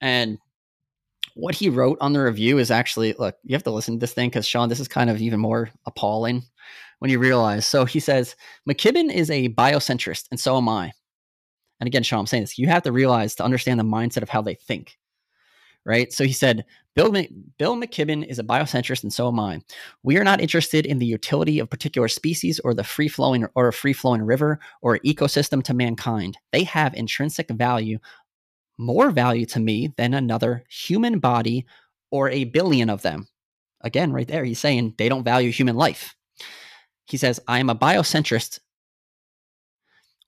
and 0.00 0.38
what 1.34 1.54
he 1.54 1.68
wrote 1.68 1.98
on 2.00 2.12
the 2.12 2.20
review 2.20 2.58
is 2.58 2.70
actually 2.70 3.14
look 3.18 3.36
you 3.44 3.54
have 3.54 3.62
to 3.64 3.70
listen 3.70 3.94
to 3.94 4.00
this 4.00 4.12
thing 4.12 4.28
because 4.28 4.46
Sean, 4.46 4.68
this 4.68 4.80
is 4.80 4.88
kind 4.88 5.10
of 5.10 5.20
even 5.20 5.40
more 5.40 5.70
appalling 5.86 6.42
when 7.00 7.10
you 7.10 7.18
realize. 7.18 7.66
So 7.66 7.84
he 7.84 8.00
says, 8.00 8.36
McKibben 8.68 9.12
is 9.12 9.30
a 9.30 9.48
biocentrist, 9.50 10.26
and 10.30 10.38
so 10.38 10.56
am 10.56 10.68
I. 10.68 10.92
And 11.80 11.86
again, 11.86 12.02
Sean, 12.02 12.20
I'm 12.20 12.26
saying 12.26 12.44
this, 12.44 12.58
you 12.58 12.68
have 12.68 12.82
to 12.84 12.92
realize 12.92 13.34
to 13.36 13.44
understand 13.44 13.80
the 13.80 13.84
mindset 13.84 14.22
of 14.22 14.28
how 14.28 14.42
they 14.42 14.54
think. 14.54 14.98
Right. 15.86 16.12
So 16.12 16.24
he 16.24 16.32
said, 16.32 16.66
Bill, 16.94 17.10
Bill 17.10 17.76
McKibben 17.76 18.26
is 18.26 18.38
a 18.38 18.44
biocentrist, 18.44 19.02
and 19.02 19.12
so 19.12 19.28
am 19.28 19.40
I. 19.40 19.62
We 20.02 20.18
are 20.18 20.24
not 20.24 20.42
interested 20.42 20.84
in 20.84 20.98
the 20.98 21.06
utility 21.06 21.58
of 21.58 21.70
particular 21.70 22.08
species 22.08 22.60
or 22.60 22.74
the 22.74 22.84
free 22.84 23.08
flowing 23.08 23.46
or 23.54 23.68
a 23.68 23.72
free 23.72 23.94
flowing 23.94 24.22
river 24.22 24.60
or 24.82 24.98
ecosystem 24.98 25.62
to 25.64 25.72
mankind. 25.72 26.36
They 26.52 26.64
have 26.64 26.92
intrinsic 26.92 27.48
value, 27.48 27.98
more 28.80 29.10
value 29.10 29.44
to 29.44 29.60
me 29.60 29.92
than 29.96 30.14
another 30.14 30.64
human 30.68 31.18
body 31.18 31.66
or 32.10 32.30
a 32.30 32.44
billion 32.44 32.88
of 32.88 33.02
them. 33.02 33.28
Again, 33.82 34.12
right 34.12 34.26
there, 34.26 34.44
he's 34.44 34.58
saying 34.58 34.94
they 34.96 35.08
don't 35.08 35.22
value 35.22 35.52
human 35.52 35.76
life. 35.76 36.16
He 37.06 37.16
says, 37.16 37.40
I 37.46 37.58
am 37.58 37.70
a 37.70 37.76
biocentrist. 37.76 38.58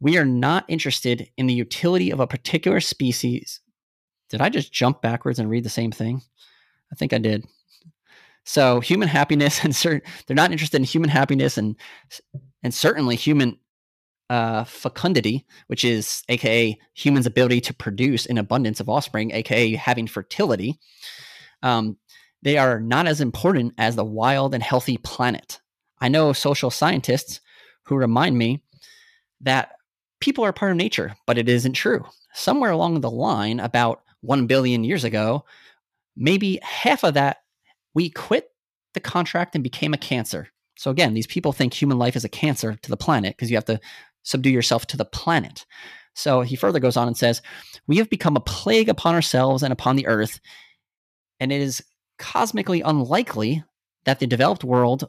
We 0.01 0.19
are 0.19 0.25
not 0.25 0.65
interested 0.69 1.31
in 1.37 1.47
the 1.47 1.55
utility 1.55 2.11
of 2.11 2.21
a 2.21 2.27
particular 2.27 2.81
species. 2.81 3.61
Did 4.29 4.41
I 4.41 4.49
just 4.49 4.73
jump 4.73 5.01
backwards 5.01 5.39
and 5.39 5.49
read 5.49 5.65
the 5.65 5.71
same 5.71 5.93
thing? 5.93 6.23
I 6.93 6.95
think 6.95 7.13
I 7.13 7.19
did. 7.19 7.47
So 8.45 8.81
human 8.81 9.09
happiness 9.09 9.61
and 9.65 9.75
certain 9.75 10.03
they're 10.27 10.35
not 10.37 10.53
interested 10.53 10.77
in 10.77 10.85
human 10.85 11.11
happiness 11.11 11.57
and 11.57 11.77
and 12.63 12.75
certainly 12.75 13.17
human 13.17 13.59
uh, 14.33 14.65
fecundity, 14.65 15.45
which 15.67 15.85
is 15.85 16.23
aka 16.31 16.79
humans' 16.95 17.27
ability 17.27 17.61
to 17.61 17.75
produce 17.75 18.25
an 18.25 18.39
abundance 18.39 18.81
of 18.81 18.89
offspring, 18.89 19.31
aka 19.31 19.75
having 19.75 20.07
fertility. 20.07 20.79
Um, 21.63 21.99
they 22.41 22.57
are 22.57 22.81
not 22.81 23.07
as 23.07 23.21
important 23.21 23.75
as 23.77 23.95
the 23.95 24.07
wild 24.07 24.55
and 24.55 24.63
healthy 24.63 24.97
planet. 24.97 25.61
I 26.01 26.09
know 26.09 26.33
social 26.33 26.71
scientists 26.71 27.41
who 27.83 27.97
remind 27.97 28.39
me 28.39 28.63
that 29.43 29.73
people 30.19 30.45
are 30.47 30.53
part 30.55 30.71
of 30.71 30.79
nature, 30.79 31.15
but 31.27 31.37
it 31.37 31.51
isn't 31.51 31.75
true. 31.75 32.03
Somewhere 32.33 32.71
along 32.71 33.03
the 33.03 33.11
line, 33.11 33.61
about 33.61 34.03
1 34.23 34.47
billion 34.47 34.83
years 34.83 35.05
ago, 35.05 35.45
maybe 36.17 36.59
half 36.63 37.05
of 37.05 37.15
that, 37.15 37.43
we 37.93 38.09
quit 38.09 38.49
the 38.95 39.01
contract 39.01 39.55
and 39.55 39.63
became 39.63 39.93
a 39.93 39.99
cancer. 39.99 40.49
So 40.79 40.91
again, 40.91 41.13
these 41.13 41.27
people 41.27 41.53
think 41.53 41.75
human 41.75 41.99
life 41.99 42.17
is 42.17 42.25
a 42.25 42.31
cancer 42.31 42.77
to 42.81 42.91
the 42.91 42.97
planet 42.97 43.37
because 43.37 43.51
you 43.51 43.57
have 43.59 43.67
to 43.67 43.79
subdue 44.23 44.51
yourself 44.51 44.87
to 44.89 44.97
the 44.97 45.05
planet. 45.05 45.67
So 46.15 46.43
he 46.43 46.57
further 46.57 46.81
goes 46.81 46.97
on 46.97 47.09
and 47.09 47.17
says, 47.17 47.43
We 47.87 47.97
have 47.99 48.11
become 48.11 48.37
a 48.37 48.41
plague 48.41 48.89
upon 48.89 49.15
ourselves 49.15 49.63
and 49.63 49.73
upon 49.73 49.97
the 49.97 50.07
earth, 50.07 50.41
and 51.41 51.53
it 51.53 51.61
is 51.61 51.83
cosmically 52.19 52.83
unlikely 52.83 53.65
that 54.05 54.21
the 54.21 54.27
developed 54.27 54.65
world 54.65 55.09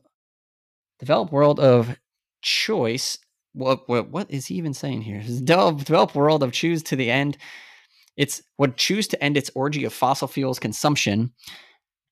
developed 1.00 1.32
world 1.34 1.60
of 1.60 1.98
choice. 2.42 3.18
What, 3.54 3.88
what, 3.90 4.10
what 4.10 4.32
is 4.32 4.48
he 4.48 4.56
even 4.56 4.74
saying 4.74 5.02
here? 5.02 5.22
Developed, 5.22 5.86
developed 5.86 6.16
world 6.16 6.44
of 6.44 6.52
choose 6.52 6.82
to 6.84 6.96
the 6.96 7.12
end 7.12 7.38
It's 8.18 8.42
would 8.58 8.78
choose 8.78 9.08
to 9.10 9.24
end 9.24 9.38
its 9.38 9.52
orgy 9.56 9.84
of 9.86 9.94
fossil 9.94 10.28
fuels 10.28 10.60
consumption 10.60 11.34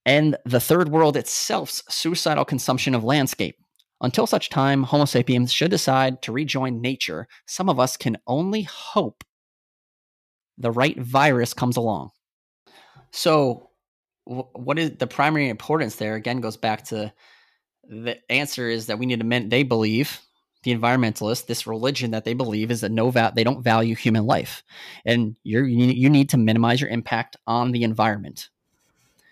and 0.05 0.37
the 0.45 0.59
third 0.59 0.89
world 0.89 1.17
itself's 1.17 1.83
suicidal 1.89 2.45
consumption 2.45 2.95
of 2.95 3.03
landscape. 3.03 3.57
Until 4.01 4.25
such 4.25 4.49
time, 4.49 4.83
Homo 4.83 5.05
sapiens 5.05 5.53
should 5.53 5.71
decide 5.71 6.21
to 6.23 6.31
rejoin 6.31 6.81
nature. 6.81 7.27
Some 7.45 7.69
of 7.69 7.79
us 7.79 7.97
can 7.97 8.17
only 8.25 8.63
hope 8.63 9.23
the 10.57 10.71
right 10.71 10.99
virus 10.99 11.53
comes 11.53 11.77
along. 11.77 12.11
So, 13.11 13.69
what 14.25 14.79
is 14.79 14.91
the 14.97 15.07
primary 15.07 15.49
importance 15.49 15.95
there? 15.95 16.15
Again, 16.15 16.41
goes 16.41 16.57
back 16.57 16.85
to 16.85 17.13
the 17.87 18.17
answer 18.31 18.69
is 18.69 18.87
that 18.87 18.99
we 18.99 19.05
need 19.05 19.19
to 19.19 19.25
men. 19.25 19.49
They 19.49 19.63
believe 19.63 20.21
the 20.63 20.75
environmentalists, 20.75 21.47
this 21.47 21.65
religion 21.65 22.11
that 22.11 22.23
they 22.23 22.33
believe 22.33 22.71
is 22.71 22.81
that 22.81 22.91
no 22.91 23.09
val- 23.09 23.33
they 23.35 23.43
don't 23.43 23.63
value 23.63 23.95
human 23.95 24.25
life, 24.25 24.63
and 25.05 25.35
you're 25.43 25.65
you 25.65 26.09
need 26.09 26.29
to 26.29 26.37
minimize 26.37 26.79
your 26.79 26.89
impact 26.89 27.35
on 27.47 27.71
the 27.71 27.83
environment. 27.83 28.49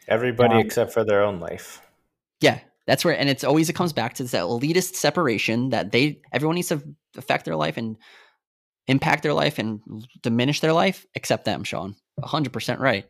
Everybody 0.08 0.56
um, 0.56 0.62
except 0.62 0.92
for 0.92 1.04
their 1.04 1.24
own 1.24 1.40
life. 1.40 1.82
Yeah, 2.42 2.60
that's 2.90 3.06
where, 3.06 3.16
and 3.16 3.30
it's 3.30 3.44
always 3.44 3.70
it 3.70 3.76
comes 3.76 3.94
back 3.94 4.16
to 4.16 4.24
this 4.24 4.34
elitist 4.34 4.96
separation 4.96 5.70
that 5.70 5.92
they 5.92 6.22
everyone 6.34 6.56
needs 6.56 6.70
to 6.70 6.82
affect 7.16 7.46
their 7.46 7.56
life 7.56 7.78
and 7.78 7.98
impact 8.88 9.22
their 9.22 9.36
life 9.36 9.60
and 9.60 9.80
diminish 10.24 10.60
their 10.60 10.74
life, 10.74 11.06
except 11.14 11.46
them, 11.46 11.64
Sean. 11.64 11.96
hundred 12.20 12.52
percent 12.52 12.80
right, 12.80 13.06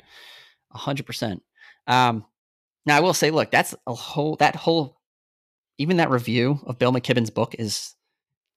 hundred 0.69 1.05
percent. 1.05 1.43
Um, 1.87 2.25
now 2.85 2.97
I 2.97 2.99
will 2.99 3.13
say, 3.13 3.31
look, 3.31 3.51
that's 3.51 3.73
a 3.87 3.93
whole 3.93 4.35
that 4.35 4.57
whole 4.57 4.99
even 5.77 5.95
that 5.95 6.09
review 6.09 6.59
of 6.65 6.77
Bill 6.77 6.91
McKibben's 6.91 7.29
book 7.29 7.55
is 7.57 7.95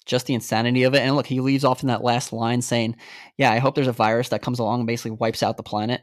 just 0.05 0.27
the 0.27 0.35
insanity 0.35 0.83
of 0.83 0.93
it. 0.95 1.03
And 1.03 1.15
look, 1.15 1.29
he 1.29 1.39
leaves 1.39 1.63
off 1.63 1.83
in 1.83 1.87
that 1.87 2.03
last 2.03 2.33
line 2.33 2.63
saying, 2.63 2.97
"Yeah, 3.37 3.53
I 3.53 3.61
hope 3.61 3.77
there's 3.77 3.87
a 3.87 3.93
virus 3.93 4.31
that 4.31 4.43
comes 4.43 4.59
along 4.59 4.81
and 4.81 4.89
basically 4.89 5.13
wipes 5.13 5.45
out 5.45 5.57
the 5.57 5.63
planet." 5.63 6.03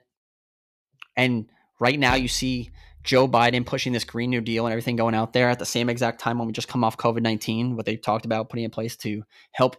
And 1.18 1.50
right 1.82 2.00
now, 2.00 2.16
you 2.16 2.30
see 2.30 2.72
Joe 3.10 3.28
Biden 3.28 3.66
pushing 3.66 3.92
this 3.92 4.04
Green 4.04 4.30
New 4.30 4.40
Deal 4.40 4.68
and 4.68 4.72
everything 4.72 4.96
going 4.96 5.16
out 5.16 5.34
there 5.34 5.50
at 5.50 5.58
the 5.58 5.66
same 5.66 5.90
exact 5.90 6.22
time 6.22 6.38
when 6.38 6.46
we 6.46 6.54
just 6.54 6.68
come 6.68 6.84
off 6.84 6.96
COVID 6.96 7.24
19, 7.24 7.76
what 7.76 7.88
they 7.88 7.96
talked 7.96 8.24
about 8.24 8.50
putting 8.50 8.66
in 8.66 8.70
place 8.70 8.96
to 8.98 9.24
help 9.52 9.78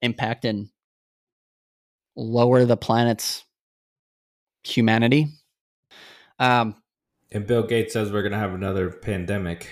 impact 0.00 0.44
and 0.44 0.68
lower 2.16 2.64
the 2.64 2.76
planet's 2.76 3.44
humanity. 4.64 5.28
Um, 6.40 6.74
and 7.30 7.46
Bill 7.46 7.62
Gates 7.62 7.92
says 7.92 8.10
we're 8.10 8.22
going 8.22 8.32
to 8.32 8.38
have 8.38 8.52
another 8.52 8.90
pandemic. 8.90 9.68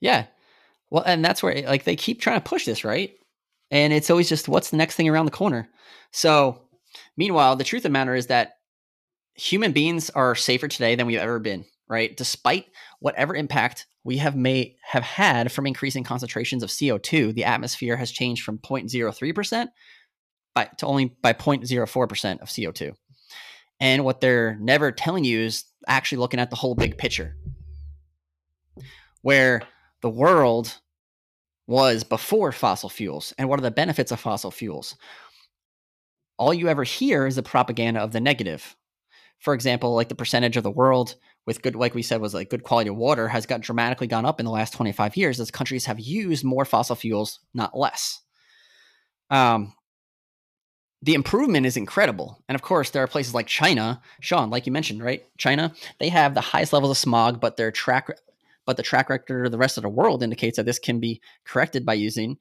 Yeah. 0.00 0.28
Well, 0.88 1.02
and 1.04 1.22
that's 1.22 1.42
where 1.42 1.68
like 1.68 1.84
they 1.84 1.96
keep 1.96 2.22
trying 2.22 2.40
to 2.40 2.48
push 2.48 2.64
this, 2.64 2.82
right? 2.82 3.12
And 3.70 3.92
it's 3.92 4.08
always 4.08 4.30
just 4.30 4.48
what's 4.48 4.70
the 4.70 4.78
next 4.78 4.96
thing 4.96 5.06
around 5.06 5.26
the 5.26 5.32
corner. 5.32 5.68
So, 6.12 6.62
meanwhile, 7.18 7.56
the 7.56 7.64
truth 7.64 7.80
of 7.80 7.84
the 7.84 7.90
matter 7.90 8.14
is 8.14 8.28
that 8.28 8.54
human 9.34 9.72
beings 9.72 10.10
are 10.10 10.34
safer 10.34 10.68
today 10.68 10.94
than 10.94 11.06
we've 11.06 11.18
ever 11.18 11.38
been, 11.38 11.64
right? 11.88 12.16
Despite 12.16 12.66
whatever 13.00 13.34
impact 13.34 13.86
we 14.04 14.18
have 14.18 14.36
made 14.36 14.76
have 14.82 15.02
had 15.02 15.52
from 15.52 15.66
increasing 15.66 16.04
concentrations 16.04 16.62
of 16.62 16.70
CO2, 16.70 17.34
the 17.34 17.44
atmosphere 17.44 17.96
has 17.96 18.10
changed 18.10 18.42
from 18.42 18.58
0.03% 18.58 19.68
by, 20.54 20.64
to 20.78 20.86
only 20.86 21.16
by 21.22 21.32
0.04% 21.32 22.40
of 22.40 22.48
CO2. 22.48 22.94
And 23.80 24.04
what 24.04 24.20
they're 24.20 24.56
never 24.60 24.92
telling 24.92 25.24
you 25.24 25.40
is 25.40 25.64
actually 25.86 26.18
looking 26.18 26.40
at 26.40 26.50
the 26.50 26.56
whole 26.56 26.74
big 26.74 26.98
picture. 26.98 27.36
Where 29.22 29.62
the 30.02 30.10
world 30.10 30.78
was 31.66 32.04
before 32.04 32.52
fossil 32.52 32.88
fuels 32.88 33.32
and 33.38 33.48
what 33.48 33.58
are 33.58 33.62
the 33.62 33.70
benefits 33.70 34.12
of 34.12 34.20
fossil 34.20 34.50
fuels? 34.50 34.96
All 36.38 36.52
you 36.52 36.68
ever 36.68 36.84
hear 36.84 37.26
is 37.26 37.36
the 37.36 37.42
propaganda 37.42 38.00
of 38.00 38.12
the 38.12 38.20
negative 38.20 38.76
for 39.42 39.54
example, 39.54 39.92
like 39.94 40.08
the 40.08 40.14
percentage 40.14 40.56
of 40.56 40.62
the 40.62 40.70
world 40.70 41.16
with 41.46 41.62
good, 41.62 41.74
like 41.74 41.96
we 41.96 42.02
said, 42.02 42.20
was 42.20 42.32
like 42.32 42.48
good 42.48 42.62
quality 42.62 42.88
of 42.88 42.96
water 42.96 43.26
has 43.26 43.44
got 43.44 43.60
dramatically 43.60 44.06
gone 44.06 44.24
up 44.24 44.38
in 44.38 44.46
the 44.46 44.52
last 44.52 44.72
25 44.72 45.16
years 45.16 45.40
as 45.40 45.50
countries 45.50 45.86
have 45.86 45.98
used 45.98 46.44
more 46.44 46.64
fossil 46.64 46.94
fuels, 46.94 47.40
not 47.52 47.76
less. 47.76 48.20
Um, 49.30 49.74
the 51.02 51.14
improvement 51.14 51.66
is 51.66 51.76
incredible. 51.76 52.40
And 52.48 52.54
of 52.54 52.62
course, 52.62 52.90
there 52.90 53.02
are 53.02 53.08
places 53.08 53.34
like 53.34 53.48
China, 53.48 54.00
Sean, 54.20 54.48
like 54.48 54.64
you 54.64 54.70
mentioned, 54.70 55.02
right? 55.02 55.24
China, 55.36 55.74
they 55.98 56.08
have 56.10 56.34
the 56.34 56.40
highest 56.40 56.72
levels 56.72 56.92
of 56.92 56.96
smog, 56.96 57.40
but 57.40 57.56
their 57.56 57.72
track, 57.72 58.10
but 58.64 58.76
the 58.76 58.84
track 58.84 59.10
record 59.10 59.46
of 59.46 59.50
the 59.50 59.58
rest 59.58 59.76
of 59.76 59.82
the 59.82 59.88
world 59.88 60.22
indicates 60.22 60.56
that 60.56 60.66
this 60.66 60.78
can 60.78 61.00
be 61.00 61.20
corrected 61.44 61.84
by 61.84 61.94
using 61.94 62.38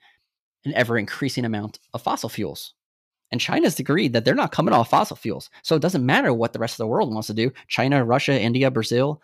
an 0.66 0.74
ever 0.76 1.00
increasing 1.00 1.46
amount 1.46 1.80
of 1.96 2.04
fossil 2.04 2.30
fuels. 2.30 2.76
And 3.32 3.40
China's 3.40 3.80
agreed 3.80 4.14
that 4.14 4.26
they're 4.26 4.36
not 4.36 4.52
coming 4.52 4.74
off 4.74 4.90
fossil 4.90 5.16
fuels. 5.16 5.50
So 5.64 5.76
it 5.76 5.82
doesn't 5.82 6.06
matter 6.06 6.34
what 6.34 6.54
the 6.54 6.60
rest 6.60 6.74
of 6.74 6.80
the 6.80 6.88
world 6.88 7.14
wants 7.14 7.28
to 7.28 7.34
do. 7.34 7.52
China, 7.68 8.04
Russia, 8.04 8.40
India, 8.40 8.70
Brazil, 8.70 9.22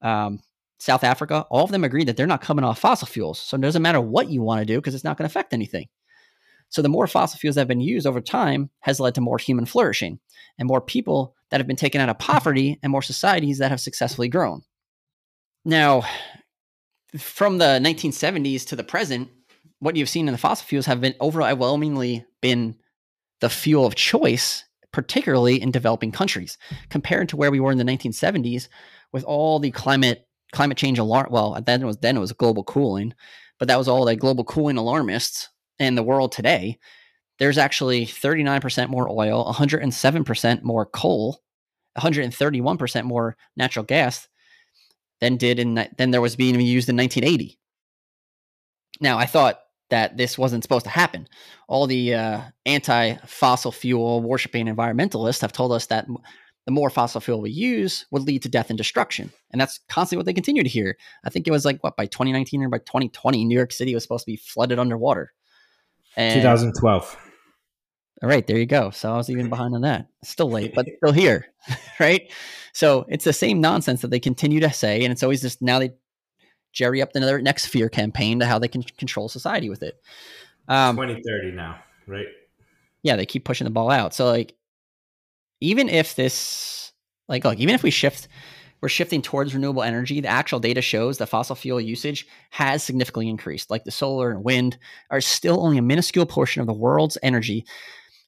um, 0.00 0.40
South 0.78 1.02
Africa, 1.02 1.44
all 1.50 1.64
of 1.64 1.72
them 1.72 1.82
agree 1.82 2.04
that 2.04 2.16
they're 2.16 2.26
not 2.26 2.40
coming 2.40 2.64
off 2.64 2.78
fossil 2.78 3.08
fuels. 3.08 3.40
So 3.40 3.56
it 3.56 3.60
doesn't 3.60 3.82
matter 3.82 4.00
what 4.00 4.30
you 4.30 4.42
want 4.42 4.60
to 4.60 4.64
do 4.64 4.76
because 4.76 4.94
it's 4.94 5.04
not 5.04 5.16
going 5.16 5.28
to 5.28 5.32
affect 5.32 5.52
anything. 5.52 5.88
So 6.68 6.82
the 6.82 6.88
more 6.88 7.06
fossil 7.06 7.38
fuels 7.38 7.54
that 7.54 7.62
have 7.62 7.68
been 7.68 7.80
used 7.80 8.06
over 8.06 8.20
time 8.20 8.70
has 8.80 9.00
led 9.00 9.14
to 9.16 9.20
more 9.20 9.38
human 9.38 9.66
flourishing 9.66 10.20
and 10.58 10.68
more 10.68 10.80
people 10.80 11.34
that 11.50 11.58
have 11.58 11.66
been 11.66 11.76
taken 11.76 12.00
out 12.00 12.10
of 12.10 12.18
poverty 12.18 12.78
and 12.82 12.92
more 12.92 13.02
societies 13.02 13.58
that 13.58 13.70
have 13.70 13.80
successfully 13.80 14.28
grown. 14.28 14.62
Now, 15.64 16.02
from 17.16 17.58
the 17.58 17.80
1970s 17.82 18.66
to 18.66 18.76
the 18.76 18.84
present, 18.84 19.30
what 19.80 19.96
you've 19.96 20.08
seen 20.08 20.28
in 20.28 20.32
the 20.32 20.38
fossil 20.38 20.66
fuels 20.66 20.86
have 20.86 21.00
been 21.00 21.14
overwhelmingly 21.20 22.24
been 22.40 22.76
the 23.40 23.50
fuel 23.50 23.86
of 23.86 23.94
choice, 23.94 24.64
particularly 24.92 25.60
in 25.60 25.70
developing 25.70 26.12
countries, 26.12 26.58
compared 26.88 27.28
to 27.28 27.36
where 27.36 27.50
we 27.50 27.60
were 27.60 27.72
in 27.72 27.78
the 27.78 27.84
1970s 27.84 28.68
with 29.12 29.24
all 29.24 29.58
the 29.58 29.70
climate 29.70 30.26
climate 30.52 30.78
change 30.78 30.98
alarm. 30.98 31.28
Well, 31.30 31.60
then 31.64 31.82
it 31.82 31.86
was 31.86 31.98
then 31.98 32.16
it 32.16 32.20
was 32.20 32.32
global 32.32 32.64
cooling, 32.64 33.14
but 33.58 33.68
that 33.68 33.78
was 33.78 33.88
all 33.88 34.04
the 34.04 34.16
global 34.16 34.44
cooling 34.44 34.76
alarmists 34.76 35.48
in 35.78 35.94
the 35.94 36.02
world 36.02 36.32
today. 36.32 36.78
There's 37.38 37.58
actually 37.58 38.04
39% 38.04 38.88
more 38.88 39.08
oil, 39.08 39.52
107% 39.52 40.62
more 40.62 40.86
coal, 40.86 41.40
131% 41.96 43.04
more 43.04 43.36
natural 43.56 43.84
gas 43.84 44.26
than 45.20 45.36
did 45.36 45.58
in 45.58 45.88
than 45.96 46.10
there 46.10 46.20
was 46.20 46.36
being 46.36 46.60
used 46.60 46.88
in 46.88 46.96
1980. 46.96 47.58
Now, 49.00 49.18
I 49.18 49.26
thought 49.26 49.60
that 49.90 50.16
this 50.16 50.36
wasn't 50.36 50.62
supposed 50.62 50.84
to 50.84 50.90
happen. 50.90 51.28
All 51.68 51.86
the 51.86 52.14
uh, 52.14 52.40
anti 52.66 53.14
fossil 53.26 53.72
fuel 53.72 54.20
worshiping 54.22 54.66
environmentalists 54.66 55.40
have 55.40 55.52
told 55.52 55.72
us 55.72 55.86
that 55.86 56.06
the 56.66 56.72
more 56.72 56.90
fossil 56.90 57.20
fuel 57.20 57.40
we 57.40 57.50
use 57.50 58.04
would 58.10 58.22
lead 58.22 58.42
to 58.42 58.48
death 58.48 58.68
and 58.68 58.76
destruction. 58.76 59.32
And 59.52 59.60
that's 59.60 59.80
constantly 59.88 60.18
what 60.18 60.26
they 60.26 60.34
continue 60.34 60.62
to 60.62 60.68
hear. 60.68 60.98
I 61.24 61.30
think 61.30 61.48
it 61.48 61.50
was 61.50 61.64
like, 61.64 61.82
what, 61.82 61.96
by 61.96 62.04
2019 62.04 62.62
or 62.62 62.68
by 62.68 62.78
2020, 62.78 63.44
New 63.44 63.56
York 63.56 63.72
City 63.72 63.94
was 63.94 64.02
supposed 64.02 64.26
to 64.26 64.32
be 64.32 64.36
flooded 64.36 64.78
underwater. 64.78 65.32
And, 66.16 66.34
2012. 66.42 67.16
All 68.22 68.28
right, 68.28 68.46
there 68.46 68.58
you 68.58 68.66
go. 68.66 68.90
So 68.90 69.12
I 69.12 69.16
was 69.16 69.30
even 69.30 69.48
behind 69.48 69.74
on 69.74 69.82
that. 69.82 70.08
Still 70.24 70.50
late, 70.50 70.74
but 70.74 70.86
still 70.98 71.12
here, 71.12 71.46
right? 72.00 72.30
So 72.74 73.06
it's 73.08 73.24
the 73.24 73.32
same 73.32 73.60
nonsense 73.60 74.02
that 74.02 74.10
they 74.10 74.20
continue 74.20 74.60
to 74.60 74.72
say, 74.72 75.04
and 75.04 75.12
it's 75.12 75.22
always 75.22 75.40
just 75.40 75.62
now 75.62 75.78
they 75.78 75.92
jerry 76.72 77.02
up 77.02 77.10
another 77.14 77.40
next 77.40 77.66
fear 77.66 77.88
campaign 77.88 78.40
to 78.40 78.46
how 78.46 78.58
they 78.58 78.68
can 78.68 78.82
control 78.82 79.28
society 79.28 79.68
with 79.68 79.82
it. 79.82 80.00
Um, 80.68 80.96
2030 80.96 81.52
now, 81.52 81.78
right? 82.06 82.26
Yeah, 83.02 83.16
they 83.16 83.26
keep 83.26 83.44
pushing 83.44 83.64
the 83.64 83.70
ball 83.70 83.90
out. 83.90 84.14
So 84.14 84.26
like, 84.26 84.54
even 85.60 85.88
if 85.88 86.14
this, 86.14 86.92
like, 87.28 87.44
look, 87.44 87.58
even 87.58 87.74
if 87.74 87.82
we 87.82 87.90
shift, 87.90 88.28
we're 88.80 88.88
shifting 88.88 89.22
towards 89.22 89.54
renewable 89.54 89.82
energy. 89.82 90.20
The 90.20 90.28
actual 90.28 90.60
data 90.60 90.80
shows 90.80 91.18
that 91.18 91.28
fossil 91.28 91.56
fuel 91.56 91.80
usage 91.80 92.26
has 92.50 92.82
significantly 92.82 93.28
increased. 93.28 93.70
Like 93.70 93.84
the 93.84 93.90
solar 93.90 94.30
and 94.30 94.44
wind 94.44 94.78
are 95.10 95.20
still 95.20 95.64
only 95.64 95.78
a 95.78 95.82
minuscule 95.82 96.26
portion 96.26 96.60
of 96.60 96.66
the 96.66 96.72
world's 96.72 97.18
energy 97.22 97.66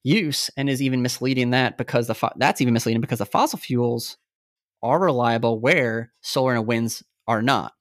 use, 0.03 0.51
and 0.57 0.68
is 0.70 0.82
even 0.82 1.03
misleading 1.03 1.51
that 1.51 1.76
because 1.76 2.07
the 2.07 2.14
fo- 2.14 2.32
that's 2.36 2.61
even 2.61 2.74
misleading 2.74 3.03
because 3.03 3.18
the 3.18 3.26
fossil 3.26 3.59
fuels 3.59 4.16
are 4.82 4.99
reliable 4.99 5.61
where 5.61 6.12
solar 6.22 6.55
and 6.55 6.66
winds 6.66 7.03
are 7.28 7.43
not. 7.43 7.74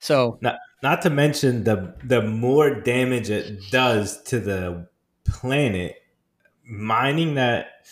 So 0.00 0.38
not, 0.40 0.58
not 0.82 1.02
to 1.02 1.10
mention 1.10 1.64
the 1.64 1.94
the 2.02 2.22
more 2.22 2.74
damage 2.74 3.30
it 3.30 3.70
does 3.70 4.22
to 4.24 4.40
the 4.40 4.88
planet, 5.24 5.96
mining 6.64 7.34
that, 7.34 7.86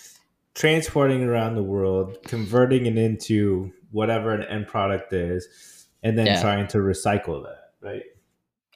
transporting 0.55 1.23
around 1.23 1.55
the 1.55 1.63
world, 1.63 2.19
converting 2.25 2.87
it 2.87 2.97
into 2.97 3.73
whatever 3.91 4.33
an 4.33 4.43
end 4.45 4.67
product 4.67 5.13
is, 5.13 5.87
and 6.03 6.19
then 6.19 6.27
yeah. 6.27 6.41
trying 6.41 6.67
to 6.69 6.79
recycle 6.79 7.43
that, 7.45 7.73
right? 7.81 8.03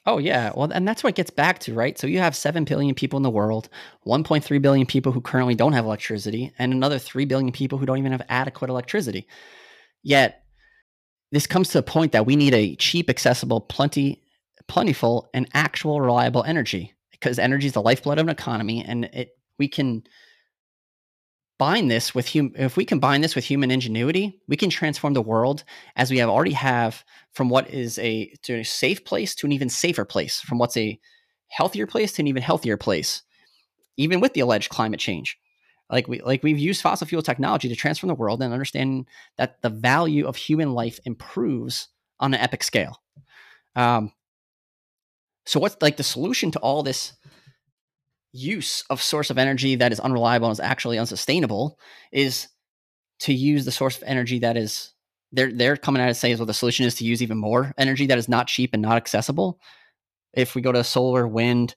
Oh 0.05 0.19
yeah, 0.19 0.51
well, 0.55 0.69
and 0.71 0.87
that's 0.87 1.03
what 1.03 1.15
gets 1.15 1.31
back 1.31 1.59
to 1.59 1.73
right. 1.73 1.97
So 1.97 2.07
you 2.07 2.19
have 2.19 2.35
seven 2.35 2.65
billion 2.65 2.93
people 2.93 3.17
in 3.17 3.23
the 3.23 3.29
world, 3.29 3.69
1.3 4.05 4.61
billion 4.61 4.85
people 4.85 5.11
who 5.11 5.21
currently 5.21 5.55
don't 5.55 5.73
have 5.73 5.85
electricity, 5.85 6.53
and 6.59 6.71
another 6.71 6.99
three 6.99 7.25
billion 7.25 7.51
people 7.51 7.79
who 7.79 7.85
don't 7.85 7.97
even 7.97 8.11
have 8.11 8.21
adequate 8.29 8.69
electricity. 8.69 9.27
Yet 10.03 10.42
this 11.33 11.47
comes 11.47 11.69
to 11.69 11.79
a 11.79 11.83
point 11.83 12.11
that 12.11 12.27
we 12.27 12.35
need 12.35 12.53
a 12.53 12.75
cheap, 12.75 13.09
accessible, 13.09 13.59
plenty, 13.59 14.21
plentiful, 14.67 15.29
and 15.33 15.49
actual 15.55 15.99
reliable 15.99 16.43
energy 16.43 16.93
because 17.11 17.39
energy 17.39 17.65
is 17.65 17.73
the 17.73 17.81
lifeblood 17.81 18.19
of 18.19 18.27
an 18.27 18.29
economy, 18.29 18.85
and 18.85 19.05
it 19.05 19.35
we 19.57 19.67
can 19.67 20.03
bind 21.57 21.89
this 21.89 22.13
with 22.13 22.31
hum- 22.31 22.53
if 22.55 22.77
we 22.77 22.85
combine 22.85 23.21
this 23.21 23.33
with 23.33 23.45
human 23.45 23.71
ingenuity, 23.71 24.39
we 24.47 24.55
can 24.55 24.69
transform 24.69 25.13
the 25.13 25.21
world 25.23 25.63
as 25.95 26.11
we 26.11 26.19
have 26.19 26.29
already 26.29 26.51
have 26.51 27.03
from 27.31 27.49
what 27.49 27.67
is 27.69 27.97
a 27.97 28.31
to 28.43 28.59
a 28.59 28.63
safe 28.63 29.03
place 29.03 29.33
to 29.33 29.47
an 29.47 29.51
even 29.51 29.69
safer 29.69 30.05
place, 30.05 30.39
from 30.39 30.59
what's 30.59 30.77
a 30.77 30.99
healthier 31.47 31.87
place 31.87 32.11
to 32.11 32.21
an 32.21 32.27
even 32.27 32.43
healthier 32.43 32.77
place, 32.77 33.23
even 33.97 34.19
with 34.19 34.33
the 34.33 34.41
alleged 34.41 34.69
climate 34.69 34.99
change. 34.99 35.35
Like 35.93 36.07
we 36.07 36.21
like 36.21 36.41
we've 36.41 36.57
used 36.57 36.81
fossil 36.81 37.05
fuel 37.05 37.21
technology 37.21 37.69
to 37.69 37.75
transform 37.75 38.07
the 38.07 38.15
world 38.15 38.41
and 38.41 38.51
understand 38.51 39.05
that 39.37 39.61
the 39.61 39.69
value 39.69 40.25
of 40.25 40.35
human 40.35 40.73
life 40.73 40.99
improves 41.05 41.87
on 42.19 42.33
an 42.33 42.39
epic 42.39 42.63
scale. 42.63 42.99
Um, 43.75 44.11
so 45.45 45.59
what's 45.59 45.77
like 45.81 45.97
the 45.97 46.03
solution 46.03 46.49
to 46.49 46.59
all 46.59 46.81
this 46.81 47.13
use 48.31 48.83
of 48.89 49.03
source 49.03 49.29
of 49.29 49.37
energy 49.37 49.75
that 49.75 49.91
is 49.91 49.99
unreliable 49.99 50.47
and 50.47 50.53
is 50.53 50.59
actually 50.59 50.97
unsustainable 50.97 51.77
is 52.11 52.47
to 53.19 53.31
use 53.31 53.63
the 53.63 53.71
source 53.71 53.95
of 53.95 54.03
energy 54.07 54.39
that 54.39 54.57
is 54.57 54.93
they're 55.31 55.53
they're 55.53 55.77
coming 55.77 56.01
out 56.01 56.07
and 56.07 56.17
saying 56.17 56.35
well 56.37 56.47
the 56.47 56.55
solution 56.55 56.87
is 56.87 56.95
to 56.95 57.05
use 57.05 57.21
even 57.21 57.37
more 57.37 57.71
energy 57.77 58.07
that 58.07 58.17
is 58.17 58.27
not 58.27 58.47
cheap 58.47 58.71
and 58.73 58.81
not 58.81 58.97
accessible. 58.97 59.59
If 60.33 60.55
we 60.55 60.63
go 60.63 60.71
to 60.71 60.83
solar, 60.83 61.27
wind, 61.27 61.75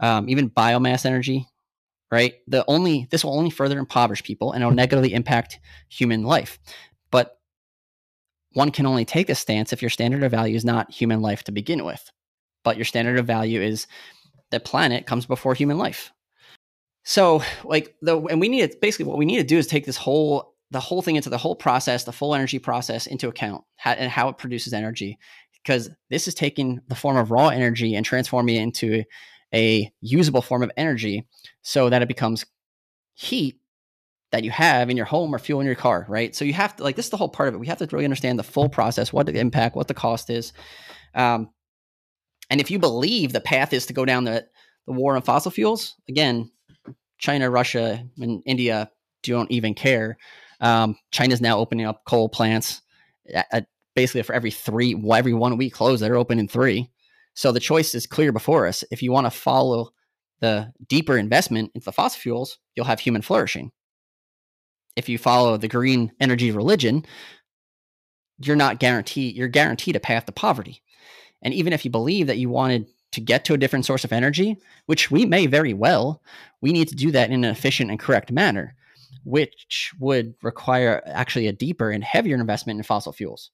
um, 0.00 0.30
even 0.30 0.48
biomass 0.48 1.04
energy, 1.04 1.46
right? 2.10 2.34
The 2.46 2.64
only 2.68 3.06
this 3.10 3.24
will 3.24 3.36
only 3.36 3.50
further 3.50 3.78
impoverish 3.78 4.22
people 4.22 4.52
and 4.52 4.62
it'll 4.62 4.74
negatively 4.74 5.14
impact 5.14 5.60
human 5.88 6.24
life. 6.24 6.58
But 7.10 7.38
one 8.52 8.70
can 8.70 8.86
only 8.86 9.04
take 9.04 9.30
a 9.30 9.34
stance 9.34 9.72
if 9.72 9.82
your 9.82 9.90
standard 9.90 10.22
of 10.22 10.30
value 10.30 10.56
is 10.56 10.64
not 10.64 10.90
human 10.90 11.20
life 11.20 11.44
to 11.44 11.52
begin 11.52 11.84
with, 11.84 12.10
but 12.64 12.76
your 12.76 12.84
standard 12.84 13.18
of 13.18 13.26
value 13.26 13.60
is 13.60 13.86
the 14.50 14.60
planet 14.60 15.06
comes 15.06 15.26
before 15.26 15.54
human 15.54 15.78
life. 15.78 16.12
So, 17.04 17.42
like 17.64 17.94
the 18.02 18.20
and 18.20 18.40
we 18.40 18.48
need 18.48 18.70
to 18.70 18.76
basically 18.78 19.06
what 19.06 19.18
we 19.18 19.24
need 19.24 19.38
to 19.38 19.44
do 19.44 19.58
is 19.58 19.66
take 19.66 19.86
this 19.86 19.96
whole 19.96 20.54
the 20.70 20.80
whole 20.80 21.02
thing 21.02 21.16
into 21.16 21.30
the 21.30 21.38
whole 21.38 21.56
process, 21.56 22.04
the 22.04 22.12
full 22.12 22.34
energy 22.34 22.58
process 22.58 23.06
into 23.06 23.28
account 23.28 23.64
how, 23.76 23.92
and 23.92 24.10
how 24.10 24.28
it 24.28 24.38
produces 24.38 24.72
energy, 24.72 25.18
because 25.62 25.90
this 26.10 26.28
is 26.28 26.34
taking 26.34 26.80
the 26.88 26.94
form 26.94 27.16
of 27.16 27.30
raw 27.30 27.48
energy 27.48 27.94
and 27.94 28.06
transforming 28.06 28.56
it 28.56 28.62
into 28.62 29.02
a 29.54 29.92
usable 30.00 30.42
form 30.42 30.62
of 30.62 30.70
energy, 30.76 31.26
so 31.62 31.88
that 31.90 32.02
it 32.02 32.08
becomes 32.08 32.44
heat 33.14 33.56
that 34.32 34.44
you 34.44 34.50
have 34.50 34.90
in 34.90 34.96
your 34.96 35.06
home 35.06 35.34
or 35.34 35.38
fuel 35.38 35.60
in 35.60 35.66
your 35.66 35.74
car, 35.74 36.06
right? 36.08 36.34
So 36.36 36.44
you 36.44 36.52
have 36.52 36.76
to 36.76 36.84
like 36.84 36.96
this 36.96 37.06
is 37.06 37.10
the 37.10 37.16
whole 37.16 37.28
part 37.28 37.48
of 37.48 37.54
it. 37.54 37.58
We 37.58 37.66
have 37.66 37.78
to 37.78 37.88
really 37.90 38.04
understand 38.04 38.38
the 38.38 38.44
full 38.44 38.68
process, 38.68 39.12
what 39.12 39.26
the 39.26 39.38
impact, 39.38 39.76
what 39.76 39.88
the 39.88 39.94
cost 39.94 40.30
is, 40.30 40.52
um, 41.14 41.50
and 42.50 42.60
if 42.60 42.70
you 42.70 42.78
believe 42.78 43.32
the 43.32 43.40
path 43.40 43.72
is 43.72 43.86
to 43.86 43.92
go 43.92 44.04
down 44.04 44.24
the, 44.24 44.46
the 44.86 44.92
war 44.92 45.14
on 45.14 45.22
fossil 45.22 45.52
fuels, 45.52 45.94
again, 46.08 46.50
China, 47.18 47.48
Russia, 47.48 48.04
and 48.18 48.42
India 48.44 48.90
don't 49.22 49.50
even 49.50 49.74
care. 49.74 50.18
Um, 50.60 50.96
China's 51.12 51.40
now 51.40 51.58
opening 51.58 51.86
up 51.86 52.04
coal 52.04 52.28
plants 52.28 52.82
at, 53.32 53.46
at 53.52 53.66
basically 53.94 54.22
for 54.22 54.34
every 54.34 54.50
three, 54.50 55.00
every 55.12 55.32
one 55.32 55.56
week 55.56 55.72
close, 55.72 56.00
they're 56.00 56.16
opening 56.16 56.48
three. 56.48 56.90
So 57.34 57.52
the 57.52 57.60
choice 57.60 57.94
is 57.94 58.06
clear 58.06 58.32
before 58.32 58.66
us. 58.66 58.84
If 58.90 59.02
you 59.02 59.12
want 59.12 59.26
to 59.26 59.30
follow 59.30 59.90
the 60.40 60.72
deeper 60.88 61.16
investment 61.16 61.70
into 61.74 61.84
the 61.84 61.92
fossil 61.92 62.20
fuels, 62.20 62.58
you'll 62.74 62.86
have 62.86 63.00
human 63.00 63.22
flourishing. 63.22 63.72
If 64.96 65.08
you 65.08 65.18
follow 65.18 65.56
the 65.56 65.68
green 65.68 66.12
energy 66.20 66.50
religion, 66.50 67.04
you're 68.38 68.56
not 68.56 68.80
guaranteed 68.80 69.36
you're 69.36 69.48
guaranteed 69.48 69.96
a 69.96 70.00
path 70.00 70.26
to 70.26 70.32
poverty. 70.32 70.82
And 71.42 71.54
even 71.54 71.72
if 71.72 71.84
you 71.84 71.90
believe 71.90 72.26
that 72.26 72.38
you 72.38 72.48
wanted 72.48 72.86
to 73.12 73.20
get 73.20 73.44
to 73.44 73.54
a 73.54 73.58
different 73.58 73.86
source 73.86 74.04
of 74.04 74.12
energy, 74.12 74.56
which 74.86 75.10
we 75.10 75.26
may 75.26 75.46
very 75.46 75.74
well, 75.74 76.22
we 76.60 76.72
need 76.72 76.88
to 76.88 76.94
do 76.94 77.10
that 77.10 77.30
in 77.30 77.44
an 77.44 77.50
efficient 77.50 77.90
and 77.90 77.98
correct 77.98 78.30
manner, 78.30 78.74
which 79.24 79.92
would 79.98 80.34
require 80.42 81.02
actually 81.06 81.46
a 81.46 81.52
deeper 81.52 81.90
and 81.90 82.04
heavier 82.04 82.36
investment 82.36 82.78
in 82.78 82.82
fossil 82.82 83.12
fuels 83.12 83.50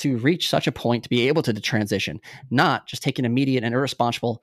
to 0.00 0.18
reach 0.18 0.48
such 0.48 0.66
a 0.66 0.72
point 0.72 1.02
to 1.04 1.10
be 1.10 1.28
able 1.28 1.42
to 1.42 1.52
transition, 1.60 2.20
not 2.50 2.86
just 2.86 3.02
take 3.02 3.18
an 3.18 3.24
immediate 3.24 3.64
and 3.64 3.74
irresponsible 3.74 4.42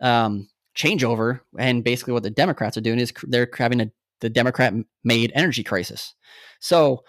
um, 0.00 0.48
changeover. 0.76 1.40
And 1.58 1.84
basically, 1.84 2.12
what 2.12 2.22
the 2.22 2.30
Democrats 2.30 2.76
are 2.76 2.82
doing 2.82 2.98
is 2.98 3.12
they're 3.24 3.48
having 3.56 3.80
a, 3.80 3.90
the 4.20 4.30
Democrat 4.30 4.74
made 5.04 5.32
energy 5.34 5.62
crisis. 5.62 6.14
So, 6.60 7.04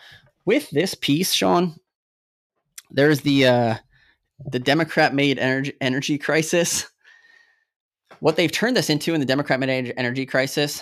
with 0.46 0.70
this 0.72 0.94
piece, 0.94 1.34
Sean, 1.34 1.76
there's 2.91 3.22
the 3.22 3.48
uh, 3.48 3.76
the 4.46 4.60
Democrat 4.60 5.14
made 5.14 5.39
energy, 5.39 5.74
energy 5.82 6.18
crisis. 6.18 6.88
What 8.20 8.36
they've 8.36 8.52
turned 8.52 8.78
this 8.78 8.89
into 8.89 9.14
in 9.14 9.20
the 9.20 9.26
Democrat 9.26 9.60
made 9.60 9.94
energy 9.98 10.26
crisis 10.26 10.82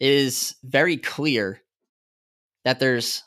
is 0.00 0.56
very 0.64 0.96
clear 0.96 1.60
that 2.64 2.80
there's 2.80 3.22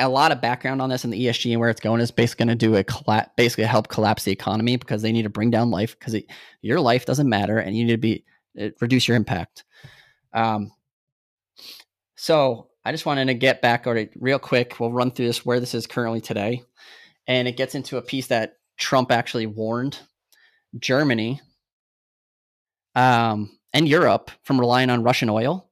a 0.00 0.08
lot 0.08 0.32
of 0.32 0.40
background 0.40 0.82
on 0.82 0.90
this 0.90 1.04
and 1.04 1.12
the 1.12 1.26
ESG 1.26 1.50
and 1.52 1.60
where 1.60 1.70
it's 1.70 1.80
going 1.80 2.00
is 2.00 2.10
basically 2.10 2.46
going 2.46 2.58
to 2.58 2.66
do 2.66 2.76
a 2.76 2.84
colla- 2.84 3.30
basically 3.36 3.64
help 3.64 3.88
collapse 3.88 4.24
the 4.24 4.32
economy 4.32 4.76
because 4.76 5.02
they 5.02 5.12
need 5.12 5.22
to 5.22 5.30
bring 5.30 5.50
down 5.50 5.70
life 5.70 5.98
because 5.98 6.16
your 6.62 6.80
life 6.80 7.06
doesn't 7.06 7.28
matter 7.28 7.58
and 7.58 7.76
you 7.76 7.84
need 7.84 7.92
to 7.92 7.98
be 7.98 8.24
uh, 8.60 8.70
reduce 8.80 9.06
your 9.06 9.16
impact. 9.16 9.64
Um, 10.32 10.72
so 12.16 12.68
I 12.84 12.92
just 12.92 13.06
wanted 13.06 13.26
to 13.26 13.34
get 13.34 13.62
back 13.62 13.86
or 13.86 14.08
real 14.16 14.38
quick. 14.38 14.80
We'll 14.80 14.92
run 14.92 15.10
through 15.10 15.26
this 15.26 15.44
where 15.44 15.60
this 15.60 15.74
is 15.74 15.86
currently 15.86 16.20
today 16.20 16.62
and 17.26 17.46
it 17.46 17.56
gets 17.56 17.74
into 17.74 17.96
a 17.96 18.02
piece 18.02 18.28
that 18.28 18.56
Trump 18.76 19.12
actually 19.12 19.46
warned 19.46 19.98
Germany 20.78 21.40
um, 22.94 23.56
and 23.72 23.86
Europe 23.88 24.30
from 24.42 24.58
relying 24.58 24.90
on 24.90 25.02
Russian 25.02 25.28
oil 25.28 25.70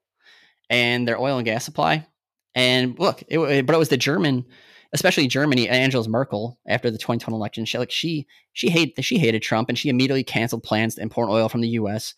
and 0.70 1.08
their 1.08 1.18
oil 1.18 1.38
and 1.38 1.44
gas 1.44 1.64
supply. 1.64 2.06
And 2.54 2.98
look, 2.98 3.22
it, 3.28 3.66
but 3.66 3.74
it 3.74 3.78
was 3.78 3.88
the 3.88 3.96
German, 3.96 4.44
especially 4.92 5.26
Germany, 5.28 5.68
Angela 5.68 6.08
Merkel 6.08 6.58
after 6.66 6.90
the 6.90 6.98
2020 6.98 7.36
election. 7.36 7.64
She 7.64 7.78
like 7.78 7.90
she 7.90 8.26
she 8.52 8.70
hated 8.70 9.04
she 9.04 9.18
hated 9.18 9.42
Trump 9.42 9.68
and 9.68 9.78
she 9.78 9.88
immediately 9.88 10.24
canceled 10.24 10.62
plans 10.62 10.96
to 10.96 11.02
import 11.02 11.30
oil 11.30 11.48
from 11.48 11.60
the 11.60 11.68
U.S. 11.70 12.14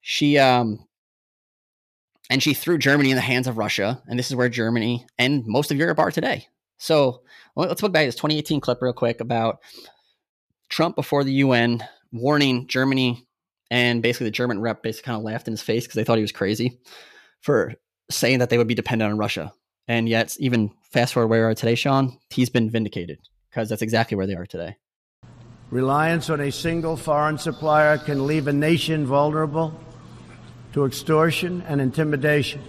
She 0.00 0.38
um 0.38 0.86
and 2.30 2.42
she 2.42 2.54
threw 2.54 2.78
Germany 2.78 3.10
in 3.10 3.16
the 3.16 3.22
hands 3.22 3.46
of 3.46 3.58
Russia, 3.58 4.02
and 4.06 4.18
this 4.18 4.30
is 4.30 4.36
where 4.36 4.48
Germany 4.48 5.06
and 5.18 5.44
most 5.46 5.70
of 5.70 5.76
Europe 5.76 5.98
are 5.98 6.10
today. 6.10 6.48
So 6.78 7.22
let's 7.56 7.82
look 7.82 7.92
back 7.92 8.02
at 8.02 8.06
this 8.06 8.14
2018 8.16 8.60
clip 8.60 8.78
real 8.80 8.92
quick 8.92 9.20
about 9.20 9.58
Trump 10.68 10.96
before 10.96 11.24
the 11.24 11.34
UN 11.34 11.84
warning 12.12 12.66
Germany, 12.66 13.26
and 13.70 14.02
basically 14.02 14.26
the 14.26 14.32
German 14.32 14.60
rep 14.60 14.82
basically 14.82 15.06
kind 15.06 15.18
of 15.18 15.24
laughed 15.24 15.48
in 15.48 15.52
his 15.52 15.62
face 15.62 15.84
because 15.84 15.96
they 15.96 16.04
thought 16.04 16.18
he 16.18 16.22
was 16.22 16.32
crazy 16.32 16.78
for 17.40 17.74
saying 18.10 18.38
that 18.38 18.50
they 18.50 18.58
would 18.58 18.68
be 18.68 18.74
dependent 18.74 19.12
on 19.12 19.18
Russia. 19.18 19.52
And 19.86 20.08
yet, 20.08 20.36
even 20.38 20.70
fast 20.92 21.14
forward 21.14 21.28
where 21.28 21.40
we 21.40 21.52
are 21.52 21.54
today, 21.54 21.74
Sean, 21.74 22.18
he's 22.30 22.50
been 22.50 22.70
vindicated 22.70 23.18
because 23.50 23.68
that's 23.68 23.82
exactly 23.82 24.16
where 24.16 24.26
they 24.26 24.34
are 24.34 24.46
today. 24.46 24.76
Reliance 25.70 26.30
on 26.30 26.40
a 26.40 26.52
single 26.52 26.96
foreign 26.96 27.38
supplier 27.38 27.98
can 27.98 28.26
leave 28.26 28.46
a 28.46 28.52
nation 28.52 29.06
vulnerable 29.06 29.78
to 30.72 30.84
extortion 30.84 31.62
and 31.68 31.80
intimidation. 31.80 32.62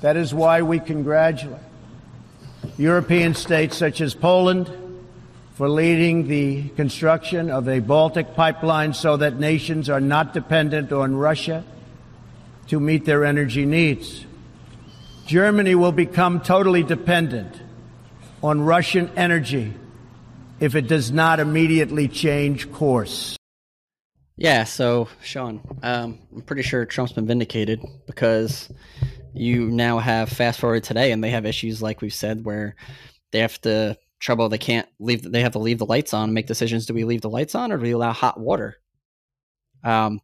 That 0.00 0.16
is 0.16 0.34
why 0.34 0.62
we 0.62 0.80
congratulate 0.80 1.60
European 2.76 3.34
states 3.34 3.76
such 3.76 4.00
as 4.00 4.14
Poland 4.14 4.70
for 5.54 5.68
leading 5.68 6.26
the 6.26 6.68
construction 6.70 7.48
of 7.50 7.68
a 7.68 7.78
Baltic 7.78 8.34
pipeline 8.34 8.92
so 8.92 9.16
that 9.16 9.38
nations 9.38 9.88
are 9.88 10.00
not 10.00 10.34
dependent 10.34 10.92
on 10.92 11.14
Russia 11.14 11.64
to 12.68 12.80
meet 12.80 13.04
their 13.04 13.24
energy 13.24 13.64
needs. 13.64 14.26
Germany 15.26 15.74
will 15.74 15.92
become 15.92 16.40
totally 16.40 16.82
dependent 16.82 17.60
on 18.42 18.60
Russian 18.60 19.10
energy 19.16 19.72
if 20.60 20.74
it 20.74 20.86
does 20.86 21.10
not 21.10 21.40
immediately 21.40 22.08
change 22.08 22.70
course. 22.72 23.36
Yeah, 24.36 24.64
so 24.64 25.08
Sean, 25.22 25.60
um, 25.82 26.18
I'm 26.34 26.42
pretty 26.42 26.62
sure 26.62 26.84
Trump's 26.84 27.12
been 27.12 27.26
vindicated 27.26 27.80
because 28.06 28.70
you 29.32 29.70
now 29.70 29.98
have 29.98 30.28
fast 30.28 30.60
forward 30.60 30.84
today 30.84 31.12
and 31.12 31.22
they 31.22 31.30
have 31.30 31.46
issues 31.46 31.82
like 31.82 32.00
we've 32.00 32.14
said 32.14 32.44
where 32.44 32.76
they 33.32 33.40
have 33.40 33.60
to 33.62 33.98
trouble 34.20 34.48
they 34.48 34.58
can't 34.58 34.88
leave 35.00 35.22
they 35.22 35.42
have 35.42 35.52
to 35.52 35.58
leave 35.58 35.78
the 35.78 35.84
lights 35.84 36.14
on 36.14 36.32
make 36.32 36.46
decisions 36.46 36.86
do 36.86 36.94
we 36.94 37.04
leave 37.04 37.20
the 37.20 37.28
lights 37.28 37.54
on 37.54 37.72
or 37.72 37.76
do 37.76 37.82
we 37.82 37.90
allow 37.90 38.12
hot 38.12 38.38
water 38.38 38.76
um 39.82 40.20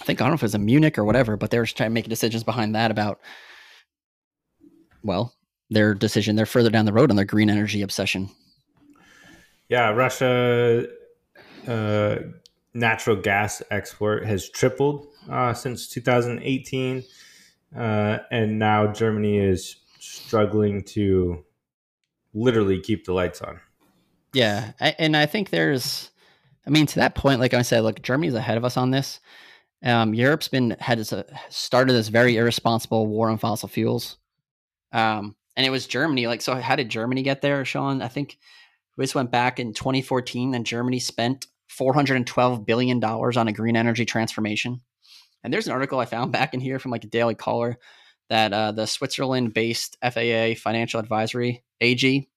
i 0.00 0.04
think 0.04 0.20
i 0.20 0.24
don't 0.24 0.30
know 0.30 0.34
if 0.34 0.42
it 0.42 0.44
was 0.44 0.54
in 0.54 0.64
munich 0.64 0.98
or 0.98 1.04
whatever 1.04 1.36
but 1.36 1.50
they 1.50 1.58
were 1.58 1.66
trying 1.66 1.90
to 1.90 1.94
make 1.94 2.08
decisions 2.08 2.44
behind 2.44 2.74
that 2.74 2.90
about 2.90 3.20
well 5.02 5.34
their 5.70 5.94
decision 5.94 6.36
they're 6.36 6.46
further 6.46 6.70
down 6.70 6.84
the 6.84 6.92
road 6.92 7.10
on 7.10 7.16
their 7.16 7.24
green 7.24 7.50
energy 7.50 7.82
obsession 7.82 8.28
yeah 9.68 9.90
russia 9.90 10.86
uh, 11.66 12.16
natural 12.74 13.16
gas 13.16 13.62
export 13.70 14.24
has 14.24 14.48
tripled 14.48 15.06
uh, 15.30 15.54
since 15.54 15.88
2018 15.88 17.04
uh, 17.76 18.18
and 18.30 18.58
now 18.58 18.92
Germany 18.92 19.38
is 19.38 19.76
struggling 19.98 20.82
to 20.82 21.44
literally 22.34 22.80
keep 22.80 23.04
the 23.04 23.12
lights 23.12 23.40
on. 23.40 23.60
Yeah, 24.32 24.72
I, 24.80 24.94
and 24.98 25.16
I 25.16 25.26
think 25.26 25.50
there's, 25.50 26.10
I 26.66 26.70
mean, 26.70 26.86
to 26.86 26.96
that 26.96 27.14
point, 27.14 27.40
like 27.40 27.54
I 27.54 27.62
said, 27.62 27.82
look, 27.82 28.02
Germany's 28.02 28.34
ahead 28.34 28.56
of 28.56 28.64
us 28.64 28.76
on 28.76 28.90
this. 28.90 29.20
Um, 29.82 30.14
Europe's 30.14 30.48
been 30.48 30.76
had 30.80 30.98
this, 30.98 31.12
uh, 31.12 31.24
started 31.48 31.92
this 31.92 32.08
very 32.08 32.36
irresponsible 32.36 33.06
war 33.06 33.30
on 33.30 33.38
fossil 33.38 33.68
fuels, 33.68 34.16
um, 34.92 35.36
and 35.56 35.66
it 35.66 35.70
was 35.70 35.86
Germany. 35.86 36.26
Like, 36.26 36.42
so 36.42 36.54
how 36.54 36.76
did 36.76 36.88
Germany 36.88 37.22
get 37.22 37.42
there, 37.42 37.64
Sean? 37.64 38.02
I 38.02 38.08
think 38.08 38.38
this 38.96 39.14
went 39.14 39.30
back 39.30 39.58
in 39.58 39.72
2014, 39.72 40.54
and 40.54 40.66
Germany 40.66 40.98
spent 40.98 41.46
412 41.68 42.66
billion 42.66 43.00
dollars 43.00 43.36
on 43.36 43.48
a 43.48 43.52
green 43.52 43.76
energy 43.76 44.04
transformation. 44.04 44.80
And 45.42 45.52
there's 45.52 45.66
an 45.66 45.72
article 45.72 45.98
I 45.98 46.04
found 46.04 46.32
back 46.32 46.54
in 46.54 46.60
here 46.60 46.78
from 46.78 46.90
like 46.90 47.04
a 47.04 47.08
Daily 47.08 47.34
Caller 47.34 47.78
that 48.28 48.52
uh, 48.52 48.72
the 48.72 48.86
Switzerland-based 48.86 49.98
FAA 50.02 50.54
Financial 50.56 51.00
Advisory 51.00 51.64
AG 51.80 52.28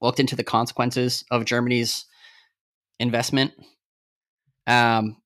looked 0.00 0.20
into 0.20 0.36
the 0.36 0.44
consequences 0.44 1.24
of 1.30 1.44
Germany's 1.44 2.06
investment. 2.98 3.52
Um, 4.66 5.16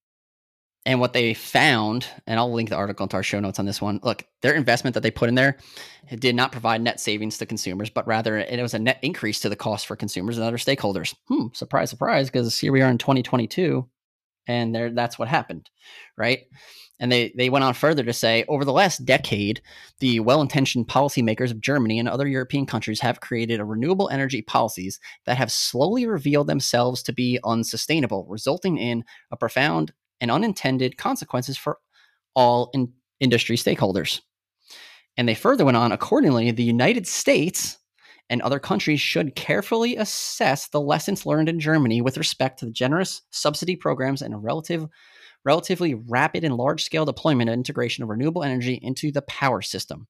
and 0.87 0.99
what 0.99 1.13
they 1.13 1.35
found, 1.35 2.07
and 2.27 2.39
I'll 2.39 2.53
link 2.53 2.71
the 2.71 2.77
article 2.77 3.05
into 3.05 3.17
our 3.17 3.23
show 3.23 3.39
notes 3.39 3.59
on 3.59 3.67
this 3.67 3.83
one. 3.83 4.01
Look, 4.03 4.25
their 4.41 4.55
investment 4.55 4.95
that 4.95 5.03
they 5.03 5.11
put 5.11 5.29
in 5.29 5.35
there 5.35 5.59
did 6.19 6.35
not 6.35 6.53
provide 6.53 6.81
net 6.81 7.01
savings 7.01 7.37
to 7.39 7.47
consumers, 7.47 7.91
but 7.91 8.07
rather 8.07 8.39
it 8.39 8.61
was 8.61 8.73
a 8.73 8.79
net 8.79 8.99
increase 9.03 9.41
to 9.41 9.51
the 9.51 9.57
cost 9.57 9.87
for 9.87 9.97
consumers 9.97 10.39
and 10.39 10.47
other 10.47 10.57
stakeholders. 10.57 11.15
Hmm, 11.29 11.49
surprise, 11.53 11.91
surprise, 11.91 12.31
because 12.31 12.59
here 12.59 12.73
we 12.73 12.81
are 12.81 12.91
in 12.91 12.97
2022, 12.97 13.87
and 14.47 14.75
there 14.75 14.91
that's 14.91 15.19
what 15.19 15.29
happened, 15.29 15.69
right? 16.17 16.41
And 16.99 17.11
they, 17.11 17.33
they 17.35 17.49
went 17.49 17.65
on 17.65 17.73
further 17.73 18.03
to 18.03 18.13
say 18.13 18.45
over 18.47 18.65
the 18.65 18.73
last 18.73 19.07
decade, 19.07 19.63
the 20.01 20.21
well 20.21 20.43
intentioned 20.43 20.89
policymakers 20.89 21.51
of 21.51 21.61
Germany 21.61 21.99
and 21.99 22.09
other 22.09 22.27
European 22.27 22.67
countries 22.67 23.01
have 23.01 23.21
created 23.21 23.61
a 23.61 23.65
renewable 23.65 24.11
energy 24.11 24.43
policies 24.43 24.99
that 25.25 25.39
have 25.39 25.53
slowly 25.53 26.07
revealed 26.07 26.47
themselves 26.47 27.03
to 27.03 27.13
be 27.13 27.39
unsustainable, 27.45 28.27
resulting 28.29 28.77
in 28.77 29.05
a 29.31 29.37
profound 29.37 29.93
and 30.21 30.31
unintended 30.31 30.97
consequences 30.97 31.57
for 31.57 31.79
all 32.35 32.71
in 32.73 32.93
industry 33.21 33.57
stakeholders. 33.57 34.21
And 35.17 35.29
they 35.29 35.35
further 35.35 35.65
went 35.65 35.77
on 35.77 35.93
accordingly, 35.93 36.51
the 36.51 36.63
United 36.63 37.07
States 37.07 37.79
and 38.31 38.41
other 38.41 38.61
countries 38.61 39.01
should 39.01 39.35
carefully 39.35 39.97
assess 39.97 40.69
the 40.69 40.81
lessons 40.81 41.27
learned 41.27 41.49
in 41.49 41.59
Germany 41.59 42.01
with 42.01 42.17
respect 42.17 42.61
to 42.61 42.65
the 42.65 42.71
generous 42.71 43.23
subsidy 43.31 43.77
programs 43.77 44.23
and 44.23 44.33
a 44.33 44.39
relative 44.39 44.87
relatively 45.45 45.95
rapid 45.95 46.45
and 46.45 46.57
large 46.57 46.85
scale 46.85 47.05
deployment 47.07 47.49
and 47.49 47.59
integration 47.59 48.05
of 48.05 48.11
renewable 48.11 48.45
energy 48.45 48.79
into 48.83 49.11
the 49.11 49.23
power 49.23 49.63
system. 49.63 50.07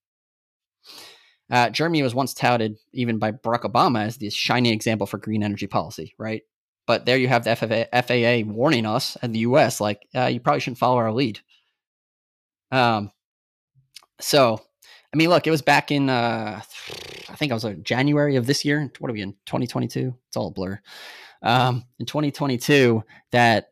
Uh, 1.50 1.70
Germany 1.70 2.02
was 2.02 2.14
once 2.14 2.34
touted, 2.34 2.76
even 2.92 3.18
by 3.18 3.32
Barack 3.32 3.62
Obama, 3.62 4.06
as 4.06 4.16
the 4.16 4.30
shining 4.30 4.72
example 4.72 5.06
for 5.06 5.18
green 5.18 5.42
energy 5.42 5.66
policy, 5.66 6.14
right? 6.18 6.42
But 6.90 7.06
there 7.06 7.16
you 7.16 7.28
have 7.28 7.44
the 7.44 7.54
FAA, 7.54 8.02
FAA 8.02 8.52
warning 8.52 8.84
us 8.84 9.16
and 9.22 9.32
the 9.32 9.38
US, 9.50 9.80
like, 9.80 10.08
uh, 10.12 10.26
you 10.26 10.40
probably 10.40 10.58
shouldn't 10.58 10.78
follow 10.78 10.96
our 10.96 11.12
lead. 11.12 11.38
Um, 12.72 13.12
so, 14.20 14.60
I 15.14 15.16
mean, 15.16 15.28
look, 15.28 15.46
it 15.46 15.52
was 15.52 15.62
back 15.62 15.92
in, 15.92 16.10
uh, 16.10 16.60
I 17.28 17.36
think 17.36 17.52
I 17.52 17.54
was 17.54 17.62
like 17.62 17.84
January 17.84 18.34
of 18.34 18.48
this 18.48 18.64
year. 18.64 18.90
What 18.98 19.08
are 19.08 19.12
we 19.14 19.20
in 19.20 19.34
2022? 19.46 20.16
It's 20.26 20.36
all 20.36 20.48
a 20.48 20.50
blur. 20.50 20.80
Um, 21.42 21.84
in 22.00 22.06
2022, 22.06 23.04
that 23.30 23.68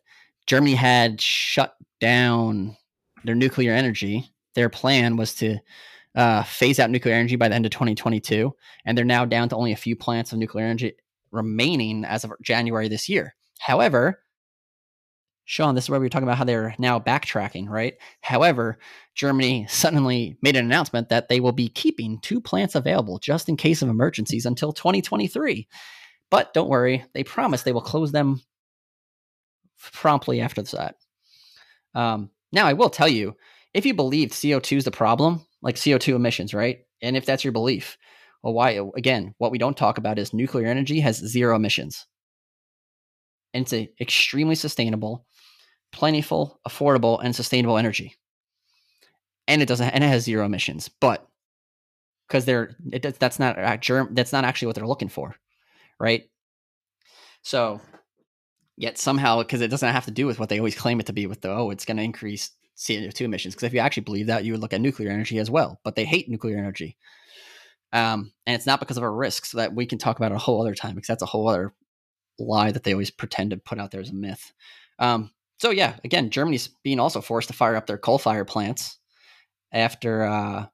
Germany 0.46 0.76
had 0.76 1.20
shut 1.20 1.74
down 2.00 2.76
their 3.24 3.34
nuclear 3.34 3.72
energy. 3.72 4.30
Their 4.54 4.68
plan 4.68 5.16
was 5.16 5.34
to 5.34 5.58
uh, 6.14 6.44
phase 6.44 6.78
out 6.78 6.90
nuclear 6.90 7.16
energy 7.16 7.34
by 7.34 7.48
the 7.48 7.56
end 7.56 7.66
of 7.66 7.72
2022, 7.72 8.54
and 8.84 8.96
they're 8.96 9.04
now 9.04 9.24
down 9.24 9.48
to 9.48 9.56
only 9.56 9.72
a 9.72 9.76
few 9.76 9.96
plants 9.96 10.32
of 10.32 10.38
nuclear 10.38 10.66
energy 10.66 10.94
remaining 11.30 12.04
as 12.04 12.24
of 12.24 12.32
January 12.42 12.88
this 12.88 13.08
year. 13.08 13.34
However, 13.58 14.20
Sean, 15.44 15.74
this 15.74 15.84
is 15.84 15.90
where 15.90 15.98
we 15.98 16.04
were 16.04 16.10
talking 16.10 16.28
about 16.28 16.36
how 16.36 16.44
they're 16.44 16.74
now 16.78 17.00
backtracking, 17.00 17.70
right? 17.70 17.94
However, 18.20 18.78
Germany 19.14 19.66
suddenly 19.68 20.36
made 20.42 20.56
an 20.56 20.66
announcement 20.66 21.08
that 21.08 21.30
they 21.30 21.40
will 21.40 21.52
be 21.52 21.68
keeping 21.68 22.20
two 22.20 22.38
plants 22.38 22.74
available 22.74 23.18
just 23.18 23.48
in 23.48 23.56
case 23.56 23.80
of 23.80 23.88
emergencies 23.88 24.44
until 24.44 24.72
2023. 24.72 25.66
But 26.30 26.52
don't 26.52 26.68
worry, 26.68 27.04
they 27.14 27.24
promise 27.24 27.62
they 27.62 27.72
will 27.72 27.80
close 27.80 28.12
them 28.12 28.42
promptly 29.92 30.42
after 30.42 30.62
that. 30.62 30.96
Um, 31.94 32.30
now, 32.52 32.66
I 32.66 32.74
will 32.74 32.90
tell 32.90 33.08
you, 33.08 33.34
if 33.72 33.86
you 33.86 33.94
believe 33.94 34.30
CO2 34.30 34.78
is 34.78 34.84
the 34.84 34.90
problem, 34.90 35.46
like 35.62 35.76
CO2 35.76 36.14
emissions, 36.14 36.52
right? 36.52 36.80
And 37.00 37.16
if 37.16 37.24
that's 37.24 37.44
your 37.44 37.52
belief, 37.52 37.96
well, 38.42 38.54
why? 38.54 38.80
Again, 38.96 39.34
what 39.38 39.50
we 39.50 39.58
don't 39.58 39.76
talk 39.76 39.98
about 39.98 40.18
is 40.18 40.32
nuclear 40.32 40.66
energy 40.66 41.00
has 41.00 41.16
zero 41.16 41.56
emissions. 41.56 42.06
And 43.54 43.62
it's 43.62 43.72
a 43.72 43.90
extremely 44.00 44.54
sustainable, 44.54 45.26
plentiful, 45.92 46.60
affordable, 46.68 47.22
and 47.22 47.34
sustainable 47.34 47.78
energy. 47.78 48.14
And 49.46 49.62
it 49.62 49.66
doesn't, 49.66 49.88
and 49.88 50.04
it 50.04 50.08
has 50.08 50.24
zero 50.24 50.44
emissions. 50.44 50.90
But 51.00 51.26
because 52.26 52.44
they're, 52.44 52.76
it, 52.92 53.18
that's 53.18 53.38
not 53.38 53.56
that's 54.12 54.32
not 54.32 54.44
actually 54.44 54.66
what 54.66 54.74
they're 54.76 54.86
looking 54.86 55.08
for, 55.08 55.34
right? 55.98 56.28
So 57.42 57.80
Yet 58.78 58.96
somehow, 58.96 59.38
because 59.38 59.60
it 59.60 59.72
doesn't 59.72 59.92
have 59.92 60.04
to 60.04 60.12
do 60.12 60.24
with 60.24 60.38
what 60.38 60.48
they 60.48 60.58
always 60.58 60.76
claim 60.76 61.00
it 61.00 61.06
to 61.06 61.12
be 61.12 61.26
with 61.26 61.40
the, 61.40 61.50
oh, 61.50 61.70
it's 61.70 61.84
going 61.84 61.96
to 61.96 62.02
increase 62.04 62.52
CO2 62.76 63.22
emissions. 63.22 63.56
Because 63.56 63.66
if 63.66 63.74
you 63.74 63.80
actually 63.80 64.04
believe 64.04 64.28
that, 64.28 64.44
you 64.44 64.52
would 64.52 64.60
look 64.60 64.72
at 64.72 64.80
nuclear 64.80 65.10
energy 65.10 65.40
as 65.40 65.50
well. 65.50 65.80
But 65.82 65.96
they 65.96 66.04
hate 66.04 66.28
nuclear 66.28 66.56
energy. 66.56 66.96
Um, 67.92 68.32
and 68.46 68.54
it's 68.54 68.66
not 68.66 68.80
because 68.80 68.98
of 68.98 69.02
our 69.02 69.12
risks 69.12 69.52
that 69.52 69.74
we 69.74 69.86
can 69.86 69.98
talk 69.98 70.18
about 70.18 70.32
it 70.32 70.36
a 70.36 70.38
whole 70.38 70.60
other 70.60 70.74
time, 70.74 70.94
because 70.94 71.08
that's 71.08 71.22
a 71.22 71.26
whole 71.26 71.48
other 71.48 71.72
lie 72.38 72.70
that 72.70 72.84
they 72.84 72.92
always 72.92 73.10
pretend 73.10 73.50
to 73.50 73.56
put 73.56 73.78
out 73.78 73.90
there 73.90 74.00
as 74.00 74.10
a 74.10 74.14
myth. 74.14 74.52
Um, 74.98 75.30
so 75.58 75.70
yeah, 75.70 75.96
again, 76.04 76.30
Germany's 76.30 76.68
being 76.84 77.00
also 77.00 77.20
forced 77.20 77.48
to 77.48 77.54
fire 77.54 77.76
up 77.76 77.86
their 77.86 77.98
coal 77.98 78.18
fire 78.18 78.44
plants 78.44 78.98
after 79.72 80.24
uh, 80.24 80.66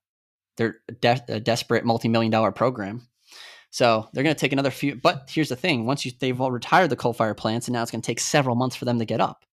their 0.56 0.80
de- 1.00 1.40
desperate 1.40 1.84
multi-million 1.84 2.30
dollar 2.30 2.52
program. 2.52 3.06
So 3.70 4.08
they're 4.12 4.24
going 4.24 4.36
to 4.36 4.40
take 4.40 4.52
another 4.52 4.70
few. 4.70 4.94
But 4.94 5.30
here's 5.32 5.48
the 5.48 5.56
thing: 5.56 5.86
once 5.86 6.04
you 6.04 6.12
they've 6.18 6.40
all 6.40 6.52
retired 6.52 6.90
the 6.90 6.96
coal 6.96 7.12
fire 7.12 7.34
plants, 7.34 7.66
and 7.66 7.72
now 7.72 7.82
it's 7.82 7.90
going 7.90 8.02
to 8.02 8.06
take 8.06 8.20
several 8.20 8.56
months 8.56 8.76
for 8.76 8.84
them 8.84 8.98
to 8.98 9.04
get 9.04 9.20
up. 9.20 9.44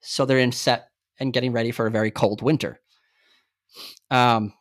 So 0.00 0.26
they're 0.26 0.38
in 0.38 0.52
set 0.52 0.90
and 1.20 1.32
getting 1.32 1.52
ready 1.52 1.70
for 1.70 1.86
a 1.86 1.90
very 1.90 2.10
cold 2.10 2.42
winter. 2.42 2.80
Um. 4.10 4.54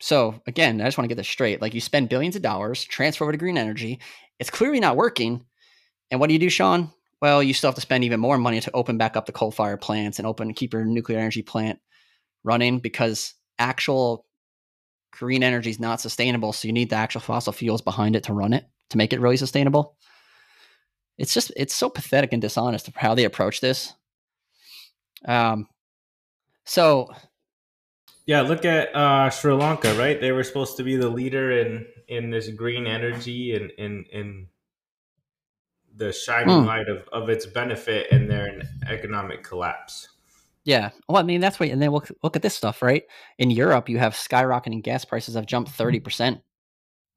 So 0.00 0.40
again, 0.46 0.80
I 0.80 0.84
just 0.84 0.98
want 0.98 1.06
to 1.06 1.08
get 1.08 1.16
this 1.16 1.28
straight. 1.28 1.62
Like 1.62 1.74
you 1.74 1.80
spend 1.80 2.08
billions 2.08 2.36
of 2.36 2.42
dollars, 2.42 2.84
transfer 2.84 3.24
over 3.24 3.32
to 3.32 3.38
green 3.38 3.58
energy. 3.58 4.00
It's 4.38 4.50
clearly 4.50 4.80
not 4.80 4.96
working. 4.96 5.44
And 6.10 6.20
what 6.20 6.28
do 6.28 6.34
you 6.34 6.38
do, 6.38 6.50
Sean? 6.50 6.92
Well, 7.22 7.42
you 7.42 7.54
still 7.54 7.68
have 7.68 7.76
to 7.76 7.80
spend 7.80 8.04
even 8.04 8.20
more 8.20 8.36
money 8.36 8.60
to 8.60 8.70
open 8.74 8.98
back 8.98 9.16
up 9.16 9.26
the 9.26 9.32
coal 9.32 9.50
fire 9.50 9.78
plants 9.78 10.18
and 10.18 10.26
open 10.26 10.52
keep 10.52 10.72
your 10.74 10.84
nuclear 10.84 11.18
energy 11.18 11.42
plant 11.42 11.78
running 12.44 12.78
because 12.78 13.34
actual 13.58 14.26
green 15.12 15.42
energy 15.42 15.70
is 15.70 15.80
not 15.80 16.00
sustainable. 16.00 16.52
So 16.52 16.68
you 16.68 16.72
need 16.72 16.90
the 16.90 16.96
actual 16.96 17.22
fossil 17.22 17.52
fuels 17.52 17.80
behind 17.80 18.16
it 18.16 18.24
to 18.24 18.34
run 18.34 18.52
it 18.52 18.66
to 18.90 18.98
make 18.98 19.12
it 19.12 19.20
really 19.20 19.36
sustainable. 19.38 19.96
It's 21.18 21.32
just 21.32 21.50
it's 21.56 21.74
so 21.74 21.88
pathetic 21.88 22.32
and 22.32 22.42
dishonest 22.42 22.90
how 22.94 23.14
they 23.14 23.24
approach 23.24 23.60
this. 23.60 23.94
Um, 25.24 25.66
so 26.64 27.10
yeah, 28.26 28.42
look 28.42 28.64
at 28.64 28.94
uh, 28.94 29.30
Sri 29.30 29.52
Lanka, 29.52 29.94
right? 29.94 30.20
They 30.20 30.32
were 30.32 30.44
supposed 30.44 30.76
to 30.76 30.82
be 30.82 30.96
the 30.96 31.08
leader 31.08 31.52
in 31.52 31.86
in 32.08 32.30
this 32.30 32.48
green 32.48 32.86
energy 32.86 33.54
and 33.54 33.70
in 33.78 34.04
in 34.12 34.48
the 35.96 36.12
shining 36.12 36.60
hmm. 36.60 36.66
light 36.66 36.88
of, 36.88 37.08
of 37.12 37.28
its 37.28 37.46
benefit, 37.46 38.08
and 38.10 38.30
their 38.30 38.60
economic 38.88 39.42
collapse. 39.42 40.08
Yeah. 40.66 40.90
Well, 41.08 41.18
I 41.18 41.22
mean, 41.22 41.40
that's 41.40 41.60
what, 41.60 41.68
and 41.68 41.80
then 41.80 41.90
look, 41.90 42.08
look 42.24 42.34
at 42.34 42.42
this 42.42 42.56
stuff, 42.56 42.82
right? 42.82 43.04
In 43.38 43.52
Europe, 43.52 43.88
you 43.88 43.98
have 43.98 44.14
skyrocketing 44.14 44.82
gas 44.82 45.04
prices 45.04 45.36
have 45.36 45.46
jumped 45.46 45.70
30% 45.70 46.02
mm-hmm. 46.02 46.38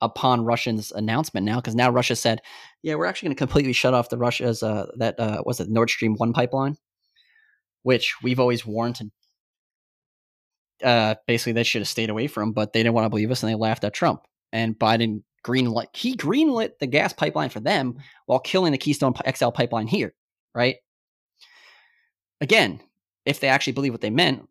upon 0.01 0.45
Russia's 0.45 0.91
announcement 0.91 1.47
now, 1.47 1.55
because 1.55 1.73
now 1.73 1.89
Russia 1.89 2.15
said, 2.15 2.41
yeah, 2.83 2.93
we're 2.93 3.07
actually 3.07 3.29
going 3.29 3.35
to 3.35 3.39
completely 3.39 3.73
shut 3.73 3.95
off 3.95 4.09
the 4.09 4.19
Russia's, 4.19 4.61
uh, 4.61 4.85
that, 4.97 5.19
uh, 5.19 5.41
was 5.47 5.59
it 5.59 5.67
Nord 5.67 5.89
Stream 5.89 6.13
1 6.13 6.31
pipeline, 6.31 6.77
which 7.81 8.13
we've 8.21 8.39
always 8.39 8.67
warned 8.67 8.97
to, 8.97 9.09
uh, 10.83 11.15
basically 11.27 11.53
they 11.53 11.63
should 11.63 11.81
have 11.81 11.87
stayed 11.87 12.09
away 12.09 12.27
from, 12.27 12.51
but 12.51 12.73
they 12.73 12.81
didn't 12.81 12.93
want 12.93 13.05
to 13.05 13.09
believe 13.09 13.31
us 13.31 13.43
and 13.43 13.51
they 13.51 13.55
laughed 13.55 13.83
at 13.83 13.93
Trump. 13.93 14.25
And 14.51 14.77
Biden 14.77 15.23
greenlit, 15.45 15.87
he 15.93 16.15
greenlit 16.15 16.79
the 16.79 16.87
gas 16.87 17.13
pipeline 17.13 17.49
for 17.49 17.59
them 17.59 17.97
while 18.25 18.39
killing 18.39 18.71
the 18.71 18.77
Keystone 18.77 19.13
XL 19.35 19.49
pipeline 19.49 19.87
here, 19.87 20.13
right? 20.53 20.77
Again, 22.41 22.79
if 23.25 23.39
they 23.39 23.49
actually 23.49 23.73
believe 23.73 23.91
what 23.91 24.01
they 24.01 24.09
meant, 24.09 24.47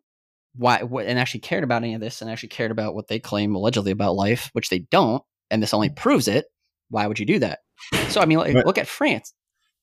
why 0.55 0.79
and 0.79 1.19
actually 1.19 1.41
cared 1.41 1.65
about 1.65 1.83
any 1.83 1.95
of 1.95 2.01
this 2.01 2.21
and 2.21 2.31
actually 2.31 2.49
cared 2.51 2.71
about 2.71 2.95
what 2.95 3.09
they 3.09 3.19
claim 3.19 3.55
allegedly 3.55 3.93
about 3.93 4.15
life, 4.15 4.51
which 4.53 4.71
they 4.71 4.81
don't, 4.81 5.23
and 5.51 5.63
this 5.63 5.75
only 5.75 5.89
proves 5.89 6.29
it, 6.29 6.47
why 6.91 7.07
would 7.07 7.19
you 7.19 7.27
do 7.27 7.39
that? 7.39 7.61
So 8.09 8.21
I 8.21 8.27
mean, 8.27 8.39
like, 8.39 8.67
look 8.67 8.79
at 8.79 8.89
France. 8.89 9.33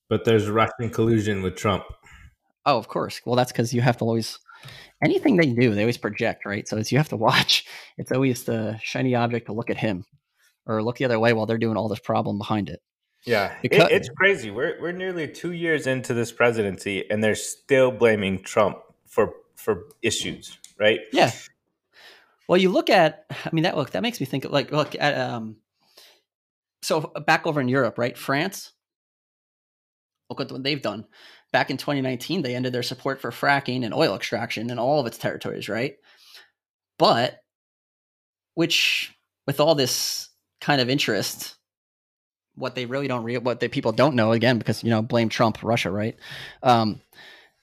But 0.09 0.25
there's 0.25 0.49
Russian 0.49 0.89
collusion 0.91 1.41
with 1.41 1.55
Trump. 1.55 1.83
Oh, 2.65 2.77
of 2.77 2.87
course. 2.87 3.21
Well, 3.25 3.35
that's 3.35 3.51
because 3.51 3.73
you 3.73 3.81
have 3.81 3.97
to 3.97 4.05
always 4.05 4.39
anything 5.03 5.37
they 5.37 5.47
do, 5.47 5.73
they 5.73 5.81
always 5.81 5.97
project, 5.97 6.45
right? 6.45 6.67
So 6.67 6.77
it's 6.77 6.91
you 6.91 6.97
have 6.97 7.09
to 7.09 7.17
watch. 7.17 7.65
It's 7.97 8.11
always 8.11 8.43
the 8.43 8.77
shiny 8.83 9.15
object 9.15 9.45
to 9.45 9.53
look 9.53 9.69
at 9.69 9.77
him, 9.77 10.05
or 10.65 10.83
look 10.83 10.97
the 10.97 11.05
other 11.05 11.19
way 11.19 11.31
while 11.33 11.45
they're 11.45 11.57
doing 11.57 11.77
all 11.77 11.87
this 11.87 11.99
problem 11.99 12.37
behind 12.37 12.69
it. 12.69 12.81
Yeah, 13.25 13.55
because- 13.61 13.89
it, 13.89 13.95
it's 13.95 14.09
crazy. 14.09 14.51
We're 14.51 14.79
we're 14.81 14.91
nearly 14.91 15.27
two 15.27 15.53
years 15.53 15.87
into 15.87 16.13
this 16.13 16.31
presidency, 16.31 17.09
and 17.09 17.23
they're 17.23 17.35
still 17.35 17.91
blaming 17.91 18.43
Trump 18.43 18.77
for 19.07 19.33
for 19.55 19.83
issues, 20.01 20.57
right? 20.79 20.99
Yeah. 21.13 21.31
Well, 22.47 22.57
you 22.57 22.69
look 22.69 22.89
at, 22.91 23.25
I 23.31 23.49
mean, 23.53 23.63
that 23.63 23.75
look 23.75 23.91
that 23.91 24.03
makes 24.03 24.19
me 24.19 24.25
think 24.25 24.45
of 24.45 24.51
like 24.51 24.71
look 24.71 24.95
at 24.99 25.17
um. 25.17 25.57
So 26.83 27.11
back 27.25 27.47
over 27.47 27.59
in 27.61 27.67
Europe, 27.67 27.97
right? 27.97 28.15
France. 28.15 28.73
Look 30.29 30.41
at 30.41 30.51
what 30.51 30.63
they've 30.63 30.81
done. 30.81 31.05
Back 31.55 31.69
in 31.69 31.77
2019, 31.77 32.41
they 32.41 32.53
ended 32.53 32.73
their 32.73 32.83
support 32.83 33.21
for 33.21 33.31
fracking 33.31 33.85
and 33.85 33.93
oil 33.93 34.13
extraction 34.13 34.69
in 34.69 34.77
all 34.77 34.99
of 34.99 35.05
its 35.05 35.17
territories, 35.17 35.69
right? 35.69 35.95
But, 36.99 37.39
which 38.55 39.15
with 39.47 39.61
all 39.61 39.73
this 39.73 40.27
kind 40.59 40.81
of 40.81 40.89
interest 40.89 41.55
what 42.55 42.75
they 42.75 42.85
really 42.85 43.07
don't 43.07 43.23
re- 43.23 43.37
what 43.37 43.61
the 43.61 43.69
people 43.69 43.93
don't 43.93 44.15
know 44.15 44.33
again 44.33 44.57
because 44.57 44.83
you 44.83 44.89
know 44.89 45.01
blame 45.01 45.29
Trump 45.29 45.63
Russia 45.63 45.89
right? 45.89 46.17
Um, 46.61 46.99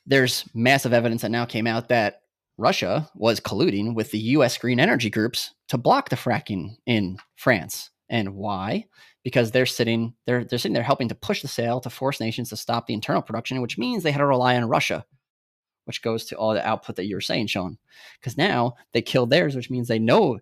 there's 0.06 0.48
massive 0.54 0.94
evidence 0.94 1.20
that 1.20 1.30
now 1.30 1.44
came 1.44 1.66
out 1.66 1.90
that 1.90 2.22
Russia 2.56 3.10
was 3.14 3.40
colluding 3.40 3.94
with 3.94 4.10
the 4.10 4.18
US 4.20 4.56
green 4.56 4.80
energy 4.80 5.10
groups 5.10 5.50
to 5.68 5.76
block 5.76 6.08
the 6.08 6.16
fracking 6.16 6.76
in 6.86 7.18
France. 7.36 7.90
And 8.08 8.36
why 8.36 8.86
because 9.24 9.50
they're 9.50 9.66
sitting 9.66 10.14
they're 10.26 10.44
they're 10.44 10.58
sitting 10.58 10.74
there 10.74 10.82
helping 10.82 11.08
to 11.08 11.14
push 11.14 11.42
the 11.42 11.48
sale 11.48 11.80
to 11.80 11.90
force 11.90 12.20
nations 12.20 12.48
to 12.48 12.56
stop 12.56 12.86
the 12.86 12.94
internal 12.94 13.22
production 13.22 13.60
which 13.60 13.78
means 13.78 14.02
they 14.02 14.12
had 14.12 14.18
to 14.18 14.26
rely 14.26 14.56
on 14.56 14.68
Russia 14.68 15.04
which 15.84 16.02
goes 16.02 16.24
to 16.24 16.36
all 16.36 16.54
the 16.54 16.66
output 16.66 16.96
that 16.96 17.06
you 17.06 17.14
were 17.14 17.20
saying 17.20 17.46
Sean 17.46 17.78
because 18.20 18.36
now 18.36 18.74
they 18.92 19.02
killed 19.02 19.30
theirs 19.30 19.56
which 19.56 19.70
means 19.70 19.88
they 19.88 19.98
know 19.98 20.38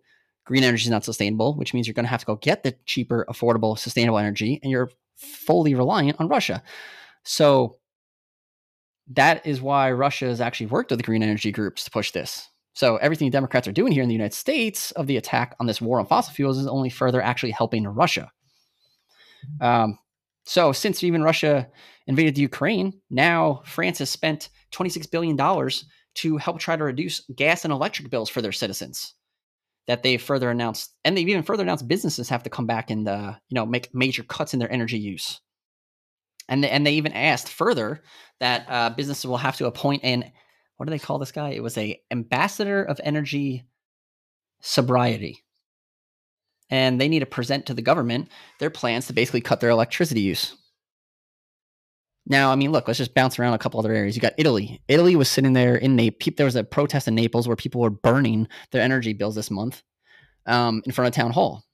green 0.51 0.65
energy 0.65 0.83
is 0.83 0.91
not 0.91 1.05
sustainable, 1.05 1.55
which 1.55 1.73
means 1.73 1.87
you're 1.87 1.95
going 1.95 2.05
to 2.05 2.11
have 2.11 2.21
to 2.21 2.27
go 2.27 2.35
get 2.35 2.65
the 2.65 2.75
cheaper, 2.85 3.25
affordable, 3.29 3.79
sustainable 3.79 4.19
energy, 4.19 4.59
and 4.63 4.71
you're 4.73 4.91
fully 5.15 5.77
reliant 5.77 6.19
on 6.21 6.27
Russia. 6.27 6.61
So 7.23 7.77
that 9.13 9.47
is 9.47 9.61
why 9.61 9.93
Russia 9.93 10.27
has 10.27 10.41
actually 10.41 10.67
worked 10.67 10.91
with 10.91 10.99
the 10.99 11.05
green 11.05 11.23
energy 11.23 11.53
groups 11.53 11.85
to 11.85 11.91
push 11.93 12.11
this. 12.11 12.49
So 12.75 12.97
everything 12.97 13.29
the 13.29 13.33
Democrats 13.33 13.69
are 13.69 13.73
doing 13.73 13.93
here 13.93 14.03
in 14.03 14.09
the 14.09 14.15
United 14.15 14.35
States 14.35 14.91
of 14.93 15.07
the 15.07 15.17
attack 15.17 15.55
on 15.61 15.67
this 15.67 15.81
war 15.81 16.01
on 16.01 16.07
fossil 16.07 16.35
fuels 16.35 16.59
is 16.59 16.67
only 16.67 16.91
further 16.91 17.23
actually 17.23 17.53
helping 17.53 17.87
Russia. 17.87 18.33
Um, 19.61 19.99
so 20.45 20.73
since 20.73 21.03
even 21.05 21.23
Russia 21.23 21.69
invaded 22.07 22.35
the 22.35 22.43
Ukraine, 22.43 23.01
now 23.11 23.63
France 23.65 23.99
has 23.99 24.11
spent 24.11 24.49
$26 24.73 25.11
billion 25.11 25.37
to 26.15 26.37
help 26.39 26.59
try 26.59 26.77
to 26.77 26.85
reduce 26.85 27.21
gas 27.35 27.65
and 27.65 27.73
electric 27.73 28.11
bills 28.11 28.29
for 28.29 28.43
their 28.43 28.53
citizens 28.53 29.15
that 29.87 30.03
they 30.03 30.17
further 30.17 30.51
announced, 30.51 30.95
and 31.05 31.17
they've 31.17 31.29
even 31.29 31.43
further 31.43 31.63
announced 31.63 31.89
businesses 31.89 32.29
have 32.29 32.43
to 32.45 32.51
come 32.51 32.67
back 32.67 32.91
and 32.91 33.09
uh, 33.09 33.35
you 33.49 33.55
know 33.55 33.67
make 33.67 33.93
major 33.95 34.23
cuts 34.23 34.53
in 34.53 34.61
their 34.61 34.73
energy 34.73 34.99
use. 34.99 35.41
And 36.49 36.65
they, 36.65 36.71
and 36.71 36.87
they 36.87 36.93
even 36.95 37.13
asked 37.13 37.49
further 37.49 38.03
that 38.41 38.67
uh, 38.69 38.91
businesses 38.91 39.27
will 39.27 39.37
have 39.37 39.57
to 39.57 39.67
appoint 39.67 40.05
an 40.05 40.31
what 40.77 40.87
do 40.87 40.91
they 40.91 40.99
call 40.99 41.19
this 41.19 41.33
guy? 41.33 41.51
It 41.51 41.63
was 41.63 41.77
a 41.77 42.01
ambassador 42.11 42.83
of 42.83 43.01
energy 43.05 43.65
sobriety, 44.61 45.45
and 46.71 47.01
they 47.01 47.09
need 47.09 47.21
to 47.21 47.27
present 47.27 47.67
to 47.67 47.75
the 47.75 47.83
government 47.83 48.29
their 48.59 48.71
plans 48.71 49.07
to 49.07 49.13
basically 49.13 49.41
cut 49.41 49.61
their 49.61 49.71
electricity 49.71 50.21
use. 50.21 50.57
Now, 52.27 52.53
I 52.53 52.55
mean, 52.55 52.71
look, 52.71 52.87
let's 52.87 52.99
just 52.99 53.15
bounce 53.15 53.39
around 53.39 53.55
a 53.55 53.59
couple 53.59 53.81
other 53.81 53.93
areas. 53.93 54.15
You 54.15 54.23
got 54.23 54.35
Italy. 54.39 54.81
Italy 54.89 55.17
was 55.17 55.29
sitting 55.29 55.53
there 55.53 55.75
in 55.75 55.97
Naples. 55.97 56.35
There 56.37 56.47
was 56.47 56.57
a 56.57 56.63
protest 56.63 57.09
in 57.09 57.15
Naples 57.15 57.49
where 57.49 57.57
people 57.57 57.81
were 57.81 57.91
burning 57.91 58.47
their 58.71 58.83
energy 58.83 59.13
bills 59.13 59.35
this 59.35 59.51
month 59.51 59.83
um, 60.47 60.83
in 60.85 60.93
front 60.93 61.09
of 61.09 61.15
town 61.15 61.33
hall. 61.33 61.65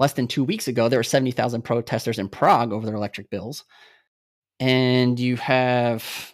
Less 0.00 0.14
than 0.14 0.26
two 0.26 0.42
weeks 0.42 0.66
ago, 0.66 0.88
there 0.88 0.98
were 0.98 1.04
70,000 1.04 1.62
protesters 1.62 2.18
in 2.18 2.28
Prague 2.28 2.72
over 2.72 2.84
their 2.84 2.96
electric 2.96 3.30
bills. 3.30 3.64
And 4.58 5.20
you 5.20 5.36
have 5.36 6.32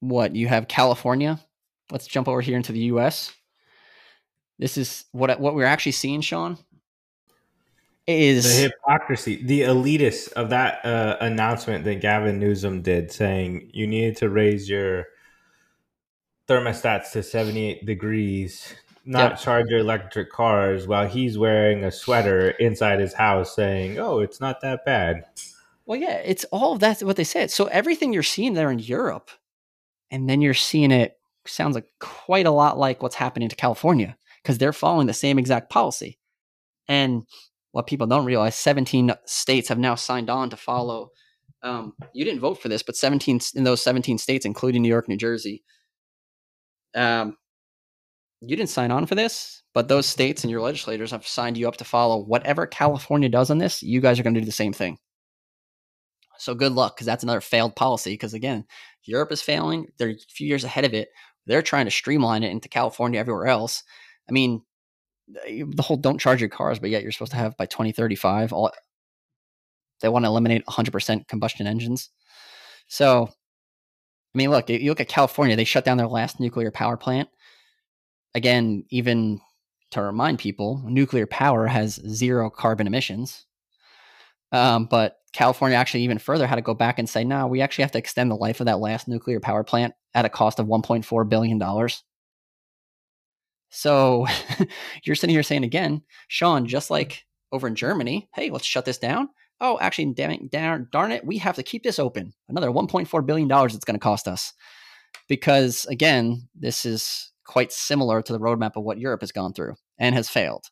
what? 0.00 0.36
You 0.36 0.48
have 0.48 0.68
California. 0.68 1.40
Let's 1.90 2.06
jump 2.06 2.28
over 2.28 2.40
here 2.40 2.56
into 2.56 2.72
the 2.72 2.80
US. 2.80 3.32
This 4.58 4.76
is 4.76 5.04
what 5.12 5.38
what 5.40 5.54
we're 5.54 5.64
actually 5.64 5.92
seeing, 5.92 6.20
Sean 6.20 6.58
is 8.08 8.56
the 8.56 8.62
hypocrisy, 8.62 9.42
the 9.42 9.62
elitist 9.62 10.32
of 10.32 10.50
that 10.50 10.84
uh, 10.84 11.16
announcement 11.20 11.84
that 11.84 12.00
Gavin 12.00 12.38
Newsom 12.38 12.82
did, 12.82 13.12
saying 13.12 13.70
you 13.74 13.86
needed 13.86 14.16
to 14.16 14.30
raise 14.30 14.68
your 14.68 15.06
thermostats 16.48 17.12
to 17.12 17.22
78 17.22 17.84
degrees, 17.84 18.74
not 19.04 19.32
yep. 19.32 19.40
charge 19.40 19.68
your 19.68 19.80
electric 19.80 20.32
cars, 20.32 20.86
while 20.86 21.06
he's 21.06 21.36
wearing 21.36 21.84
a 21.84 21.90
sweater 21.90 22.50
inside 22.52 22.98
his 22.98 23.12
house, 23.12 23.54
saying, 23.54 23.98
"Oh, 23.98 24.20
it's 24.20 24.40
not 24.40 24.62
that 24.62 24.86
bad." 24.86 25.24
Well, 25.84 25.98
yeah, 25.98 26.16
it's 26.24 26.44
all 26.44 26.72
of 26.72 26.80
that's 26.80 27.02
what 27.02 27.16
they 27.16 27.24
said. 27.24 27.50
So 27.50 27.66
everything 27.66 28.12
you're 28.12 28.22
seeing 28.22 28.54
there 28.54 28.70
in 28.70 28.78
Europe, 28.78 29.30
and 30.10 30.28
then 30.28 30.40
you're 30.40 30.54
seeing 30.54 30.90
it 30.90 31.18
sounds 31.46 31.74
like 31.74 31.90
quite 31.98 32.46
a 32.46 32.50
lot 32.50 32.78
like 32.78 33.02
what's 33.02 33.14
happening 33.14 33.48
to 33.48 33.56
California 33.56 34.16
because 34.42 34.58
they're 34.58 34.72
following 34.72 35.06
the 35.06 35.14
same 35.14 35.38
exact 35.38 35.68
policy. 35.68 36.18
And 36.88 37.24
what 37.72 37.86
people 37.86 38.06
don't 38.06 38.24
realize 38.24 38.54
17 38.54 39.12
states 39.24 39.68
have 39.68 39.78
now 39.78 39.94
signed 39.94 40.30
on 40.30 40.50
to 40.50 40.56
follow 40.56 41.10
um, 41.62 41.94
you 42.12 42.24
didn't 42.24 42.40
vote 42.40 42.60
for 42.60 42.68
this 42.68 42.82
but 42.82 42.96
17 42.96 43.40
in 43.54 43.64
those 43.64 43.82
17 43.82 44.18
states 44.18 44.46
including 44.46 44.82
new 44.82 44.88
york 44.88 45.08
new 45.08 45.16
jersey 45.16 45.62
um, 46.94 47.36
you 48.40 48.56
didn't 48.56 48.70
sign 48.70 48.90
on 48.90 49.06
for 49.06 49.14
this 49.14 49.62
but 49.74 49.88
those 49.88 50.06
states 50.06 50.44
and 50.44 50.50
your 50.50 50.60
legislators 50.60 51.10
have 51.10 51.26
signed 51.26 51.56
you 51.56 51.68
up 51.68 51.76
to 51.76 51.84
follow 51.84 52.22
whatever 52.22 52.66
california 52.66 53.28
does 53.28 53.50
on 53.50 53.58
this 53.58 53.82
you 53.82 54.00
guys 54.00 54.18
are 54.18 54.22
going 54.22 54.34
to 54.34 54.40
do 54.40 54.46
the 54.46 54.52
same 54.52 54.72
thing. 54.72 54.98
So 56.38 56.54
good 56.54 56.72
luck 56.72 56.94
because 56.94 57.06
that's 57.06 57.24
another 57.24 57.40
failed 57.40 57.74
policy 57.74 58.12
because 58.12 58.34
again 58.34 58.64
europe 59.04 59.32
is 59.32 59.42
failing 59.42 59.88
they're 59.98 60.10
a 60.10 60.18
few 60.30 60.46
years 60.46 60.64
ahead 60.64 60.84
of 60.84 60.94
it 60.94 61.08
they're 61.46 61.62
trying 61.62 61.86
to 61.86 61.90
streamline 61.90 62.44
it 62.44 62.52
into 62.52 62.68
california 62.68 63.18
everywhere 63.18 63.46
else. 63.46 63.82
I 64.28 64.32
mean 64.32 64.62
the 65.28 65.82
whole 65.82 65.96
don't 65.96 66.20
charge 66.20 66.40
your 66.40 66.48
cars, 66.48 66.78
but 66.78 66.90
yet 66.90 67.02
you're 67.02 67.12
supposed 67.12 67.32
to 67.32 67.38
have 67.38 67.56
by 67.56 67.66
2035 67.66 68.52
all 68.52 68.72
they 70.00 70.08
want 70.08 70.24
to 70.24 70.28
eliminate 70.28 70.64
100% 70.66 71.26
combustion 71.28 71.66
engines. 71.66 72.10
So, 72.86 73.28
I 74.34 74.38
mean, 74.38 74.50
look, 74.50 74.70
you 74.70 74.90
look 74.90 75.00
at 75.00 75.08
California, 75.08 75.56
they 75.56 75.64
shut 75.64 75.84
down 75.84 75.96
their 75.96 76.06
last 76.06 76.38
nuclear 76.38 76.70
power 76.70 76.96
plant. 76.96 77.28
Again, 78.34 78.84
even 78.90 79.40
to 79.90 80.02
remind 80.02 80.38
people, 80.38 80.82
nuclear 80.84 81.26
power 81.26 81.66
has 81.66 81.94
zero 81.94 82.50
carbon 82.50 82.86
emissions. 82.86 83.46
Um, 84.52 84.86
but 84.86 85.18
California 85.32 85.76
actually 85.76 86.02
even 86.04 86.18
further 86.18 86.46
had 86.46 86.56
to 86.56 86.62
go 86.62 86.74
back 86.74 86.98
and 86.98 87.08
say, 87.08 87.24
no, 87.24 87.46
we 87.46 87.60
actually 87.60 87.82
have 87.82 87.92
to 87.92 87.98
extend 87.98 88.30
the 88.30 88.36
life 88.36 88.60
of 88.60 88.66
that 88.66 88.78
last 88.78 89.08
nuclear 89.08 89.40
power 89.40 89.64
plant 89.64 89.94
at 90.14 90.24
a 90.24 90.30
cost 90.30 90.58
of 90.58 90.66
$1.4 90.66 91.28
billion. 91.28 91.58
So 93.70 94.26
you're 95.04 95.16
sitting 95.16 95.34
here 95.34 95.42
saying 95.42 95.64
again, 95.64 96.02
Sean, 96.28 96.66
just 96.66 96.90
like 96.90 97.24
over 97.52 97.66
in 97.66 97.74
Germany, 97.74 98.28
hey, 98.34 98.50
let's 98.50 98.66
shut 98.66 98.84
this 98.84 98.98
down. 98.98 99.28
Oh, 99.60 99.78
actually, 99.80 100.12
damn, 100.14 100.46
darn, 100.48 100.88
darn 100.92 101.10
it, 101.10 101.24
we 101.24 101.38
have 101.38 101.56
to 101.56 101.62
keep 101.62 101.82
this 101.82 101.98
open. 101.98 102.32
Another 102.48 102.70
$1.4 102.70 103.26
billion 103.26 103.50
it's 103.50 103.84
going 103.84 103.98
to 103.98 103.98
cost 103.98 104.28
us. 104.28 104.52
Because 105.28 105.84
again, 105.86 106.48
this 106.54 106.86
is 106.86 107.32
quite 107.44 107.72
similar 107.72 108.22
to 108.22 108.32
the 108.32 108.38
roadmap 108.38 108.76
of 108.76 108.84
what 108.84 108.98
Europe 108.98 109.20
has 109.22 109.32
gone 109.32 109.52
through 109.52 109.74
and 109.98 110.14
has 110.14 110.28
failed. 110.28 110.66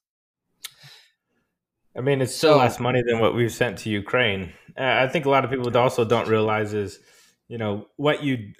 I 1.96 2.02
mean, 2.02 2.20
it's 2.20 2.34
still 2.34 2.54
so, 2.54 2.58
less 2.58 2.78
money 2.78 3.02
than 3.02 3.20
what 3.20 3.34
we've 3.34 3.52
sent 3.52 3.78
to 3.78 3.90
Ukraine. 3.90 4.52
Uh, 4.78 4.84
I 4.84 5.08
think 5.08 5.24
a 5.24 5.30
lot 5.30 5.44
of 5.44 5.50
people 5.50 5.76
also 5.76 6.04
don't 6.04 6.28
realize 6.28 6.74
is, 6.74 7.00
you 7.48 7.56
know, 7.56 7.86
what 7.96 8.22
you 8.22 8.52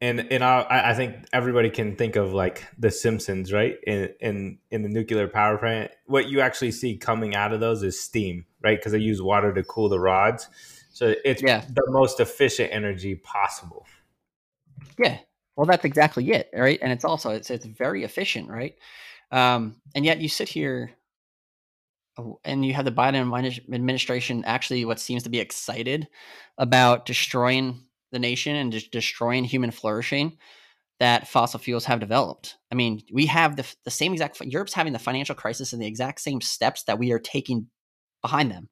and 0.00 0.20
and 0.30 0.44
I, 0.44 0.90
I 0.90 0.94
think 0.94 1.16
everybody 1.32 1.70
can 1.70 1.96
think 1.96 2.16
of 2.16 2.32
like 2.32 2.66
the 2.78 2.90
Simpsons, 2.90 3.52
right? 3.52 3.76
In 3.86 4.10
in 4.20 4.58
in 4.70 4.82
the 4.82 4.88
nuclear 4.88 5.26
power 5.28 5.56
plant, 5.56 5.90
what 6.06 6.28
you 6.28 6.40
actually 6.40 6.72
see 6.72 6.96
coming 6.96 7.34
out 7.34 7.52
of 7.52 7.60
those 7.60 7.82
is 7.82 8.00
steam, 8.00 8.44
right? 8.62 8.78
Because 8.78 8.92
they 8.92 8.98
use 8.98 9.22
water 9.22 9.54
to 9.54 9.62
cool 9.62 9.88
the 9.88 10.00
rods, 10.00 10.48
so 10.92 11.14
it's 11.24 11.42
yeah. 11.42 11.64
the 11.68 11.84
most 11.88 12.20
efficient 12.20 12.72
energy 12.72 13.14
possible. 13.14 13.86
Yeah, 14.98 15.18
well, 15.56 15.66
that's 15.66 15.84
exactly 15.84 16.30
it, 16.30 16.50
right? 16.54 16.78
And 16.82 16.92
it's 16.92 17.04
also 17.04 17.30
it's 17.30 17.50
it's 17.50 17.66
very 17.66 18.04
efficient, 18.04 18.50
right? 18.50 18.74
Um, 19.32 19.76
and 19.94 20.04
yet 20.04 20.20
you 20.20 20.28
sit 20.28 20.48
here, 20.50 20.90
oh, 22.18 22.38
and 22.44 22.64
you 22.64 22.74
have 22.74 22.84
the 22.84 22.92
Biden 22.92 23.16
administration 23.72 24.44
actually 24.44 24.84
what 24.84 25.00
seems 25.00 25.22
to 25.22 25.30
be 25.30 25.40
excited 25.40 26.06
about 26.58 27.06
destroying 27.06 27.80
the 28.16 28.28
nation 28.28 28.56
and 28.56 28.72
just 28.72 28.90
destroying 28.90 29.44
human 29.44 29.70
flourishing 29.70 30.38
that 30.98 31.28
fossil 31.28 31.60
fuels 31.60 31.84
have 31.84 32.00
developed. 32.00 32.56
I 32.72 32.74
mean, 32.74 33.02
we 33.12 33.26
have 33.26 33.56
the, 33.56 33.66
the 33.84 33.90
same 33.90 34.12
exact, 34.12 34.40
Europe's 34.40 34.72
having 34.72 34.94
the 34.94 34.98
financial 34.98 35.34
crisis 35.34 35.72
and 35.72 35.80
the 35.80 35.86
exact 35.86 36.20
same 36.20 36.40
steps 36.40 36.84
that 36.84 36.98
we 36.98 37.12
are 37.12 37.18
taking 37.18 37.66
behind 38.22 38.50
them. 38.50 38.68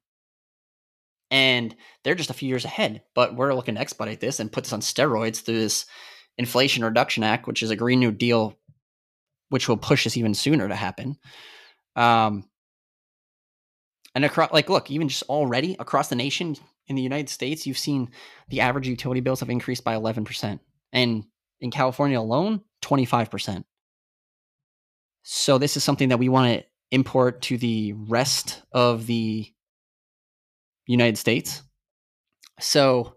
And 1.29 1.75
they're 2.03 2.15
just 2.15 2.29
a 2.29 2.33
few 2.33 2.49
years 2.49 2.65
ahead, 2.65 3.03
but 3.13 3.35
we're 3.35 3.53
looking 3.53 3.75
to 3.75 3.81
expedite 3.81 4.19
this 4.19 4.39
and 4.39 4.51
put 4.51 4.63
this 4.63 4.73
on 4.73 4.81
steroids 4.81 5.41
through 5.41 5.59
this 5.59 5.85
Inflation 6.37 6.83
Reduction 6.83 7.23
Act, 7.23 7.47
which 7.47 7.63
is 7.63 7.69
a 7.69 7.75
Green 7.75 7.99
New 7.99 8.11
Deal, 8.11 8.57
which 9.49 9.69
will 9.69 9.77
push 9.77 10.03
this 10.03 10.17
even 10.17 10.33
sooner 10.33 10.67
to 10.67 10.75
happen. 10.75 11.17
Um, 11.95 12.49
And 14.15 14.25
across, 14.25 14.51
like, 14.53 14.69
look, 14.69 14.89
even 14.89 15.09
just 15.09 15.23
already 15.23 15.75
across 15.77 16.07
the 16.07 16.15
nation 16.15 16.55
in 16.87 16.95
the 16.95 17.01
United 17.01 17.29
States, 17.29 17.65
you've 17.65 17.77
seen 17.77 18.09
the 18.49 18.61
average 18.61 18.87
utility 18.87 19.21
bills 19.21 19.39
have 19.39 19.49
increased 19.49 19.83
by 19.83 19.95
11%. 19.95 20.59
And 20.93 21.23
in 21.59 21.71
California 21.71 22.19
alone, 22.19 22.61
25%. 22.83 23.63
So 25.23 25.57
this 25.57 25.75
is 25.75 25.83
something 25.83 26.09
that 26.09 26.19
we 26.19 26.29
want 26.29 26.59
to 26.59 26.65
import 26.91 27.41
to 27.43 27.57
the 27.57 27.93
rest 27.93 28.61
of 28.71 29.07
the 29.07 29.51
United 30.85 31.17
States. 31.17 31.63
So 32.59 33.15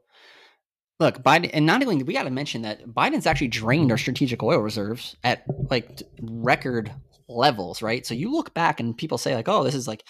look, 0.98 1.22
Biden, 1.22 1.50
and 1.52 1.66
not 1.66 1.82
only 1.82 2.02
we 2.02 2.14
got 2.14 2.22
to 2.24 2.30
mention 2.30 2.62
that 2.62 2.86
Biden's 2.86 3.26
actually 3.26 3.48
drained 3.48 3.90
our 3.90 3.98
strategic 3.98 4.42
oil 4.42 4.58
reserves 4.58 5.16
at 5.22 5.44
like 5.70 6.02
record 6.20 6.92
levels, 7.28 7.82
right? 7.82 8.06
So 8.06 8.14
you 8.14 8.32
look 8.32 8.54
back 8.54 8.80
and 8.80 8.96
people 8.96 9.18
say 9.18 9.34
like, 9.34 9.48
oh, 9.48 9.64
this 9.64 9.74
is 9.74 9.86
like 9.86 10.02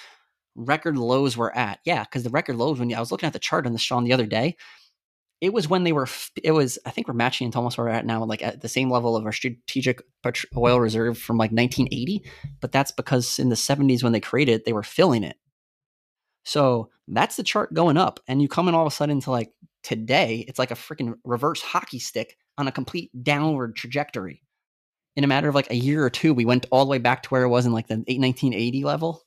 record 0.59 0.99
lows 0.99 1.37
we're 1.37 1.51
at. 1.53 1.81
Yeah, 1.85 2.05
because 2.05 2.25
the 2.25 2.31
record 2.31 2.57
lows 2.57 2.79
when 2.79 2.93
I 2.93 3.01
was 3.01 3.13
looking 3.13 3.27
at 3.27 3.33
the 3.33 3.39
chart 3.39 3.67
on 3.67 3.73
the 3.73 3.79
Sean 3.79 4.05
the 4.05 4.13
other 4.13 4.27
day, 4.27 4.57
it 5.41 5.53
was 5.53 5.69
when 5.69 5.85
they 5.85 5.93
were. 5.93 6.09
It 6.43 6.53
was 6.53 6.79
I 6.85 6.91
think 6.91 7.09
we're 7.09 7.15
matching 7.15 7.47
into 7.47 7.59
almost 7.59 7.79
where 7.79 7.87
we're 7.87 7.93
at 7.93 8.07
now, 8.07 8.25
like 8.25 8.43
at 8.43 8.61
the 8.61 8.69
same 8.69 8.91
level 8.91 9.17
of 9.17 9.25
our 9.25 9.33
strategic 9.33 10.03
oil 10.57 10.81
reserve 10.81 11.17
from 11.17 11.39
like 11.39 11.53
1980. 11.53 12.25
But 12.61 12.73
that's 12.73 12.91
because 12.91 13.39
in 13.39 13.49
the 13.49 13.55
70s 13.55 14.03
when 14.03 14.13
they 14.13 14.21
created 14.21 14.53
it, 14.53 14.65
they 14.65 14.73
were 14.73 14.83
filling 14.83 15.25
it. 15.25 15.37
So 16.45 16.91
that's 17.07 17.37
the 17.37 17.43
chart 17.43 17.75
going 17.75 17.97
up, 17.97 18.21
and 18.27 18.43
you 18.43 18.49
come 18.49 18.69
in 18.69 18.75
all 18.75 18.87
of 18.87 18.93
a 18.93 18.95
sudden 18.97 19.21
to 19.21 19.31
like 19.31 19.53
today, 19.83 20.45
it's 20.49 20.59
like 20.59 20.71
a 20.71 20.75
freaking 20.75 21.15
reverse 21.25 21.63
hockey 21.63 21.99
stick 21.99 22.37
on 22.57 22.69
a 22.69 22.73
complete 22.73 23.11
downward 23.23 23.77
trajectory. 23.77 24.43
In 25.17 25.25
a 25.25 25.29
matter 25.29 25.49
of 25.49 25.55
like 25.55 25.71
a 25.71 25.77
year 25.77 26.05
or 26.05 26.11
two, 26.11 26.35
we 26.35 26.45
went 26.45 26.67
all 26.71 26.85
the 26.85 26.91
way 26.91 26.99
back 26.99 27.23
to 27.23 27.29
where 27.29 27.43
it 27.43 27.49
was 27.49 27.67
in 27.67 27.73
like 27.73 27.89
the 27.89 27.97
1980 27.97 28.85
level. 28.85 29.23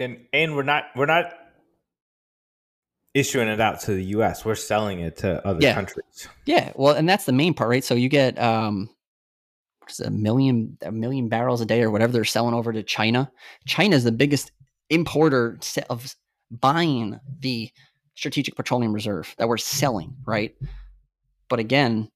And 0.00 0.18
and 0.32 0.56
we're 0.56 0.62
not 0.62 0.84
we're 0.96 1.06
not 1.06 1.32
issuing 3.14 3.48
it 3.48 3.60
out 3.60 3.80
to 3.82 3.92
the 3.92 4.04
US. 4.04 4.44
We're 4.44 4.54
selling 4.54 5.00
it 5.00 5.18
to 5.18 5.46
other 5.46 5.60
yeah. 5.60 5.74
countries. 5.74 6.28
Yeah. 6.46 6.72
Well, 6.74 6.94
and 6.94 7.08
that's 7.08 7.24
the 7.24 7.32
main 7.32 7.54
part, 7.54 7.70
right? 7.70 7.84
So 7.84 7.94
you 7.94 8.08
get 8.08 8.38
um 8.38 8.88
what 9.80 9.90
is 9.90 10.00
a 10.00 10.10
million 10.10 10.78
a 10.82 10.92
million 10.92 11.28
barrels 11.28 11.60
a 11.60 11.66
day 11.66 11.82
or 11.82 11.90
whatever 11.90 12.12
they're 12.12 12.24
selling 12.24 12.54
over 12.54 12.72
to 12.72 12.82
China. 12.82 13.30
China 13.66 13.94
is 13.94 14.04
the 14.04 14.12
biggest 14.12 14.52
importer 14.88 15.58
of 15.88 16.14
buying 16.50 17.20
the 17.38 17.70
strategic 18.14 18.56
petroleum 18.56 18.92
reserve 18.92 19.34
that 19.38 19.48
we're 19.48 19.56
selling, 19.56 20.16
right? 20.26 20.54
But 21.48 21.58
again, 21.58 22.10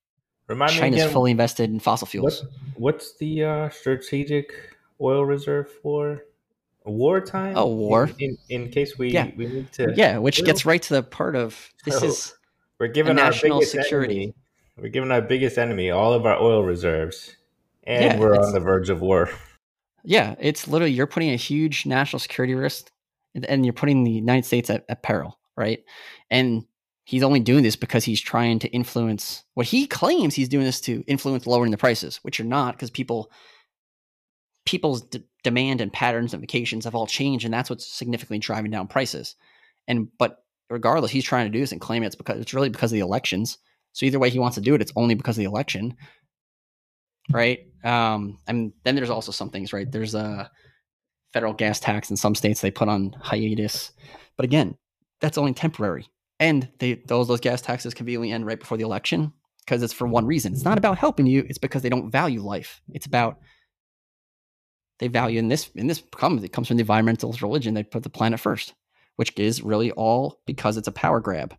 Remind 0.47 0.73
China's 0.73 1.01
again, 1.01 1.13
fully 1.13 1.31
invested 1.31 1.71
in 1.71 1.81
fossil 1.81 2.07
fuels. 2.07 2.43
What, 2.43 2.53
what's 2.77 3.17
the 3.17 3.45
uh, 3.45 3.69
strategic 3.71 4.53
oil 5.01 5.25
reserve 5.25 5.71
for? 5.83 6.25
Wartime. 6.91 7.55
Oh, 7.57 7.67
war. 7.67 8.11
In, 8.19 8.37
in, 8.49 8.63
in 8.63 8.71
case 8.71 8.99
we 8.99 9.11
yeah. 9.11 9.31
we 9.37 9.47
need 9.47 9.73
to. 9.73 9.93
Yeah, 9.97 10.19
which 10.19 10.45
gets 10.45 10.67
right 10.67 10.83
to 10.83 10.95
the 10.95 11.03
part 11.03 11.37
of 11.37 11.71
this 11.85 11.99
so 11.99 12.07
is 12.07 12.35
we're 12.81 12.89
giving 12.89 13.17
national 13.17 13.63
security. 13.63 14.23
Enemy, 14.23 14.35
we're 14.77 14.89
giving 14.89 15.11
our 15.11 15.23
biggest 15.23 15.59
enemy 15.59 15.91
all 15.91 16.13
of 16.13 16.27
our 16.27 16.41
oil 16.41 16.63
reserves, 16.63 17.37
and 17.85 18.05
yeah, 18.05 18.19
we're 18.19 18.37
on 18.37 18.53
the 18.53 18.61
verge 18.61 18.91
of 18.91 19.01
war. 19.01 19.31
Yeah, 20.07 20.35
it's 20.39 20.69
literally 20.69 20.93
you're 20.93 21.07
putting 21.07 21.31
a 21.31 21.37
huge 21.37 21.87
national 21.87 22.21
security 22.21 22.55
risk, 22.55 22.91
and 23.49 23.65
you're 23.65 23.73
putting 23.73 24.05
the 24.05 24.11
United 24.11 24.45
States 24.45 24.69
at, 24.69 24.85
at 24.91 25.03
peril, 25.03 25.39
right? 25.57 25.83
And 26.31 26.67
he's 27.05 27.23
only 27.23 27.41
doing 27.41 27.63
this 27.63 27.75
because 27.75 28.05
he's 28.05 28.21
trying 28.21 28.59
to 28.59 28.69
influence 28.69 29.45
what 29.55 29.67
he 29.67 29.87
claims 29.87 30.35
he's 30.35 30.51
doing 30.51 30.67
this 30.67 30.83
to 30.83 31.03
influence 31.07 31.47
lowering 31.47 31.71
the 31.71 31.79
prices, 31.79 32.19
which 32.19 32.39
are 32.39 32.45
not 32.45 32.75
because 32.75 32.91
people 32.91 33.31
people's 34.67 35.03
d- 35.03 35.25
demand 35.43 35.81
and 35.81 35.93
patterns 35.93 36.33
and 36.33 36.41
vacations 36.41 36.85
have 36.85 36.95
all 36.95 37.07
changed, 37.07 37.45
and 37.45 37.53
that's 37.53 37.71
what's 37.71 37.87
significantly 37.87 38.39
driving 38.39 38.71
down 38.71 38.89
prices. 38.89 39.37
And 39.87 40.09
but 40.19 40.45
regardless, 40.71 41.11
he's 41.11 41.25
trying 41.25 41.47
to 41.47 41.53
do 41.53 41.61
this 41.61 41.73
and 41.73 41.81
claim 41.81 42.03
it's 42.03 42.17
because 42.17 42.41
it's 42.41 42.55
really 42.55 42.71
because 42.71 42.91
of 42.91 42.97
the 42.97 43.01
elections. 43.01 43.59
So 43.93 44.07
either 44.07 44.19
way 44.19 44.31
he 44.31 44.39
wants 44.39 44.57
to 44.57 44.61
do 44.61 44.75
it, 44.75 44.81
it's 44.81 44.93
only 44.97 45.15
because 45.15 45.37
of 45.37 45.41
the 45.41 45.49
election, 45.49 45.97
right? 47.31 47.61
Um, 47.85 48.39
and 48.49 48.73
then 48.83 48.97
there's 48.97 49.11
also 49.11 49.31
some 49.31 49.51
things, 49.51 49.73
right? 49.73 49.91
There's 49.91 50.15
a 50.15 50.51
federal 51.33 51.53
gas 51.53 51.79
tax 51.79 52.11
in 52.11 52.17
some 52.17 52.35
states 52.35 52.61
they 52.61 52.71
put 52.71 52.89
on 52.89 53.15
hiatus, 53.21 53.93
but 54.37 54.45
again, 54.45 54.77
that's 55.21 55.39
only 55.39 55.53
temporary. 55.53 56.07
And 56.41 56.69
they 56.79 56.95
those 57.07 57.29
those 57.29 57.41
gas 57.41 57.63
taxes 57.63 57.95
conveniently 57.95 58.33
end 58.33 58.47
right 58.47 58.59
before 58.59 58.77
the 58.77 58.85
election 58.85 59.33
because 59.65 59.83
it's 59.83 59.93
for 59.93 60.07
one 60.07 60.27
reason. 60.27 60.53
It's 60.53 60.65
not 60.65 60.79
about 60.79 60.99
helping 60.99 61.27
you; 61.27 61.45
it's 61.49 61.59
because 61.59 61.83
they 61.83 61.89
don't 61.89 62.11
value 62.11 62.43
life. 62.43 62.81
It's 62.89 63.07
about 63.07 63.39
they 65.05 65.09
value 65.09 65.39
in 65.39 65.49
this 65.49 65.69
in 65.75 65.87
this 65.87 66.03
comes 66.17 66.43
it 66.43 66.53
comes 66.53 66.69
from 66.69 66.79
the 66.79 66.85
environmentalist 66.85 67.43
religion. 67.43 67.75
They 67.75 67.83
put 67.83 68.03
the 68.05 68.09
planet 68.09 68.41
first, 68.41 68.73
which 69.17 69.39
is 69.39 69.63
really 69.63 69.91
all 69.91 70.41
because 70.47 70.79
it's 70.79 70.89
a 70.89 70.93
power 70.93 71.21
grab. 71.21 71.55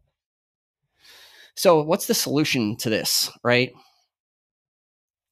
So, 1.55 1.83
what's 1.83 2.07
the 2.07 2.15
solution 2.15 2.75
to 2.77 2.89
this, 2.89 3.31
right? 3.43 3.71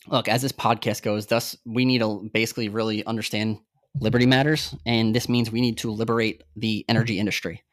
Look, 0.07 0.27
as 0.27 0.43
this 0.43 0.51
podcast 0.51 1.01
goes, 1.01 1.25
thus 1.25 1.57
we 1.65 1.85
need 1.85 1.99
to 1.99 2.29
basically 2.31 2.69
really 2.69 3.03
understand 3.03 3.57
liberty 3.99 4.27
matters, 4.27 4.75
and 4.85 5.15
this 5.15 5.27
means 5.27 5.49
we 5.49 5.61
need 5.61 5.79
to 5.79 5.89
liberate 5.89 6.43
the 6.55 6.85
energy 6.87 7.17
industry. 7.17 7.63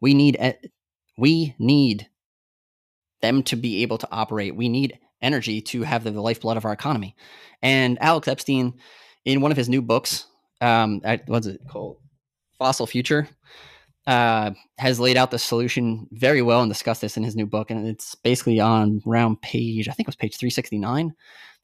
We 0.00 0.14
need 0.14 0.38
we 1.18 1.56
need 1.58 2.08
them 3.20 3.42
to 3.44 3.56
be 3.56 3.82
able 3.82 3.98
to 3.98 4.08
operate. 4.12 4.54
We 4.54 4.68
need 4.68 5.00
energy 5.20 5.60
to 5.60 5.82
have 5.82 6.04
the 6.04 6.12
lifeblood 6.12 6.56
of 6.56 6.64
our 6.64 6.72
economy. 6.72 7.16
And 7.62 8.00
Alex 8.00 8.28
Epstein 8.28 8.74
in 9.24 9.40
one 9.40 9.50
of 9.50 9.56
his 9.56 9.68
new 9.68 9.82
books, 9.82 10.26
um, 10.60 11.00
what's 11.26 11.46
it 11.46 11.60
called? 11.68 11.98
Fossil 12.58 12.86
Future, 12.86 13.28
uh, 14.06 14.50
has 14.78 15.00
laid 15.00 15.16
out 15.16 15.30
the 15.30 15.38
solution 15.38 16.06
very 16.12 16.42
well 16.42 16.62
and 16.62 16.70
discussed 16.70 17.00
this 17.00 17.16
in 17.16 17.22
his 17.22 17.36
new 17.36 17.46
book. 17.46 17.70
And 17.70 17.86
it's 17.86 18.14
basically 18.14 18.60
on 18.60 19.00
round 19.04 19.40
page, 19.42 19.88
I 19.88 19.92
think 19.92 20.06
it 20.06 20.08
was 20.08 20.16
page 20.16 20.36
369. 20.36 21.12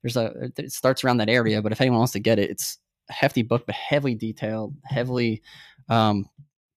There's 0.03 0.17
a, 0.17 0.51
it 0.57 0.73
starts 0.73 1.03
around 1.03 1.19
that 1.19 1.29
area, 1.29 1.61
but 1.61 1.73
if 1.73 1.81
anyone 1.81 1.99
wants 1.99 2.13
to 2.13 2.21
get 2.21 2.39
it, 2.39 2.51
it's 2.51 2.79
a 3.11 3.13
hefty 3.13 3.43
book, 3.43 3.65
but 3.67 3.75
heavily 3.75 4.15
detailed, 4.15 4.75
heavily 4.85 5.43
um, 5.89 6.29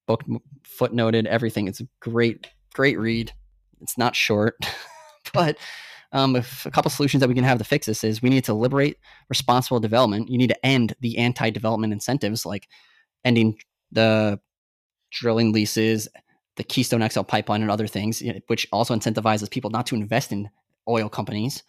book 0.07 0.23
footnoted, 0.63 1.25
everything. 1.25 1.67
It's 1.67 1.82
a 1.82 1.88
great, 1.99 2.47
great 2.73 2.97
read. 2.97 3.32
It's 3.82 3.97
not 3.97 4.15
short, 4.15 4.55
but 5.34 5.57
um, 6.14 6.36
a 6.36 6.72
couple 6.72 6.91
solutions 6.91 7.22
that 7.22 7.30
we 7.30 7.36
can 7.36 7.43
have 7.43 7.57
to 7.57 7.64
fix 7.64 7.86
this 7.86 8.03
is 8.03 8.22
we 8.22 8.30
need 8.30 8.43
to 8.45 8.53
liberate 8.53 8.97
responsible 9.30 9.80
development. 9.80 10.30
You 10.30 10.38
need 10.38 10.49
to 10.49 10.66
end 10.66 10.93
the 10.99 11.18
anti-development 11.18 11.93
incentives 11.93 12.45
like 12.45 12.68
ending 13.24 13.57
the 13.91 14.39
drilling 15.12 15.51
leases, 15.51 16.07
the 16.57 16.64
Keystone 16.64 17.07
XL 17.07 17.22
pipeline, 17.22 17.62
and 17.62 17.72
other 17.72 17.88
things, 17.88 18.22
which 18.47 18.68
also 18.72 18.95
incentivizes 18.95 19.49
people 19.49 19.70
not 19.70 19.88
to 19.88 19.95
invest 19.95 20.32
in 20.32 20.49
oil 20.88 21.09
companies. 21.09 21.64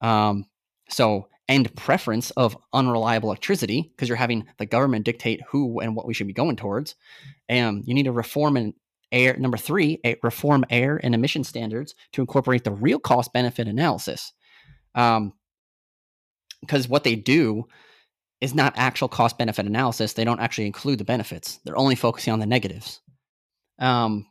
Um, 0.00 0.46
so 0.88 1.28
end 1.48 1.74
preference 1.76 2.30
of 2.32 2.56
unreliable 2.72 3.28
electricity 3.28 3.92
because 3.94 4.08
you're 4.08 4.16
having 4.16 4.46
the 4.58 4.66
government 4.66 5.04
dictate 5.04 5.42
who 5.48 5.80
and 5.80 5.94
what 5.94 6.06
we 6.06 6.14
should 6.14 6.26
be 6.26 6.32
going 6.32 6.56
towards. 6.56 6.94
And 7.48 7.84
you 7.86 7.94
need 7.94 8.04
to 8.04 8.12
reform 8.12 8.56
and 8.56 8.72
air 9.14 9.36
number 9.38 9.56
three 9.56 10.00
reform 10.22 10.64
air 10.68 11.00
and 11.02 11.14
emission 11.14 11.44
standards 11.44 11.94
to 12.12 12.20
incorporate 12.20 12.64
the 12.64 12.72
real 12.72 12.98
cost 12.98 13.32
benefit 13.32 13.68
analysis. 13.68 14.32
Um, 14.94 15.32
because 16.60 16.88
what 16.88 17.04
they 17.04 17.14
do 17.14 17.64
is 18.40 18.54
not 18.54 18.72
actual 18.76 19.08
cost 19.08 19.38
benefit 19.38 19.66
analysis. 19.66 20.14
They 20.14 20.24
don't 20.24 20.40
actually 20.40 20.66
include 20.66 20.98
the 20.98 21.04
benefits. 21.04 21.60
They're 21.64 21.76
only 21.76 21.94
focusing 21.94 22.32
on 22.32 22.40
the 22.40 22.46
negatives. 22.46 23.00
Um, 23.78 24.26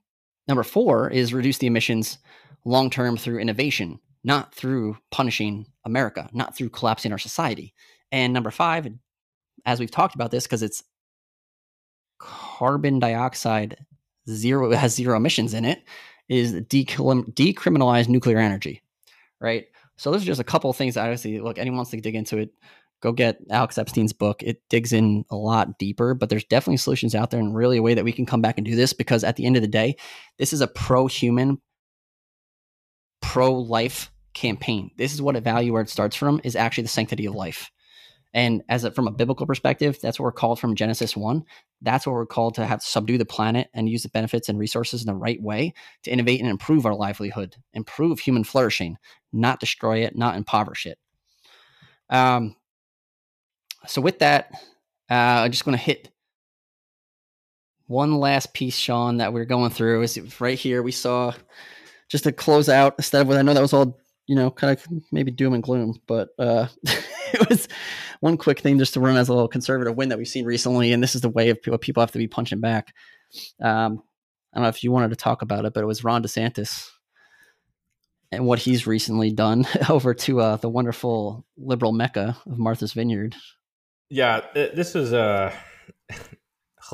number 0.47 0.63
four 0.63 1.09
is 1.09 1.33
reduce 1.33 1.57
the 1.57 1.67
emissions 1.67 2.17
long 2.65 2.89
term 2.89 3.17
through 3.17 3.39
innovation 3.39 3.99
not 4.23 4.55
through 4.55 4.97
punishing 5.11 5.65
america 5.85 6.29
not 6.33 6.55
through 6.55 6.69
collapsing 6.69 7.11
our 7.11 7.17
society. 7.17 7.73
And 8.11 8.33
number 8.33 8.51
five 8.51 8.87
as 9.65 9.79
we've 9.79 9.91
talked 9.91 10.15
about 10.15 10.31
this 10.31 10.45
because 10.45 10.63
it's 10.63 10.83
carbon 12.19 12.99
dioxide 12.99 13.77
zero 14.29 14.71
has 14.71 14.95
zero 14.95 15.17
emissions 15.17 15.53
in 15.53 15.65
it 15.65 15.83
is 16.29 16.53
decriminalize 16.53 18.07
nuclear 18.07 18.37
energy, 18.37 18.81
right? 19.39 19.65
So 19.97 20.11
those 20.11 20.23
are 20.23 20.25
just 20.25 20.41
a 20.41 20.45
couple 20.45 20.69
of 20.69 20.77
things 20.77 20.95
that 20.95 21.19
see. 21.19 21.39
Look, 21.39 21.57
anyone 21.57 21.77
wants 21.77 21.91
to 21.91 22.01
dig 22.01 22.15
into 22.15 22.37
it, 22.37 22.49
go 23.01 23.11
get 23.11 23.37
Alex 23.49 23.77
Epstein's 23.77 24.13
book. 24.13 24.41
It 24.41 24.61
digs 24.69 24.93
in 24.93 25.25
a 25.29 25.35
lot 25.35 25.77
deeper, 25.77 26.13
but 26.13 26.29
there's 26.29 26.45
definitely 26.45 26.77
solutions 26.77 27.13
out 27.13 27.31
there 27.31 27.39
and 27.39 27.53
really 27.53 27.77
a 27.77 27.81
way 27.81 27.93
that 27.93 28.05
we 28.05 28.13
can 28.13 28.25
come 28.25 28.41
back 28.41 28.57
and 28.57 28.65
do 28.65 28.75
this 28.75 28.93
because 28.93 29.23
at 29.23 29.35
the 29.35 29.45
end 29.45 29.57
of 29.57 29.61
the 29.61 29.67
day, 29.67 29.95
this 30.39 30.53
is 30.53 30.61
a 30.61 30.67
pro-human, 30.67 31.61
pro-life 33.21 34.09
campaign. 34.33 34.89
This 34.97 35.13
is 35.13 35.21
what 35.21 35.35
a 35.35 35.41
value 35.41 35.73
where 35.73 35.81
it 35.81 35.89
starts 35.89 36.15
from 36.15 36.39
is 36.43 36.55
actually 36.55 36.83
the 36.83 36.89
sanctity 36.89 37.25
of 37.25 37.35
life. 37.35 37.69
And 38.33 38.63
as 38.69 38.83
a, 38.83 38.91
from 38.91 39.07
a 39.07 39.11
biblical 39.11 39.45
perspective, 39.45 39.99
that's 40.01 40.19
what 40.19 40.25
we're 40.25 40.31
called 40.31 40.59
from 40.59 40.75
Genesis 40.75 41.15
1. 41.15 41.43
That's 41.81 42.07
what 42.07 42.13
we're 42.13 42.25
called 42.25 42.55
to 42.55 42.65
have 42.65 42.79
to 42.79 42.85
subdue 42.85 43.17
the 43.17 43.25
planet 43.25 43.69
and 43.73 43.89
use 43.89 44.03
the 44.03 44.09
benefits 44.09 44.49
and 44.49 44.57
resources 44.57 45.01
in 45.01 45.07
the 45.07 45.15
right 45.15 45.41
way 45.41 45.73
to 46.03 46.11
innovate 46.11 46.41
and 46.41 46.49
improve 46.49 46.85
our 46.85 46.95
livelihood, 46.95 47.55
improve 47.73 48.19
human 48.19 48.43
flourishing, 48.43 48.97
not 49.31 49.59
destroy 49.59 49.99
it, 49.99 50.15
not 50.15 50.35
impoverish 50.35 50.87
it. 50.87 50.97
Um, 52.09 52.55
so 53.85 54.01
with 54.01 54.19
that, 54.19 54.51
uh, 55.11 55.43
I'm 55.43 55.51
just 55.51 55.65
going 55.65 55.77
to 55.77 55.83
hit 55.83 56.09
one 57.87 58.17
last 58.19 58.53
piece, 58.53 58.77
Sean, 58.77 59.17
that 59.17 59.33
we're 59.33 59.45
going 59.45 59.69
through 59.69 60.01
is 60.03 60.19
right 60.39 60.57
here. 60.57 60.81
We 60.81 60.91
saw 60.91 61.33
just 62.09 62.23
to 62.23 62.31
close 62.31 62.69
out 62.69 62.95
instead 62.97 63.21
of 63.21 63.27
what 63.27 63.37
I 63.37 63.41
know 63.41 63.53
that 63.53 63.61
was 63.61 63.73
all 63.73 63.99
you 64.27 64.35
know 64.35 64.49
kind 64.51 64.77
of 64.77 64.85
maybe 65.11 65.31
doom 65.31 65.53
and 65.53 65.63
gloom, 65.63 65.99
but 66.07 66.29
uh, 66.39 66.67
it 66.83 67.49
was 67.49 67.67
one 68.19 68.37
quick 68.37 68.59
thing 68.59 68.79
just 68.79 68.93
to 68.93 68.99
run 68.99 69.17
as 69.17 69.29
a 69.29 69.33
little 69.33 69.47
conservative 69.47 69.95
win 69.95 70.09
that 70.09 70.17
we've 70.17 70.27
seen 70.27 70.45
recently, 70.45 70.93
and 70.93 71.03
this 71.03 71.15
is 71.15 71.21
the 71.21 71.29
way 71.29 71.49
of 71.49 71.59
what 71.65 71.81
people 71.81 72.01
have 72.01 72.11
to 72.11 72.17
be 72.17 72.27
punching 72.27 72.61
back. 72.61 72.93
Um, 73.61 74.03
I 74.53 74.57
don't 74.57 74.63
know 74.63 74.69
if 74.69 74.83
you 74.83 74.91
wanted 74.91 75.09
to 75.09 75.15
talk 75.15 75.41
about 75.41 75.65
it, 75.65 75.73
but 75.73 75.83
it 75.83 75.87
was 75.87 76.03
Ron 76.03 76.23
DeSantis 76.23 76.89
and 78.31 78.45
what 78.45 78.59
he's 78.59 78.87
recently 78.87 79.31
done 79.31 79.65
over 79.89 80.13
to 80.13 80.41
uh, 80.41 80.57
the 80.57 80.69
wonderful 80.69 81.45
liberal 81.57 81.91
mecca 81.91 82.37
of 82.45 82.57
Martha's 82.57 82.93
Vineyard. 82.93 83.35
Yeah, 84.09 84.41
this 84.53 84.95
is 84.95 85.11
a 85.13 85.53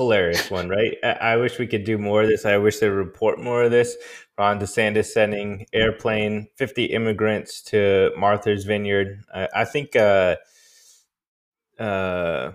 hilarious 0.00 0.50
one, 0.50 0.68
right? 0.70 0.96
I-, 1.04 1.36
wish 1.36 1.58
we 1.58 1.66
could 1.66 1.84
do 1.84 1.98
more 1.98 2.22
of 2.22 2.28
this. 2.28 2.46
I 2.46 2.56
wish 2.56 2.78
they 2.78 2.88
report 2.88 3.38
more 3.38 3.62
of 3.64 3.70
this. 3.70 3.96
Ron 4.38 4.58
DeSantis 4.58 5.06
sending 5.06 5.66
airplane 5.74 6.48
50 6.56 6.86
immigrants 6.86 7.60
to 7.64 8.10
Martha's 8.16 8.64
Vineyard. 8.64 9.22
I, 9.34 9.48
I 9.54 9.64
think 9.66 9.94
uh, 9.94 10.36
uh, 11.78 12.52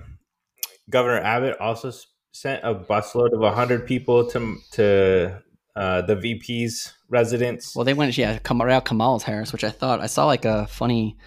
Governor 0.90 1.20
Abbott 1.20 1.60
also 1.60 1.92
sent 2.32 2.64
a 2.64 2.74
busload 2.74 3.34
of 3.34 3.40
100 3.40 3.86
people 3.86 4.26
to 4.32 4.58
to 4.72 5.42
uh, 5.76 6.02
the 6.02 6.16
VP's 6.16 6.94
residence. 7.10 7.76
Well, 7.76 7.86
they 7.86 7.94
went, 7.94 8.18
yeah, 8.18 8.40
Kamala 8.40 9.20
Harris, 9.20 9.52
which 9.52 9.64
I 9.64 9.70
thought 9.70 10.00
I 10.00 10.08
saw 10.08 10.26
like 10.26 10.46
a 10.46 10.66
funny, 10.68 11.18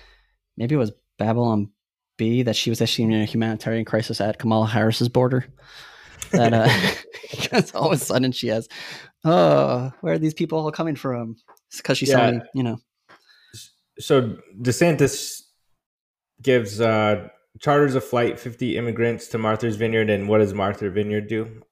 maybe 0.57 0.75
it 0.75 0.79
was 0.79 0.93
Babylon 1.19 1.71
Bee 2.17 2.43
that 2.43 2.57
she 2.57 2.71
was 2.71 2.83
actually 2.83 3.05
in 3.05 3.13
a 3.13 3.25
humanitarian 3.25 3.85
crisis 3.85 4.21
at 4.21 4.39
Kamala 4.39 4.67
Harris's 4.67 5.09
border. 5.09 5.47
That 6.31 6.53
uh, 6.53 6.69
because 7.31 7.75
all 7.75 7.93
of 7.93 8.01
a 8.01 8.05
sudden 8.05 8.33
she 8.33 8.49
has, 8.49 8.69
oh, 9.25 9.93
where 10.01 10.15
are 10.15 10.19
these 10.19 10.35
people 10.35 10.59
all 10.59 10.73
coming 10.73 10.97
from? 10.97 11.37
Because 11.77 11.99
she's 11.99 12.11
yeah. 12.11 12.41
you 12.55 12.63
know. 12.63 12.79
So 13.99 14.37
DeSantis 14.61 15.43
gives 16.41 16.81
uh, 16.81 17.29
charters 17.61 17.95
a 17.95 18.01
flight 18.01 18.39
50 18.39 18.77
immigrants 18.77 19.29
to 19.29 19.39
Martha's 19.39 19.77
Vineyard, 19.77 20.11
and 20.11 20.29
what 20.29 20.39
does 20.39 20.55
Martha's 20.55 20.93
Vineyard 20.93 21.29
do? 21.29 21.63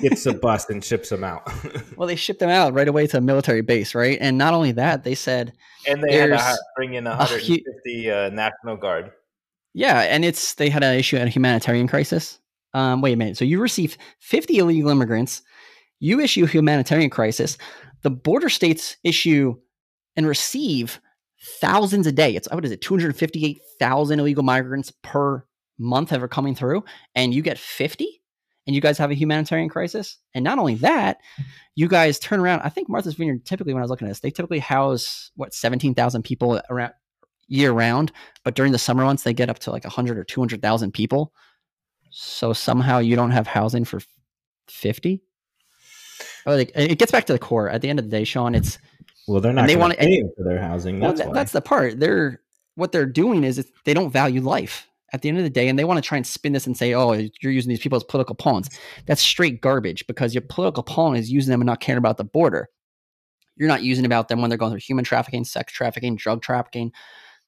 Gets 0.00 0.26
a 0.26 0.34
bus 0.40 0.68
and 0.70 0.84
ships 0.84 1.10
them 1.10 1.24
out. 1.24 1.50
well, 1.96 2.08
they 2.08 2.16
shipped 2.16 2.40
them 2.40 2.50
out 2.50 2.72
right 2.72 2.88
away 2.88 3.06
to 3.08 3.18
a 3.18 3.20
military 3.20 3.60
base, 3.60 3.94
right? 3.94 4.18
And 4.20 4.38
not 4.38 4.54
only 4.54 4.72
that, 4.72 5.04
they 5.04 5.14
said, 5.14 5.52
and 5.86 6.02
they 6.02 6.16
had 6.16 6.28
to 6.28 6.58
bring 6.76 6.94
in 6.94 7.04
150 7.04 8.10
uh, 8.10 8.30
National 8.30 8.76
Guard. 8.76 9.12
Yeah, 9.72 10.00
and 10.00 10.24
it's 10.24 10.54
they 10.54 10.68
had 10.68 10.82
an 10.82 10.98
issue 10.98 11.16
at 11.16 11.26
a 11.26 11.30
humanitarian 11.30 11.86
crisis. 11.86 12.39
Um, 12.74 13.00
wait 13.00 13.12
a 13.12 13.16
minute. 13.16 13.36
So 13.36 13.44
you 13.44 13.60
receive 13.60 13.96
50 14.20 14.58
illegal 14.58 14.90
immigrants, 14.90 15.42
you 15.98 16.20
issue 16.20 16.44
a 16.44 16.48
humanitarian 16.48 17.10
crisis, 17.10 17.58
the 18.02 18.10
border 18.10 18.48
states 18.48 18.96
issue 19.04 19.56
and 20.16 20.26
receive 20.26 21.00
thousands 21.60 22.06
a 22.06 22.12
day. 22.12 22.34
It's 22.34 22.48
what 22.50 22.64
is 22.64 22.70
it, 22.70 22.80
258,000 22.80 24.20
illegal 24.20 24.42
migrants 24.42 24.92
per 25.02 25.44
month 25.78 26.12
ever 26.12 26.28
coming 26.28 26.54
through, 26.54 26.84
and 27.14 27.32
you 27.34 27.42
get 27.42 27.58
50, 27.58 28.20
and 28.66 28.74
you 28.74 28.82
guys 28.82 28.98
have 28.98 29.10
a 29.10 29.14
humanitarian 29.14 29.68
crisis. 29.68 30.18
And 30.34 30.44
not 30.44 30.58
only 30.58 30.74
that, 30.76 31.18
you 31.74 31.88
guys 31.88 32.18
turn 32.18 32.40
around. 32.40 32.60
I 32.60 32.68
think 32.68 32.88
Martha's 32.88 33.14
Vineyard 33.14 33.44
typically, 33.44 33.72
when 33.72 33.82
I 33.82 33.84
was 33.84 33.90
looking 33.90 34.06
at 34.06 34.10
this, 34.10 34.20
they 34.20 34.30
typically 34.30 34.58
house 34.58 35.30
what 35.34 35.54
17,000 35.54 36.22
people 36.22 36.60
around 36.70 36.92
year 37.48 37.72
round, 37.72 38.12
but 38.44 38.54
during 38.54 38.70
the 38.72 38.78
summer 38.78 39.04
months 39.04 39.24
they 39.24 39.34
get 39.34 39.50
up 39.50 39.58
to 39.58 39.72
like 39.72 39.84
100 39.84 40.16
or 40.16 40.24
200,000 40.24 40.92
people. 40.92 41.32
So 42.10 42.52
somehow 42.52 42.98
you 42.98 43.16
don't 43.16 43.30
have 43.30 43.46
housing 43.46 43.84
for 43.84 44.00
50. 44.68 45.22
Oh, 46.46 46.54
like, 46.54 46.72
it 46.74 46.98
gets 46.98 47.12
back 47.12 47.26
to 47.26 47.32
the 47.32 47.38
core. 47.38 47.68
At 47.68 47.82
the 47.82 47.88
end 47.88 47.98
of 47.98 48.04
the 48.04 48.10
day, 48.10 48.24
Sean, 48.24 48.54
it's 48.54 48.78
well, 49.28 49.40
they're 49.40 49.52
not. 49.52 49.66
They 49.66 49.76
want 49.76 49.92
to 49.92 49.98
pay 49.98 50.22
for 50.36 50.44
their 50.44 50.60
housing. 50.60 51.00
That's 51.00 51.20
well, 51.20 51.32
that's 51.32 51.52
the 51.52 51.60
part. 51.60 52.00
They're 52.00 52.40
what 52.74 52.92
they're 52.92 53.06
doing 53.06 53.44
is 53.44 53.70
they 53.84 53.94
don't 53.94 54.10
value 54.10 54.40
life 54.40 54.88
at 55.12 55.22
the 55.22 55.28
end 55.28 55.38
of 55.38 55.44
the 55.44 55.50
day, 55.50 55.68
and 55.68 55.78
they 55.78 55.84
want 55.84 56.02
to 56.02 56.06
try 56.06 56.16
and 56.16 56.26
spin 56.26 56.52
this 56.52 56.66
and 56.66 56.76
say, 56.76 56.94
"Oh, 56.94 57.12
you're 57.12 57.52
using 57.52 57.68
these 57.68 57.80
people 57.80 57.96
as 57.96 58.04
political 58.04 58.34
pawns." 58.34 58.68
That's 59.06 59.20
straight 59.20 59.60
garbage 59.60 60.06
because 60.06 60.34
your 60.34 60.42
political 60.42 60.82
pawn 60.82 61.16
is 61.16 61.30
using 61.30 61.50
them 61.50 61.60
and 61.60 61.66
not 61.66 61.80
caring 61.80 61.98
about 61.98 62.16
the 62.16 62.24
border. 62.24 62.68
You're 63.56 63.68
not 63.68 63.82
using 63.82 64.06
about 64.06 64.28
them 64.28 64.40
when 64.40 64.48
they're 64.48 64.58
going 64.58 64.72
through 64.72 64.80
human 64.80 65.04
trafficking, 65.04 65.44
sex 65.44 65.72
trafficking, 65.72 66.16
drug 66.16 66.40
trafficking, 66.40 66.92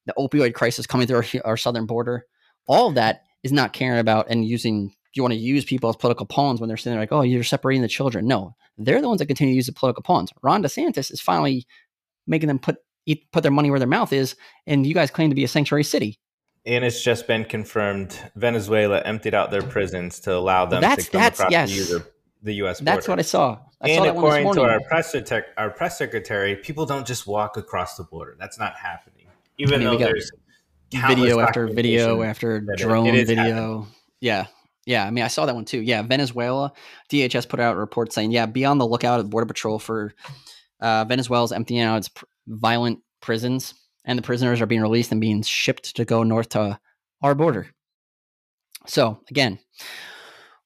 the 0.05 0.13
opioid 0.17 0.53
crisis 0.53 0.85
coming 0.85 1.07
through 1.07 1.17
our, 1.17 1.25
our 1.45 1.57
southern 1.57 1.85
border. 1.85 2.25
All 2.67 2.89
of 2.89 2.95
that 2.95 3.23
is 3.43 3.51
not 3.51 3.73
caring 3.73 3.99
about 3.99 4.27
and 4.29 4.45
using 4.45 4.93
you 5.15 5.21
want 5.21 5.33
to 5.33 5.39
use 5.39 5.63
people 5.63 5.89
as 5.89 5.95
political 5.95 6.25
pawns 6.25 6.59
when 6.59 6.67
they're 6.67 6.77
sitting 6.77 6.93
there 6.93 7.01
like, 7.01 7.11
oh, 7.11 7.21
you're 7.21 7.43
separating 7.43 7.81
the 7.81 7.87
children. 7.87 8.25
No, 8.25 8.55
they're 8.77 9.01
the 9.01 9.07
ones 9.07 9.19
that 9.19 9.27
continue 9.27 9.53
to 9.53 9.55
use 9.55 9.67
the 9.67 9.73
political 9.73 10.01
pawns. 10.01 10.31
Ron 10.41 10.63
DeSantis 10.63 11.11
is 11.11 11.21
finally 11.21 11.67
making 12.25 12.47
them 12.47 12.59
put 12.59 12.77
eat, 13.05 13.31
put 13.31 13.43
their 13.43 13.51
money 13.51 13.69
where 13.69 13.79
their 13.79 13.87
mouth 13.87 14.13
is, 14.13 14.35
and 14.65 14.87
you 14.87 14.93
guys 14.93 15.11
claim 15.11 15.29
to 15.29 15.35
be 15.35 15.43
a 15.43 15.47
sanctuary 15.47 15.83
city. 15.83 16.19
And 16.65 16.85
it's 16.85 17.03
just 17.03 17.27
been 17.27 17.43
confirmed 17.43 18.17
Venezuela 18.35 19.01
emptied 19.01 19.33
out 19.33 19.51
their 19.51 19.61
prisons 19.61 20.21
to 20.21 20.33
allow 20.33 20.65
them 20.65 20.81
that's, 20.81 21.05
to 21.05 21.11
come 21.11 21.21
that's, 21.21 21.39
across 21.39 21.51
yes. 21.51 21.89
the, 21.89 22.07
the, 22.41 22.53
U.S. 22.55 22.79
Border. 22.79 22.91
That's 22.91 23.07
what 23.07 23.19
I 23.19 23.23
saw. 23.23 23.59
I 23.81 23.89
and 23.89 24.05
saw 24.05 24.11
according 24.11 24.53
to 24.53 24.61
our 24.61 24.79
press, 24.87 25.13
our 25.57 25.69
press 25.69 25.97
secretary, 25.97 26.55
people 26.55 26.85
don't 26.85 27.05
just 27.05 27.27
walk 27.27 27.57
across 27.57 27.97
the 27.97 28.03
border. 28.03 28.37
That's 28.39 28.57
not 28.57 28.77
happening. 28.77 29.27
Even 29.57 29.81
I 29.81 29.91
mean, 29.91 29.99
though 29.99 30.05
there's 30.05 30.31
video 30.93 31.39
after 31.39 31.67
video 31.67 32.21
after 32.21 32.61
drone 32.77 33.11
video. 33.11 33.35
Happening. 33.35 33.87
Yeah, 34.21 34.47
yeah, 34.85 35.05
I 35.05 35.11
mean, 35.11 35.23
I 35.23 35.27
saw 35.27 35.45
that 35.45 35.55
one 35.55 35.65
too. 35.65 35.81
Yeah, 35.81 36.01
Venezuela, 36.01 36.73
DHS 37.11 37.47
put 37.47 37.59
out 37.59 37.75
a 37.75 37.79
report 37.79 38.11
saying, 38.11 38.31
yeah, 38.31 38.45
be 38.45 38.65
on 38.65 38.77
the 38.77 38.87
lookout 38.87 39.19
at 39.19 39.29
Border 39.29 39.45
Patrol 39.45 39.79
for 39.79 40.13
uh, 40.81 41.05
Venezuela's 41.05 41.51
emptying 41.51 41.81
out 41.81 41.97
its 41.97 42.09
pr- 42.09 42.25
violent 42.47 42.99
prisons, 43.21 43.73
and 44.05 44.17
the 44.17 44.23
prisoners 44.23 44.61
are 44.61 44.65
being 44.65 44.81
released 44.81 45.11
and 45.11 45.21
being 45.21 45.41
shipped 45.41 45.95
to 45.95 46.05
go 46.05 46.23
north 46.23 46.49
to 46.49 46.79
our 47.21 47.33
border. 47.33 47.67
So 48.85 49.21
again, 49.29 49.59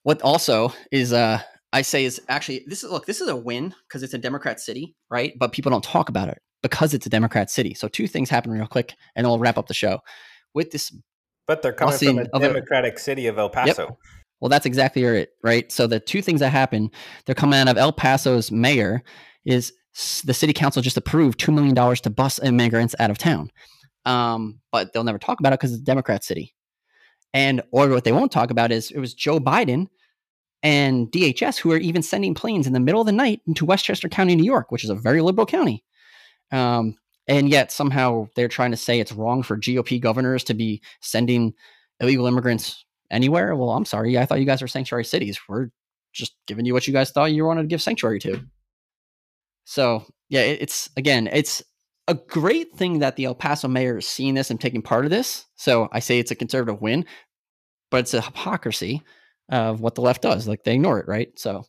what 0.01 0.21
also 0.23 0.73
is 0.91 1.13
uh, 1.13 1.41
I 1.71 1.83
say 1.83 2.03
is 2.03 2.19
actually 2.27 2.63
this 2.65 2.83
is 2.83 2.89
look 2.89 3.05
this 3.05 3.21
is 3.21 3.29
a 3.29 3.35
win 3.35 3.75
because 3.87 4.01
it's 4.01 4.15
a 4.15 4.19
Democrat 4.19 4.59
city, 4.59 4.95
right? 5.11 5.33
But 5.37 5.51
people 5.51 5.69
don't 5.69 5.83
talk 5.83 6.09
about 6.09 6.29
it 6.29 6.41
because 6.61 6.93
it's 6.93 7.05
a 7.05 7.09
Democrat 7.09 7.49
city. 7.49 7.73
So 7.73 7.87
two 7.87 8.07
things 8.07 8.29
happen 8.29 8.51
real 8.51 8.67
quick, 8.67 8.95
and 9.15 9.25
we'll 9.27 9.39
wrap 9.39 9.57
up 9.57 9.67
the 9.67 9.73
show 9.73 9.99
with 10.53 10.71
this 10.71 10.91
but 11.47 11.61
they're 11.61 11.73
coming 11.73 11.97
from 11.97 12.19
a 12.19 12.39
democratic 12.39 12.99
city 12.99 13.25
of 13.27 13.39
El 13.39 13.49
Paso. 13.49 13.83
Yep. 13.83 13.97
Well, 14.39 14.49
that's 14.49 14.65
exactly 14.65 15.03
it, 15.03 15.29
right? 15.43 15.71
So 15.71 15.87
the 15.87 15.99
two 15.99 16.21
things 16.21 16.41
that 16.41 16.49
happen, 16.49 16.91
they're 17.25 17.33
coming 17.33 17.57
out 17.57 17.69
of 17.69 17.77
El 17.77 17.93
Paso's 17.93 18.51
mayor 18.51 19.01
is 19.45 19.73
the 20.25 20.33
city 20.33 20.53
council 20.53 20.81
just 20.81 20.97
approved 20.97 21.39
$2 21.39 21.53
million 21.53 21.73
to 21.95 22.09
bus 22.09 22.39
immigrants 22.43 22.93
out 22.99 23.09
of 23.09 23.17
town. 23.17 23.49
Um, 24.05 24.59
but 24.71 24.93
they'll 24.93 25.03
never 25.03 25.17
talk 25.17 25.39
about 25.39 25.53
it 25.53 25.59
because 25.59 25.71
it's 25.71 25.81
a 25.81 25.85
Democrat 25.85 26.23
city. 26.23 26.53
And 27.33 27.61
or 27.71 27.89
what 27.89 28.03
they 28.03 28.11
won't 28.11 28.31
talk 28.31 28.51
about 28.51 28.71
is 28.71 28.91
it 28.91 28.99
was 28.99 29.13
Joe 29.13 29.39
Biden 29.39 29.87
and 30.61 31.07
DHS 31.11 31.57
who 31.57 31.71
are 31.71 31.77
even 31.77 32.03
sending 32.03 32.33
planes 32.33 32.67
in 32.67 32.73
the 32.73 32.79
middle 32.79 33.01
of 33.01 33.07
the 33.07 33.13
night 33.13 33.41
into 33.47 33.65
Westchester 33.65 34.07
County, 34.07 34.35
New 34.35 34.45
York, 34.45 34.71
which 34.71 34.83
is 34.83 34.89
a 34.89 34.95
very 34.95 35.21
liberal 35.21 35.45
county. 35.45 35.83
Um, 36.51 36.97
and 37.27 37.49
yet 37.49 37.71
somehow 37.71 38.27
they're 38.35 38.47
trying 38.47 38.71
to 38.71 38.77
say 38.77 38.99
it's 38.99 39.11
wrong 39.11 39.43
for 39.43 39.57
GOP 39.57 39.99
governors 39.99 40.43
to 40.45 40.53
be 40.53 40.81
sending 41.01 41.53
illegal 41.99 42.25
immigrants 42.25 42.85
anywhere. 43.11 43.55
Well, 43.55 43.71
I'm 43.71 43.85
sorry. 43.85 44.17
I 44.17 44.25
thought 44.25 44.39
you 44.39 44.45
guys 44.45 44.61
were 44.61 44.67
sanctuary 44.67 45.05
cities. 45.05 45.39
We're 45.47 45.69
just 46.13 46.35
giving 46.47 46.65
you 46.65 46.73
what 46.73 46.87
you 46.87 46.93
guys 46.93 47.11
thought 47.11 47.31
you 47.31 47.45
wanted 47.45 47.63
to 47.63 47.67
give 47.67 47.81
sanctuary 47.81 48.19
to. 48.19 48.41
So, 49.65 50.05
yeah, 50.29 50.41
it's 50.41 50.89
again, 50.95 51.27
it's 51.31 51.61
a 52.07 52.15
great 52.15 52.73
thing 52.73 52.99
that 52.99 53.17
the 53.17 53.25
El 53.25 53.35
Paso 53.35 53.67
mayor 53.67 53.97
is 53.97 54.07
seeing 54.07 54.33
this 54.33 54.49
and 54.49 54.59
taking 54.59 54.81
part 54.81 55.03
of 55.03 55.11
this. 55.11 55.45
So 55.55 55.89
I 55.91 55.99
say 55.99 56.19
it's 56.19 56.31
a 56.31 56.35
conservative 56.35 56.81
win, 56.81 57.05
but 57.91 58.01
it's 58.01 58.13
a 58.13 58.21
hypocrisy 58.21 59.01
of 59.49 59.81
what 59.81 59.95
the 59.95 60.01
left 60.01 60.21
does. 60.21 60.47
Like 60.47 60.63
they 60.63 60.75
ignore 60.75 60.99
it, 60.99 61.07
right? 61.07 61.37
So, 61.37 61.65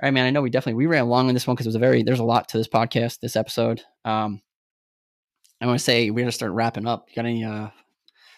all 0.00 0.06
right, 0.06 0.14
man. 0.14 0.26
I 0.26 0.30
know 0.30 0.42
we 0.42 0.50
definitely 0.50 0.74
we 0.74 0.86
ran 0.86 1.08
long 1.08 1.26
on 1.26 1.34
this 1.34 1.46
one 1.46 1.56
because 1.56 1.66
it 1.66 1.70
was 1.70 1.74
a 1.74 1.80
very 1.80 2.04
there's 2.04 2.20
a 2.20 2.24
lot 2.24 2.48
to 2.50 2.58
this 2.58 2.68
podcast, 2.68 3.18
this 3.18 3.34
episode. 3.34 3.82
Um, 4.04 4.40
I 5.60 5.66
want 5.66 5.80
to 5.80 5.84
say 5.84 6.10
we're 6.10 6.20
gonna 6.20 6.30
start 6.30 6.52
wrapping 6.52 6.86
up. 6.86 7.06
You 7.08 7.16
got 7.16 7.26
any 7.26 7.42
uh, 7.42 7.68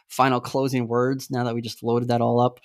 final 0.08 0.40
closing 0.40 0.88
words 0.88 1.30
now 1.30 1.44
that 1.44 1.54
we 1.54 1.60
just 1.60 1.82
loaded 1.82 2.08
that 2.08 2.22
all 2.22 2.40
up? 2.40 2.60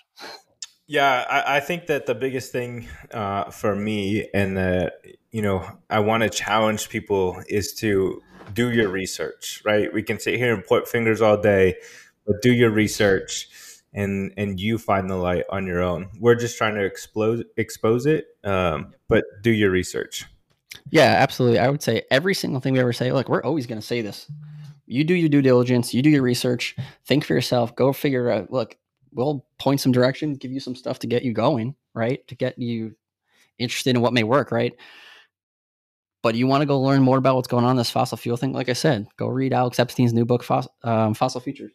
Yeah, 0.87 1.25
I, 1.27 1.57
I 1.57 1.59
think 1.61 1.87
that 1.87 2.05
the 2.05 2.13
biggest 2.13 2.51
thing 2.51 2.87
uh, 3.11 3.49
for 3.49 3.75
me, 3.75 4.29
and 4.33 4.55
that 4.55 5.01
you 5.31 5.41
know, 5.41 5.67
I 5.89 5.99
want 5.99 6.23
to 6.23 6.29
challenge 6.29 6.89
people 6.89 7.41
is 7.49 7.73
to 7.75 8.21
do 8.53 8.71
your 8.71 8.89
research. 8.89 9.63
Right? 9.65 9.91
We 9.91 10.03
can 10.03 10.19
sit 10.19 10.35
here 10.35 10.53
and 10.53 10.63
point 10.63 10.87
fingers 10.87 11.21
all 11.21 11.41
day, 11.41 11.75
but 12.25 12.41
do 12.41 12.53
your 12.53 12.69
research, 12.69 13.49
and 13.95 14.33
and 14.37 14.59
you 14.59 14.77
find 14.77 15.09
the 15.09 15.15
light 15.15 15.45
on 15.49 15.65
your 15.65 15.81
own. 15.81 16.09
We're 16.19 16.35
just 16.35 16.57
trying 16.57 16.75
to 16.75 16.83
expose 16.83 17.43
expose 17.57 18.05
it, 18.05 18.27
um, 18.43 18.93
but 19.07 19.23
do 19.41 19.51
your 19.51 19.71
research. 19.71 20.25
Yeah, 20.91 21.15
absolutely. 21.17 21.57
I 21.57 21.69
would 21.69 21.81
say 21.81 22.03
every 22.11 22.35
single 22.35 22.61
thing 22.61 22.73
we 22.73 22.79
ever 22.79 22.93
say, 22.93 23.11
look, 23.11 23.29
we're 23.29 23.43
always 23.43 23.65
going 23.65 23.79
to 23.79 23.85
say 23.85 24.01
this. 24.01 24.29
You 24.85 25.03
do 25.03 25.15
your 25.15 25.29
due 25.29 25.41
diligence, 25.41 25.93
you 25.93 26.03
do 26.03 26.11
your 26.11 26.21
research, 26.21 26.75
think 27.07 27.25
for 27.25 27.33
yourself, 27.33 27.75
go 27.75 27.91
figure 27.91 28.29
out, 28.29 28.51
look, 28.51 28.77
we'll 29.11 29.43
point 29.57 29.81
some 29.81 29.91
direction, 29.91 30.35
give 30.35 30.51
you 30.51 30.59
some 30.59 30.75
stuff 30.75 30.99
to 30.99 31.07
get 31.07 31.23
you 31.23 31.33
going, 31.33 31.73
right? 31.95 32.27
To 32.27 32.35
get 32.35 32.59
you 32.59 32.95
interested 33.57 33.95
in 33.95 34.01
what 34.01 34.13
may 34.13 34.23
work, 34.23 34.51
right? 34.51 34.73
But 36.21 36.35
you 36.35 36.45
want 36.45 36.61
to 36.61 36.67
go 36.67 36.79
learn 36.79 37.01
more 37.01 37.17
about 37.17 37.35
what's 37.35 37.47
going 37.47 37.63
on 37.63 37.71
in 37.71 37.77
this 37.77 37.89
fossil 37.89 38.17
fuel 38.17 38.37
thing. 38.37 38.51
Like 38.51 38.69
I 38.69 38.73
said, 38.73 39.07
go 39.17 39.27
read 39.27 39.53
Alex 39.53 39.79
Epstein's 39.79 40.13
new 40.13 40.25
book, 40.25 40.43
Fos- 40.43 40.67
um, 40.83 41.13
Fossil 41.13 41.41
Futures, 41.41 41.71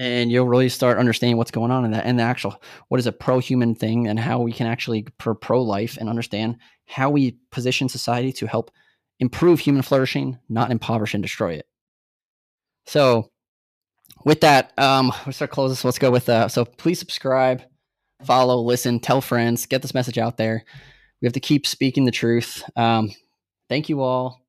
and 0.00 0.32
you'll 0.32 0.48
really 0.48 0.68
start 0.68 0.98
understanding 0.98 1.36
what's 1.36 1.52
going 1.52 1.70
on 1.70 1.84
in 1.84 1.92
that 1.92 2.06
and 2.06 2.18
the 2.18 2.24
actual 2.24 2.60
what 2.88 2.98
is 2.98 3.06
a 3.06 3.12
pro-human 3.12 3.76
thing 3.76 4.08
and 4.08 4.18
how 4.18 4.40
we 4.40 4.52
can 4.52 4.66
actually 4.66 5.02
pro 5.18 5.34
pro-life 5.34 5.96
and 5.96 6.08
understand 6.08 6.56
how 6.86 7.10
we 7.10 7.36
position 7.52 7.88
society 7.88 8.32
to 8.32 8.48
help 8.48 8.72
improve 9.20 9.60
human 9.60 9.82
flourishing, 9.82 10.38
not 10.48 10.72
impoverish 10.72 11.14
and 11.14 11.22
destroy 11.22 11.52
it. 11.52 11.66
So, 12.86 13.30
with 14.24 14.40
that, 14.40 14.72
um, 14.78 15.12
let's 15.24 15.36
start 15.36 15.52
closing. 15.52 15.76
So 15.76 15.86
let's 15.86 15.98
go 15.98 16.10
with 16.10 16.28
uh, 16.28 16.48
so 16.48 16.64
please 16.64 16.98
subscribe 16.98 17.62
follow, 18.24 18.60
listen, 18.60 19.00
tell 19.00 19.20
friends, 19.20 19.66
get 19.66 19.82
this 19.82 19.94
message 19.94 20.18
out 20.18 20.36
there. 20.36 20.64
We 21.20 21.26
have 21.26 21.32
to 21.34 21.40
keep 21.40 21.66
speaking 21.66 22.04
the 22.04 22.10
truth. 22.10 22.62
Um, 22.76 23.10
thank 23.68 23.88
you 23.88 24.00
all. 24.00 24.40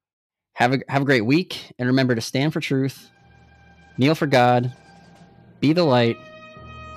Have 0.54 0.74
a 0.74 0.80
have 0.90 1.02
a 1.02 1.06
great 1.06 1.26
week, 1.26 1.72
and 1.80 1.88
remember 1.88 2.14
to 2.14 2.22
stand 2.22 2.54
for 2.54 2.60
truth, 2.60 3.10
kneel 3.98 4.16
for 4.16 4.28
God, 4.28 4.74
be 5.62 5.72
the 5.72 5.84
light. 5.84 6.20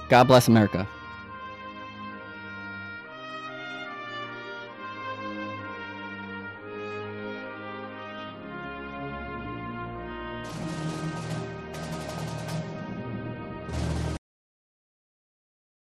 God 0.08 0.24
bless 0.24 0.48
America. 0.48 0.88